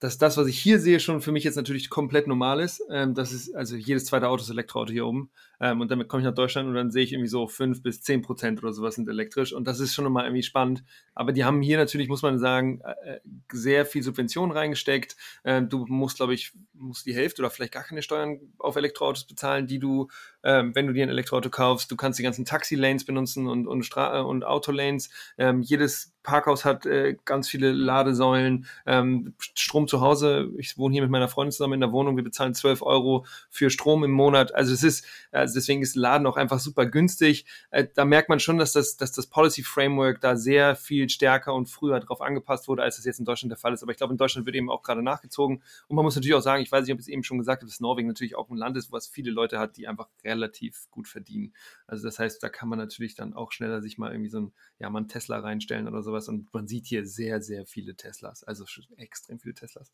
dass 0.00 0.18
das, 0.18 0.36
was 0.36 0.46
ich 0.48 0.58
hier 0.58 0.80
sehe, 0.80 0.98
schon 0.98 1.20
für 1.20 1.30
mich 1.30 1.44
jetzt 1.44 1.56
natürlich 1.56 1.90
komplett 1.90 2.26
normal 2.26 2.60
ist. 2.60 2.82
Ähm, 2.90 3.14
das 3.14 3.32
ist, 3.32 3.54
also 3.54 3.76
jedes 3.76 4.06
zweite 4.06 4.28
Auto 4.28 4.42
ist 4.42 4.50
Elektroauto 4.50 4.92
hier 4.92 5.06
oben. 5.06 5.30
Ähm, 5.60 5.80
und 5.80 5.90
damit 5.90 6.08
komme 6.08 6.22
ich 6.22 6.26
nach 6.26 6.34
Deutschland 6.34 6.68
und 6.68 6.74
dann 6.74 6.90
sehe 6.90 7.04
ich 7.04 7.12
irgendwie 7.12 7.28
so 7.28 7.46
fünf 7.46 7.82
bis 7.82 8.02
zehn 8.02 8.22
Prozent 8.22 8.62
oder 8.62 8.72
sowas 8.72 8.94
sind 8.94 9.08
elektrisch. 9.08 9.52
Und 9.52 9.66
das 9.66 9.80
ist 9.80 9.94
schon 9.94 10.10
mal 10.12 10.24
irgendwie 10.24 10.42
spannend. 10.42 10.82
Aber 11.14 11.32
die 11.32 11.44
haben 11.44 11.62
hier 11.62 11.76
natürlich, 11.76 12.08
muss 12.08 12.22
man 12.22 12.38
sagen, 12.38 12.80
äh, 12.84 13.16
äh 13.16 13.20
sehr 13.52 13.84
viel 13.84 14.02
Subventionen 14.02 14.56
reingesteckt. 14.56 15.16
Ähm, 15.44 15.68
du 15.68 15.84
musst, 15.86 16.16
glaube 16.16 16.34
ich, 16.34 16.52
musst 16.72 17.06
die 17.06 17.14
Hälfte 17.14 17.42
oder 17.42 17.50
vielleicht 17.50 17.72
gar 17.72 17.84
keine 17.84 18.02
Steuern 18.02 18.40
auf 18.58 18.76
Elektroautos 18.76 19.26
bezahlen, 19.26 19.66
die 19.66 19.78
du, 19.78 20.08
ähm, 20.42 20.74
wenn 20.74 20.86
du 20.86 20.92
dir 20.92 21.02
ein 21.02 21.10
Elektroauto 21.10 21.50
kaufst, 21.50 21.90
du 21.90 21.96
kannst 21.96 22.18
die 22.18 22.22
ganzen 22.22 22.44
Taxi-Lanes 22.44 23.04
benutzen 23.04 23.46
und, 23.46 23.66
und, 23.66 23.84
Stra 23.84 24.20
und 24.20 24.44
Autolanes. 24.44 25.10
Ähm, 25.36 25.62
jedes 25.62 26.14
Parkhaus 26.22 26.64
hat 26.64 26.86
äh, 26.86 27.16
ganz 27.24 27.48
viele 27.48 27.72
Ladesäulen, 27.72 28.66
ähm, 28.86 29.34
Strom 29.38 29.88
zu 29.88 30.00
Hause. 30.00 30.50
Ich 30.58 30.76
wohne 30.76 30.92
hier 30.92 31.02
mit 31.02 31.10
meiner 31.10 31.28
Freundin 31.28 31.52
zusammen 31.52 31.74
in 31.74 31.80
der 31.80 31.92
Wohnung. 31.92 32.16
Wir 32.16 32.24
bezahlen 32.24 32.54
12 32.54 32.82
Euro 32.82 33.26
für 33.48 33.70
Strom 33.70 34.04
im 34.04 34.10
Monat. 34.10 34.54
Also 34.54 34.72
es 34.72 34.82
ist, 34.82 35.06
also 35.50 35.58
deswegen 35.58 35.82
ist 35.82 35.96
Laden 35.96 36.26
auch 36.26 36.36
einfach 36.36 36.60
super 36.60 36.86
günstig. 36.86 37.46
Äh, 37.70 37.86
da 37.94 38.04
merkt 38.04 38.28
man 38.28 38.38
schon, 38.38 38.58
dass 38.58 38.72
das, 38.72 38.96
dass 38.96 39.12
das 39.12 39.26
Policy 39.26 39.62
Framework 39.62 40.20
da 40.20 40.36
sehr 40.36 40.76
viel 40.76 41.08
stärker 41.08 41.54
und 41.54 41.66
früher 41.66 41.98
drauf 42.00 42.20
angepasst 42.20 42.68
wurde, 42.68 42.82
als 42.82 42.96
das 42.96 43.04
jetzt 43.04 43.18
in 43.18 43.24
Deutschland 43.24 43.50
der 43.50 43.58
Fall 43.58 43.72
ist. 43.72 43.82
Aber 43.82 43.92
ich 43.92 43.98
glaube, 43.98 44.12
in 44.12 44.18
Deutschland 44.18 44.46
wird 44.46 44.56
eben 44.56 44.70
auch 44.70 44.82
gerade 44.82 45.02
nachgezogen. 45.02 45.62
Und 45.88 45.96
man 45.96 46.04
muss 46.04 46.14
natürlich 46.14 46.34
auch 46.34 46.42
sagen, 46.42 46.62
ich 46.62 46.70
weiß 46.70 46.84
nicht, 46.84 46.92
ob 46.92 47.00
ich 47.00 47.06
es 47.06 47.08
eben 47.08 47.24
schon 47.24 47.38
gesagt 47.38 47.62
habe, 47.62 47.70
dass 47.70 47.80
Norwegen 47.80 48.08
natürlich 48.08 48.36
auch 48.36 48.50
ein 48.50 48.56
Land 48.56 48.76
ist, 48.76 48.92
was 48.92 49.08
viele 49.08 49.30
Leute 49.30 49.58
hat, 49.58 49.78
die 49.78 49.88
einfach 49.88 50.08
relativ 50.22 50.90
gut 50.90 51.08
verdienen. 51.08 51.54
Also 51.86 52.04
das 52.04 52.18
heißt, 52.18 52.42
da 52.42 52.48
kann 52.48 52.68
man 52.68 52.78
natürlich 52.78 53.14
dann 53.14 53.32
auch 53.32 53.52
schneller 53.52 53.80
sich 53.80 53.96
mal 53.96 54.12
irgendwie 54.12 54.30
so 54.30 54.40
ein, 54.40 54.52
ja, 54.78 54.90
mal 54.90 54.98
einen 54.98 55.08
Tesla 55.08 55.38
reinstellen 55.38 55.88
oder 55.88 56.02
so 56.02 56.10
sowas. 56.10 56.28
Und 56.28 56.52
man 56.52 56.66
sieht 56.66 56.86
hier 56.86 57.06
sehr, 57.06 57.40
sehr 57.40 57.66
viele 57.66 57.94
Teslas, 57.94 58.44
also 58.44 58.64
extrem 58.96 59.38
viele 59.38 59.54
Teslas. 59.54 59.90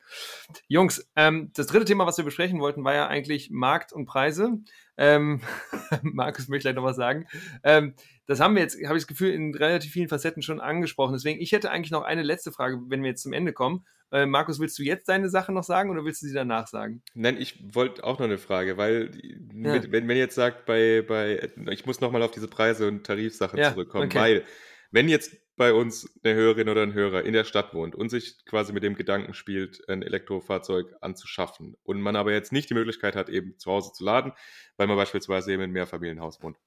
Jungs, 0.69 1.09
ähm, 1.15 1.51
das 1.55 1.67
dritte 1.67 1.85
Thema, 1.85 2.07
was 2.07 2.19
wir 2.19 2.25
besprechen 2.25 2.61
wollten, 2.61 2.85
war 2.85 2.95
ja 2.95 3.07
eigentlich 3.07 3.51
Markt 3.51 3.93
und 3.93 4.07
Preise. 4.07 4.59
Ähm, 4.99 5.41
Markus 6.03 6.49
möchte 6.49 6.65
gleich 6.69 6.77
noch 6.77 6.85
was 6.85 6.97
sagen. 6.97 7.27
Ähm, 7.63 7.95
das 8.27 8.41
haben 8.41 8.55
wir 8.55 8.63
jetzt, 8.63 8.77
habe 8.85 8.97
ich 8.97 9.05
das 9.05 9.07
Gefühl, 9.07 9.33
in 9.33 9.55
relativ 9.55 9.93
vielen 9.93 10.09
Facetten 10.09 10.43
schon 10.43 10.61
angesprochen. 10.61 11.13
Deswegen, 11.13 11.41
ich 11.41 11.53
hätte 11.53 11.71
eigentlich 11.71 11.93
noch 11.93 12.03
eine 12.03 12.23
letzte 12.23 12.53
Frage, 12.53 12.81
wenn 12.89 13.03
wir 13.03 13.11
jetzt 13.11 13.23
zum 13.23 13.33
Ende 13.33 13.53
kommen. 13.53 13.85
Äh, 14.13 14.27
Markus, 14.27 14.61
willst 14.61 14.79
du 14.79 14.83
jetzt 14.83 15.09
deine 15.09 15.29
Sache 15.29 15.53
noch 15.53 15.65
sagen 15.65 15.91
oder 15.91 16.05
willst 16.05 16.23
du 16.23 16.27
sie 16.27 16.35
danach 16.35 16.69
sagen? 16.69 17.03
Nein, 17.15 17.37
ich 17.39 17.75
wollte 17.75 18.05
auch 18.05 18.19
noch 18.19 18.27
eine 18.27 18.39
Frage, 18.39 18.77
weil 18.77 19.11
ja. 19.23 19.73
mit, 19.73 19.93
wenn, 19.93 20.07
wenn 20.09 20.17
jetzt 20.17 20.35
sagt, 20.35 20.65
bei, 20.65 21.03
bei, 21.03 21.51
ich 21.71 21.87
muss 21.87 22.01
nochmal 22.01 22.23
auf 22.23 22.31
diese 22.31 22.49
Preise 22.49 22.89
und 22.89 23.05
Tarifsache 23.05 23.59
ja, 23.59 23.73
zurückkommen, 23.73 24.07
okay. 24.07 24.19
weil 24.19 24.45
wenn 24.93 25.09
jetzt 25.09 25.37
bei 25.57 25.73
uns 25.73 26.19
eine 26.23 26.35
Hörerin 26.35 26.69
oder 26.69 26.83
ein 26.83 26.93
Hörer 26.93 27.25
in 27.25 27.33
der 27.33 27.45
Stadt 27.45 27.73
wohnt 27.75 27.95
und 27.95 28.11
sich 28.11 28.45
quasi 28.45 28.73
mit 28.73 28.83
dem 28.83 28.95
Gedanken 28.95 29.35
spielt, 29.35 29.89
ein 29.89 30.03
Elektrofahrzeug 30.03 30.95
anzuschaffen 31.01 31.77
und 31.83 32.01
man 32.01 32.17
aber 32.17 32.33
jetzt 32.33 32.53
nicht 32.53 32.69
die 32.71 32.75
Möglichkeit 32.75 33.17
hat, 33.17 33.29
eben 33.29 33.59
zu 33.59 33.71
Hause 33.71 33.93
zu 33.93 34.05
laden, 34.05 34.33
weil 34.77 34.87
man 34.87 34.97
beispielsweise 34.97 35.53
eben 35.53 35.63
in 35.63 35.71
Mehrfamilienhaus 35.73 36.43
wohnt. 36.43 36.59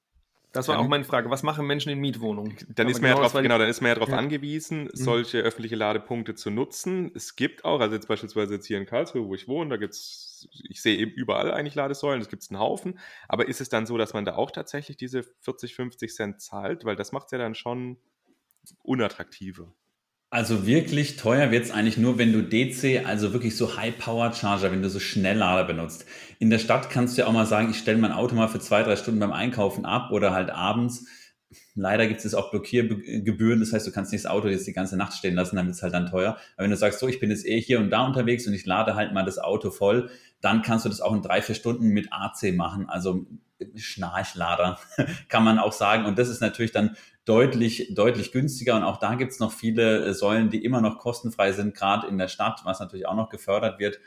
Das 0.52 0.68
war 0.68 0.80
auch 0.80 0.88
meine 0.88 1.04
Frage. 1.04 1.30
Was 1.30 1.44
machen 1.44 1.68
Menschen 1.68 1.92
in 1.92 2.00
Mietwohnungen? 2.00 2.58
Dann 2.70 2.90
ist 2.90 3.02
man 3.02 3.12
genau, 3.12 3.22
ja 3.22 3.30
drauf, 3.30 3.42
genau, 3.42 3.58
dann 3.60 3.70
ist 3.70 3.82
man 3.82 3.90
ja 3.90 3.96
darauf 3.96 4.10
ja. 4.10 4.18
angewiesen, 4.18 4.86
mhm. 4.86 4.90
solche 4.94 5.40
mhm. 5.40 5.44
öffentliche 5.44 5.76
Ladepunkte 5.76 6.34
zu 6.34 6.50
nutzen. 6.50 7.12
Es 7.14 7.36
gibt 7.36 7.66
auch, 7.66 7.80
also 7.80 7.94
jetzt 7.94 8.08
beispielsweise 8.08 8.56
jetzt 8.56 8.66
hier 8.66 8.80
in 8.80 8.88
Karlsruhe, 8.88 9.28
wo 9.28 9.36
ich 9.36 9.48
wohne, 9.48 9.70
da 9.70 9.78
gibt 9.78 9.94
es, 9.94 10.50
ich 10.68 10.82
sehe 10.82 10.98
eben 10.98 11.12
überall 11.12 11.52
eigentlich 11.52 11.76
Ladesäulen, 11.76 12.20
es 12.20 12.30
gibt 12.30 12.44
einen 12.50 12.60
Haufen. 12.60 12.98
Aber 13.28 13.48
ist 13.48 13.62
es 13.62 13.70
dann 13.70 13.86
so, 13.86 14.00
dass 14.00 14.14
man 14.14 14.26
da 14.26 14.36
auch 14.36 14.50
tatsächlich 14.50 14.98
diese 14.98 15.22
40, 15.22 15.76
50 15.76 16.16
Cent 16.16 16.42
zahlt? 16.42 16.84
Weil 16.84 16.96
das 16.96 17.12
macht 17.12 17.26
es 17.26 17.32
ja 17.32 17.38
dann 17.38 17.54
schon 17.54 17.98
unattraktiver. 18.84 19.74
Also 20.32 20.68
wirklich 20.68 21.16
teuer 21.18 21.50
wird 21.50 21.66
es 21.66 21.72
eigentlich 21.72 21.98
nur, 21.98 22.20
wenn 22.20 22.32
du 22.32 22.44
DC, 22.44 23.04
also 23.04 23.34
wirklich 23.34 23.58
so 23.58 23.78
High-Power-Charger, 23.78 24.72
wenn 24.72 24.84
du 24.84 24.90
so 24.90 25.00
Schnelllader 25.00 25.64
benutzt. 25.64 26.06
In 26.38 26.52
der 26.52 26.60
Stadt 26.60 26.92
kannst 26.92 27.18
du 27.18 27.22
ja 27.22 27.28
auch 27.28 27.34
mal 27.34 27.48
sagen, 27.48 27.72
ich 27.72 27.80
stelle 27.80 27.98
mein 27.98 28.12
Auto 28.12 28.36
mal 28.36 28.48
für 28.48 28.60
zwei, 28.60 28.84
drei 28.84 28.96
Stunden 28.96 29.20
beim 29.20 29.32
Einkaufen 29.32 29.86
ab 29.86 30.12
oder 30.12 30.32
halt 30.32 30.52
abends. 30.52 31.08
Leider 31.74 32.06
gibt 32.06 32.24
es 32.24 32.36
auch 32.36 32.52
Blockiergebühren, 32.52 33.60
das 33.60 33.74
heißt, 33.74 33.88
du 33.88 33.92
kannst 33.92 34.12
nicht 34.12 34.24
das 34.24 34.32
Auto 34.32 34.50
jetzt 34.50 34.68
die 34.68 34.74
ganze 34.74 34.98
Nacht 34.98 35.14
stehen 35.14 35.34
lassen, 35.34 35.56
dann 35.56 35.66
wird 35.66 35.78
es 35.78 35.82
halt 35.82 35.96
dann 35.96 36.06
teuer. 36.06 36.38
Aber 36.56 36.64
wenn 36.64 36.70
du 36.70 36.78
sagst, 36.78 37.00
so, 37.00 37.08
ich 37.08 37.20
bin 37.20 37.32
jetzt 37.32 37.48
eh 37.48 37.60
hier 37.60 37.80
und 37.80 37.90
da 37.90 38.06
unterwegs 38.06 38.46
und 38.46 38.54
ich 38.54 38.68
lade 38.68 38.94
halt 38.94 39.14
mal 39.14 39.26
das 39.26 39.40
Auto 39.40 39.72
voll, 39.72 40.12
dann 40.42 40.62
kannst 40.62 40.86
du 40.86 40.90
das 40.90 41.02
auch 41.02 41.16
in 41.16 41.24
drei, 41.24 41.42
vier 41.42 41.56
Stunden 41.56 41.88
mit 41.88 42.14
AC 42.14 42.54
machen. 42.54 42.88
Also 42.88 43.26
Schnarchlader, 43.76 44.80
kann 45.28 45.44
man 45.44 45.58
auch 45.58 45.74
sagen. 45.74 46.06
Und 46.06 46.20
das 46.20 46.30
ist 46.30 46.42
natürlich 46.42 46.72
dann 46.72 46.96
deutlich, 47.30 47.94
deutlich 47.94 48.32
günstiger. 48.32 48.76
Und 48.76 48.84
auch 48.84 48.98
da 48.98 49.14
gibt 49.14 49.32
es 49.32 49.40
noch 49.40 49.52
viele 49.52 50.04
äh, 50.04 50.14
Säulen, 50.16 50.50
die 50.50 50.66
immer 50.66 50.82
noch 50.82 50.98
kostenfrei 50.98 51.52
sind, 51.52 51.76
gerade 51.76 52.08
in 52.08 52.18
der 52.18 52.28
Stadt, 52.28 52.62
was 52.64 52.80
natürlich 52.80 53.08
auch 53.08 53.16
noch 53.16 53.30
gefördert 53.30 53.78
wird. 53.78 54.00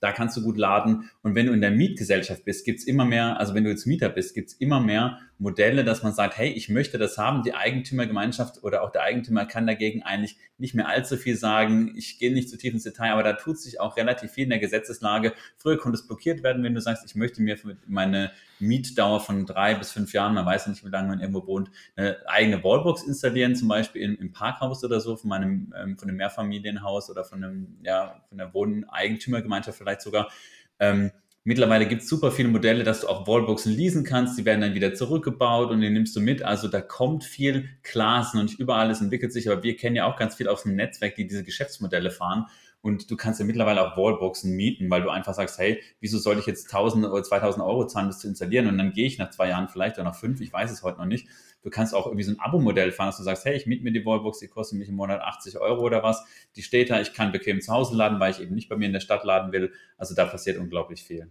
Da 0.00 0.12
kannst 0.12 0.34
du 0.38 0.42
gut 0.42 0.56
laden. 0.56 1.10
Und 1.22 1.34
wenn 1.34 1.44
du 1.44 1.52
in 1.52 1.60
der 1.60 1.72
Mietgesellschaft 1.72 2.46
bist, 2.46 2.64
gibt's 2.64 2.84
immer 2.84 3.04
mehr, 3.04 3.38
also 3.38 3.54
wenn 3.54 3.64
du 3.64 3.70
jetzt 3.70 3.86
Mieter 3.86 4.08
bist, 4.08 4.34
gibt's 4.34 4.54
immer 4.54 4.80
mehr 4.80 5.18
Modelle, 5.36 5.84
dass 5.84 6.02
man 6.02 6.14
sagt, 6.14 6.38
hey, 6.38 6.50
ich 6.52 6.70
möchte 6.70 6.96
das 6.96 7.18
haben. 7.18 7.42
Die 7.42 7.52
Eigentümergemeinschaft 7.52 8.64
oder 8.64 8.82
auch 8.82 8.92
der 8.92 9.02
Eigentümer 9.02 9.44
kann 9.44 9.66
dagegen 9.66 10.02
eigentlich 10.02 10.38
nicht 10.56 10.74
mehr 10.74 10.88
allzu 10.88 11.18
viel 11.18 11.36
sagen. 11.36 11.92
Ich 11.98 12.18
gehe 12.18 12.32
nicht 12.32 12.48
zu 12.48 12.56
tief 12.56 12.72
ins 12.72 12.84
Detail, 12.84 13.12
aber 13.12 13.22
da 13.22 13.34
tut 13.34 13.58
sich 13.58 13.78
auch 13.78 13.98
relativ 13.98 14.30
viel 14.30 14.44
in 14.44 14.50
der 14.50 14.58
Gesetzeslage. 14.58 15.34
Früher 15.58 15.76
konnte 15.76 15.98
es 15.98 16.06
blockiert 16.06 16.42
werden, 16.42 16.62
wenn 16.62 16.74
du 16.74 16.80
sagst, 16.80 17.04
ich 17.04 17.14
möchte 17.14 17.42
mir 17.42 17.58
meine 17.86 18.30
Mietdauer 18.60 19.20
von 19.20 19.46
drei 19.46 19.74
bis 19.74 19.92
fünf 19.92 20.12
Jahren, 20.12 20.34
man 20.34 20.46
weiß 20.46 20.66
nicht, 20.68 20.84
wie 20.84 20.90
lange 20.90 21.08
man 21.08 21.20
irgendwo 21.20 21.46
wohnt, 21.46 21.70
eine 21.96 22.16
eigene 22.26 22.62
Wallbox 22.62 23.02
installieren, 23.02 23.56
zum 23.56 23.68
Beispiel 23.68 24.02
im, 24.02 24.16
im 24.18 24.32
Parkhaus 24.32 24.84
oder 24.84 25.00
so, 25.00 25.16
von 25.16 25.30
meinem, 25.30 25.74
ähm, 25.76 25.98
von 25.98 26.08
einem 26.08 26.16
Mehrfamilienhaus 26.18 27.10
oder 27.10 27.24
von 27.24 27.42
einem, 27.42 27.78
ja, 27.82 28.22
von 28.28 28.38
der 28.38 28.52
Wohneigentümergemeinschaft 28.54 29.78
vielleicht 29.78 30.02
sogar. 30.02 30.30
Ähm, 30.78 31.10
Mittlerweile 31.42 31.86
gibt 31.86 32.02
es 32.02 32.08
super 32.08 32.30
viele 32.30 32.48
Modelle, 32.48 32.84
dass 32.84 33.00
du 33.00 33.08
auch 33.08 33.26
Wallboxen 33.26 33.72
leasen 33.72 34.04
kannst. 34.04 34.38
Die 34.38 34.44
werden 34.44 34.60
dann 34.60 34.74
wieder 34.74 34.92
zurückgebaut 34.92 35.70
und 35.70 35.80
die 35.80 35.88
nimmst 35.88 36.14
du 36.14 36.20
mit. 36.20 36.42
Also 36.42 36.68
da 36.68 36.82
kommt 36.82 37.24
viel 37.24 37.70
ist 37.82 38.34
noch 38.34 38.42
nicht 38.42 38.60
überall, 38.60 38.90
es 38.90 39.00
entwickelt 39.00 39.32
sich, 39.32 39.50
aber 39.50 39.62
wir 39.62 39.74
kennen 39.76 39.96
ja 39.96 40.04
auch 40.04 40.16
ganz 40.16 40.34
viel 40.34 40.48
aus 40.48 40.64
dem 40.64 40.76
Netzwerk, 40.76 41.14
die 41.14 41.26
diese 41.26 41.42
Geschäftsmodelle 41.42 42.10
fahren. 42.10 42.46
Und 42.82 43.10
du 43.10 43.16
kannst 43.16 43.38
ja 43.40 43.46
mittlerweile 43.46 43.82
auch 43.82 43.96
Wallboxen 43.96 44.56
mieten, 44.56 44.90
weil 44.90 45.02
du 45.02 45.10
einfach 45.10 45.34
sagst, 45.34 45.58
hey, 45.58 45.82
wieso 46.00 46.18
soll 46.18 46.38
ich 46.38 46.46
jetzt 46.46 46.72
1000 46.72 47.06
oder 47.06 47.22
2000 47.22 47.64
Euro 47.64 47.86
zahlen, 47.86 48.08
das 48.08 48.20
zu 48.20 48.28
installieren? 48.28 48.68
Und 48.68 48.78
dann 48.78 48.92
gehe 48.92 49.06
ich 49.06 49.18
nach 49.18 49.30
zwei 49.30 49.48
Jahren 49.48 49.68
vielleicht 49.68 49.96
oder 49.96 50.04
nach 50.04 50.14
fünf, 50.14 50.40
ich 50.40 50.52
weiß 50.52 50.70
es 50.70 50.82
heute 50.82 50.98
noch 50.98 51.06
nicht. 51.06 51.28
Du 51.62 51.68
kannst 51.68 51.94
auch 51.94 52.06
irgendwie 52.06 52.22
so 52.22 52.32
ein 52.32 52.40
Abo-Modell 52.40 52.90
fahren, 52.90 53.08
dass 53.08 53.18
du 53.18 53.22
sagst, 53.22 53.44
hey, 53.44 53.54
ich 53.54 53.66
miete 53.66 53.84
mir 53.84 53.92
die 53.92 54.06
Wallbox, 54.06 54.38
die 54.38 54.48
kostet 54.48 54.78
mich 54.78 54.88
im 54.88 54.94
Monat 54.94 55.20
80 55.20 55.58
Euro 55.58 55.82
oder 55.82 56.02
was. 56.02 56.24
Die 56.56 56.62
steht 56.62 56.88
da, 56.88 57.00
ich 57.00 57.12
kann 57.12 57.32
bequem 57.32 57.60
zu 57.60 57.70
Hause 57.70 57.94
laden, 57.96 58.18
weil 58.18 58.30
ich 58.30 58.40
eben 58.40 58.54
nicht 58.54 58.70
bei 58.70 58.76
mir 58.76 58.86
in 58.86 58.94
der 58.94 59.00
Stadt 59.00 59.24
laden 59.24 59.52
will. 59.52 59.72
Also 59.98 60.14
da 60.14 60.24
passiert 60.24 60.56
unglaublich 60.56 61.02
viel. 61.02 61.30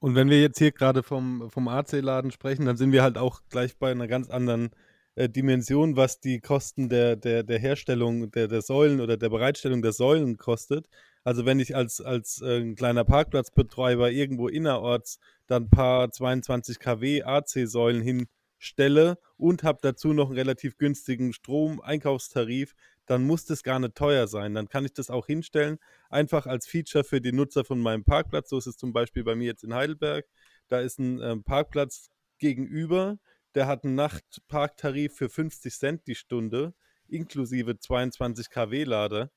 Und 0.00 0.14
wenn 0.16 0.28
wir 0.28 0.40
jetzt 0.40 0.58
hier 0.58 0.72
gerade 0.72 1.02
vom, 1.04 1.50
vom 1.50 1.68
AC-Laden 1.68 2.32
sprechen, 2.32 2.64
dann 2.64 2.76
sind 2.76 2.90
wir 2.90 3.02
halt 3.02 3.16
auch 3.18 3.42
gleich 3.48 3.76
bei 3.76 3.92
einer 3.92 4.08
ganz 4.08 4.28
anderen 4.28 4.70
äh, 5.14 5.28
Dimension, 5.28 5.96
was 5.96 6.20
die 6.20 6.40
Kosten 6.40 6.88
der, 6.88 7.16
der, 7.16 7.42
der 7.42 7.58
Herstellung 7.58 8.30
der, 8.30 8.48
der 8.48 8.62
Säulen 8.62 9.00
oder 9.00 9.16
der 9.16 9.28
Bereitstellung 9.28 9.82
der 9.82 9.92
Säulen 9.92 10.36
kostet. 10.36 10.88
Also 11.24 11.44
wenn 11.44 11.60
ich 11.60 11.76
als, 11.76 12.00
als 12.00 12.40
äh, 12.40 12.74
kleiner 12.74 13.04
Parkplatzbetreiber 13.04 14.10
irgendwo 14.10 14.48
innerorts 14.48 15.18
dann 15.46 15.64
ein 15.64 15.70
paar 15.70 16.10
22 16.10 16.78
kW 16.78 17.22
AC-Säulen 17.24 18.02
hinstelle 18.02 19.18
und 19.36 19.62
habe 19.62 19.78
dazu 19.82 20.12
noch 20.12 20.28
einen 20.28 20.38
relativ 20.38 20.78
günstigen 20.78 21.32
Strom-Einkaufstarif, 21.32 22.74
dann 23.06 23.24
muss 23.24 23.44
das 23.44 23.64
gar 23.64 23.80
nicht 23.80 23.96
teuer 23.96 24.28
sein. 24.28 24.54
Dann 24.54 24.68
kann 24.68 24.84
ich 24.84 24.92
das 24.92 25.10
auch 25.10 25.26
hinstellen, 25.26 25.78
einfach 26.08 26.46
als 26.46 26.66
Feature 26.68 27.04
für 27.04 27.20
die 27.20 27.32
Nutzer 27.32 27.64
von 27.64 27.80
meinem 27.80 28.04
Parkplatz. 28.04 28.50
So 28.50 28.58
ist 28.58 28.68
es 28.68 28.76
zum 28.76 28.92
Beispiel 28.92 29.24
bei 29.24 29.34
mir 29.34 29.46
jetzt 29.46 29.64
in 29.64 29.74
Heidelberg. 29.74 30.26
Da 30.68 30.80
ist 30.80 31.00
ein 31.00 31.20
äh, 31.20 31.36
Parkplatz 31.38 32.10
gegenüber, 32.38 33.18
der 33.54 33.66
hat 33.66 33.84
einen 33.84 33.94
Nachtparktarif 33.94 35.16
für 35.16 35.28
50 35.28 35.74
Cent 35.74 36.06
die 36.06 36.14
Stunde, 36.14 36.74
inklusive 37.08 37.78
22 37.78 38.50
kW-Lader. 38.50 39.30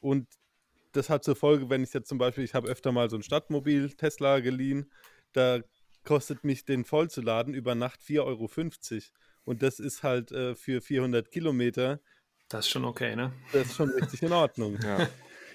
Und 0.00 0.28
das 0.92 1.10
hat 1.10 1.24
zur 1.24 1.36
Folge, 1.36 1.68
wenn 1.68 1.82
ich 1.82 1.92
jetzt 1.92 2.08
zum 2.08 2.18
Beispiel, 2.18 2.44
ich 2.44 2.54
habe 2.54 2.68
öfter 2.68 2.92
mal 2.92 3.10
so 3.10 3.16
ein 3.16 3.22
Stadtmobil 3.22 3.92
Tesla 3.92 4.40
geliehen, 4.40 4.90
da 5.32 5.60
kostet 6.04 6.44
mich 6.44 6.64
den 6.64 6.84
vollzuladen 6.84 7.52
über 7.52 7.74
Nacht 7.74 8.00
4,50 8.00 8.22
Euro. 8.22 8.48
Und 9.44 9.62
das 9.62 9.78
ist 9.78 10.02
halt 10.02 10.32
äh, 10.32 10.54
für 10.54 10.80
400 10.80 11.30
Kilometer. 11.30 12.00
Das 12.48 12.66
ist 12.66 12.70
schon 12.70 12.84
okay, 12.84 13.16
ne? 13.16 13.32
Das 13.52 13.66
ist 13.66 13.76
schon 13.76 13.90
richtig 13.90 14.22
in 14.22 14.32
Ordnung. 14.32 14.78
Ja. 14.84 15.08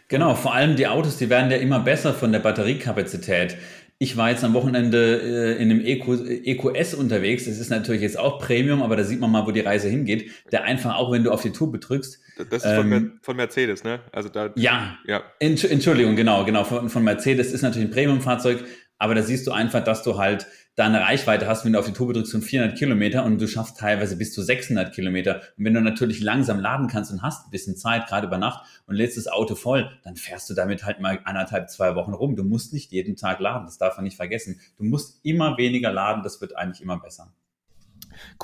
Genau, 0.08 0.36
vor 0.36 0.54
allem 0.54 0.76
die 0.76 0.88
Autos, 0.88 1.18
die 1.18 1.30
werden 1.30 1.50
ja 1.50 1.56
immer 1.56 1.80
besser 1.80 2.14
von 2.14 2.34
der 2.34 2.40
Batteriekapazität. 2.40 3.56
Ich 4.02 4.18
war 4.18 4.32
jetzt 4.32 4.44
am 4.44 4.56
Wochenende 4.56 5.22
äh, 5.22 5.62
in 5.62 5.70
einem 5.70 5.80
EQ, 5.80 6.26
EQS 6.44 6.96
unterwegs. 6.96 7.46
Das 7.46 7.60
ist 7.60 7.70
natürlich 7.70 8.02
jetzt 8.02 8.18
auch 8.18 8.40
Premium, 8.40 8.82
aber 8.82 8.96
da 8.96 9.04
sieht 9.04 9.20
man 9.20 9.30
mal, 9.30 9.46
wo 9.46 9.52
die 9.52 9.60
Reise 9.60 9.90
hingeht. 9.90 10.32
Der 10.52 10.64
einfach 10.64 10.96
auch, 10.96 11.12
wenn 11.12 11.24
du 11.24 11.30
auf 11.30 11.44
die 11.44 11.52
Tube 11.52 11.80
drückst. 11.80 12.20
Das 12.50 12.66
ist 12.66 12.66
ähm, 12.66 12.92
von, 12.92 13.20
von, 13.22 13.36
Mercedes, 13.36 13.84
ne? 13.84 14.00
Also 14.12 14.30
da. 14.30 14.54
Ja. 14.56 14.98
ja. 15.06 15.22
Entschuldigung, 15.38 16.16
genau, 16.16 16.44
genau. 16.46 16.64
Von, 16.64 16.90
von 16.90 17.04
Mercedes 17.04 17.54
ist 17.54 17.62
natürlich 17.62 17.90
ein 17.90 17.92
Premium-Fahrzeug, 17.92 18.64
aber 19.02 19.16
da 19.16 19.24
siehst 19.24 19.48
du 19.48 19.52
einfach, 19.52 19.84
dass 19.84 20.04
du 20.04 20.20
halt 20.20 20.46
da 20.76 20.86
eine 20.86 21.02
Reichweite 21.02 21.48
hast, 21.48 21.66
wenn 21.66 21.74
du 21.74 21.80
auf 21.80 21.88
die 21.88 21.92
Tube 21.92 22.14
drückst 22.14 22.34
von 22.34 22.44
400 22.44 22.78
Kilometer 22.78 23.26
und 23.26 23.42
du 23.42 23.48
schaffst 23.48 23.80
teilweise 23.80 24.16
bis 24.16 24.32
zu 24.32 24.44
600 24.44 24.94
Kilometer. 24.94 25.42
Und 25.58 25.66
wenn 25.66 25.74
du 25.74 25.82
natürlich 25.82 26.22
langsam 26.22 26.60
laden 26.60 26.88
kannst 26.88 27.12
und 27.12 27.24
hast 27.24 27.48
ein 27.48 27.50
bisschen 27.50 27.76
Zeit, 27.76 28.06
gerade 28.06 28.28
über 28.28 28.38
Nacht, 28.38 28.64
und 28.86 28.94
lädst 28.94 29.18
das 29.18 29.28
Auto 29.28 29.56
voll, 29.56 29.90
dann 30.04 30.18
fährst 30.18 30.52
du 30.52 30.54
damit 30.54 30.86
halt 30.86 31.00
mal 31.00 31.20
anderthalb, 31.24 31.72
zwei 31.72 31.96
Wochen 31.96 32.14
rum. 32.14 32.36
Du 32.36 32.44
musst 32.44 32.74
nicht 32.74 32.92
jeden 32.92 33.16
Tag 33.16 33.40
laden, 33.40 33.66
das 33.66 33.80
darf 33.80 33.98
man 33.98 34.04
nicht 34.04 34.18
vergessen. 34.18 34.62
Du 34.78 34.84
musst 34.84 35.26
immer 35.26 35.58
weniger 35.58 35.92
laden, 35.92 36.22
das 36.22 36.40
wird 36.40 36.56
eigentlich 36.56 36.84
immer 36.84 37.00
besser. 37.00 37.34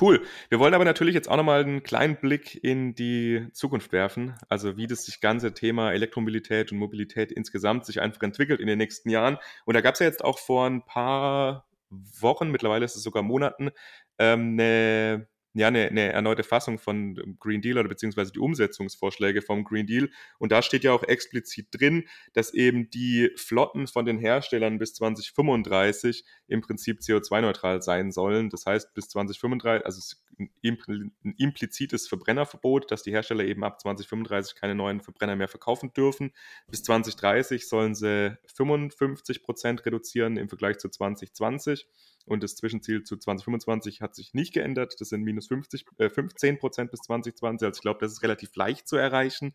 Cool. 0.00 0.22
Wir 0.48 0.58
wollen 0.58 0.74
aber 0.74 0.84
natürlich 0.84 1.14
jetzt 1.14 1.28
auch 1.28 1.36
nochmal 1.36 1.60
einen 1.60 1.82
kleinen 1.82 2.16
Blick 2.16 2.62
in 2.62 2.94
die 2.94 3.46
Zukunft 3.52 3.92
werfen. 3.92 4.34
Also 4.48 4.76
wie 4.76 4.86
das 4.86 5.04
sich 5.04 5.20
ganze 5.20 5.54
Thema 5.54 5.92
Elektromobilität 5.92 6.72
und 6.72 6.78
Mobilität 6.78 7.32
insgesamt 7.32 7.86
sich 7.86 8.00
einfach 8.00 8.22
entwickelt 8.22 8.60
in 8.60 8.66
den 8.66 8.78
nächsten 8.78 9.10
Jahren. 9.10 9.38
Und 9.64 9.74
da 9.74 9.80
gab 9.80 9.94
es 9.94 10.00
ja 10.00 10.06
jetzt 10.06 10.24
auch 10.24 10.38
vor 10.38 10.66
ein 10.66 10.84
paar 10.84 11.66
Wochen, 11.90 12.50
mittlerweile 12.50 12.84
ist 12.84 12.96
es 12.96 13.02
sogar 13.02 13.22
Monaten, 13.22 13.70
ähm, 14.18 14.58
eine 14.58 15.26
ja, 15.58 15.68
eine, 15.68 15.88
eine 15.88 16.12
erneute 16.12 16.42
Fassung 16.42 16.78
von 16.78 17.36
Green 17.38 17.60
Deal 17.60 17.78
oder 17.78 17.88
beziehungsweise 17.88 18.32
die 18.32 18.38
Umsetzungsvorschläge 18.38 19.42
vom 19.42 19.64
Green 19.64 19.86
Deal. 19.86 20.10
Und 20.38 20.52
da 20.52 20.62
steht 20.62 20.84
ja 20.84 20.92
auch 20.92 21.02
explizit 21.02 21.68
drin, 21.72 22.06
dass 22.32 22.54
eben 22.54 22.90
die 22.90 23.30
Flotten 23.36 23.86
von 23.86 24.06
den 24.06 24.18
Herstellern 24.18 24.78
bis 24.78 24.94
2035 24.94 26.24
im 26.46 26.60
Prinzip 26.60 27.00
CO2-neutral 27.00 27.82
sein 27.82 28.12
sollen. 28.12 28.50
Das 28.50 28.66
heißt, 28.66 28.94
bis 28.94 29.08
2035, 29.08 29.84
also 29.84 30.16
ein 30.38 31.34
implizites 31.36 32.06
Verbrennerverbot, 32.06 32.90
dass 32.90 33.02
die 33.02 33.10
Hersteller 33.10 33.44
eben 33.44 33.64
ab 33.64 33.80
2035 33.80 34.54
keine 34.54 34.74
neuen 34.74 35.00
Verbrenner 35.00 35.36
mehr 35.36 35.48
verkaufen 35.48 35.92
dürfen. 35.92 36.32
Bis 36.70 36.82
2030 36.84 37.68
sollen 37.68 37.94
sie 37.94 38.36
55 38.54 39.42
Prozent 39.42 39.84
reduzieren 39.84 40.36
im 40.36 40.48
Vergleich 40.48 40.78
zu 40.78 40.88
2020. 40.88 41.86
Und 42.28 42.42
das 42.42 42.56
Zwischenziel 42.56 43.04
zu 43.04 43.16
2025 43.16 44.02
hat 44.02 44.14
sich 44.14 44.34
nicht 44.34 44.52
geändert. 44.52 45.00
Das 45.00 45.08
sind 45.08 45.22
minus 45.22 45.47
50, 45.48 45.84
äh, 45.98 46.10
15 46.10 46.58
Prozent 46.58 46.90
bis 46.90 47.00
2020. 47.00 47.66
Also 47.66 47.78
ich 47.78 47.82
glaube, 47.82 48.00
das 48.00 48.12
ist 48.12 48.22
relativ 48.22 48.54
leicht 48.54 48.86
zu 48.88 48.96
erreichen. 48.96 49.54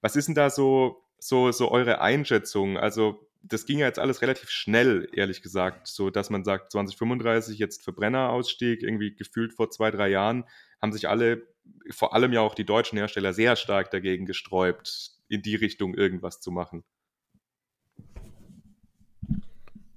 Was 0.00 0.16
ist 0.16 0.28
denn 0.28 0.34
da 0.34 0.50
so, 0.50 1.02
so, 1.18 1.52
so 1.52 1.70
eure 1.70 2.00
Einschätzung? 2.00 2.76
Also 2.76 3.28
das 3.42 3.66
ging 3.66 3.78
ja 3.78 3.86
jetzt 3.86 3.98
alles 3.98 4.22
relativ 4.22 4.50
schnell, 4.50 5.08
ehrlich 5.12 5.42
gesagt, 5.42 5.86
so 5.86 6.10
dass 6.10 6.30
man 6.30 6.44
sagt, 6.44 6.72
2035 6.72 7.58
jetzt 7.58 7.84
Verbrennerausstieg, 7.84 8.82
irgendwie 8.82 9.14
gefühlt 9.14 9.54
vor 9.54 9.70
zwei, 9.70 9.90
drei 9.90 10.08
Jahren, 10.08 10.44
haben 10.82 10.92
sich 10.92 11.08
alle, 11.08 11.46
vor 11.90 12.14
allem 12.14 12.32
ja 12.32 12.40
auch 12.40 12.54
die 12.54 12.64
deutschen 12.64 12.98
Hersteller, 12.98 13.32
sehr 13.32 13.56
stark 13.56 13.90
dagegen 13.90 14.26
gesträubt, 14.26 15.12
in 15.28 15.42
die 15.42 15.56
Richtung 15.56 15.94
irgendwas 15.94 16.40
zu 16.40 16.50
machen. 16.50 16.84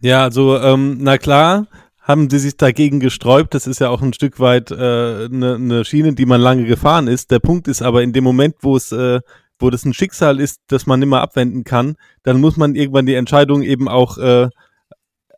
Ja, 0.02 0.24
also, 0.24 0.58
ähm, 0.58 0.98
na 1.00 1.20
klar, 1.20 1.68
haben 2.02 2.28
die 2.28 2.40
sich 2.40 2.58
dagegen 2.58 3.00
gesträubt. 3.00 3.54
Das 3.54 3.68
ist 3.68 3.80
ja 3.80 3.90
auch 3.90 4.02
ein 4.02 4.14
Stück 4.14 4.40
weit 4.40 4.72
eine 4.72 5.26
äh, 5.26 5.30
ne, 5.30 5.60
ne 5.60 5.86
Schiene, 5.86 6.14
die 6.14 6.26
man 6.26 6.42
lange 6.42 6.66
gefahren 6.66 7.08
ist. 7.08 7.32
Der 7.32 7.40
Punkt 7.40 7.68
ist 7.68 7.82
aber 7.82 8.02
in 8.02 8.14
dem 8.14 8.24
Moment, 8.24 8.56
wo 8.62 8.76
es, 8.76 8.92
äh, 8.92 9.22
wo 9.60 9.70
das 9.70 9.86
ein 9.86 9.94
Schicksal 9.94 10.40
ist, 10.40 10.62
das 10.68 10.88
man 10.88 11.00
nicht 11.00 11.10
mehr 11.10 11.22
abwenden 11.22 11.64
kann, 11.64 11.96
dann 12.24 12.42
muss 12.42 12.58
man 12.58 12.76
irgendwann 12.76 13.06
die 13.06 13.14
Entscheidung 13.14 13.62
eben 13.62 13.88
auch 13.88 14.18
äh, 14.18 14.50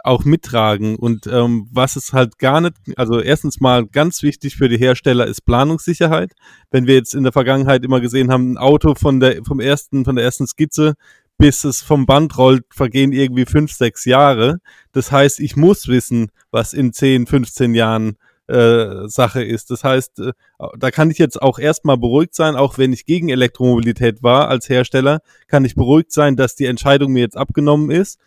auch 0.03 0.25
mittragen. 0.25 0.97
Und 0.97 1.27
ähm, 1.27 1.67
was 1.71 1.95
es 1.95 2.13
halt 2.13 2.37
gar 2.37 2.61
nicht, 2.61 2.75
also 2.97 3.19
erstens 3.21 3.61
mal 3.61 3.87
ganz 3.87 4.21
wichtig 4.21 4.57
für 4.57 4.67
die 4.67 4.77
Hersteller 4.77 5.25
ist 5.25 5.45
Planungssicherheit. 5.45 6.33
Wenn 6.71 6.87
wir 6.87 6.95
jetzt 6.95 7.15
in 7.15 7.23
der 7.23 7.31
Vergangenheit 7.31 7.83
immer 7.83 8.01
gesehen 8.01 8.31
haben, 8.31 8.53
ein 8.53 8.57
Auto 8.57 8.95
von 8.95 9.21
der 9.21 9.43
vom 9.45 9.61
ersten 9.61 10.03
von 10.03 10.17
der 10.17 10.25
ersten 10.25 10.45
Skizze 10.45 10.95
bis 11.37 11.63
es 11.63 11.81
vom 11.81 12.05
Band 12.05 12.37
rollt, 12.37 12.65
vergehen 12.71 13.11
irgendwie 13.11 13.45
fünf, 13.45 13.71
sechs 13.71 14.05
Jahre. 14.05 14.59
Das 14.91 15.11
heißt, 15.11 15.39
ich 15.39 15.55
muss 15.55 15.87
wissen, 15.87 16.31
was 16.51 16.73
in 16.73 16.93
10, 16.93 17.27
15 17.27 17.73
Jahren 17.73 18.17
äh, 18.47 19.07
Sache 19.07 19.43
ist. 19.43 19.71
Das 19.71 19.83
heißt, 19.83 20.19
äh, 20.19 20.33
da 20.77 20.91
kann 20.91 21.09
ich 21.09 21.17
jetzt 21.17 21.41
auch 21.41 21.59
erstmal 21.59 21.97
beruhigt 21.97 22.35
sein, 22.35 22.55
auch 22.55 22.77
wenn 22.77 22.93
ich 22.93 23.05
gegen 23.05 23.29
Elektromobilität 23.29 24.21
war 24.21 24.49
als 24.49 24.69
Hersteller, 24.69 25.21
kann 25.47 25.65
ich 25.65 25.75
beruhigt 25.75 26.11
sein, 26.11 26.35
dass 26.35 26.55
die 26.55 26.65
Entscheidung 26.65 27.13
mir 27.13 27.21
jetzt 27.21 27.37
abgenommen 27.37 27.89
ist 27.89 28.19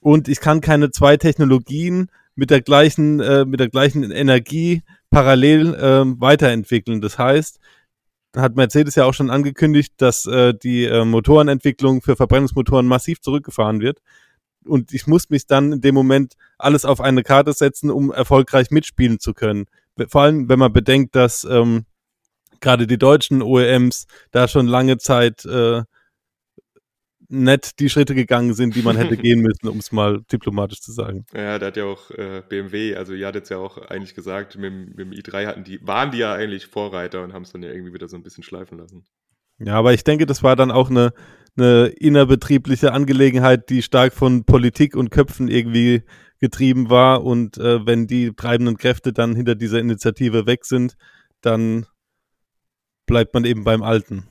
und 0.00 0.28
ich 0.28 0.40
kann 0.40 0.60
keine 0.60 0.90
zwei 0.90 1.16
Technologien 1.16 2.10
mit 2.34 2.50
der 2.50 2.62
gleichen, 2.62 3.20
äh, 3.20 3.44
mit 3.44 3.60
der 3.60 3.68
gleichen 3.68 4.10
Energie 4.10 4.82
parallel 5.10 5.74
äh, 5.74 6.20
weiterentwickeln. 6.20 7.00
Das 7.00 7.18
heißt, 7.18 7.58
hat 8.36 8.56
Mercedes 8.56 8.94
ja 8.94 9.04
auch 9.04 9.14
schon 9.14 9.30
angekündigt, 9.30 9.94
dass 9.96 10.26
äh, 10.26 10.54
die 10.54 10.84
äh, 10.84 11.04
Motorenentwicklung 11.04 12.02
für 12.02 12.16
Verbrennungsmotoren 12.16 12.86
massiv 12.86 13.20
zurückgefahren 13.20 13.80
wird. 13.80 14.00
Und 14.64 14.92
ich 14.92 15.06
muss 15.06 15.30
mich 15.30 15.46
dann 15.46 15.72
in 15.72 15.80
dem 15.80 15.94
Moment 15.94 16.34
alles 16.58 16.84
auf 16.84 17.00
eine 17.00 17.22
Karte 17.22 17.52
setzen, 17.52 17.90
um 17.90 18.12
erfolgreich 18.12 18.70
mitspielen 18.70 19.18
zu 19.18 19.32
können. 19.32 19.66
Vor 20.08 20.22
allem, 20.22 20.48
wenn 20.48 20.58
man 20.58 20.72
bedenkt, 20.72 21.16
dass 21.16 21.44
ähm, 21.44 21.86
gerade 22.60 22.86
die 22.86 22.98
deutschen 22.98 23.42
OEMs 23.42 24.06
da 24.30 24.48
schon 24.48 24.66
lange 24.66 24.98
Zeit 24.98 25.44
äh, 25.44 25.82
nicht 27.30 27.78
die 27.78 27.88
Schritte 27.88 28.14
gegangen 28.14 28.54
sind, 28.54 28.74
die 28.74 28.82
man 28.82 28.96
hätte 28.96 29.16
gehen 29.16 29.40
müssen, 29.40 29.68
um 29.68 29.78
es 29.78 29.92
mal 29.92 30.20
diplomatisch 30.32 30.80
zu 30.80 30.92
sagen. 30.92 31.24
Ja, 31.32 31.58
da 31.58 31.66
hat 31.66 31.76
ja 31.76 31.84
auch 31.84 32.10
äh, 32.10 32.42
BMW, 32.48 32.96
also 32.96 33.14
ihr 33.14 33.26
hattet 33.26 33.44
es 33.44 33.48
ja 33.50 33.58
auch 33.58 33.78
eigentlich 33.78 34.14
gesagt, 34.14 34.58
mit, 34.58 34.72
mit, 34.72 34.98
dem 34.98 35.12
i3 35.12 35.46
hatten 35.46 35.64
die, 35.64 35.80
waren 35.86 36.10
die 36.10 36.18
ja 36.18 36.32
eigentlich 36.32 36.66
Vorreiter 36.66 37.22
und 37.22 37.32
haben 37.32 37.42
es 37.42 37.52
dann 37.52 37.62
ja 37.62 37.70
irgendwie 37.70 37.94
wieder 37.94 38.08
so 38.08 38.16
ein 38.16 38.22
bisschen 38.22 38.42
schleifen 38.42 38.78
lassen. 38.78 39.04
Ja, 39.58 39.74
aber 39.74 39.92
ich 39.92 40.04
denke, 40.04 40.26
das 40.26 40.42
war 40.42 40.56
dann 40.56 40.70
auch 40.70 40.90
eine, 40.90 41.12
eine 41.56 41.86
innerbetriebliche 41.86 42.92
Angelegenheit, 42.92 43.68
die 43.68 43.82
stark 43.82 44.14
von 44.14 44.44
Politik 44.44 44.96
und 44.96 45.10
Köpfen 45.10 45.48
irgendwie 45.48 46.02
getrieben 46.40 46.88
war. 46.88 47.22
Und 47.24 47.58
äh, 47.58 47.84
wenn 47.86 48.06
die 48.06 48.32
treibenden 48.34 48.78
Kräfte 48.78 49.12
dann 49.12 49.36
hinter 49.36 49.54
dieser 49.54 49.78
Initiative 49.78 50.46
weg 50.46 50.64
sind, 50.64 50.96
dann 51.42 51.86
bleibt 53.06 53.34
man 53.34 53.44
eben 53.44 53.64
beim 53.64 53.82
Alten. 53.82 54.29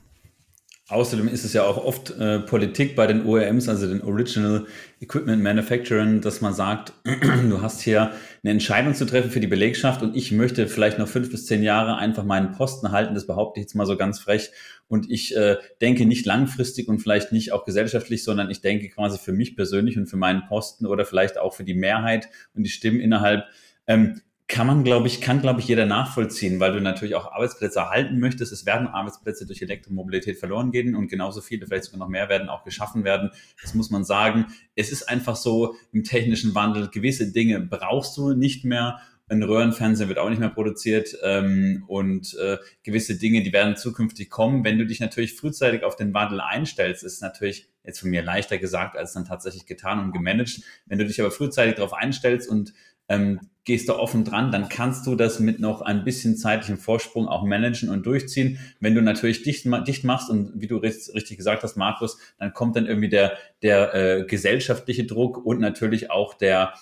Außerdem 0.90 1.28
ist 1.28 1.44
es 1.44 1.52
ja 1.52 1.62
auch 1.62 1.76
oft 1.76 2.10
äh, 2.18 2.40
Politik 2.40 2.96
bei 2.96 3.06
den 3.06 3.24
OEMs, 3.24 3.68
also 3.68 3.86
den 3.86 4.02
Original 4.02 4.66
Equipment 5.00 5.40
Manufacturern, 5.40 6.20
dass 6.20 6.40
man 6.40 6.52
sagt, 6.52 6.92
du 7.04 7.62
hast 7.62 7.80
hier 7.80 8.10
eine 8.42 8.50
Entscheidung 8.50 8.94
zu 8.94 9.06
treffen 9.06 9.30
für 9.30 9.38
die 9.38 9.46
Belegschaft 9.46 10.02
und 10.02 10.16
ich 10.16 10.32
möchte 10.32 10.66
vielleicht 10.66 10.98
noch 10.98 11.06
fünf 11.06 11.30
bis 11.30 11.46
zehn 11.46 11.62
Jahre 11.62 11.96
einfach 11.96 12.24
meinen 12.24 12.50
Posten 12.50 12.90
halten, 12.90 13.14
das 13.14 13.28
behaupte 13.28 13.60
ich 13.60 13.64
jetzt 13.64 13.74
mal 13.74 13.86
so 13.86 13.96
ganz 13.96 14.18
frech. 14.18 14.50
Und 14.88 15.08
ich 15.08 15.36
äh, 15.36 15.58
denke 15.80 16.06
nicht 16.06 16.26
langfristig 16.26 16.88
und 16.88 16.98
vielleicht 16.98 17.30
nicht 17.30 17.52
auch 17.52 17.64
gesellschaftlich, 17.64 18.24
sondern 18.24 18.50
ich 18.50 18.60
denke 18.60 18.88
quasi 18.88 19.16
für 19.18 19.32
mich 19.32 19.54
persönlich 19.54 19.96
und 19.96 20.06
für 20.06 20.16
meinen 20.16 20.44
Posten 20.48 20.86
oder 20.86 21.04
vielleicht 21.04 21.38
auch 21.38 21.54
für 21.54 21.62
die 21.62 21.74
Mehrheit 21.74 22.28
und 22.52 22.64
die 22.64 22.70
Stimmen 22.70 22.98
innerhalb. 22.98 23.44
Ähm, 23.86 24.20
kann 24.50 24.66
man, 24.66 24.82
glaube 24.82 25.06
ich, 25.06 25.20
kann, 25.20 25.40
glaube 25.40 25.60
ich, 25.60 25.68
jeder 25.68 25.86
nachvollziehen, 25.86 26.58
weil 26.58 26.72
du 26.72 26.80
natürlich 26.80 27.14
auch 27.14 27.30
Arbeitsplätze 27.30 27.78
erhalten 27.78 28.18
möchtest. 28.18 28.50
Es 28.50 28.66
werden 28.66 28.88
Arbeitsplätze 28.88 29.46
durch 29.46 29.62
Elektromobilität 29.62 30.38
verloren 30.38 30.72
gehen 30.72 30.96
und 30.96 31.06
genauso 31.06 31.40
viele, 31.40 31.66
vielleicht 31.66 31.84
sogar 31.84 32.00
noch 32.00 32.08
mehr 32.08 32.28
werden 32.28 32.48
auch 32.48 32.64
geschaffen 32.64 33.04
werden. 33.04 33.30
Das 33.62 33.74
muss 33.74 33.90
man 33.90 34.02
sagen. 34.02 34.46
Es 34.74 34.90
ist 34.90 35.08
einfach 35.08 35.36
so 35.36 35.76
im 35.92 36.02
technischen 36.02 36.52
Wandel, 36.56 36.88
gewisse 36.88 37.30
Dinge 37.30 37.60
brauchst 37.60 38.16
du 38.16 38.32
nicht 38.32 38.64
mehr. 38.64 39.00
Ein 39.28 39.44
Röhrenfernseher 39.44 40.08
wird 40.08 40.18
auch 40.18 40.28
nicht 40.28 40.40
mehr 40.40 40.48
produziert 40.48 41.16
ähm, 41.22 41.84
und 41.86 42.36
äh, 42.42 42.58
gewisse 42.82 43.16
Dinge, 43.16 43.44
die 43.44 43.52
werden 43.52 43.76
zukünftig 43.76 44.30
kommen. 44.30 44.64
Wenn 44.64 44.78
du 44.78 44.84
dich 44.84 44.98
natürlich 44.98 45.36
frühzeitig 45.36 45.84
auf 45.84 45.94
den 45.94 46.12
Wandel 46.12 46.40
einstellst, 46.40 47.04
ist 47.04 47.22
natürlich 47.22 47.68
jetzt 47.84 48.00
von 48.00 48.10
mir 48.10 48.22
leichter 48.22 48.58
gesagt 48.58 48.96
als 48.96 49.12
dann 49.12 49.24
tatsächlich 49.24 49.66
getan 49.66 50.00
und 50.00 50.10
gemanagt. 50.10 50.62
Wenn 50.86 50.98
du 50.98 51.06
dich 51.06 51.20
aber 51.20 51.30
frühzeitig 51.30 51.76
darauf 51.76 51.92
einstellst 51.92 52.50
und 52.50 52.74
ähm, 53.08 53.38
gehst 53.64 53.88
du 53.88 53.94
offen 53.94 54.24
dran, 54.24 54.50
dann 54.50 54.68
kannst 54.68 55.06
du 55.06 55.14
das 55.14 55.38
mit 55.38 55.60
noch 55.60 55.82
ein 55.82 56.04
bisschen 56.04 56.36
zeitlichem 56.36 56.78
Vorsprung 56.78 57.28
auch 57.28 57.44
managen 57.44 57.90
und 57.90 58.06
durchziehen. 58.06 58.58
Wenn 58.80 58.94
du 58.94 59.02
natürlich 59.02 59.42
dicht, 59.42 59.66
dicht 59.86 60.04
machst 60.04 60.30
und 60.30 60.52
wie 60.54 60.66
du 60.66 60.78
richtig 60.78 61.36
gesagt 61.36 61.62
hast, 61.62 61.76
Markus, 61.76 62.18
dann 62.38 62.52
kommt 62.54 62.76
dann 62.76 62.86
irgendwie 62.86 63.10
der, 63.10 63.36
der 63.62 63.94
äh, 63.94 64.24
gesellschaftliche 64.24 65.04
Druck 65.04 65.44
und 65.44 65.60
natürlich 65.60 66.10
auch 66.10 66.34
der, 66.34 66.74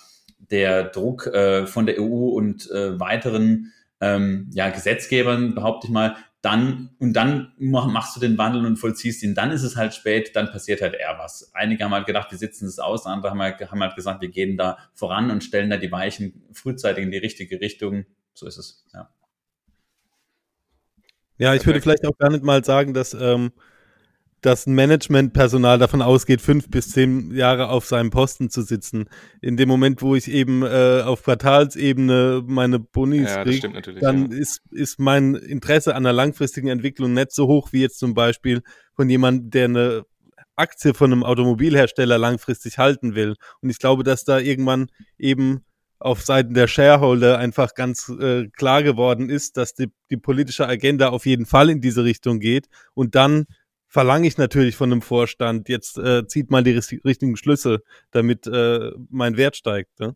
der 0.49 0.85
Druck 0.85 1.27
äh, 1.27 1.67
von 1.67 1.85
der 1.85 1.99
EU 1.99 2.29
und 2.29 2.71
äh, 2.71 2.99
weiteren 2.99 3.73
ähm, 4.01 4.49
ja, 4.53 4.69
Gesetzgebern, 4.69 5.55
behaupte 5.55 5.87
ich 5.87 5.93
mal, 5.93 6.15
dann, 6.41 6.91
und 6.99 7.13
dann 7.13 7.51
machst 7.57 8.15
du 8.15 8.19
den 8.21 8.37
Wandel 8.37 8.65
und 8.65 8.77
vollziehst 8.77 9.23
ihn, 9.23 9.35
dann 9.35 9.51
ist 9.51 9.63
es 9.63 9.75
halt 9.75 9.93
spät, 9.93 10.35
dann 10.35 10.51
passiert 10.51 10.81
halt 10.81 10.93
eher 10.93 11.17
was. 11.19 11.51
Einige 11.53 11.83
haben 11.83 11.93
halt 11.93 12.05
gedacht, 12.05 12.31
wir 12.31 12.37
sitzen 12.37 12.65
es 12.65 12.79
aus, 12.79 13.05
andere 13.05 13.31
haben 13.31 13.41
halt, 13.41 13.59
haben 13.71 13.81
halt 13.81 13.95
gesagt, 13.95 14.21
wir 14.21 14.29
gehen 14.29 14.55
da 14.55 14.77
voran 14.93 15.31
und 15.31 15.43
stellen 15.43 15.69
da 15.69 15.77
die 15.77 15.91
Weichen 15.91 16.43
frühzeitig 16.53 17.03
in 17.03 17.11
die 17.11 17.17
richtige 17.17 17.59
Richtung. 17.59 18.05
So 18.33 18.47
ist 18.47 18.57
es, 18.57 18.85
ja. 18.93 19.09
Ja, 21.37 21.53
ich 21.55 21.65
würde 21.65 21.81
vielleicht 21.81 22.05
auch 22.05 22.17
gar 22.17 22.29
nicht 22.29 22.43
mal 22.43 22.63
sagen, 22.63 22.93
dass 22.93 23.13
ähm, 23.13 23.51
das 24.41 24.67
Managementpersonal 24.67 25.79
davon 25.79 26.01
ausgeht, 26.01 26.41
fünf 26.41 26.69
bis 26.69 26.91
zehn 26.91 27.31
Jahre 27.35 27.69
auf 27.69 27.85
seinem 27.85 28.09
Posten 28.09 28.49
zu 28.49 28.61
sitzen. 28.61 29.09
In 29.41 29.57
dem 29.57 29.67
Moment, 29.67 30.01
wo 30.01 30.15
ich 30.15 30.29
eben 30.29 30.63
äh, 30.63 31.01
auf 31.05 31.23
Quartalsebene 31.23 32.43
meine 32.45 32.79
Bonis 32.79 33.29
ja, 33.29 33.43
kriege, 33.43 33.71
dann 33.99 34.31
ja. 34.31 34.37
ist, 34.37 34.61
ist 34.71 34.99
mein 34.99 35.35
Interesse 35.35 35.95
an 35.95 36.03
der 36.03 36.13
langfristigen 36.13 36.69
Entwicklung 36.69 37.13
nicht 37.13 37.31
so 37.31 37.47
hoch 37.47 37.69
wie 37.71 37.81
jetzt 37.81 37.99
zum 37.99 38.13
Beispiel 38.13 38.61
von 38.95 39.09
jemandem, 39.09 39.49
der 39.49 39.65
eine 39.65 40.03
Aktie 40.55 40.93
von 40.93 41.11
einem 41.11 41.23
Automobilhersteller 41.23 42.17
langfristig 42.17 42.77
halten 42.77 43.15
will. 43.15 43.35
Und 43.61 43.69
ich 43.69 43.79
glaube, 43.79 44.03
dass 44.03 44.25
da 44.25 44.39
irgendwann 44.39 44.87
eben 45.17 45.63
auf 45.99 46.21
Seiten 46.21 46.53
der 46.53 46.67
Shareholder 46.67 47.37
einfach 47.37 47.73
ganz 47.73 48.09
äh, 48.09 48.47
klar 48.49 48.83
geworden 48.83 49.29
ist, 49.29 49.57
dass 49.57 49.73
die, 49.73 49.91
die 50.09 50.17
politische 50.17 50.67
Agenda 50.67 51.09
auf 51.09 51.25
jeden 51.25 51.45
Fall 51.45 51.69
in 51.69 51.81
diese 51.81 52.05
Richtung 52.05 52.39
geht 52.39 52.67
und 52.93 53.15
dann 53.15 53.45
verlange 53.89 54.27
ich 54.27 54.37
natürlich 54.37 54.75
von 54.75 54.91
einem 54.91 55.01
Vorstand, 55.01 55.67
jetzt 55.67 55.97
äh, 55.97 56.25
zieht 56.27 56.51
mal 56.51 56.63
die 56.63 56.79
richtigen 57.03 57.35
Schlüsse, 57.35 57.83
damit 58.11 58.47
äh, 58.47 58.91
mein 59.09 59.35
Wert 59.35 59.57
steigt. 59.57 59.99
Ne? 59.99 60.15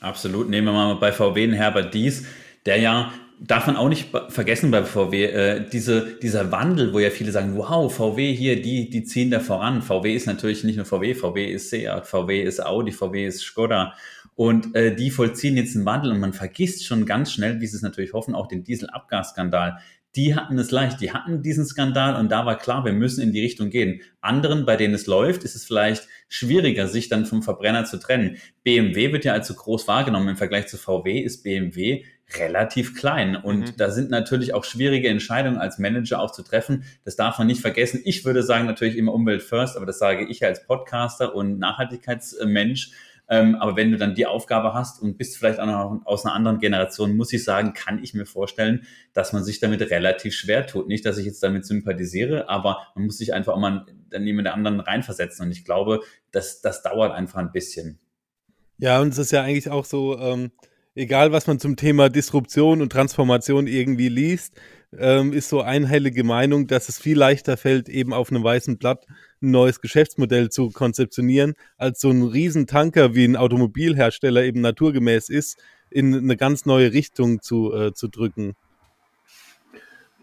Absolut. 0.00 0.48
Nehmen 0.48 0.68
wir 0.68 0.72
mal 0.72 0.94
bei 0.96 1.12
VW 1.12 1.44
einen 1.44 1.52
Herbert 1.52 1.94
Dies, 1.94 2.26
der 2.66 2.78
ja 2.78 3.12
darf 3.44 3.66
man 3.66 3.76
auch 3.76 3.88
nicht 3.88 4.10
vergessen 4.28 4.70
bei 4.70 4.84
VW, 4.84 5.24
äh, 5.24 5.68
diese, 5.68 6.18
dieser 6.18 6.52
Wandel, 6.52 6.92
wo 6.92 6.98
ja 6.98 7.10
viele 7.10 7.32
sagen, 7.32 7.56
wow, 7.56 7.92
VW 7.92 8.32
hier, 8.32 8.60
die, 8.60 8.88
die 8.88 9.04
ziehen 9.04 9.30
da 9.30 9.40
voran. 9.40 9.82
VW 9.82 10.14
ist 10.14 10.26
natürlich 10.26 10.64
nicht 10.64 10.76
nur 10.76 10.84
VW, 10.84 11.14
VW 11.14 11.46
ist 11.46 11.70
Seat, 11.70 12.06
VW 12.06 12.42
ist 12.42 12.64
Audi, 12.64 12.92
VW 12.92 13.26
ist 13.26 13.40
Skoda. 13.40 13.94
Und 14.34 14.74
äh, 14.74 14.94
die 14.94 15.10
vollziehen 15.10 15.56
jetzt 15.56 15.76
einen 15.76 15.84
Wandel 15.84 16.12
und 16.12 16.20
man 16.20 16.32
vergisst 16.32 16.86
schon 16.86 17.04
ganz 17.04 17.32
schnell, 17.32 17.60
wie 17.60 17.66
sie 17.66 17.76
es 17.76 17.82
natürlich 17.82 18.12
hoffen, 18.12 18.34
auch 18.34 18.46
den 18.46 18.64
Dieselabgasskandal 18.64 19.78
die 20.14 20.34
hatten 20.34 20.58
es 20.58 20.70
leicht, 20.70 21.00
die 21.00 21.12
hatten 21.12 21.42
diesen 21.42 21.64
Skandal 21.64 22.16
und 22.16 22.30
da 22.30 22.44
war 22.44 22.58
klar, 22.58 22.84
wir 22.84 22.92
müssen 22.92 23.22
in 23.22 23.32
die 23.32 23.40
Richtung 23.40 23.70
gehen. 23.70 24.02
Anderen, 24.20 24.66
bei 24.66 24.76
denen 24.76 24.94
es 24.94 25.06
läuft, 25.06 25.42
ist 25.42 25.54
es 25.54 25.64
vielleicht 25.64 26.06
schwieriger, 26.28 26.86
sich 26.86 27.08
dann 27.08 27.24
vom 27.24 27.42
Verbrenner 27.42 27.86
zu 27.86 27.98
trennen. 27.98 28.36
BMW 28.62 29.12
wird 29.12 29.24
ja 29.24 29.32
als 29.32 29.48
so 29.48 29.54
groß 29.54 29.88
wahrgenommen 29.88 30.28
im 30.28 30.36
Vergleich 30.36 30.66
zu 30.66 30.76
VW, 30.76 31.18
ist 31.18 31.42
BMW 31.42 32.04
relativ 32.38 32.94
klein. 32.94 33.36
Und 33.36 33.60
mhm. 33.60 33.76
da 33.76 33.90
sind 33.90 34.10
natürlich 34.10 34.54
auch 34.54 34.64
schwierige 34.64 35.08
Entscheidungen 35.08 35.58
als 35.58 35.78
Manager 35.78 36.20
auch 36.20 36.30
zu 36.30 36.42
treffen. 36.42 36.84
Das 37.04 37.16
darf 37.16 37.38
man 37.38 37.46
nicht 37.46 37.60
vergessen. 37.60 38.00
Ich 38.04 38.24
würde 38.24 38.42
sagen 38.42 38.66
natürlich 38.66 38.96
immer 38.96 39.14
Umwelt 39.14 39.42
first, 39.42 39.76
aber 39.76 39.86
das 39.86 39.98
sage 39.98 40.26
ich 40.26 40.44
als 40.44 40.66
Podcaster 40.66 41.34
und 41.34 41.58
Nachhaltigkeitsmensch. 41.58 42.92
Ähm, 43.32 43.54
aber 43.54 43.76
wenn 43.76 43.90
du 43.90 43.96
dann 43.96 44.14
die 44.14 44.26
Aufgabe 44.26 44.74
hast 44.74 45.00
und 45.00 45.16
bist 45.16 45.38
vielleicht 45.38 45.58
auch 45.58 45.64
noch 45.64 46.02
aus 46.04 46.26
einer 46.26 46.34
anderen 46.34 46.58
Generation, 46.58 47.16
muss 47.16 47.32
ich 47.32 47.42
sagen, 47.42 47.72
kann 47.72 48.04
ich 48.04 48.12
mir 48.12 48.26
vorstellen, 48.26 48.84
dass 49.14 49.32
man 49.32 49.42
sich 49.42 49.58
damit 49.58 49.80
relativ 49.90 50.34
schwer 50.34 50.66
tut. 50.66 50.86
Nicht, 50.86 51.06
dass 51.06 51.16
ich 51.16 51.24
jetzt 51.24 51.42
damit 51.42 51.64
sympathisiere, 51.64 52.50
aber 52.50 52.86
man 52.94 53.06
muss 53.06 53.16
sich 53.16 53.32
einfach 53.32 53.54
auch 53.54 53.58
mal 53.58 53.86
dann 54.10 54.26
jemand 54.26 54.48
anderen 54.48 54.80
reinversetzen. 54.80 55.46
Und 55.46 55.52
ich 55.52 55.64
glaube, 55.64 56.00
das, 56.30 56.60
das 56.60 56.82
dauert 56.82 57.12
einfach 57.12 57.38
ein 57.38 57.52
bisschen. 57.52 57.98
Ja, 58.76 59.00
und 59.00 59.08
es 59.08 59.18
ist 59.18 59.32
ja 59.32 59.42
eigentlich 59.42 59.70
auch 59.70 59.86
so, 59.86 60.18
ähm, 60.18 60.50
egal 60.94 61.32
was 61.32 61.46
man 61.46 61.58
zum 61.58 61.76
Thema 61.76 62.10
Disruption 62.10 62.82
und 62.82 62.92
Transformation 62.92 63.66
irgendwie 63.66 64.10
liest, 64.10 64.60
ähm, 64.98 65.32
ist 65.32 65.48
so 65.48 65.62
einhellige 65.62 66.22
Meinung, 66.22 66.66
dass 66.66 66.90
es 66.90 66.98
viel 66.98 67.16
leichter 67.16 67.56
fällt, 67.56 67.88
eben 67.88 68.12
auf 68.12 68.30
einem 68.30 68.44
weißen 68.44 68.76
Blatt 68.76 69.06
ein 69.42 69.50
neues 69.50 69.80
Geschäftsmodell 69.80 70.50
zu 70.50 70.70
konzeptionieren, 70.70 71.54
als 71.76 72.00
so 72.00 72.10
ein 72.10 72.22
Riesentanker 72.22 73.14
wie 73.14 73.24
ein 73.24 73.36
Automobilhersteller 73.36 74.44
eben 74.44 74.60
naturgemäß 74.60 75.28
ist, 75.28 75.58
in 75.90 76.14
eine 76.14 76.36
ganz 76.36 76.64
neue 76.66 76.92
Richtung 76.92 77.42
zu, 77.42 77.72
äh, 77.74 77.92
zu 77.92 78.08
drücken. 78.08 78.54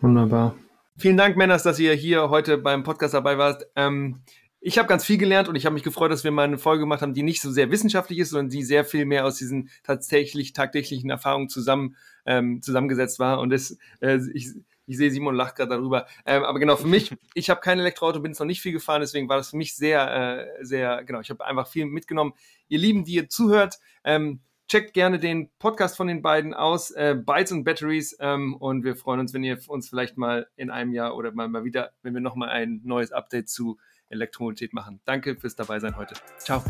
Wunderbar. 0.02 0.56
Vielen 0.98 1.18
Dank, 1.18 1.38
Männers, 1.38 1.64
dass 1.64 1.80
ihr 1.80 1.94
hier 1.94 2.30
heute 2.30 2.58
beim 2.58 2.84
Podcast 2.84 3.14
dabei 3.14 3.38
wart. 3.38 3.66
Ähm, 3.76 4.22
ich 4.62 4.78
habe 4.78 4.88
ganz 4.90 5.06
viel 5.06 5.18
gelernt 5.18 5.48
und 5.48 5.56
ich 5.56 5.66
habe 5.66 5.74
mich 5.74 5.84
gefreut, 5.84 6.12
dass 6.12 6.26
wir 6.26 6.32
mal 6.32 6.44
eine 6.44 6.58
Folge 6.58 6.82
gemacht 6.82 7.02
haben, 7.02 7.14
die 7.14 7.24
nicht 7.24 7.42
so 7.42 7.52
sehr 7.52 7.72
wissenschaftlich 7.72 8.20
ist, 8.20 8.32
sondern 8.32 8.50
die 8.50 8.64
sehr 8.64 8.84
viel 8.84 9.06
mehr 9.06 9.26
aus 9.26 9.38
diesen 9.38 9.70
tatsächlich 9.84 10.52
tagtäglichen 10.52 11.10
Erfahrungen 11.10 11.48
zusammen 11.48 11.96
ähm, 12.26 12.62
zusammengesetzt 12.62 13.20
war. 13.20 13.40
Und 13.40 13.52
das, 13.52 13.78
äh, 14.02 14.20
ich, 14.34 14.50
ich 14.90 14.98
sehe, 14.98 15.12
Simon 15.12 15.36
lacht 15.36 15.56
gerade 15.56 15.70
darüber. 15.70 16.08
Ähm, 16.26 16.44
aber 16.44 16.60
genau, 16.60 16.76
für 16.76 16.88
mich, 16.88 17.16
ich 17.36 17.50
habe 17.50 17.62
kein 17.62 17.80
Elektroauto, 17.80 18.20
bin 18.20 18.32
es 18.32 18.40
noch 18.40 18.48
nicht 18.48 18.62
viel 18.62 18.72
gefahren, 18.72 19.02
deswegen 19.02 19.30
war 19.30 19.38
das 19.38 19.52
für 19.52 19.58
mich 19.58 19.76
sehr, 19.76 20.60
äh, 20.60 20.66
sehr, 20.66 21.04
genau, 21.04 21.22
ich 21.22 21.30
habe 21.30 21.46
einfach 21.46 21.68
viel 21.68 21.86
mitgenommen. 21.86 22.34
Ihr 22.68 22.80
Lieben, 22.80 23.06
die 23.06 23.14
ihr 23.14 23.30
zuhört, 23.30 23.80
ähm, 24.04 24.42
checkt 24.68 24.94
gerne 24.94 25.20
den 25.20 25.50
Podcast 25.60 25.96
von 25.96 26.08
den 26.08 26.22
beiden 26.22 26.54
aus, 26.54 26.92
äh, 26.92 27.16
Bytes 27.16 27.52
und 27.52 27.64
Batteries. 27.64 28.18
Ähm, 28.20 28.56
und 28.56 28.84
wir 28.84 28.96
freuen 28.96 29.20
uns, 29.20 29.34
wenn 29.34 29.44
ihr 29.44 29.60
uns 29.68 29.90
vielleicht 29.90 30.18
mal 30.18 30.48
in 30.56 30.70
einem 30.70 30.94
Jahr 30.94 31.16
oder 31.16 31.32
mal, 31.32 31.48
mal 31.48 31.64
wieder, 31.64 31.92
wenn 32.02 32.14
wir 32.14 32.22
nochmal 32.22 32.50
ein 32.50 32.82
neues 32.84 33.12
Update 33.12 33.50
zu 33.50 33.78
Elektromobilität 34.10 34.74
machen. 34.74 35.02
Danke 35.06 35.36
fürs 35.36 35.56
dabei 35.56 35.80
sein 35.80 35.98
heute. 35.98 36.16
Ciao. 36.40 36.64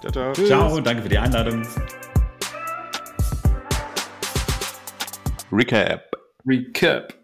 Ciao, 0.00 0.12
ciao. 0.12 0.32
Ciao, 0.32 0.80
danke 0.80 1.02
für 1.02 1.08
die 1.08 1.18
Einladung. 1.18 1.62
Recap. 5.52 6.10
Recap. 6.46 7.23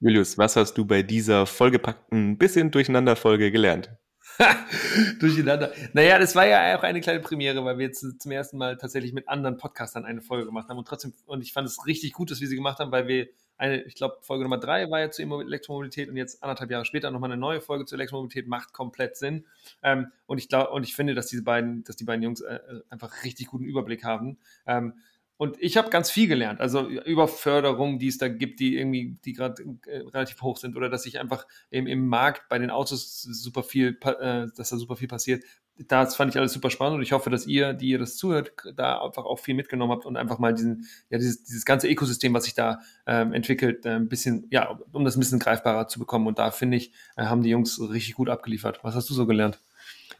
Julius, 0.00 0.36
was 0.36 0.56
hast 0.56 0.74
du 0.74 0.84
bei 0.84 1.02
dieser 1.02 1.46
vollgepackten, 1.46 2.36
bisschen 2.36 2.70
durcheinander 2.70 3.16
Folge 3.16 3.50
gelernt? 3.50 3.90
durcheinander. 5.20 5.72
Naja, 5.94 6.18
das 6.18 6.34
war 6.36 6.46
ja 6.46 6.76
auch 6.76 6.82
eine 6.82 7.00
kleine 7.00 7.20
Premiere, 7.20 7.64
weil 7.64 7.78
wir 7.78 7.86
jetzt 7.86 8.20
zum 8.20 8.30
ersten 8.30 8.58
Mal 8.58 8.76
tatsächlich 8.76 9.14
mit 9.14 9.28
anderen 9.28 9.56
Podcastern 9.56 10.04
eine 10.04 10.20
Folge 10.20 10.44
gemacht 10.44 10.68
haben 10.68 10.76
und 10.76 10.86
trotzdem, 10.86 11.14
und 11.24 11.40
ich 11.40 11.54
fand 11.54 11.66
es 11.66 11.86
richtig 11.86 12.12
gut, 12.12 12.30
dass 12.30 12.42
wir 12.42 12.48
sie 12.48 12.56
gemacht 12.56 12.78
haben, 12.78 12.92
weil 12.92 13.08
wir 13.08 13.28
eine, 13.56 13.82
ich 13.84 13.94
glaube, 13.94 14.18
Folge 14.20 14.44
Nummer 14.44 14.58
drei 14.58 14.90
war 14.90 15.00
ja 15.00 15.10
zu 15.10 15.22
Elektromobilität 15.22 16.10
und 16.10 16.16
jetzt 16.16 16.42
anderthalb 16.42 16.70
Jahre 16.70 16.84
später 16.84 17.10
nochmal 17.10 17.32
eine 17.32 17.40
neue 17.40 17.62
Folge 17.62 17.86
zur 17.86 17.96
Elektromobilität 17.96 18.46
macht 18.48 18.74
komplett 18.74 19.16
Sinn. 19.16 19.46
Ähm, 19.82 20.12
und 20.26 20.36
ich 20.36 20.48
glaube, 20.48 20.72
und 20.72 20.82
ich 20.82 20.94
finde, 20.94 21.14
dass 21.14 21.28
diese 21.28 21.42
beiden, 21.42 21.82
dass 21.84 21.96
die 21.96 22.04
beiden 22.04 22.22
Jungs 22.22 22.42
äh, 22.42 22.58
einfach 22.90 23.24
richtig 23.24 23.46
guten 23.46 23.64
Überblick 23.64 24.04
haben. 24.04 24.36
Ähm, 24.66 24.94
und 25.38 25.56
ich 25.60 25.76
habe 25.76 25.90
ganz 25.90 26.10
viel 26.10 26.28
gelernt, 26.28 26.60
also 26.60 26.88
über 26.88 27.28
Förderungen, 27.28 27.98
die 27.98 28.08
es 28.08 28.16
da 28.16 28.28
gibt, 28.28 28.58
die 28.58 28.78
irgendwie, 28.78 29.18
die 29.24 29.34
gerade 29.34 29.62
äh, 29.86 29.98
relativ 29.98 30.40
hoch 30.40 30.56
sind, 30.56 30.76
oder 30.76 30.88
dass 30.88 31.02
sich 31.02 31.20
einfach 31.20 31.46
im, 31.68 31.86
im 31.86 32.08
Markt 32.08 32.48
bei 32.48 32.58
den 32.58 32.70
Autos 32.70 33.20
super 33.22 33.62
viel, 33.62 33.98
äh, 34.02 34.46
dass 34.56 34.70
da 34.70 34.76
super 34.78 34.96
viel 34.96 35.08
passiert. 35.08 35.44
das 35.76 36.16
fand 36.16 36.32
ich 36.32 36.38
alles 36.38 36.54
super 36.54 36.70
spannend 36.70 36.96
und 36.96 37.02
ich 37.02 37.12
hoffe, 37.12 37.28
dass 37.28 37.46
ihr, 37.46 37.74
die 37.74 37.88
ihr 37.88 37.98
das 37.98 38.16
zuhört, 38.16 38.52
da 38.76 39.02
einfach 39.02 39.26
auch 39.26 39.38
viel 39.38 39.54
mitgenommen 39.54 39.92
habt 39.92 40.06
und 40.06 40.16
einfach 40.16 40.38
mal 40.38 40.54
diesen, 40.54 40.86
ja, 41.10 41.18
dieses, 41.18 41.44
dieses 41.44 41.66
ganze 41.66 41.86
Ökosystem, 41.86 42.32
was 42.32 42.44
sich 42.44 42.54
da 42.54 42.80
ähm, 43.06 43.34
entwickelt, 43.34 43.84
äh, 43.84 43.90
ein 43.90 44.08
bisschen, 44.08 44.46
ja, 44.50 44.78
um 44.92 45.04
das 45.04 45.16
ein 45.16 45.20
bisschen 45.20 45.38
greifbarer 45.38 45.86
zu 45.86 45.98
bekommen. 45.98 46.26
Und 46.26 46.38
da 46.38 46.50
finde 46.50 46.78
ich, 46.78 46.92
äh, 47.16 47.24
haben 47.24 47.42
die 47.42 47.50
Jungs 47.50 47.78
richtig 47.78 48.14
gut 48.14 48.30
abgeliefert. 48.30 48.80
Was 48.82 48.94
hast 48.94 49.10
du 49.10 49.14
so 49.14 49.26
gelernt? 49.26 49.60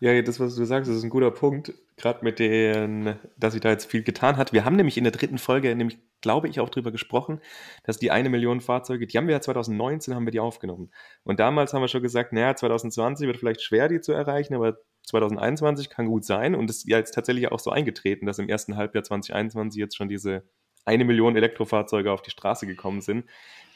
Ja, 0.00 0.20
das, 0.20 0.40
was 0.40 0.56
du 0.56 0.64
sagst, 0.66 0.90
ist 0.90 1.02
ein 1.04 1.10
guter 1.10 1.30
Punkt. 1.30 1.72
Gerade 1.96 2.22
mit 2.22 2.38
den, 2.38 3.16
dass 3.38 3.54
sich 3.54 3.62
da 3.62 3.70
jetzt 3.70 3.90
viel 3.90 4.02
getan 4.02 4.36
hat. 4.36 4.52
Wir 4.52 4.66
haben 4.66 4.76
nämlich 4.76 4.98
in 4.98 5.04
der 5.04 5.12
dritten 5.12 5.38
Folge, 5.38 5.74
nämlich, 5.74 5.98
glaube 6.20 6.46
ich, 6.46 6.60
auch 6.60 6.68
drüber 6.68 6.92
gesprochen, 6.92 7.40
dass 7.84 7.98
die 7.98 8.10
eine 8.10 8.28
Million 8.28 8.60
Fahrzeuge, 8.60 9.06
die 9.06 9.16
haben 9.16 9.28
wir 9.28 9.34
ja 9.34 9.40
2019, 9.40 10.14
haben 10.14 10.26
wir 10.26 10.30
die 10.30 10.40
aufgenommen. 10.40 10.90
Und 11.24 11.40
damals 11.40 11.72
haben 11.72 11.80
wir 11.80 11.88
schon 11.88 12.02
gesagt, 12.02 12.34
naja, 12.34 12.54
2020 12.54 13.26
wird 13.26 13.38
vielleicht 13.38 13.62
schwer, 13.62 13.88
die 13.88 14.02
zu 14.02 14.12
erreichen, 14.12 14.54
aber 14.54 14.76
2021 15.04 15.88
kann 15.88 16.06
gut 16.06 16.26
sein. 16.26 16.54
Und 16.54 16.68
es 16.68 16.78
ist 16.78 16.88
ja 16.88 16.98
jetzt 16.98 17.14
tatsächlich 17.14 17.50
auch 17.50 17.60
so 17.60 17.70
eingetreten, 17.70 18.26
dass 18.26 18.38
im 18.38 18.48
ersten 18.48 18.76
Halbjahr 18.76 19.04
2021 19.04 19.80
jetzt 19.80 19.96
schon 19.96 20.10
diese 20.10 20.42
eine 20.84 21.04
Million 21.04 21.34
Elektrofahrzeuge 21.34 22.12
auf 22.12 22.20
die 22.20 22.30
Straße 22.30 22.66
gekommen 22.66 23.00
sind. 23.00 23.24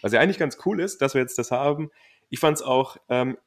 Was 0.03 0.13
ja 0.13 0.21
eigentlich 0.21 0.39
ganz 0.39 0.59
cool 0.67 0.81
ist, 0.81 1.01
dass 1.01 1.15
wir 1.15 1.23
jetzt 1.23 1.39
das 1.39 1.51
haben. 1.51 1.91
Ich 2.29 2.39
fand 2.39 2.59
es 2.59 2.63
auch 2.63 2.97
ähm, 3.09 3.39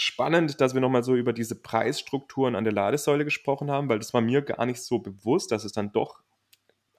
spannend, 0.00 0.62
dass 0.62 0.72
wir 0.72 0.80
nochmal 0.80 1.04
so 1.04 1.14
über 1.14 1.34
diese 1.34 1.60
Preisstrukturen 1.60 2.56
an 2.56 2.64
der 2.64 2.72
Ladesäule 2.72 3.24
gesprochen 3.26 3.70
haben, 3.70 3.90
weil 3.90 3.98
das 3.98 4.14
war 4.14 4.22
mir 4.22 4.40
gar 4.40 4.64
nicht 4.64 4.82
so 4.82 4.98
bewusst, 4.98 5.52
dass 5.52 5.64
es 5.64 5.72
dann 5.72 5.92
doch, 5.92 6.20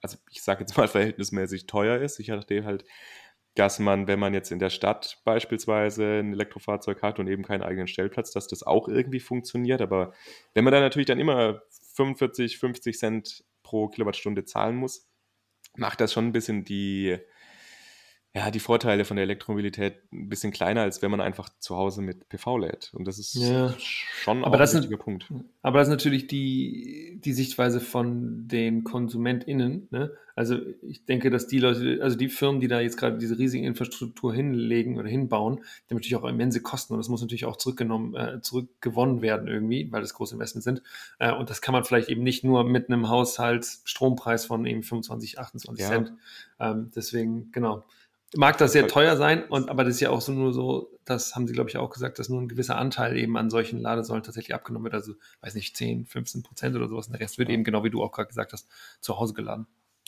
also 0.01 0.17
ich 0.29 0.43
sage 0.43 0.61
jetzt 0.61 0.77
mal 0.77 0.87
verhältnismäßig 0.87 1.65
teuer 1.65 1.97
ist. 1.97 2.19
Ich 2.19 2.27
dachte 2.27 2.63
halt, 2.63 2.85
dass 3.55 3.79
man, 3.79 4.07
wenn 4.07 4.19
man 4.19 4.35
jetzt 4.35 4.51
in 4.51 4.59
der 4.59 4.69
Stadt 4.69 5.19
beispielsweise 5.25 6.19
ein 6.19 6.33
Elektrofahrzeug 6.33 7.01
hat 7.01 7.17
und 7.17 7.27
eben 7.27 7.43
keinen 7.43 7.63
eigenen 7.63 7.87
Stellplatz, 7.87 8.31
dass 8.31 8.47
das 8.47 8.61
auch 8.61 8.87
irgendwie 8.87 9.19
funktioniert. 9.19 9.81
Aber 9.81 10.13
wenn 10.53 10.63
man 10.63 10.71
dann 10.71 10.83
natürlich 10.83 11.07
dann 11.07 11.19
immer 11.19 11.63
45, 11.95 12.59
50 12.59 12.99
Cent 12.99 13.43
pro 13.63 13.87
Kilowattstunde 13.87 14.45
zahlen 14.45 14.75
muss, 14.75 15.09
macht 15.75 16.01
das 16.01 16.13
schon 16.13 16.27
ein 16.27 16.33
bisschen 16.33 16.65
die, 16.65 17.17
ja, 18.33 18.49
die 18.49 18.59
Vorteile 18.59 19.03
von 19.03 19.17
der 19.17 19.23
Elektromobilität 19.23 19.95
ein 20.13 20.29
bisschen 20.29 20.53
kleiner, 20.53 20.81
als 20.81 21.01
wenn 21.01 21.11
man 21.11 21.19
einfach 21.19 21.49
zu 21.59 21.75
Hause 21.75 22.01
mit 22.01 22.29
PV 22.29 22.59
lädt. 22.59 22.91
Und 22.93 23.05
das 23.05 23.19
ist 23.19 23.35
ja. 23.35 23.73
schon 23.77 24.45
aber 24.45 24.55
auch 24.55 24.59
das 24.59 24.73
ein 24.73 24.83
wichtiger 24.83 25.03
Punkt. 25.03 25.29
Aber 25.61 25.79
das 25.79 25.89
ist 25.89 25.91
natürlich 25.91 26.27
die, 26.27 27.19
die 27.25 27.33
Sichtweise 27.33 27.81
von 27.81 28.47
den 28.47 28.85
KonsumentInnen. 28.85 29.89
Ne? 29.91 30.13
Also 30.33 30.55
ich 30.81 31.03
denke, 31.03 31.29
dass 31.29 31.47
die 31.47 31.59
Leute, 31.59 31.99
also 32.01 32.15
die 32.15 32.29
Firmen, 32.29 32.61
die 32.61 32.69
da 32.69 32.79
jetzt 32.79 32.95
gerade 32.95 33.17
diese 33.17 33.37
riesige 33.37 33.67
Infrastruktur 33.67 34.33
hinlegen 34.33 34.97
oder 34.97 35.09
hinbauen, 35.09 35.57
die 35.57 35.89
haben 35.89 35.97
natürlich 35.97 36.15
auch 36.15 36.23
immense 36.23 36.61
Kosten 36.61 36.93
und 36.93 36.99
das 36.99 37.09
muss 37.09 37.21
natürlich 37.21 37.43
auch 37.43 37.57
zurückgenommen, 37.57 38.15
äh, 38.15 38.41
zurückgewonnen 38.41 39.21
werden 39.21 39.49
irgendwie, 39.49 39.91
weil 39.91 39.99
das 39.99 40.13
große 40.13 40.35
Investments 40.35 40.63
sind. 40.63 40.83
Äh, 41.19 41.33
und 41.33 41.49
das 41.49 41.61
kann 41.61 41.73
man 41.73 41.83
vielleicht 41.83 42.07
eben 42.07 42.23
nicht 42.23 42.45
nur 42.45 42.63
mit 42.63 42.87
einem 42.87 43.09
Haushaltsstrompreis 43.09 44.45
von 44.45 44.65
eben 44.65 44.83
25, 44.83 45.37
28 45.37 45.83
ja. 45.83 45.89
Cent. 45.89 46.13
Ähm, 46.61 46.91
deswegen, 46.95 47.51
genau 47.51 47.83
mag 48.35 48.57
das 48.57 48.71
sehr 48.71 48.87
teuer 48.87 49.17
sein, 49.17 49.43
und, 49.45 49.69
aber 49.69 49.83
das 49.83 49.95
ist 49.95 49.99
ja 49.99 50.09
auch 50.09 50.21
so 50.21 50.31
nur 50.31 50.53
so, 50.53 50.97
das 51.05 51.35
haben 51.35 51.47
sie, 51.47 51.53
glaube 51.53 51.69
ich, 51.69 51.77
auch 51.77 51.89
gesagt, 51.89 52.19
dass 52.19 52.29
nur 52.29 52.41
ein 52.41 52.47
gewisser 52.47 52.77
Anteil 52.77 53.17
eben 53.17 53.37
an 53.37 53.49
solchen 53.49 53.79
Ladesäulen 53.79 54.23
tatsächlich 54.23 54.55
abgenommen 54.55 54.85
wird. 54.85 54.93
Also, 54.93 55.13
weiß 55.41 55.55
nicht, 55.55 55.75
10, 55.75 56.05
15 56.05 56.43
Prozent 56.43 56.75
oder 56.75 56.87
sowas. 56.87 57.07
Und 57.07 57.13
der 57.13 57.21
Rest 57.21 57.37
wird 57.37 57.49
eben, 57.49 57.63
genau 57.63 57.83
wie 57.83 57.89
du 57.89 58.01
auch 58.01 58.11
gerade 58.11 58.29
gesagt 58.29 58.53
hast, 58.53 58.67
zu 59.01 59.19
Hause 59.19 59.33
geladen. 59.33 59.67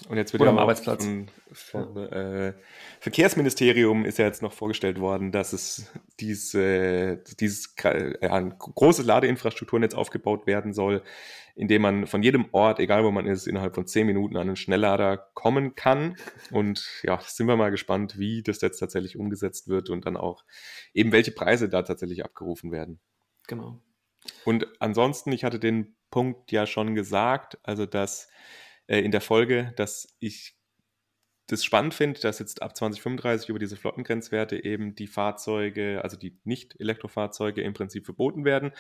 Und 0.10 0.18
jetzt 0.18 0.34
wird 0.34 0.42
Oder 0.42 0.52
ja 0.52 0.58
am 0.58 0.60
Arbeitsplatz. 0.60 1.06
Vom, 1.06 1.28
vom 1.52 1.98
äh, 1.98 2.54
Verkehrsministerium 3.00 4.06
ist 4.06 4.18
ja 4.18 4.26
jetzt 4.26 4.42
noch 4.42 4.54
vorgestellt 4.54 5.00
worden, 5.00 5.32
dass 5.32 5.54
es 5.54 5.92
diese, 6.20 7.24
dieses 7.40 7.76
ja, 8.22 8.40
große 8.40 9.04
Ladeinfrastrukturnetz 9.04 9.94
aufgebaut 9.94 10.48
werden 10.48 10.74
soll, 10.74 11.04
indem 11.56 11.84
man 11.84 12.08
von 12.08 12.24
jedem 12.24 12.46
Ort, 12.52 12.80
egal 12.80 13.04
wo 13.04 13.12
man 13.12 13.28
ist, 13.28 13.48
innerhalb 13.48 13.76
von 13.76 13.88
zehn 13.88 14.08
Minuten 14.08 14.36
an 14.36 14.48
einen 14.48 14.56
Schnelllader 14.56 15.18
kommen 15.34 15.76
kann. 15.76 16.18
Und 16.52 16.86
ja, 17.04 17.20
sind 17.22 17.48
wir 17.48 17.56
mal 17.56 17.72
gespannt, 17.72 18.18
wie 18.18 18.44
das 18.44 18.62
jetzt 18.62 18.80
tatsächlich 18.80 19.18
umgesetzt 19.18 19.68
wird 19.68 19.90
und 19.90 20.06
dann 20.06 20.18
auch 20.18 20.44
eben 20.94 21.12
welche 21.12 21.32
Preise 21.32 21.70
da 21.70 21.84
tatsächlich 21.84 22.26
abgerufen 22.26 22.72
werden. 22.72 23.00
Genau. 23.48 23.80
Und 24.46 24.68
ansonsten, 24.80 25.32
ich 25.32 25.44
hatte 25.44 25.60
den 25.60 25.96
Punkt 26.10 26.52
ja 26.52 26.66
schon 26.66 26.96
gesagt, 26.96 27.58
also 27.64 27.86
dass 27.86 28.30
äh, 28.88 29.00
in 29.00 29.12
der 29.12 29.22
Folge, 29.22 29.74
dass 29.76 30.16
ich 30.20 30.56
das 31.48 31.64
spannend 31.64 31.94
finde, 31.94 32.20
dass 32.22 32.40
jetzt 32.40 32.62
ab 32.62 32.76
2035 32.76 33.50
über 33.50 33.60
diese 33.60 33.76
Flottengrenzwerte 33.76 34.64
eben 34.64 34.96
die 34.96 35.08
Fahrzeuge, 35.08 36.02
also 36.02 36.18
die 36.18 36.40
Nicht-Elektrofahrzeuge 36.46 37.62
im 37.62 37.74
Prinzip 37.74 38.06
verboten 38.06 38.46
werden. 38.46 38.72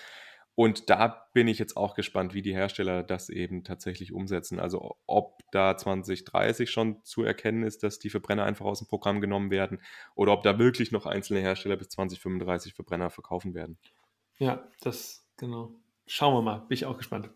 Und 0.55 0.89
da 0.89 1.27
bin 1.34 1.47
ich 1.47 1.57
jetzt 1.57 1.75
auch 1.77 1.95
gespannt, 1.95 2.35
wie 2.35 2.43
die 2.43 2.53
Hersteller 2.53 3.01
das 3.01 3.30
eben 3.30 3.63
tatsächlich 3.63 4.13
umsetzen. 4.13 4.59
Also 4.59 4.97
ob 5.07 5.39
da 5.51 5.75
2030 5.75 6.69
schon 6.69 7.03
zu 7.03 7.23
erkennen 7.23 7.63
ist, 7.63 7.81
dass 7.81 7.97
die 7.97 8.11
Verbrenner 8.11 8.45
einfach 8.45 8.65
aus 8.65 8.80
dem 8.80 8.88
Programm 8.88 9.19
genommen 9.19 9.49
werden 9.49 9.81
oder 10.13 10.31
ob 10.31 10.43
da 10.43 10.59
wirklich 10.59 10.91
noch 10.91 11.07
einzelne 11.07 11.39
Hersteller 11.39 11.75
bis 11.75 11.89
2035 11.89 12.75
Verbrenner 12.75 13.09
verkaufen 13.09 13.55
werden. 13.55 13.80
Ja, 14.38 14.69
das 14.81 15.25
genau. 15.38 15.73
Schauen 16.05 16.34
wir 16.35 16.41
mal, 16.41 16.57
bin 16.67 16.75
ich 16.75 16.85
auch 16.85 16.97
gespannt. 16.97 17.30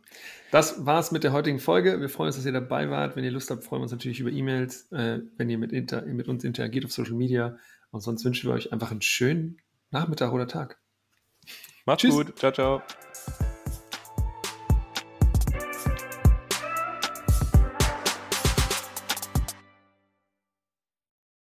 Das 0.52 0.86
war's 0.86 1.12
mit 1.12 1.24
der 1.24 1.32
heutigen 1.32 1.60
Folge. 1.60 2.00
Wir 2.02 2.10
freuen 2.10 2.28
uns, 2.28 2.36
dass 2.36 2.46
ihr 2.46 2.52
dabei 2.52 2.90
wart. 2.90 3.16
Wenn 3.16 3.24
ihr 3.24 3.32
Lust 3.32 3.50
habt, 3.50 3.64
freuen 3.64 3.82
wir 3.82 3.84
uns 3.84 3.92
natürlich 3.92 4.20
über 4.20 4.30
E-Mails, 4.30 4.92
äh, 4.92 5.20
wenn 5.38 5.50
ihr 5.50 5.58
mit, 5.58 5.72
inter, 5.72 6.02
mit 6.02 6.28
uns 6.28 6.44
interagiert 6.44 6.86
auf 6.86 6.92
Social 6.92 7.16
Media. 7.16 7.58
Und 7.92 8.02
sonst 8.02 8.26
wünschen 8.26 8.50
wir 8.50 8.56
euch 8.56 8.74
einfach 8.74 8.92
einen 8.92 9.02
schönen 9.02 9.58
Nachmittag 9.92 10.34
oder 10.34 10.48
Tag. 10.48 10.80
Macht's 11.86 12.02
Tschüss. 12.02 12.14
gut. 12.14 12.38
Ciao, 12.38 12.52
ciao. 12.52 12.82